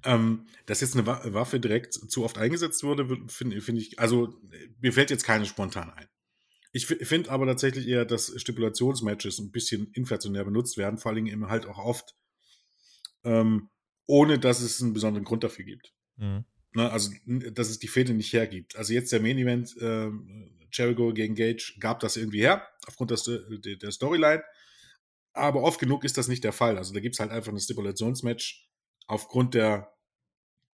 Ähm, 0.06 0.48
dass 0.66 0.82
jetzt 0.82 0.96
eine 0.96 1.06
Waffe 1.06 1.60
direkt 1.60 1.94
zu 1.94 2.24
oft 2.24 2.38
eingesetzt 2.38 2.84
wurde, 2.84 3.08
finde 3.28 3.62
find 3.62 3.78
ich, 3.78 4.00
also 4.00 4.34
mir 4.82 4.92
fällt 4.92 5.12
jetzt 5.12 5.24
keine 5.24 5.46
spontan 5.46 5.90
ein. 5.92 6.08
Ich 6.76 6.88
finde 6.88 7.30
aber 7.30 7.46
tatsächlich 7.46 7.88
eher, 7.88 8.04
dass 8.04 8.34
Stipulationsmatches 8.36 9.38
ein 9.38 9.52
bisschen 9.52 9.92
inflationär 9.94 10.44
benutzt 10.44 10.76
werden, 10.76 10.98
vor 10.98 11.12
allem 11.12 11.28
eben 11.28 11.48
halt 11.48 11.68
auch 11.68 11.78
oft, 11.78 12.16
ähm, 13.24 13.70
ohne 14.08 14.40
dass 14.40 14.60
es 14.60 14.82
einen 14.82 14.94
besonderen 14.94 15.24
Grund 15.24 15.44
dafür 15.44 15.66
gibt. 15.66 15.94
Mhm. 16.18 16.46
Ne, 16.76 16.92
also, 16.92 17.12
dass 17.52 17.70
es 17.70 17.78
die 17.78 17.88
Fehde 17.88 18.16
nicht 18.16 18.34
hergibt. 18.34 18.76
Also 18.76 18.94
jetzt 18.94 19.12
der 19.12 19.22
Main 19.22 19.38
Event, 19.38 19.78
äh, 19.78 20.10
Jericho 20.72 21.14
gegen 21.14 21.36
Gage, 21.36 21.74
gab 21.80 22.00
das 22.00 22.18
irgendwie 22.18 22.40
her, 22.40 22.68
aufgrund 22.88 23.12
der, 23.12 23.76
der 23.76 23.92
Storyline. 23.92 24.44
Aber 25.34 25.62
oft 25.62 25.80
genug 25.80 26.04
ist 26.04 26.18
das 26.18 26.28
nicht 26.28 26.44
der 26.44 26.54
Fall. 26.54 26.80
Also 26.80 26.92
da 26.92 27.00
gibt 27.00 27.14
es 27.14 27.20
halt 27.20 27.30
einfach 27.30 27.52
ein 27.52 27.60
Stipulationsmatch 27.60 28.68
aufgrund 29.06 29.54
der, 29.54 29.94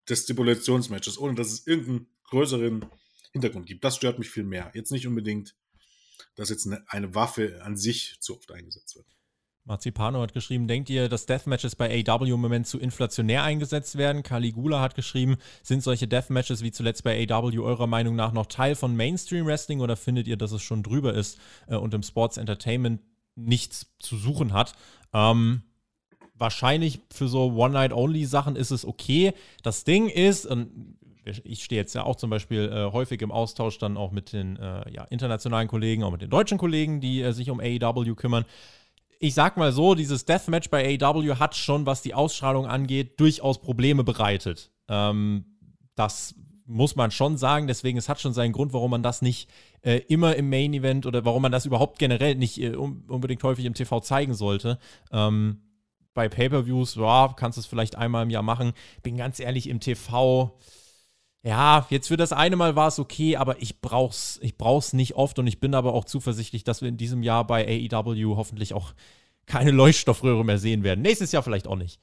des 0.09 0.23
Stipulationsmatches, 0.23 1.17
ohne 1.17 1.35
dass 1.35 1.53
es 1.53 1.65
irgendeinen 1.65 2.07
größeren 2.25 2.85
Hintergrund 3.31 3.65
gibt. 3.65 3.85
Das 3.85 3.95
stört 3.95 4.19
mich 4.19 4.29
viel 4.29 4.43
mehr. 4.43 4.71
Jetzt 4.73 4.91
nicht 4.91 5.07
unbedingt 5.07 5.55
dass 6.35 6.49
jetzt 6.49 6.65
eine, 6.67 6.83
eine 6.87 7.15
Waffe 7.15 7.61
an 7.63 7.77
sich 7.77 8.17
zu 8.19 8.35
oft 8.35 8.51
eingesetzt 8.51 8.95
wird. 8.95 9.07
Marzipano 9.65 10.21
hat 10.21 10.33
geschrieben, 10.33 10.67
denkt 10.67 10.91
ihr, 10.91 11.09
dass 11.09 11.25
Deathmatches 11.25 11.75
bei 11.75 12.03
AW 12.07 12.29
im 12.29 12.39
Moment 12.39 12.67
zu 12.67 12.79
inflationär 12.79 13.43
eingesetzt 13.43 13.97
werden? 13.97 14.21
Caligula 14.21 14.79
hat 14.79 14.93
geschrieben, 14.93 15.37
sind 15.63 15.81
solche 15.81 16.07
Deathmatches 16.07 16.61
wie 16.61 16.71
zuletzt 16.71 17.03
bei 17.03 17.27
AW 17.27 17.59
eurer 17.59 17.87
Meinung 17.87 18.15
nach 18.15 18.31
noch 18.31 18.45
Teil 18.45 18.75
von 18.75 18.95
Mainstream 18.95 19.47
Wrestling 19.47 19.81
oder 19.81 19.95
findet 19.95 20.27
ihr, 20.27 20.37
dass 20.37 20.51
es 20.51 20.61
schon 20.61 20.83
drüber 20.83 21.15
ist 21.15 21.39
äh, 21.67 21.75
und 21.75 21.95
im 21.95 22.03
Sports 22.03 22.37
Entertainment 22.37 23.01
nichts 23.33 23.87
zu 23.99 24.17
suchen 24.17 24.53
hat? 24.53 24.73
Ähm, 25.13 25.63
wahrscheinlich 26.35 27.01
für 27.11 27.27
so 27.27 27.53
One-Night-Only-Sachen 27.53 28.55
ist 28.55 28.71
es 28.71 28.85
okay. 28.85 29.33
Das 29.63 29.83
Ding 29.83 30.09
ist, 30.09 30.45
und 30.45 30.99
ich 31.43 31.63
stehe 31.63 31.81
jetzt 31.81 31.95
ja 31.95 32.03
auch 32.03 32.15
zum 32.15 32.29
Beispiel 32.29 32.71
äh, 32.71 32.91
häufig 32.91 33.21
im 33.21 33.31
Austausch 33.31 33.77
dann 33.77 33.97
auch 33.97 34.11
mit 34.11 34.33
den 34.33 34.57
äh, 34.57 34.91
ja, 34.91 35.03
internationalen 35.05 35.67
Kollegen, 35.67 36.03
auch 36.03 36.11
mit 36.11 36.21
den 36.21 36.29
deutschen 36.29 36.57
Kollegen, 36.57 37.01
die 37.01 37.21
äh, 37.21 37.31
sich 37.31 37.49
um 37.49 37.59
AEW 37.59 38.15
kümmern 38.15 38.45
ich 39.19 39.33
sag 39.33 39.57
mal 39.57 39.71
so, 39.71 39.95
dieses 39.95 40.25
Deathmatch 40.25 40.69
bei 40.69 40.99
AEW 41.01 41.37
hat 41.39 41.55
schon, 41.55 41.85
was 41.85 42.01
die 42.01 42.13
Ausstrahlung 42.13 42.67
angeht, 42.67 43.19
durchaus 43.19 43.61
Probleme 43.61 44.03
bereitet. 44.03 44.71
Ähm, 44.87 45.45
das 45.95 46.35
muss 46.65 46.95
man 46.95 47.11
schon 47.11 47.37
sagen. 47.37 47.67
Deswegen, 47.67 47.97
es 47.97 48.09
hat 48.09 48.19
schon 48.19 48.33
seinen 48.33 48.51
Grund, 48.51 48.73
warum 48.73 48.91
man 48.91 49.03
das 49.03 49.21
nicht 49.21 49.49
äh, 49.81 49.97
immer 50.07 50.35
im 50.35 50.49
Main 50.49 50.73
Event 50.73 51.05
oder 51.05 51.23
warum 51.25 51.41
man 51.41 51.51
das 51.51 51.65
überhaupt 51.65 51.99
generell 51.99 52.35
nicht 52.35 52.59
äh, 52.59 52.75
unbedingt 52.75 53.43
häufig 53.43 53.65
im 53.65 53.73
TV 53.73 53.99
zeigen 53.99 54.33
sollte. 54.33 54.79
Ähm, 55.11 55.61
bei 56.13 56.29
Pay-Per-Views, 56.29 56.95
ja, 56.95 57.33
kannst 57.35 57.57
du 57.57 57.59
es 57.59 57.65
vielleicht 57.65 57.97
einmal 57.97 58.23
im 58.23 58.29
Jahr 58.29 58.43
machen. 58.43 58.73
Bin 59.03 59.17
ganz 59.17 59.39
ehrlich, 59.39 59.67
im 59.69 59.79
TV 59.79 60.57
ja, 61.45 61.85
jetzt 61.91 62.07
für 62.07 62.17
das 62.17 62.33
eine 62.33 62.55
Mal 62.55 62.75
war 62.75 62.87
es 62.87 62.97
okay, 62.97 63.35
aber 63.35 63.61
ich 63.61 63.79
brauch's, 63.79 64.39
ich 64.41 64.57
brauch's 64.57 64.93
nicht 64.93 65.13
oft 65.13 65.37
und 65.37 65.45
ich 65.45 65.59
bin 65.59 65.75
aber 65.75 65.93
auch 65.93 66.05
zuversichtlich, 66.05 66.63
dass 66.63 66.81
wir 66.81 66.89
in 66.89 66.97
diesem 66.97 67.21
Jahr 67.21 67.45
bei 67.45 67.67
AEW 67.67 68.35
hoffentlich 68.35 68.73
auch 68.73 68.95
keine 69.45 69.69
Leuchtstoffröhre 69.69 70.43
mehr 70.43 70.57
sehen 70.57 70.83
werden. 70.83 71.03
Nächstes 71.03 71.31
Jahr 71.31 71.43
vielleicht 71.43 71.67
auch 71.67 71.75
nicht. 71.75 72.01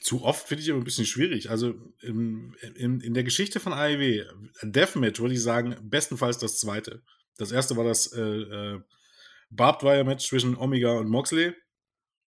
Zu 0.00 0.24
oft 0.24 0.48
finde 0.48 0.62
ich 0.62 0.70
aber 0.70 0.80
ein 0.80 0.84
bisschen 0.84 1.04
schwierig. 1.04 1.50
Also 1.50 1.74
in, 2.00 2.56
in, 2.76 3.00
in 3.00 3.12
der 3.12 3.24
Geschichte 3.24 3.60
von 3.60 3.74
AEW, 3.74 4.24
Deathmatch 4.62 5.20
würde 5.20 5.34
ich 5.34 5.42
sagen, 5.42 5.76
bestenfalls 5.82 6.38
das 6.38 6.58
zweite. 6.58 7.02
Das 7.36 7.52
erste 7.52 7.76
war 7.76 7.84
das 7.84 8.10
äh, 8.14 8.22
äh, 8.22 8.80
Barbed 9.50 9.82
Wire 9.82 10.04
Match 10.04 10.26
zwischen 10.26 10.56
Omega 10.56 10.92
und 10.92 11.10
Moxley. 11.10 11.52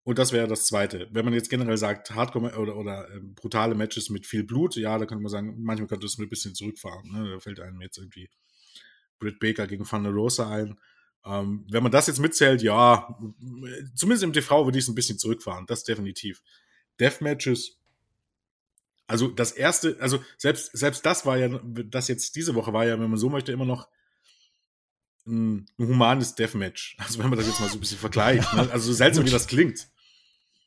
Und 0.09 0.17
das 0.17 0.31
wäre 0.31 0.47
das 0.47 0.65
Zweite. 0.65 1.07
Wenn 1.11 1.23
man 1.23 1.35
jetzt 1.35 1.51
generell 1.51 1.77
sagt, 1.77 2.09
Hardcore 2.09 2.57
oder, 2.57 2.77
oder 2.77 3.07
äh, 3.13 3.19
brutale 3.19 3.75
Matches 3.75 4.09
mit 4.09 4.25
viel 4.25 4.43
Blut, 4.43 4.75
ja, 4.75 4.97
da 4.97 5.05
könnte 5.05 5.21
man 5.21 5.29
sagen, 5.29 5.61
manchmal 5.61 5.87
könnte 5.87 6.07
es 6.07 6.17
ein 6.17 6.27
bisschen 6.27 6.55
zurückfahren. 6.55 7.11
Ne? 7.11 7.29
Da 7.29 7.39
fällt 7.39 7.59
einem 7.59 7.79
jetzt 7.79 7.99
irgendwie 7.99 8.27
Britt 9.19 9.39
Baker 9.39 9.67
gegen 9.67 9.85
Thunder 9.85 10.09
Rosa 10.09 10.49
ein. 10.49 10.79
Ähm, 11.23 11.63
wenn 11.69 11.83
man 11.83 11.91
das 11.91 12.07
jetzt 12.07 12.17
mitzählt, 12.17 12.63
ja, 12.63 13.19
zumindest 13.93 14.23
im 14.23 14.33
TV 14.33 14.65
würde 14.65 14.79
ich 14.79 14.85
es 14.85 14.89
ein 14.89 14.95
bisschen 14.95 15.19
zurückfahren, 15.19 15.67
das 15.67 15.83
definitiv. 15.83 16.41
Deathmatches, 16.99 17.77
also 19.05 19.27
das 19.27 19.51
erste, 19.51 19.95
also 19.99 20.23
selbst, 20.39 20.75
selbst 20.75 21.05
das 21.05 21.27
war 21.27 21.37
ja, 21.37 21.59
das 21.85 22.07
jetzt 22.07 22.35
diese 22.35 22.55
Woche 22.55 22.73
war 22.73 22.83
ja, 22.83 22.99
wenn 22.99 23.11
man 23.11 23.19
so 23.19 23.29
möchte, 23.29 23.51
immer 23.51 23.65
noch 23.65 23.87
ein, 25.27 25.67
ein 25.77 25.87
humanes 25.87 26.33
Deathmatch. 26.33 26.97
Also 26.97 27.19
wenn 27.19 27.29
man 27.29 27.37
das 27.37 27.45
jetzt 27.45 27.59
mal 27.59 27.69
so 27.69 27.77
ein 27.77 27.79
bisschen 27.79 27.99
vergleicht. 27.99 28.51
Ne? 28.55 28.71
Also 28.71 28.87
so 28.87 28.93
seltsam, 28.93 29.23
wie 29.23 29.29
das 29.29 29.45
klingt. 29.45 29.87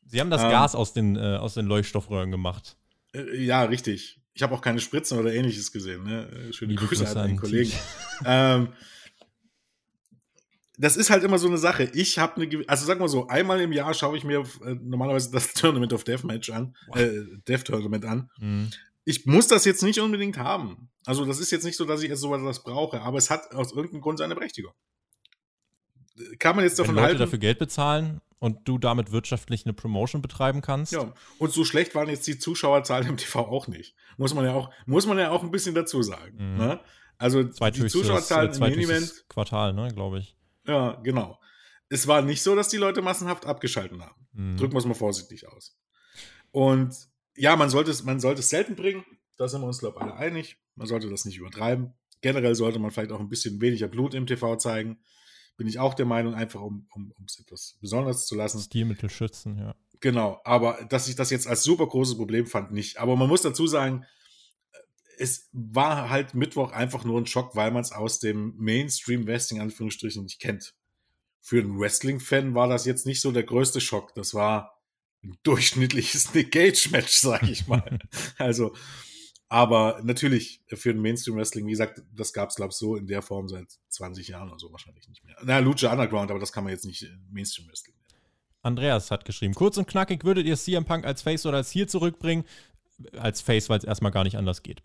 Sie 0.07 0.21
haben 0.21 0.31
das 0.31 0.43
ähm, 0.43 0.51
Gas 0.51 0.75
aus 0.75 0.93
den, 0.93 1.17
äh, 1.17 1.37
aus 1.37 1.55
den 1.55 1.67
Leuchtstoffröhren 1.67 2.31
gemacht. 2.31 2.77
Äh, 3.15 3.45
ja, 3.45 3.63
richtig. 3.65 4.21
Ich 4.35 4.43
habe 4.43 4.55
auch 4.55 4.61
keine 4.61 4.81
Spritzen 4.81 5.19
oder 5.19 5.33
ähnliches 5.33 5.73
gesehen. 5.73 6.05
Ne? 6.05 6.29
Äh, 6.29 6.53
schöne 6.53 6.73
Liebe 6.73 6.87
Grüße 6.87 7.09
an 7.19 7.29
den 7.29 7.37
Kollegen. 7.37 7.73
ähm, 8.25 8.69
das 10.79 10.97
ist 10.97 11.11
halt 11.11 11.23
immer 11.23 11.39
so 11.39 11.49
eine 11.49 11.59
Sache. 11.59 11.91
Ich 11.95 12.19
habe 12.19 12.41
eine, 12.41 12.65
also 12.67 12.87
sag 12.87 12.99
mal 12.99 13.09
so, 13.09 13.29
einmal 13.29 13.61
im 13.61 13.73
Jahr 13.73 13.95
schaue 13.95 14.17
ich 14.17 14.25
mir 14.25 14.41
äh, 14.65 14.75
normalerweise 14.81 15.31
das 15.31 15.53
Tournament 15.55 15.93
of 15.93 16.05
Deathmatch 16.05 16.51
an, 16.51 16.75
äh, 16.95 17.21
Death 17.47 17.65
Tournament 17.65 18.05
an. 18.05 18.31
Mhm 18.39 18.71
ich 19.05 19.27
muss 19.27 19.49
das 19.49 19.65
jetzt 19.65 19.83
nicht 19.83 20.01
unbedingt 20.01 20.39
haben. 20.39 20.89
Also 21.05 21.25
das 21.25 21.41
ist 21.41 21.51
jetzt 21.51 21.65
nicht 21.65 21.77
so, 21.77 21.85
dass 21.85 22.03
ich 22.03 22.09
jetzt 22.09 22.21
so 22.21 22.35
etwas 22.35 22.63
brauche, 22.63 23.01
aber 23.01 23.19
es 23.19 23.31
hat 23.31 23.53
aus 23.55 23.73
irgendeinem 23.73 24.03
Grund 24.03 24.19
seine 24.19 24.35
Berechtigung. 24.35 24.73
Kann 26.39 26.57
man 26.57 26.65
jetzt 26.65 26.79
davon 26.79 26.95
Wenn 26.95 27.03
Leute 27.03 27.09
halten, 27.09 27.21
dafür 27.21 27.39
Geld 27.39 27.59
bezahlen 27.59 28.21
und 28.43 28.66
du 28.66 28.76
damit 28.76 29.12
wirtschaftlich 29.12 29.64
eine 29.66 29.72
Promotion 29.72 30.20
betreiben 30.20 30.62
kannst. 30.62 30.90
Ja, 30.90 31.14
und 31.38 31.53
so 31.53 31.64
schlecht 31.64 31.95
waren 31.95 32.09
jetzt 32.09 32.26
die 32.26 32.40
Zuschauerzahlen 32.40 33.07
im 33.07 33.16
TV 33.16 33.38
auch 33.38 33.68
nicht. 33.68 33.95
Muss 34.16 34.34
man 34.34 34.45
ja 34.45 34.53
auch, 34.53 34.68
muss 34.84 35.07
man 35.07 35.16
ja 35.16 35.30
auch 35.30 35.45
ein 35.45 35.53
bisschen 35.53 35.76
dazu 35.76 36.03
sagen. 36.03 36.55
Mhm. 36.55 36.59
Ne? 36.59 36.80
Also 37.18 37.45
die 37.45 37.86
Zuschauerzahlen 37.86 38.53
im 38.53 38.80
Event. 38.80 39.26
Quartal, 39.28 39.72
ne, 39.74 39.93
glaube 39.95 40.18
ich. 40.18 40.36
Ja, 40.66 41.01
genau. 41.05 41.38
Es 41.88 42.09
war 42.09 42.20
nicht 42.20 42.43
so, 42.43 42.57
dass 42.57 42.68
die 42.68 42.78
Leute 42.78 43.01
massenhaft 43.01 43.47
abgeschaltet 43.47 44.01
haben. 44.01 44.26
Mhm. 44.32 44.57
Drücken 44.57 44.74
wir 44.74 44.78
es 44.78 44.86
mal 44.86 44.95
vorsichtig 44.95 45.47
aus. 45.47 45.78
Und 46.51 46.97
ja, 47.36 47.55
man 47.55 47.70
sollte 47.70 47.93
es, 47.93 48.03
man 48.03 48.18
sollte 48.18 48.40
es 48.40 48.51
selten 48.51 48.74
bringen. 48.74 49.05
Da 49.36 49.47
sind 49.47 49.61
wir 49.61 49.68
uns, 49.68 49.78
glaube 49.78 49.99
ich, 50.01 50.03
alle 50.03 50.16
einig. 50.16 50.57
Man 50.74 50.88
sollte 50.88 51.09
das 51.09 51.24
nicht 51.26 51.38
übertreiben. 51.38 51.95
Generell 52.22 52.57
sollte 52.57 52.80
man 52.80 52.90
vielleicht 52.90 53.12
auch 53.12 53.20
ein 53.20 53.28
bisschen 53.28 53.61
weniger 53.61 53.86
Blut 53.86 54.14
im 54.14 54.26
TV 54.26 54.57
zeigen. 54.57 54.99
Bin 55.57 55.67
ich 55.67 55.79
auch 55.79 55.95
der 55.95 56.07
Meinung, 56.07 56.35
einfach 56.35 56.61
um, 56.61 56.87
um 56.95 57.13
es 57.27 57.39
etwas 57.39 57.77
Besonderes 57.81 58.27
zu 58.27 58.35
lassen. 58.35 58.61
Stilmittel 58.61 59.11
schützen, 59.11 59.59
ja. 59.59 59.75
Genau, 60.01 60.41
aber 60.45 60.85
dass 60.89 61.07
ich 61.07 61.15
das 61.15 61.31
jetzt 61.31 61.47
als 61.47 61.63
super 61.63 61.87
großes 61.87 62.17
Problem 62.17 62.47
fand, 62.47 62.73
nicht. 62.73 62.99
Aber 62.99 63.15
man 63.15 63.29
muss 63.29 63.43
dazu 63.43 63.69
sagen, 63.69 64.05
es 65.17 65.49
war 65.53 66.11
halt 66.11 66.35
Mittwoch 66.35 66.73
einfach 66.73 67.05
nur 67.05 67.21
ein 67.21 67.27
Schock, 67.27 67.55
weil 67.55 67.71
man 67.71 67.83
es 67.83 67.93
aus 67.93 68.19
dem 68.19 68.57
Mainstream-Wrestling 68.57 69.61
Anführungsstrichen 69.61 70.25
nicht 70.25 70.41
kennt. 70.41 70.75
Für 71.41 71.61
einen 71.61 71.79
Wrestling-Fan 71.79 72.55
war 72.57 72.69
das 72.69 72.85
jetzt 72.85 73.07
nicht 73.07 73.21
so 73.21 73.31
der 73.31 73.45
größte 73.45 73.81
Schock. 73.81 74.13
Das 74.15 74.35
war 74.35 74.81
ein 75.23 75.39
durchschnittliches 75.45 76.35
Nick 76.35 76.51
Gage-Match, 76.53 77.15
sag 77.15 77.45
ich 77.45 77.69
mal. 77.69 78.01
also, 78.39 78.75
aber 79.53 80.01
natürlich 80.03 80.63
für 80.67 80.93
ein 80.93 81.03
Mainstream-Wrestling, 81.03 81.67
wie 81.67 81.73
gesagt, 81.73 82.01
das 82.11 82.33
gab 82.33 82.49
es, 82.49 82.57
glaube 82.57 82.71
ich, 82.71 82.77
so 82.77 82.97
in 82.97 83.07
der 83.07 83.21
Form 83.21 83.51
seit 83.51 83.67
20 83.91 84.29
Jahren 84.29 84.49
oder 84.49 84.59
so 84.59 84.73
wahrscheinlich 84.73 85.07
nicht 85.11 85.23
mehr. 85.27 85.37
Na, 85.43 85.59
Lucha 85.59 85.93
Underground, 85.93 86.31
aber 86.31 86.41
das 86.41 86.53
kann 86.53 86.65
man 86.65 86.73
jetzt 86.73 86.87
nicht 86.87 87.07
Mainstream-Wrestling 87.31 87.95
nennen. 87.95 88.23
Andreas 88.63 89.11
hat 89.11 89.27
geschrieben, 89.27 89.53
kurz 89.53 89.77
und 89.77 89.87
knackig, 89.87 90.25
würdet 90.25 90.47
ihr 90.47 90.57
CM 90.57 90.87
Punk 90.87 91.05
als 91.05 91.21
Face 91.21 91.45
oder 91.45 91.59
als 91.59 91.71
Heel 91.75 91.87
zurückbringen? 91.87 92.45
Als 93.19 93.43
Face, 93.43 93.69
weil 93.69 93.77
es 93.77 93.85
erstmal 93.85 94.11
gar 94.11 94.25
nicht 94.25 94.39
anders 94.39 94.63
geht. 94.63 94.83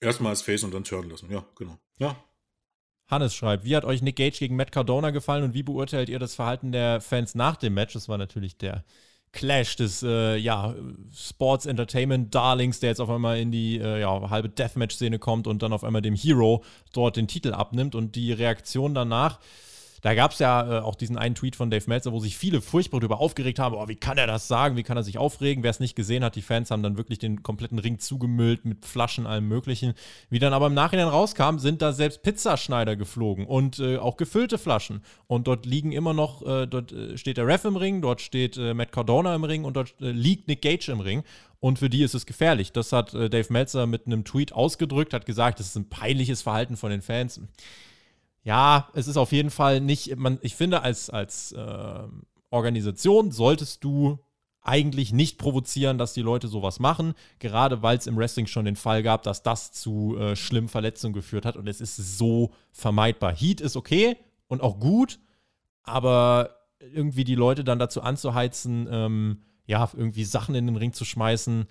Erstmal 0.00 0.30
als 0.30 0.42
Face 0.42 0.64
und 0.64 0.74
dann 0.74 0.82
turn 0.82 1.08
lassen, 1.08 1.30
ja, 1.30 1.46
genau. 1.54 1.78
Ja, 1.98 2.16
Hannes 3.06 3.32
schreibt, 3.32 3.64
wie 3.64 3.76
hat 3.76 3.84
euch 3.84 4.02
Nick 4.02 4.16
Gage 4.16 4.38
gegen 4.38 4.56
Matt 4.56 4.72
Cardona 4.72 5.10
gefallen 5.10 5.44
und 5.44 5.54
wie 5.54 5.62
beurteilt 5.62 6.08
ihr 6.08 6.18
das 6.18 6.34
Verhalten 6.34 6.72
der 6.72 7.00
Fans 7.00 7.36
nach 7.36 7.56
dem 7.56 7.74
Match? 7.74 7.92
Das 7.92 8.08
war 8.08 8.18
natürlich 8.18 8.56
der 8.56 8.84
Clash 9.34 9.76
des 9.76 10.02
äh, 10.02 10.36
ja, 10.36 10.74
Sports 11.14 11.66
Entertainment 11.66 12.34
Darlings, 12.34 12.80
der 12.80 12.90
jetzt 12.90 13.00
auf 13.00 13.10
einmal 13.10 13.38
in 13.38 13.50
die 13.50 13.78
äh, 13.78 14.00
ja, 14.00 14.30
halbe 14.30 14.48
Deathmatch-Szene 14.48 15.18
kommt 15.18 15.46
und 15.46 15.62
dann 15.62 15.72
auf 15.72 15.84
einmal 15.84 16.02
dem 16.02 16.14
Hero 16.14 16.64
dort 16.92 17.16
den 17.16 17.28
Titel 17.28 17.52
abnimmt 17.52 17.94
und 17.94 18.14
die 18.14 18.32
Reaktion 18.32 18.94
danach 18.94 19.40
da 20.04 20.14
gab 20.14 20.32
es 20.32 20.38
ja 20.38 20.80
äh, 20.80 20.82
auch 20.82 20.96
diesen 20.96 21.16
einen 21.16 21.34
Tweet 21.34 21.56
von 21.56 21.70
Dave 21.70 21.84
Meltzer, 21.86 22.12
wo 22.12 22.20
sich 22.20 22.36
viele 22.36 22.60
furchtbar 22.60 23.00
darüber 23.00 23.20
aufgeregt 23.20 23.58
haben, 23.58 23.74
oh, 23.74 23.88
wie 23.88 23.96
kann 23.96 24.18
er 24.18 24.26
das 24.26 24.46
sagen, 24.48 24.76
wie 24.76 24.82
kann 24.82 24.98
er 24.98 25.02
sich 25.02 25.16
aufregen. 25.16 25.62
Wer 25.62 25.70
es 25.70 25.80
nicht 25.80 25.96
gesehen 25.96 26.22
hat, 26.22 26.36
die 26.36 26.42
Fans 26.42 26.70
haben 26.70 26.82
dann 26.82 26.98
wirklich 26.98 27.18
den 27.18 27.42
kompletten 27.42 27.78
Ring 27.78 27.98
zugemüllt 27.98 28.66
mit 28.66 28.84
Flaschen, 28.84 29.26
allem 29.26 29.48
möglichen. 29.48 29.94
Wie 30.28 30.38
dann 30.38 30.52
aber 30.52 30.66
im 30.66 30.74
Nachhinein 30.74 31.08
rauskam, 31.08 31.56
sind 31.56 31.80
da 31.80 31.94
selbst 31.94 32.22
Pizzaschneider 32.22 32.96
geflogen 32.96 33.46
und 33.46 33.78
äh, 33.78 33.96
auch 33.96 34.18
gefüllte 34.18 34.58
Flaschen. 34.58 35.02
Und 35.26 35.46
dort 35.46 35.64
liegen 35.64 35.92
immer 35.92 36.12
noch, 36.12 36.42
äh, 36.42 36.66
dort 36.66 36.92
äh, 36.92 37.16
steht 37.16 37.38
der 37.38 37.46
Ref 37.46 37.64
im 37.64 37.76
Ring, 37.76 38.02
dort 38.02 38.20
steht 38.20 38.58
äh, 38.58 38.74
Matt 38.74 38.92
Cardona 38.92 39.34
im 39.34 39.44
Ring 39.44 39.64
und 39.64 39.74
dort 39.74 39.94
äh, 40.02 40.10
liegt 40.10 40.48
Nick 40.48 40.60
Gage 40.60 40.92
im 40.92 41.00
Ring. 41.00 41.24
Und 41.60 41.78
für 41.78 41.88
die 41.88 42.02
ist 42.02 42.12
es 42.12 42.26
gefährlich. 42.26 42.72
Das 42.72 42.92
hat 42.92 43.14
Dave 43.14 43.46
Meltzer 43.48 43.86
mit 43.86 44.04
einem 44.04 44.26
Tweet 44.26 44.52
ausgedrückt, 44.52 45.14
hat 45.14 45.24
gesagt, 45.24 45.60
das 45.60 45.68
ist 45.68 45.76
ein 45.76 45.88
peinliches 45.88 46.42
Verhalten 46.42 46.76
von 46.76 46.90
den 46.90 47.00
Fans 47.00 47.40
ja, 48.44 48.88
es 48.92 49.08
ist 49.08 49.16
auf 49.16 49.32
jeden 49.32 49.50
Fall 49.50 49.80
nicht, 49.80 50.16
man, 50.16 50.38
ich 50.42 50.54
finde, 50.54 50.82
als, 50.82 51.10
als 51.10 51.52
äh, 51.52 52.02
Organisation 52.50 53.32
solltest 53.32 53.82
du 53.82 54.18
eigentlich 54.60 55.12
nicht 55.12 55.38
provozieren, 55.38 55.98
dass 55.98 56.14
die 56.14 56.22
Leute 56.22 56.48
sowas 56.48 56.78
machen, 56.78 57.14
gerade 57.38 57.82
weil 57.82 57.98
es 57.98 58.06
im 58.06 58.16
Wrestling 58.16 58.46
schon 58.46 58.64
den 58.64 58.76
Fall 58.76 59.02
gab, 59.02 59.22
dass 59.22 59.42
das 59.42 59.72
zu 59.72 60.16
äh, 60.16 60.36
schlimmen 60.36 60.68
Verletzungen 60.68 61.14
geführt 61.14 61.44
hat 61.44 61.56
und 61.56 61.68
es 61.68 61.80
ist 61.80 61.96
so 61.96 62.52
vermeidbar. 62.70 63.34
Heat 63.34 63.60
ist 63.60 63.76
okay 63.76 64.16
und 64.46 64.62
auch 64.62 64.78
gut, 64.78 65.18
aber 65.82 66.56
irgendwie 66.80 67.24
die 67.24 67.34
Leute 67.34 67.64
dann 67.64 67.78
dazu 67.78 68.02
anzuheizen, 68.02 68.88
ähm, 68.90 69.42
ja, 69.66 69.88
irgendwie 69.94 70.24
Sachen 70.24 70.54
in 70.54 70.66
den 70.66 70.76
Ring 70.76 70.92
zu 70.92 71.04
schmeißen, 71.04 71.66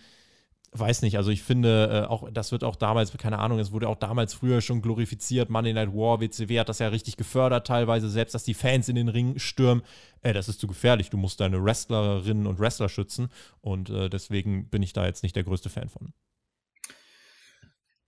weiß 0.74 1.02
nicht, 1.04 1.18
also 1.18 1.32
ich 1.32 1.44
finde, 1.44 2.06
äh, 2.06 2.08
auch 2.08 2.30
das 2.32 2.52
wird 2.52 2.64
auch 2.64 2.76
damals, 2.76 3.16
keine 3.18 3.40
Ahnung, 3.40 3.60
es 3.60 3.72
wurde 3.72 3.88
auch 3.88 3.98
damals 3.98 4.34
früher 4.34 4.62
schon 4.62 4.82
glorifiziert, 4.82 5.50
Monday 5.50 5.74
Night 5.74 5.94
War, 5.94 6.20
WCW 6.20 6.60
hat 6.60 6.70
das 6.70 6.80
ja 6.80 6.88
richtig 6.88 7.18
gefördert 7.18 7.68
teilweise, 7.68 8.10
selbst 8.10 8.34
dass 8.34 8.44
die 8.44 8.54
Fans 8.54 8.90
in 8.90 8.96
den 8.96 9.10
Ring 9.10 9.40
stürmen, 9.40 9.84
äh, 10.22 10.34
das 10.34 10.50
ist 10.50 10.60
zu 10.60 10.68
gefährlich, 10.68 11.10
du 11.10 11.18
musst 11.18 11.40
deine 11.40 11.64
Wrestlerinnen 11.64 12.48
und 12.48 12.60
Wrestler 12.60 12.90
schützen 12.90 13.30
und 13.62 13.90
äh, 13.90 14.10
deswegen 14.10 14.70
bin 14.70 14.84
ich 14.84 14.94
da 14.94 15.06
jetzt 15.06 15.24
nicht 15.24 15.36
der 15.36 15.44
größte 15.44 15.70
Fan 15.70 15.90
von. 15.90 16.14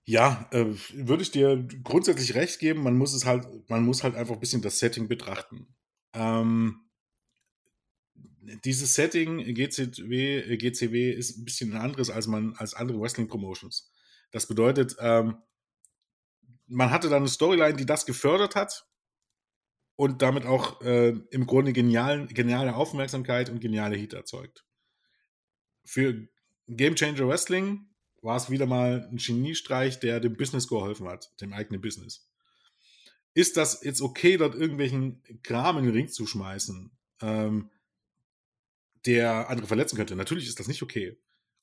Ja, 0.08 0.48
äh, 0.52 0.66
würde 0.94 1.24
ich 1.24 1.32
dir 1.32 1.68
grundsätzlich 1.84 2.36
recht 2.36 2.60
geben, 2.60 2.84
man 2.84 2.98
muss 2.98 3.14
es 3.14 3.26
halt, 3.26 3.48
man 3.70 3.84
muss 3.84 4.04
halt 4.04 4.16
einfach 4.16 4.36
ein 4.36 4.40
bisschen 4.40 4.62
das 4.62 4.80
Setting 4.80 5.08
betrachten. 5.08 5.68
ähm, 6.14 6.85
dieses 8.63 8.93
Setting 8.93 9.53
GCW, 9.53 10.57
GCW 10.57 11.11
ist 11.11 11.38
ein 11.38 11.45
bisschen 11.45 11.73
anderes 11.73 12.09
als 12.09 12.27
man 12.27 12.53
als 12.55 12.73
andere 12.73 12.99
Wrestling 12.99 13.27
Promotions. 13.27 13.91
Das 14.31 14.47
bedeutet, 14.47 14.95
ähm, 14.99 15.38
man 16.67 16.91
hatte 16.91 17.09
dann 17.09 17.23
eine 17.23 17.27
Storyline, 17.27 17.76
die 17.76 17.85
das 17.85 18.05
gefördert 18.05 18.55
hat 18.55 18.88
und 19.95 20.22
damit 20.22 20.45
auch 20.45 20.81
äh, 20.81 21.13
im 21.31 21.45
Grunde 21.45 21.73
genialen, 21.73 22.27
geniale 22.27 22.76
Aufmerksamkeit 22.76 23.49
und 23.49 23.59
geniale 23.59 23.95
Heat 23.95 24.13
erzeugt. 24.13 24.65
Für 25.84 26.27
Game 26.67 26.95
Changer 26.95 27.27
Wrestling 27.27 27.88
war 28.22 28.38
es 28.38 28.49
wieder 28.49 28.65
mal 28.65 29.07
ein 29.09 29.17
Geniestreich, 29.17 29.99
der 29.99 30.19
dem 30.19 30.35
Business 30.35 30.67
geholfen 30.67 31.07
hat, 31.07 31.31
dem 31.39 31.53
eigenen 31.53 31.81
Business. 31.81 32.27
Ist 33.34 33.57
das 33.57 33.84
jetzt 33.84 34.01
okay, 34.01 34.38
dort 34.38 34.55
irgendwelchen 34.55 35.22
Kram 35.43 35.77
in 35.77 35.85
den 35.85 35.93
Ring 35.93 36.07
zu 36.07 36.26
schmeißen, 36.26 36.91
ähm, 37.22 37.69
der 39.06 39.49
andere 39.49 39.68
verletzen 39.68 39.95
könnte? 39.95 40.15
Natürlich 40.15 40.48
ist 40.48 40.60
das 40.60 40.68
nicht 40.68 40.82
okay. 40.82 41.18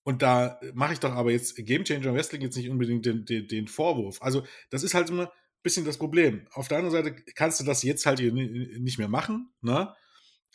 Und 0.05 0.23
da 0.23 0.61
mache 0.75 0.95
ich 0.95 1.01
doch 1.01 1.13
aber 1.13 1.31
jetzt 1.31 1.57
Game 1.57 1.85
Changer 1.85 2.15
Wrestling 2.15 2.43
jetzt 2.43 2.57
nicht 2.57 2.69
unbedingt 2.69 3.07
den, 3.07 3.25
den, 3.25 3.47
den 3.47 3.69
Vorwurf. 3.69 4.21
Also, 4.21 4.45
das 4.71 4.83
ist 4.83 4.95
halt 4.95 5.11
immer 5.11 5.25
ein 5.25 5.63
bisschen 5.63 5.85
das 5.85 5.99
Problem. 5.99 6.47
Auf 6.53 6.69
der 6.69 6.79
anderen 6.79 7.05
Seite 7.05 7.15
kannst 7.35 7.61
du 7.61 7.65
das 7.65 7.83
jetzt 7.83 8.05
halt 8.05 8.21
nicht 8.21 8.99
mehr 8.99 9.09
machen, 9.09 9.53
ne? 9.61 9.95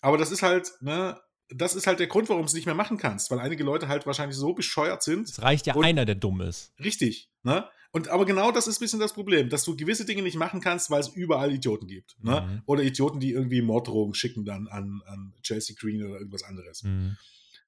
Aber 0.01 0.18
das 0.18 0.31
ist 0.31 0.43
halt, 0.43 0.72
ne, 0.81 1.19
das 1.49 1.76
ist 1.76 1.88
halt 1.88 1.99
der 1.99 2.07
Grund, 2.07 2.30
warum 2.30 2.43
du 2.43 2.47
es 2.47 2.53
nicht 2.53 2.65
mehr 2.65 2.76
machen 2.76 2.97
kannst, 2.97 3.31
weil 3.31 3.39
einige 3.39 3.64
Leute 3.64 3.88
halt 3.88 4.05
wahrscheinlich 4.05 4.38
so 4.38 4.53
bescheuert 4.53 5.01
sind. 5.01 5.30
Es 5.30 5.41
reicht 5.41 5.65
ja 5.65 5.76
einer, 5.76 6.05
der 6.05 6.15
dumm 6.15 6.41
ist. 6.41 6.73
Richtig, 6.80 7.31
ne? 7.43 7.68
Und 7.98 8.10
aber 8.10 8.28
genau 8.28 8.52
das 8.52 8.68
ist 8.68 8.78
ein 8.78 8.82
bisschen 8.82 8.99
das 8.99 9.14
Problem, 9.14 9.49
dass 9.49 9.64
du 9.64 9.76
gewisse 9.76 10.06
Dinge 10.06 10.22
nicht 10.22 10.38
machen 10.38 10.61
kannst, 10.61 10.91
weil 10.91 10.99
es 10.99 11.07
überall 11.07 11.52
Idioten 11.52 11.88
gibt. 11.88 12.15
Ne? 12.24 12.41
Mhm. 12.41 12.61
Oder 12.68 12.84
Idioten, 12.84 13.19
die 13.19 13.32
irgendwie 13.32 13.64
Morddrohungen 13.64 14.14
schicken 14.14 14.45
dann 14.45 14.68
an, 14.68 15.02
an 15.07 15.34
Chelsea 15.41 15.76
Green 15.76 16.03
oder 16.03 16.19
irgendwas 16.19 16.44
anderes. 16.44 16.84
Mhm. 16.84 17.18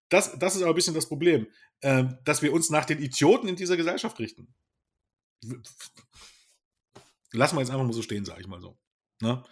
Das, 0.07 0.37
das 0.37 0.55
ist 0.55 0.61
aber 0.61 0.73
ein 0.73 0.75
bisschen 0.75 0.93
das 0.93 1.07
Problem, 1.07 1.47
äh, 1.81 2.03
dass 2.25 2.43
wir 2.43 2.53
uns 2.53 2.69
nach 2.69 2.85
den 2.85 3.01
Idioten 3.01 3.47
in 3.47 3.55
dieser 3.55 3.75
Gesellschaft 3.75 4.19
richten. 4.19 4.53
Lassen 7.31 7.55
wir 7.55 7.61
jetzt 7.61 7.71
einfach 7.71 7.87
mal 7.87 7.91
so 7.93 8.03
stehen, 8.03 8.23
sage 8.23 8.41
ich 8.41 8.47
mal 8.47 8.61
so. 8.61 8.77
Ne? 9.21 9.43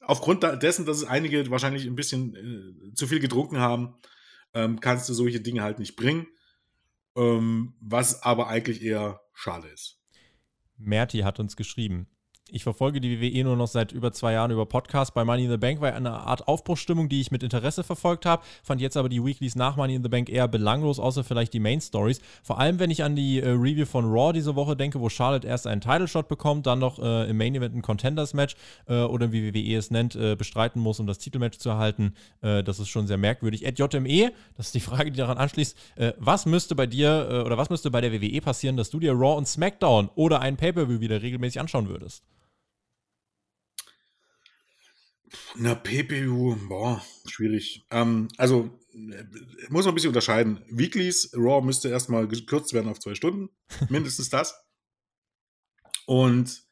Aufgrund 0.00 0.42
dessen, 0.62 0.86
dass 0.86 0.96
es 0.96 1.04
einige 1.04 1.50
wahrscheinlich 1.50 1.84
ein 1.84 1.94
bisschen 1.94 2.36
äh, 2.36 2.94
zu 2.94 3.06
viel 3.06 3.20
getrunken 3.20 3.58
haben, 3.58 3.96
ähm, 4.54 4.80
kannst 4.80 5.10
du 5.10 5.12
solche 5.12 5.42
Dinge 5.42 5.62
halt 5.62 5.78
nicht 5.78 5.94
bringen. 5.94 6.26
Ähm, 7.16 7.74
was 7.80 8.22
aber 8.22 8.48
eigentlich 8.48 8.82
eher 8.82 9.20
schade 9.32 9.68
ist. 9.68 10.00
Merti 10.76 11.18
hat 11.20 11.38
uns 11.40 11.56
geschrieben. 11.56 12.08
Ich 12.54 12.62
verfolge 12.62 13.00
die 13.00 13.20
WWE 13.20 13.42
nur 13.42 13.56
noch 13.56 13.66
seit 13.66 13.90
über 13.90 14.12
zwei 14.12 14.34
Jahren 14.34 14.52
über 14.52 14.64
Podcast. 14.64 15.12
Bei 15.12 15.24
Money 15.24 15.46
in 15.46 15.50
the 15.50 15.56
Bank 15.56 15.80
war 15.80 15.92
eine 15.92 16.12
Art 16.12 16.46
Aufbruchstimmung, 16.46 17.08
die 17.08 17.20
ich 17.20 17.32
mit 17.32 17.42
Interesse 17.42 17.82
verfolgt 17.82 18.26
habe. 18.26 18.44
Fand 18.62 18.80
jetzt 18.80 18.96
aber 18.96 19.08
die 19.08 19.24
Weeklies 19.24 19.56
nach 19.56 19.74
Money 19.74 19.96
in 19.96 20.04
the 20.04 20.08
Bank 20.08 20.28
eher 20.28 20.46
belanglos, 20.46 21.00
außer 21.00 21.24
vielleicht 21.24 21.52
die 21.52 21.58
Main 21.58 21.80
Stories. 21.80 22.20
Vor 22.44 22.60
allem, 22.60 22.78
wenn 22.78 22.92
ich 22.92 23.02
an 23.02 23.16
die 23.16 23.40
äh, 23.40 23.48
Review 23.48 23.86
von 23.86 24.04
Raw 24.04 24.32
diese 24.32 24.54
Woche 24.54 24.76
denke, 24.76 25.00
wo 25.00 25.08
Charlotte 25.08 25.48
erst 25.48 25.66
einen 25.66 25.80
Title 25.80 26.06
Shot 26.06 26.28
bekommt, 26.28 26.66
dann 26.66 26.78
noch 26.78 27.00
äh, 27.00 27.28
im 27.28 27.38
Main 27.38 27.56
Event 27.56 27.74
ein 27.74 27.82
Contenders 27.82 28.34
Match 28.34 28.54
äh, 28.86 29.02
oder 29.02 29.32
wie 29.32 29.52
WWE 29.52 29.76
es 29.76 29.90
nennt, 29.90 30.14
äh, 30.14 30.36
bestreiten 30.36 30.80
muss, 30.80 31.00
um 31.00 31.08
das 31.08 31.18
Titelmatch 31.18 31.58
zu 31.58 31.70
erhalten. 31.70 32.14
Äh, 32.40 32.62
das 32.62 32.78
ist 32.78 32.88
schon 32.88 33.08
sehr 33.08 33.18
merkwürdig. 33.18 33.66
Ed 33.66 33.80
JME, 33.80 34.30
das 34.56 34.66
ist 34.66 34.76
die 34.76 34.80
Frage, 34.80 35.10
die 35.10 35.18
daran 35.18 35.38
anschließt. 35.38 35.76
Äh, 35.96 36.12
was 36.18 36.46
müsste 36.46 36.76
bei 36.76 36.86
dir 36.86 37.42
oder 37.44 37.58
was 37.58 37.68
müsste 37.68 37.90
bei 37.90 38.00
der 38.00 38.12
WWE 38.12 38.40
passieren, 38.40 38.76
dass 38.76 38.90
du 38.90 39.00
dir 39.00 39.10
Raw 39.10 39.36
und 39.36 39.48
SmackDown 39.48 40.08
oder 40.14 40.40
einen 40.40 40.56
Pay-Per-View 40.56 41.00
wieder 41.00 41.20
regelmäßig 41.20 41.58
anschauen 41.58 41.88
würdest? 41.88 42.22
Na, 45.56 45.74
PPU, 45.74 46.56
boah, 46.68 47.04
schwierig. 47.26 47.84
Ähm, 47.90 48.28
also, 48.36 48.70
äh, 48.92 49.24
muss 49.68 49.84
man 49.84 49.92
ein 49.92 49.94
bisschen 49.94 50.08
unterscheiden. 50.08 50.64
Weeklies, 50.68 51.32
Raw 51.34 51.64
müsste 51.64 51.88
erstmal 51.88 52.28
gekürzt 52.28 52.72
werden 52.72 52.88
auf 52.88 53.00
zwei 53.00 53.14
Stunden. 53.14 53.50
Mindestens 53.88 54.30
das. 54.30 54.54
Und 56.06 56.64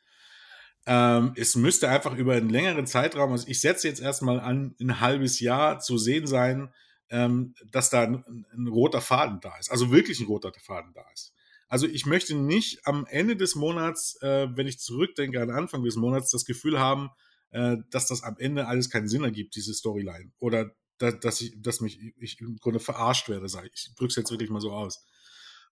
ähm, 0.86 1.32
es 1.36 1.54
müsste 1.54 1.88
einfach 1.88 2.16
über 2.16 2.34
einen 2.34 2.50
längeren 2.50 2.86
Zeitraum, 2.86 3.30
also 3.32 3.46
ich 3.46 3.60
setze 3.60 3.86
jetzt 3.86 4.00
erstmal 4.00 4.40
an, 4.40 4.74
ein 4.80 5.00
halbes 5.00 5.38
Jahr 5.38 5.78
zu 5.78 5.96
sehen 5.96 6.26
sein, 6.26 6.72
ähm, 7.08 7.54
dass 7.70 7.90
da 7.90 8.02
ein, 8.02 8.46
ein, 8.52 8.66
roter 8.66 9.00
Faden 9.00 9.38
da 9.40 9.56
ist. 9.58 9.70
Also 9.70 9.92
wirklich 9.92 10.18
ein 10.18 10.26
roter 10.26 10.52
Faden 10.60 10.92
da 10.92 11.04
ist. 11.12 11.32
Also 11.68 11.86
ich 11.86 12.04
möchte 12.04 12.34
nicht 12.34 12.86
am 12.86 13.06
Ende 13.06 13.36
des 13.36 13.54
Monats, 13.54 14.20
äh, 14.22 14.48
wenn 14.56 14.66
ich 14.66 14.80
zurückdenke 14.80 15.40
an 15.40 15.50
Anfang 15.50 15.84
des 15.84 15.96
Monats, 15.96 16.30
das 16.30 16.44
Gefühl 16.44 16.80
haben, 16.80 17.10
äh, 17.52 17.76
dass 17.90 18.06
das 18.06 18.22
am 18.22 18.36
Ende 18.38 18.66
alles 18.66 18.90
keinen 18.90 19.08
Sinn 19.08 19.24
ergibt, 19.24 19.54
diese 19.54 19.74
Storyline. 19.74 20.32
Oder 20.38 20.74
da, 20.98 21.12
dass 21.12 21.40
ich, 21.40 21.54
dass 21.60 21.80
mich 21.80 21.98
ich 22.18 22.40
im 22.40 22.56
Grunde 22.56 22.80
verarscht 22.80 23.28
werde, 23.28 23.48
sage 23.48 23.70
ich. 23.72 23.88
Ich 23.88 23.94
drücke 23.94 24.10
es 24.10 24.16
jetzt 24.16 24.30
wirklich 24.30 24.50
mal 24.50 24.60
so 24.60 24.72
aus. 24.72 25.04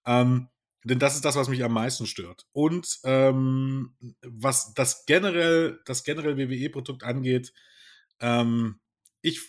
Ähm, 0.07 0.49
denn 0.85 0.99
das 0.99 1.15
ist 1.15 1.25
das, 1.25 1.37
was 1.37 1.49
mich 1.49 1.63
am 1.63 1.73
meisten 1.73 2.07
stört. 2.07 2.47
Und 2.53 3.01
ähm, 3.05 3.95
was 4.23 4.73
das 4.75 5.05
generell, 5.05 5.81
das 5.85 6.05
generell 6.05 6.39
WWE-Produkt 6.39 7.03
angeht, 7.03 7.53
ähm, 8.21 8.81
ich 9.21 9.41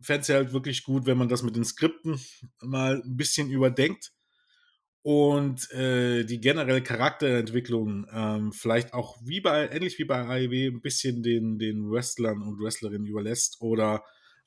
fände 0.00 0.20
es 0.22 0.28
ja 0.28 0.36
halt 0.36 0.52
wirklich 0.52 0.84
gut, 0.84 1.06
wenn 1.06 1.18
man 1.18 1.28
das 1.28 1.42
mit 1.42 1.56
den 1.56 1.64
Skripten 1.64 2.20
mal 2.60 3.02
ein 3.04 3.16
bisschen 3.16 3.50
überdenkt 3.50 4.12
und 5.06 5.70
äh, 5.70 6.24
die 6.24 6.40
generelle 6.40 6.82
Charakterentwicklung 6.82 8.08
ähm, 8.12 8.50
vielleicht 8.52 8.92
auch 8.92 9.16
wie 9.22 9.40
bei, 9.40 9.68
ähnlich 9.68 10.00
wie 10.00 10.04
bei 10.04 10.26
AEW, 10.26 10.66
ein 10.66 10.80
bisschen 10.80 11.22
den, 11.22 11.60
den 11.60 11.88
Wrestlern 11.88 12.42
und 12.42 12.58
Wrestlerinnen 12.58 13.06
überlässt 13.06 13.58
oder 13.60 14.02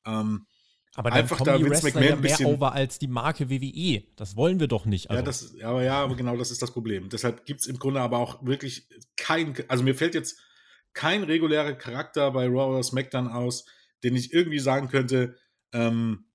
ähm, 0.05 0.47
aber 0.95 1.11
dann 1.11 1.19
einfach 1.19 1.39
da 1.39 1.57
die 1.57 1.63
Vince 1.63 1.85
McMahon 1.85 2.03
ja 2.03 2.15
mehr 2.17 2.21
bisschen, 2.21 2.45
over 2.47 2.73
als 2.73 2.99
die 2.99 3.07
Marke 3.07 3.49
WWE. 3.49 4.03
Das 4.17 4.35
wollen 4.35 4.59
wir 4.59 4.67
doch 4.67 4.83
nicht. 4.83 5.09
Also. 5.09 5.19
Ja, 5.19 5.25
das, 5.25 5.55
aber 5.63 5.81
ja, 5.81 6.03
aber 6.03 6.17
genau 6.17 6.35
das 6.35 6.51
ist 6.51 6.61
das 6.61 6.71
Problem. 6.71 7.07
Deshalb 7.07 7.45
gibt 7.45 7.61
es 7.61 7.67
im 7.67 7.79
Grunde 7.79 8.01
aber 8.01 8.17
auch 8.17 8.45
wirklich 8.45 8.89
kein, 9.15 9.55
also 9.69 9.85
mir 9.85 9.95
fällt 9.95 10.13
jetzt 10.13 10.41
kein 10.91 11.23
regulärer 11.23 11.71
Charakter 11.71 12.31
bei 12.31 12.47
Raw 12.47 12.73
oder 12.73 12.83
SmackDown 12.83 13.29
aus, 13.29 13.63
den 14.03 14.13
ich 14.13 14.33
irgendwie 14.33 14.59
sagen 14.59 14.89
könnte, 14.89 15.37
ähm, 15.71 16.25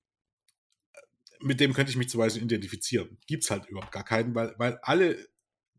mit 1.45 1.61
dem 1.61 1.73
könnte 1.73 1.91
ich 1.91 1.97
mich 1.97 2.09
zum 2.09 2.19
Beispiel 2.19 2.43
identifizieren. 2.43 3.19
Gibt 3.27 3.45
es 3.45 3.51
halt 3.51 3.67
überhaupt 3.67 3.93
gar 3.93 4.05
keinen, 4.05 4.35
weil, 4.35 4.55
weil 4.59 4.79
alle 4.83 5.19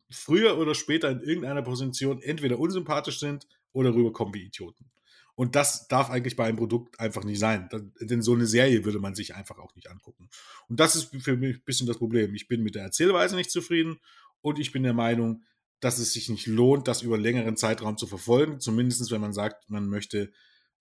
früher 0.10 0.58
oder 0.58 0.76
später 0.76 1.10
in 1.10 1.22
irgendeiner 1.22 1.64
Position 1.64 2.22
entweder 2.22 2.60
unsympathisch 2.60 3.20
sind 3.20 3.48
oder 3.72 3.94
rüberkommen 3.94 4.34
wie 4.34 4.44
Idioten. 4.44 4.92
Und 5.36 5.56
das 5.56 5.88
darf 5.90 6.10
eigentlich 6.10 6.38
bei 6.38 6.46
einem 6.46 6.58
Produkt 6.58 7.00
einfach 7.00 7.26
nicht 7.26 7.40
sein. 7.40 7.68
Denn 8.00 8.22
so 8.22 8.34
eine 8.34 8.46
Serie 8.46 8.86
würde 8.86 9.00
man 9.00 9.16
sich 9.16 9.36
einfach 9.36 9.58
auch 9.58 9.76
nicht 9.76 9.90
angucken. 9.90 10.30
Und 10.70 10.80
das 10.80 10.96
ist 10.96 11.14
für 11.22 11.36
mich 11.36 11.58
ein 11.58 11.64
bisschen 11.66 11.88
das 11.88 11.98
Problem. 11.98 12.34
Ich 12.36 12.48
bin 12.48 12.64
mit 12.64 12.76
der 12.76 12.84
Erzählweise 12.84 13.36
nicht 13.36 13.52
zufrieden 13.52 14.00
und 14.42 14.60
ich 14.60 14.72
bin 14.72 14.84
der 14.84 14.94
Meinung, 14.94 15.44
dass 15.82 16.00
es 16.00 16.14
sich 16.14 16.30
nicht 16.30 16.48
lohnt, 16.48 16.88
das 16.88 17.02
über 17.02 17.16
einen 17.16 17.24
längeren 17.24 17.58
Zeitraum 17.58 17.98
zu 17.98 18.08
verfolgen. 18.08 18.62
Zumindest 18.62 19.12
wenn 19.12 19.20
man 19.20 19.34
sagt, 19.34 19.70
man 19.70 19.88
möchte 19.90 20.32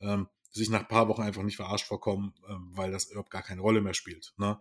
ähm, 0.01 0.29
sich 0.55 0.71
nach 0.71 0.81
ein 0.81 0.89
paar 0.89 1.09
Wochen 1.09 1.23
einfach 1.23 1.43
nicht 1.43 1.57
verarscht 1.57 1.87
vorkommen, 1.87 2.33
ähm, 2.49 2.71
weil 2.73 2.93
das 2.93 3.11
überhaupt 3.11 3.31
gar 3.31 3.43
keine 3.43 3.61
Rolle 3.61 3.81
mehr 3.81 3.95
spielt. 3.95 4.33
Ne? 4.39 4.47
Ja. 4.47 4.61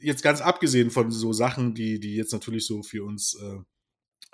Jetzt 0.00 0.22
ganz 0.22 0.40
abgesehen 0.40 0.90
von 0.90 1.10
so 1.10 1.32
Sachen, 1.32 1.74
die, 1.74 1.98
die 1.98 2.14
jetzt 2.14 2.32
natürlich 2.32 2.66
so 2.66 2.82
für 2.82 3.04
uns 3.04 3.34
äh, 3.34 3.58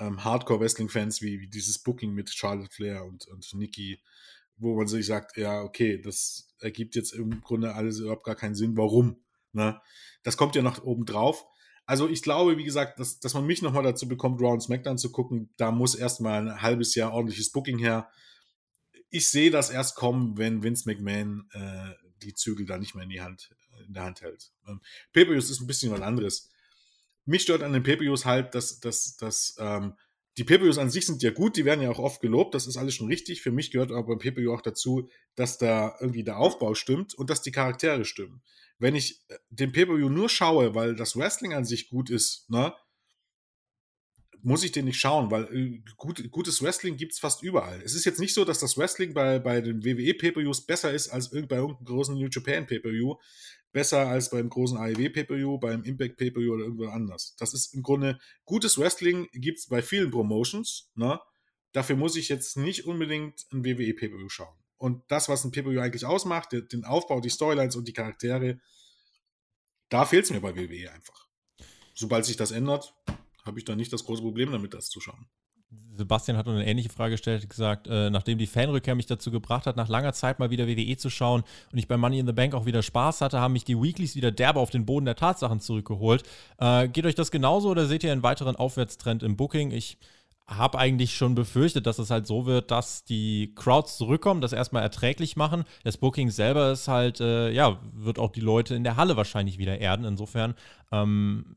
ähm, 0.04 0.24
Hardcore-Wrestling-Fans 0.24 1.22
wie, 1.22 1.40
wie, 1.40 1.48
dieses 1.48 1.78
Booking 1.78 2.12
mit 2.12 2.28
Charlotte 2.30 2.70
Flair 2.70 3.04
und, 3.04 3.26
und 3.28 3.54
Nikki, 3.54 4.02
wo 4.56 4.76
man 4.76 4.88
sich 4.88 5.06
sagt, 5.06 5.36
ja, 5.36 5.62
okay, 5.62 6.00
das 6.02 6.48
ergibt 6.58 6.96
jetzt 6.96 7.12
im 7.12 7.40
Grunde 7.40 7.74
alles 7.74 8.00
überhaupt 8.00 8.24
gar 8.24 8.34
keinen 8.34 8.56
Sinn. 8.56 8.76
Warum? 8.76 9.22
Ne? 9.52 9.80
Das 10.24 10.36
kommt 10.36 10.56
ja 10.56 10.62
noch 10.62 10.82
oben 10.82 11.06
drauf. 11.06 11.46
Also 11.86 12.08
ich 12.08 12.22
glaube, 12.22 12.56
wie 12.56 12.64
gesagt, 12.64 12.98
dass, 12.98 13.20
dass 13.20 13.34
man 13.34 13.46
mich 13.46 13.62
nochmal 13.62 13.82
dazu 13.84 14.08
bekommt, 14.08 14.40
Raw 14.40 14.54
und 14.54 14.62
SmackDown 14.62 14.98
zu 14.98 15.12
gucken, 15.12 15.50
da 15.56 15.70
muss 15.70 15.94
erstmal 15.94 16.48
ein 16.48 16.62
halbes 16.62 16.94
Jahr 16.94 17.12
ordentliches 17.12 17.52
Booking 17.52 17.78
her 17.78 18.08
ich 19.14 19.28
sehe 19.28 19.52
das 19.52 19.70
erst 19.70 19.94
kommen, 19.94 20.36
wenn 20.38 20.64
Vince 20.64 20.88
McMahon 20.88 21.48
äh, 21.52 21.94
die 22.22 22.34
Zügel 22.34 22.66
da 22.66 22.78
nicht 22.78 22.96
mehr 22.96 23.04
in, 23.04 23.10
die 23.10 23.20
Hand, 23.20 23.54
in 23.86 23.94
der 23.94 24.02
Hand 24.02 24.22
hält. 24.22 24.50
Ähm, 24.66 24.80
Pay-Per-Views 25.12 25.50
ist 25.50 25.60
ein 25.60 25.68
bisschen 25.68 25.92
was 25.92 26.00
anderes. 26.00 26.50
Mich 27.24 27.42
stört 27.42 27.62
an 27.62 27.72
den 27.72 27.84
Pay-Per-Views 27.84 28.24
halt, 28.24 28.56
dass, 28.56 28.80
dass, 28.80 29.16
dass 29.16 29.54
ähm, 29.60 29.94
die 30.36 30.42
Pay-Per-Views 30.42 30.78
an 30.78 30.90
sich 30.90 31.06
sind 31.06 31.22
ja 31.22 31.30
gut, 31.30 31.56
die 31.56 31.64
werden 31.64 31.80
ja 31.80 31.90
auch 31.90 32.00
oft 32.00 32.20
gelobt, 32.20 32.56
das 32.56 32.66
ist 32.66 32.76
alles 32.76 32.94
schon 32.96 33.06
richtig. 33.06 33.40
Für 33.40 33.52
mich 33.52 33.70
gehört 33.70 33.92
aber 33.92 34.02
beim 34.02 34.18
Pay-Per-View 34.18 34.52
auch 34.52 34.62
dazu, 34.62 35.08
dass 35.36 35.58
da 35.58 35.94
irgendwie 36.00 36.24
der 36.24 36.38
Aufbau 36.38 36.74
stimmt 36.74 37.14
und 37.14 37.30
dass 37.30 37.40
die 37.40 37.52
Charaktere 37.52 38.04
stimmen. 38.04 38.42
Wenn 38.80 38.96
ich 38.96 39.22
äh, 39.28 39.38
den 39.50 39.70
Pay-Per-View 39.70 40.08
nur 40.08 40.28
schaue, 40.28 40.74
weil 40.74 40.96
das 40.96 41.16
Wrestling 41.16 41.54
an 41.54 41.64
sich 41.64 41.88
gut 41.88 42.10
ist, 42.10 42.50
ne, 42.50 42.74
muss 44.44 44.62
ich 44.62 44.72
den 44.72 44.84
nicht 44.84 45.00
schauen, 45.00 45.30
weil 45.30 45.44
äh, 45.56 45.82
gut, 45.96 46.30
gutes 46.30 46.62
Wrestling 46.62 46.98
gibt 46.98 47.12
es 47.12 47.18
fast 47.18 47.42
überall. 47.42 47.80
Es 47.82 47.94
ist 47.94 48.04
jetzt 48.04 48.20
nicht 48.20 48.34
so, 48.34 48.44
dass 48.44 48.58
das 48.58 48.76
Wrestling 48.76 49.14
bei, 49.14 49.38
bei 49.38 49.62
den 49.62 49.82
WWE 49.84 50.12
Pay-Per-Views 50.12 50.66
besser 50.66 50.92
ist 50.92 51.08
als 51.08 51.30
bei 51.30 51.36
irgendeinem 51.38 51.82
großen 51.82 52.14
New 52.14 52.28
Japan 52.30 52.66
Pay-Per-View, 52.66 53.14
besser 53.72 54.06
als 54.06 54.28
beim 54.28 54.50
großen 54.50 54.76
AEW 54.76 55.08
Pay-Per-View, 55.08 55.58
beim 55.58 55.82
Impact 55.82 56.18
Pay-Per-View 56.18 56.52
oder 56.52 56.64
irgendwo 56.64 56.86
anders. 56.88 57.34
Das 57.38 57.54
ist 57.54 57.74
im 57.74 57.82
Grunde 57.82 58.20
gutes 58.44 58.76
Wrestling 58.78 59.28
gibt 59.32 59.60
es 59.60 59.66
bei 59.66 59.80
vielen 59.80 60.10
Promotions. 60.10 60.90
Ne? 60.94 61.18
Dafür 61.72 61.96
muss 61.96 62.14
ich 62.14 62.28
jetzt 62.28 62.58
nicht 62.58 62.84
unbedingt 62.84 63.46
ein 63.50 63.64
WWE 63.64 63.94
Pay-Per-View 63.94 64.28
schauen. 64.28 64.54
und 64.76 65.02
das, 65.08 65.30
was 65.30 65.44
ein 65.44 65.52
PPU 65.52 65.80
eigentlich 65.80 66.04
ausmacht, 66.04 66.52
den 66.52 66.84
Aufbau, 66.84 67.20
die 67.20 67.30
Storylines 67.30 67.76
und 67.76 67.88
die 67.88 67.94
Charaktere, 67.94 68.60
da 69.88 70.04
fehlt 70.04 70.24
es 70.24 70.30
mir 70.30 70.40
bei 70.40 70.54
WWE 70.54 70.92
einfach. 70.92 71.28
Sobald 71.94 72.26
sich 72.26 72.36
das 72.36 72.50
ändert, 72.50 72.94
habe 73.44 73.58
ich 73.58 73.64
da 73.64 73.76
nicht 73.76 73.92
das 73.92 74.04
große 74.04 74.22
Problem 74.22 74.52
damit, 74.52 74.74
das 74.74 74.88
zu 74.88 75.00
schauen. 75.00 75.26
Sebastian 75.96 76.36
hat 76.36 76.48
eine 76.48 76.66
ähnliche 76.66 76.88
Frage 76.88 77.12
gestellt, 77.12 77.48
gesagt, 77.48 77.86
äh, 77.86 78.10
nachdem 78.10 78.38
die 78.38 78.46
Fanrückkehr 78.46 78.94
mich 78.94 79.06
dazu 79.06 79.30
gebracht 79.30 79.66
hat, 79.66 79.76
nach 79.76 79.88
langer 79.88 80.12
Zeit 80.12 80.38
mal 80.38 80.50
wieder 80.50 80.66
WWE 80.66 80.96
zu 80.96 81.10
schauen 81.10 81.42
und 81.72 81.78
ich 81.78 81.88
bei 81.88 81.96
Money 81.96 82.18
in 82.18 82.26
the 82.26 82.32
Bank 82.32 82.54
auch 82.54 82.66
wieder 82.66 82.82
Spaß 82.82 83.20
hatte, 83.20 83.40
haben 83.40 83.52
mich 83.52 83.64
die 83.64 83.80
Weeklies 83.80 84.16
wieder 84.16 84.30
derbe 84.30 84.60
auf 84.60 84.70
den 84.70 84.86
Boden 84.86 85.06
der 85.06 85.16
Tatsachen 85.16 85.60
zurückgeholt. 85.60 86.24
Äh, 86.58 86.88
geht 86.88 87.06
euch 87.06 87.14
das 87.14 87.30
genauso 87.30 87.70
oder 87.70 87.86
seht 87.86 88.02
ihr 88.02 88.12
einen 88.12 88.22
weiteren 88.22 88.56
Aufwärtstrend 88.56 89.22
im 89.22 89.36
Booking? 89.36 89.70
Ich 89.70 89.98
habe 90.46 90.78
eigentlich 90.78 91.16
schon 91.16 91.34
befürchtet, 91.34 91.86
dass 91.86 91.98
es 91.98 92.10
halt 92.10 92.26
so 92.26 92.44
wird, 92.44 92.70
dass 92.70 93.04
die 93.04 93.54
Crowds 93.54 93.96
zurückkommen, 93.96 94.40
das 94.40 94.52
erstmal 94.52 94.82
erträglich 94.82 95.36
machen. 95.36 95.64
Das 95.84 95.96
Booking 95.96 96.30
selber 96.30 96.72
ist 96.72 96.88
halt, 96.88 97.20
äh, 97.20 97.50
ja, 97.50 97.78
wird 97.94 98.18
auch 98.18 98.30
die 98.30 98.40
Leute 98.40 98.74
in 98.74 98.84
der 98.84 98.96
Halle 98.96 99.16
wahrscheinlich 99.16 99.58
wieder 99.58 99.78
erden. 99.78 100.04
Insofern 100.04 100.54
ähm, 100.92 101.56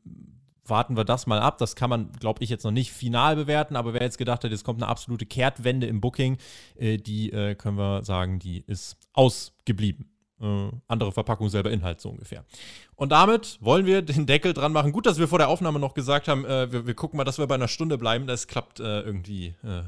warten 0.68 0.96
wir 0.96 1.04
das 1.04 1.26
mal 1.26 1.40
ab. 1.40 1.58
Das 1.58 1.76
kann 1.76 1.90
man, 1.90 2.12
glaube 2.12 2.42
ich, 2.42 2.50
jetzt 2.50 2.64
noch 2.64 2.70
nicht 2.70 2.92
final 2.92 3.36
bewerten, 3.36 3.76
aber 3.76 3.94
wer 3.94 4.02
jetzt 4.02 4.18
gedacht 4.18 4.44
hat, 4.44 4.52
es 4.52 4.64
kommt 4.64 4.82
eine 4.82 4.90
absolute 4.90 5.26
Kehrtwende 5.26 5.86
im 5.86 6.00
Booking, 6.00 6.38
äh, 6.76 6.96
die 6.98 7.32
äh, 7.32 7.54
können 7.54 7.78
wir 7.78 8.04
sagen, 8.04 8.38
die 8.38 8.64
ist 8.66 8.96
ausgeblieben. 9.12 10.10
Äh, 10.40 10.70
andere 10.86 11.12
Verpackung, 11.12 11.48
selber 11.48 11.70
Inhalt, 11.70 12.00
so 12.00 12.10
ungefähr. 12.10 12.44
Und 12.94 13.10
damit 13.10 13.58
wollen 13.60 13.86
wir 13.86 14.02
den 14.02 14.26
Deckel 14.26 14.54
dran 14.54 14.72
machen. 14.72 14.92
Gut, 14.92 15.06
dass 15.06 15.18
wir 15.18 15.28
vor 15.28 15.38
der 15.38 15.48
Aufnahme 15.48 15.80
noch 15.80 15.94
gesagt 15.94 16.28
haben, 16.28 16.44
äh, 16.44 16.70
wir, 16.70 16.86
wir, 16.86 16.94
gucken 16.94 17.16
mal, 17.16 17.24
dass 17.24 17.38
wir 17.38 17.46
bei 17.46 17.56
einer 17.56 17.68
Stunde 17.68 17.98
bleiben. 17.98 18.26
Das 18.26 18.46
klappt 18.46 18.80
äh, 18.80 19.00
irgendwie. 19.00 19.54
Äh, 19.64 19.82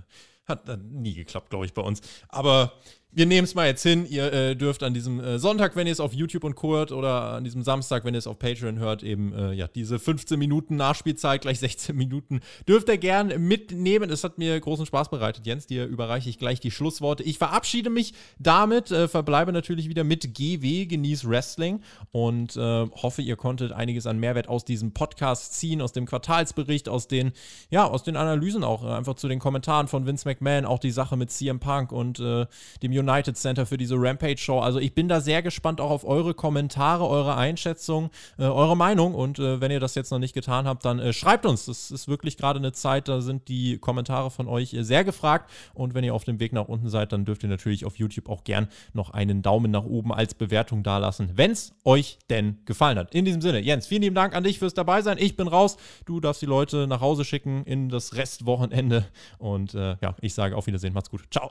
hat 0.50 0.66
nie 0.82 1.14
geklappt, 1.14 1.50
glaube 1.50 1.64
ich, 1.64 1.74
bei 1.74 1.82
uns. 1.82 2.00
Aber 2.28 2.72
wir 3.12 3.26
nehmen 3.26 3.44
es 3.44 3.54
mal 3.54 3.66
jetzt 3.66 3.82
hin. 3.82 4.06
Ihr 4.08 4.32
äh, 4.32 4.56
dürft 4.56 4.82
an 4.84 4.94
diesem 4.94 5.18
äh, 5.18 5.38
Sonntag, 5.38 5.74
wenn 5.74 5.86
ihr 5.86 5.92
es 5.92 5.98
auf 6.00 6.12
YouTube 6.12 6.44
und 6.44 6.54
Co. 6.54 6.74
hört, 6.74 6.92
oder 6.92 7.32
an 7.32 7.44
diesem 7.44 7.62
Samstag, 7.62 8.04
wenn 8.04 8.14
ihr 8.14 8.18
es 8.18 8.28
auf 8.28 8.38
Patreon 8.38 8.78
hört, 8.78 9.02
eben 9.02 9.32
äh, 9.32 9.52
ja 9.52 9.66
diese 9.66 9.98
15 9.98 10.38
Minuten 10.38 10.76
Nachspielzeit, 10.76 11.42
gleich 11.42 11.58
16 11.60 11.96
Minuten, 11.96 12.40
dürft 12.68 12.88
ihr 12.88 12.98
gern 12.98 13.28
mitnehmen. 13.48 14.10
Es 14.10 14.22
hat 14.22 14.38
mir 14.38 14.58
großen 14.60 14.86
Spaß 14.86 15.10
bereitet, 15.10 15.44
Jens. 15.46 15.66
Dir 15.66 15.86
überreiche 15.86 16.30
ich 16.30 16.38
gleich 16.38 16.60
die 16.60 16.70
Schlussworte. 16.70 17.24
Ich 17.24 17.38
verabschiede 17.38 17.90
mich 17.90 18.14
damit, 18.38 18.92
äh, 18.92 19.08
verbleibe 19.08 19.52
natürlich 19.52 19.88
wieder 19.88 20.04
mit 20.04 20.32
GW, 20.34 20.86
genieß 20.86 21.28
Wrestling 21.28 21.80
und 22.12 22.56
äh, 22.56 22.60
hoffe, 22.60 23.22
ihr 23.22 23.36
konntet 23.36 23.72
einiges 23.72 24.06
an 24.06 24.18
Mehrwert 24.18 24.48
aus 24.48 24.64
diesem 24.64 24.92
Podcast 24.92 25.54
ziehen, 25.54 25.82
aus 25.82 25.92
dem 25.92 26.06
Quartalsbericht, 26.06 26.88
aus 26.88 27.08
den, 27.08 27.32
ja, 27.70 27.86
aus 27.86 28.04
den 28.04 28.16
Analysen 28.16 28.62
auch, 28.62 28.84
äh, 28.84 28.88
einfach 28.88 29.14
zu 29.14 29.26
den 29.26 29.40
Kommentaren 29.40 29.88
von 29.88 30.06
Vince 30.06 30.28
McMahon, 30.28 30.64
auch 30.64 30.78
die 30.78 30.92
Sache 30.92 31.16
mit 31.16 31.30
CM 31.30 31.58
Punk 31.58 31.90
und 31.92 32.20
dem 32.20 32.92
United 33.00 33.36
Center 33.36 33.66
für 33.66 33.76
diese 33.76 33.96
Rampage-Show. 33.96 34.60
Also 34.60 34.78
ich 34.78 34.94
bin 34.94 35.08
da 35.08 35.20
sehr 35.20 35.42
gespannt 35.42 35.80
auch 35.80 35.90
auf 35.90 36.04
eure 36.04 36.34
Kommentare, 36.34 37.06
eure 37.06 37.36
Einschätzung, 37.36 38.10
äh, 38.38 38.44
eure 38.44 38.76
Meinung. 38.76 39.14
Und 39.14 39.38
äh, 39.38 39.60
wenn 39.60 39.70
ihr 39.70 39.80
das 39.80 39.94
jetzt 39.94 40.10
noch 40.10 40.18
nicht 40.18 40.34
getan 40.34 40.66
habt, 40.66 40.84
dann 40.84 40.98
äh, 40.98 41.12
schreibt 41.12 41.46
uns. 41.46 41.66
Das 41.66 41.90
ist 41.90 42.08
wirklich 42.08 42.36
gerade 42.36 42.58
eine 42.58 42.72
Zeit, 42.72 43.08
da 43.08 43.20
sind 43.20 43.48
die 43.48 43.78
Kommentare 43.78 44.30
von 44.30 44.48
euch 44.48 44.74
äh, 44.74 44.82
sehr 44.84 45.04
gefragt. 45.04 45.50
Und 45.74 45.94
wenn 45.94 46.04
ihr 46.04 46.14
auf 46.14 46.24
dem 46.24 46.40
Weg 46.40 46.52
nach 46.52 46.68
unten 46.68 46.88
seid, 46.88 47.12
dann 47.12 47.24
dürft 47.24 47.42
ihr 47.42 47.48
natürlich 47.48 47.84
auf 47.84 47.96
YouTube 47.96 48.28
auch 48.28 48.44
gern 48.44 48.68
noch 48.92 49.10
einen 49.10 49.42
Daumen 49.42 49.70
nach 49.70 49.84
oben 49.84 50.12
als 50.12 50.34
Bewertung 50.34 50.82
dalassen, 50.82 51.32
wenn 51.34 51.52
es 51.52 51.72
euch 51.84 52.18
denn 52.28 52.58
gefallen 52.64 52.98
hat. 52.98 53.14
In 53.14 53.24
diesem 53.24 53.40
Sinne, 53.40 53.60
Jens, 53.60 53.86
vielen 53.86 54.02
lieben 54.02 54.14
Dank 54.14 54.34
an 54.34 54.44
dich 54.44 54.58
fürs 54.58 54.74
dabei 54.74 55.02
sein. 55.02 55.18
Ich 55.18 55.36
bin 55.36 55.48
raus. 55.48 55.76
Du 56.04 56.20
darfst 56.20 56.42
die 56.42 56.46
Leute 56.46 56.86
nach 56.86 57.00
Hause 57.00 57.24
schicken 57.24 57.64
in 57.64 57.88
das 57.88 58.14
Restwochenende. 58.14 59.06
Und 59.38 59.74
äh, 59.74 59.96
ja, 60.00 60.14
ich 60.20 60.34
sage 60.34 60.56
auf 60.56 60.66
Wiedersehen. 60.66 60.92
Macht's 60.92 61.10
gut. 61.10 61.22
Ciao. 61.30 61.50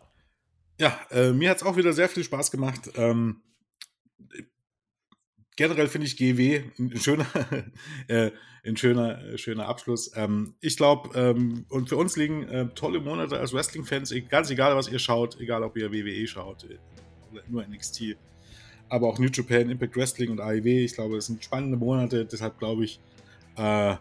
Ja, 0.79 0.97
äh, 1.11 1.31
mir 1.33 1.49
hat 1.49 1.57
es 1.57 1.63
auch 1.63 1.75
wieder 1.75 1.91
sehr 1.91 2.07
viel 2.07 2.23
Spaß 2.23 2.51
gemacht. 2.51 2.91
Ähm, 2.95 3.41
generell 5.57 5.89
finde 5.89 6.07
ich 6.07 6.15
GW 6.15 6.63
ein 6.79 6.97
schöner, 6.97 7.25
äh, 8.07 8.31
ein 8.65 8.77
schöner, 8.77 9.21
äh, 9.25 9.37
schöner 9.37 9.67
Abschluss. 9.67 10.11
Ähm, 10.15 10.55
ich 10.61 10.77
glaube, 10.77 11.09
ähm, 11.19 11.65
und 11.67 11.89
für 11.89 11.97
uns 11.97 12.15
liegen 12.15 12.47
äh, 12.47 12.67
tolle 12.75 13.01
Monate 13.01 13.37
als 13.37 13.53
Wrestling-Fans, 13.53 14.13
e-, 14.13 14.21
ganz 14.21 14.49
egal, 14.51 14.73
was 14.77 14.87
ihr 14.87 14.99
schaut, 14.99 15.37
egal 15.41 15.63
ob 15.63 15.75
ihr 15.75 15.91
WWE 15.91 16.25
schaut 16.27 16.63
äh, 16.63 16.77
nur 17.49 17.61
NXT, 17.67 18.15
aber 18.87 19.09
auch 19.09 19.19
New 19.19 19.27
Japan, 19.27 19.69
Impact 19.69 19.97
Wrestling 19.97 20.31
und 20.31 20.39
AEW. 20.39 20.85
Ich 20.85 20.93
glaube, 20.93 21.17
es 21.17 21.25
sind 21.25 21.43
spannende 21.43 21.75
Monate, 21.75 22.25
deshalb 22.25 22.57
glaube 22.57 22.85
ich, 22.85 23.01
äh, 23.57 23.97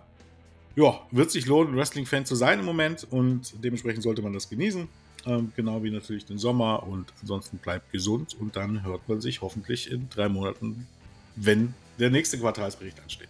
ja, 0.77 1.07
wird 1.11 1.33
sich 1.33 1.47
lohnen, 1.47 1.77
Wrestling-Fan 1.77 2.25
zu 2.25 2.37
sein 2.37 2.61
im 2.61 2.65
Moment 2.65 3.05
und 3.11 3.53
dementsprechend 3.65 4.05
sollte 4.05 4.23
man 4.23 4.33
das 4.33 4.49
genießen. 4.49 4.89
Ähm, 5.29 5.53
genau 5.55 5.83
wie 5.83 5.91
natürlich 5.91 6.25
den 6.25 6.39
Sommer. 6.39 6.83
Und 6.85 7.13
ansonsten 7.21 7.59
bleibt 7.59 7.93
gesund 7.93 8.35
und 8.41 8.57
dann 8.57 8.83
hört 8.83 9.07
man 9.09 9.21
sich 9.21 9.43
hoffentlich 9.43 9.91
in 9.91 10.09
drei 10.09 10.29
Monaten, 10.29 10.87
wenn 11.37 11.75
der 11.99 12.11
nächste 12.11 12.39
Quartalsbericht 12.39 12.99
ansteht. 13.01 13.29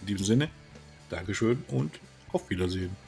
In 0.00 0.06
diesem 0.06 0.24
Sinne, 0.24 0.48
Dankeschön 1.10 1.64
und 1.68 1.98
auf 2.32 2.48
Wiedersehen. 2.50 3.03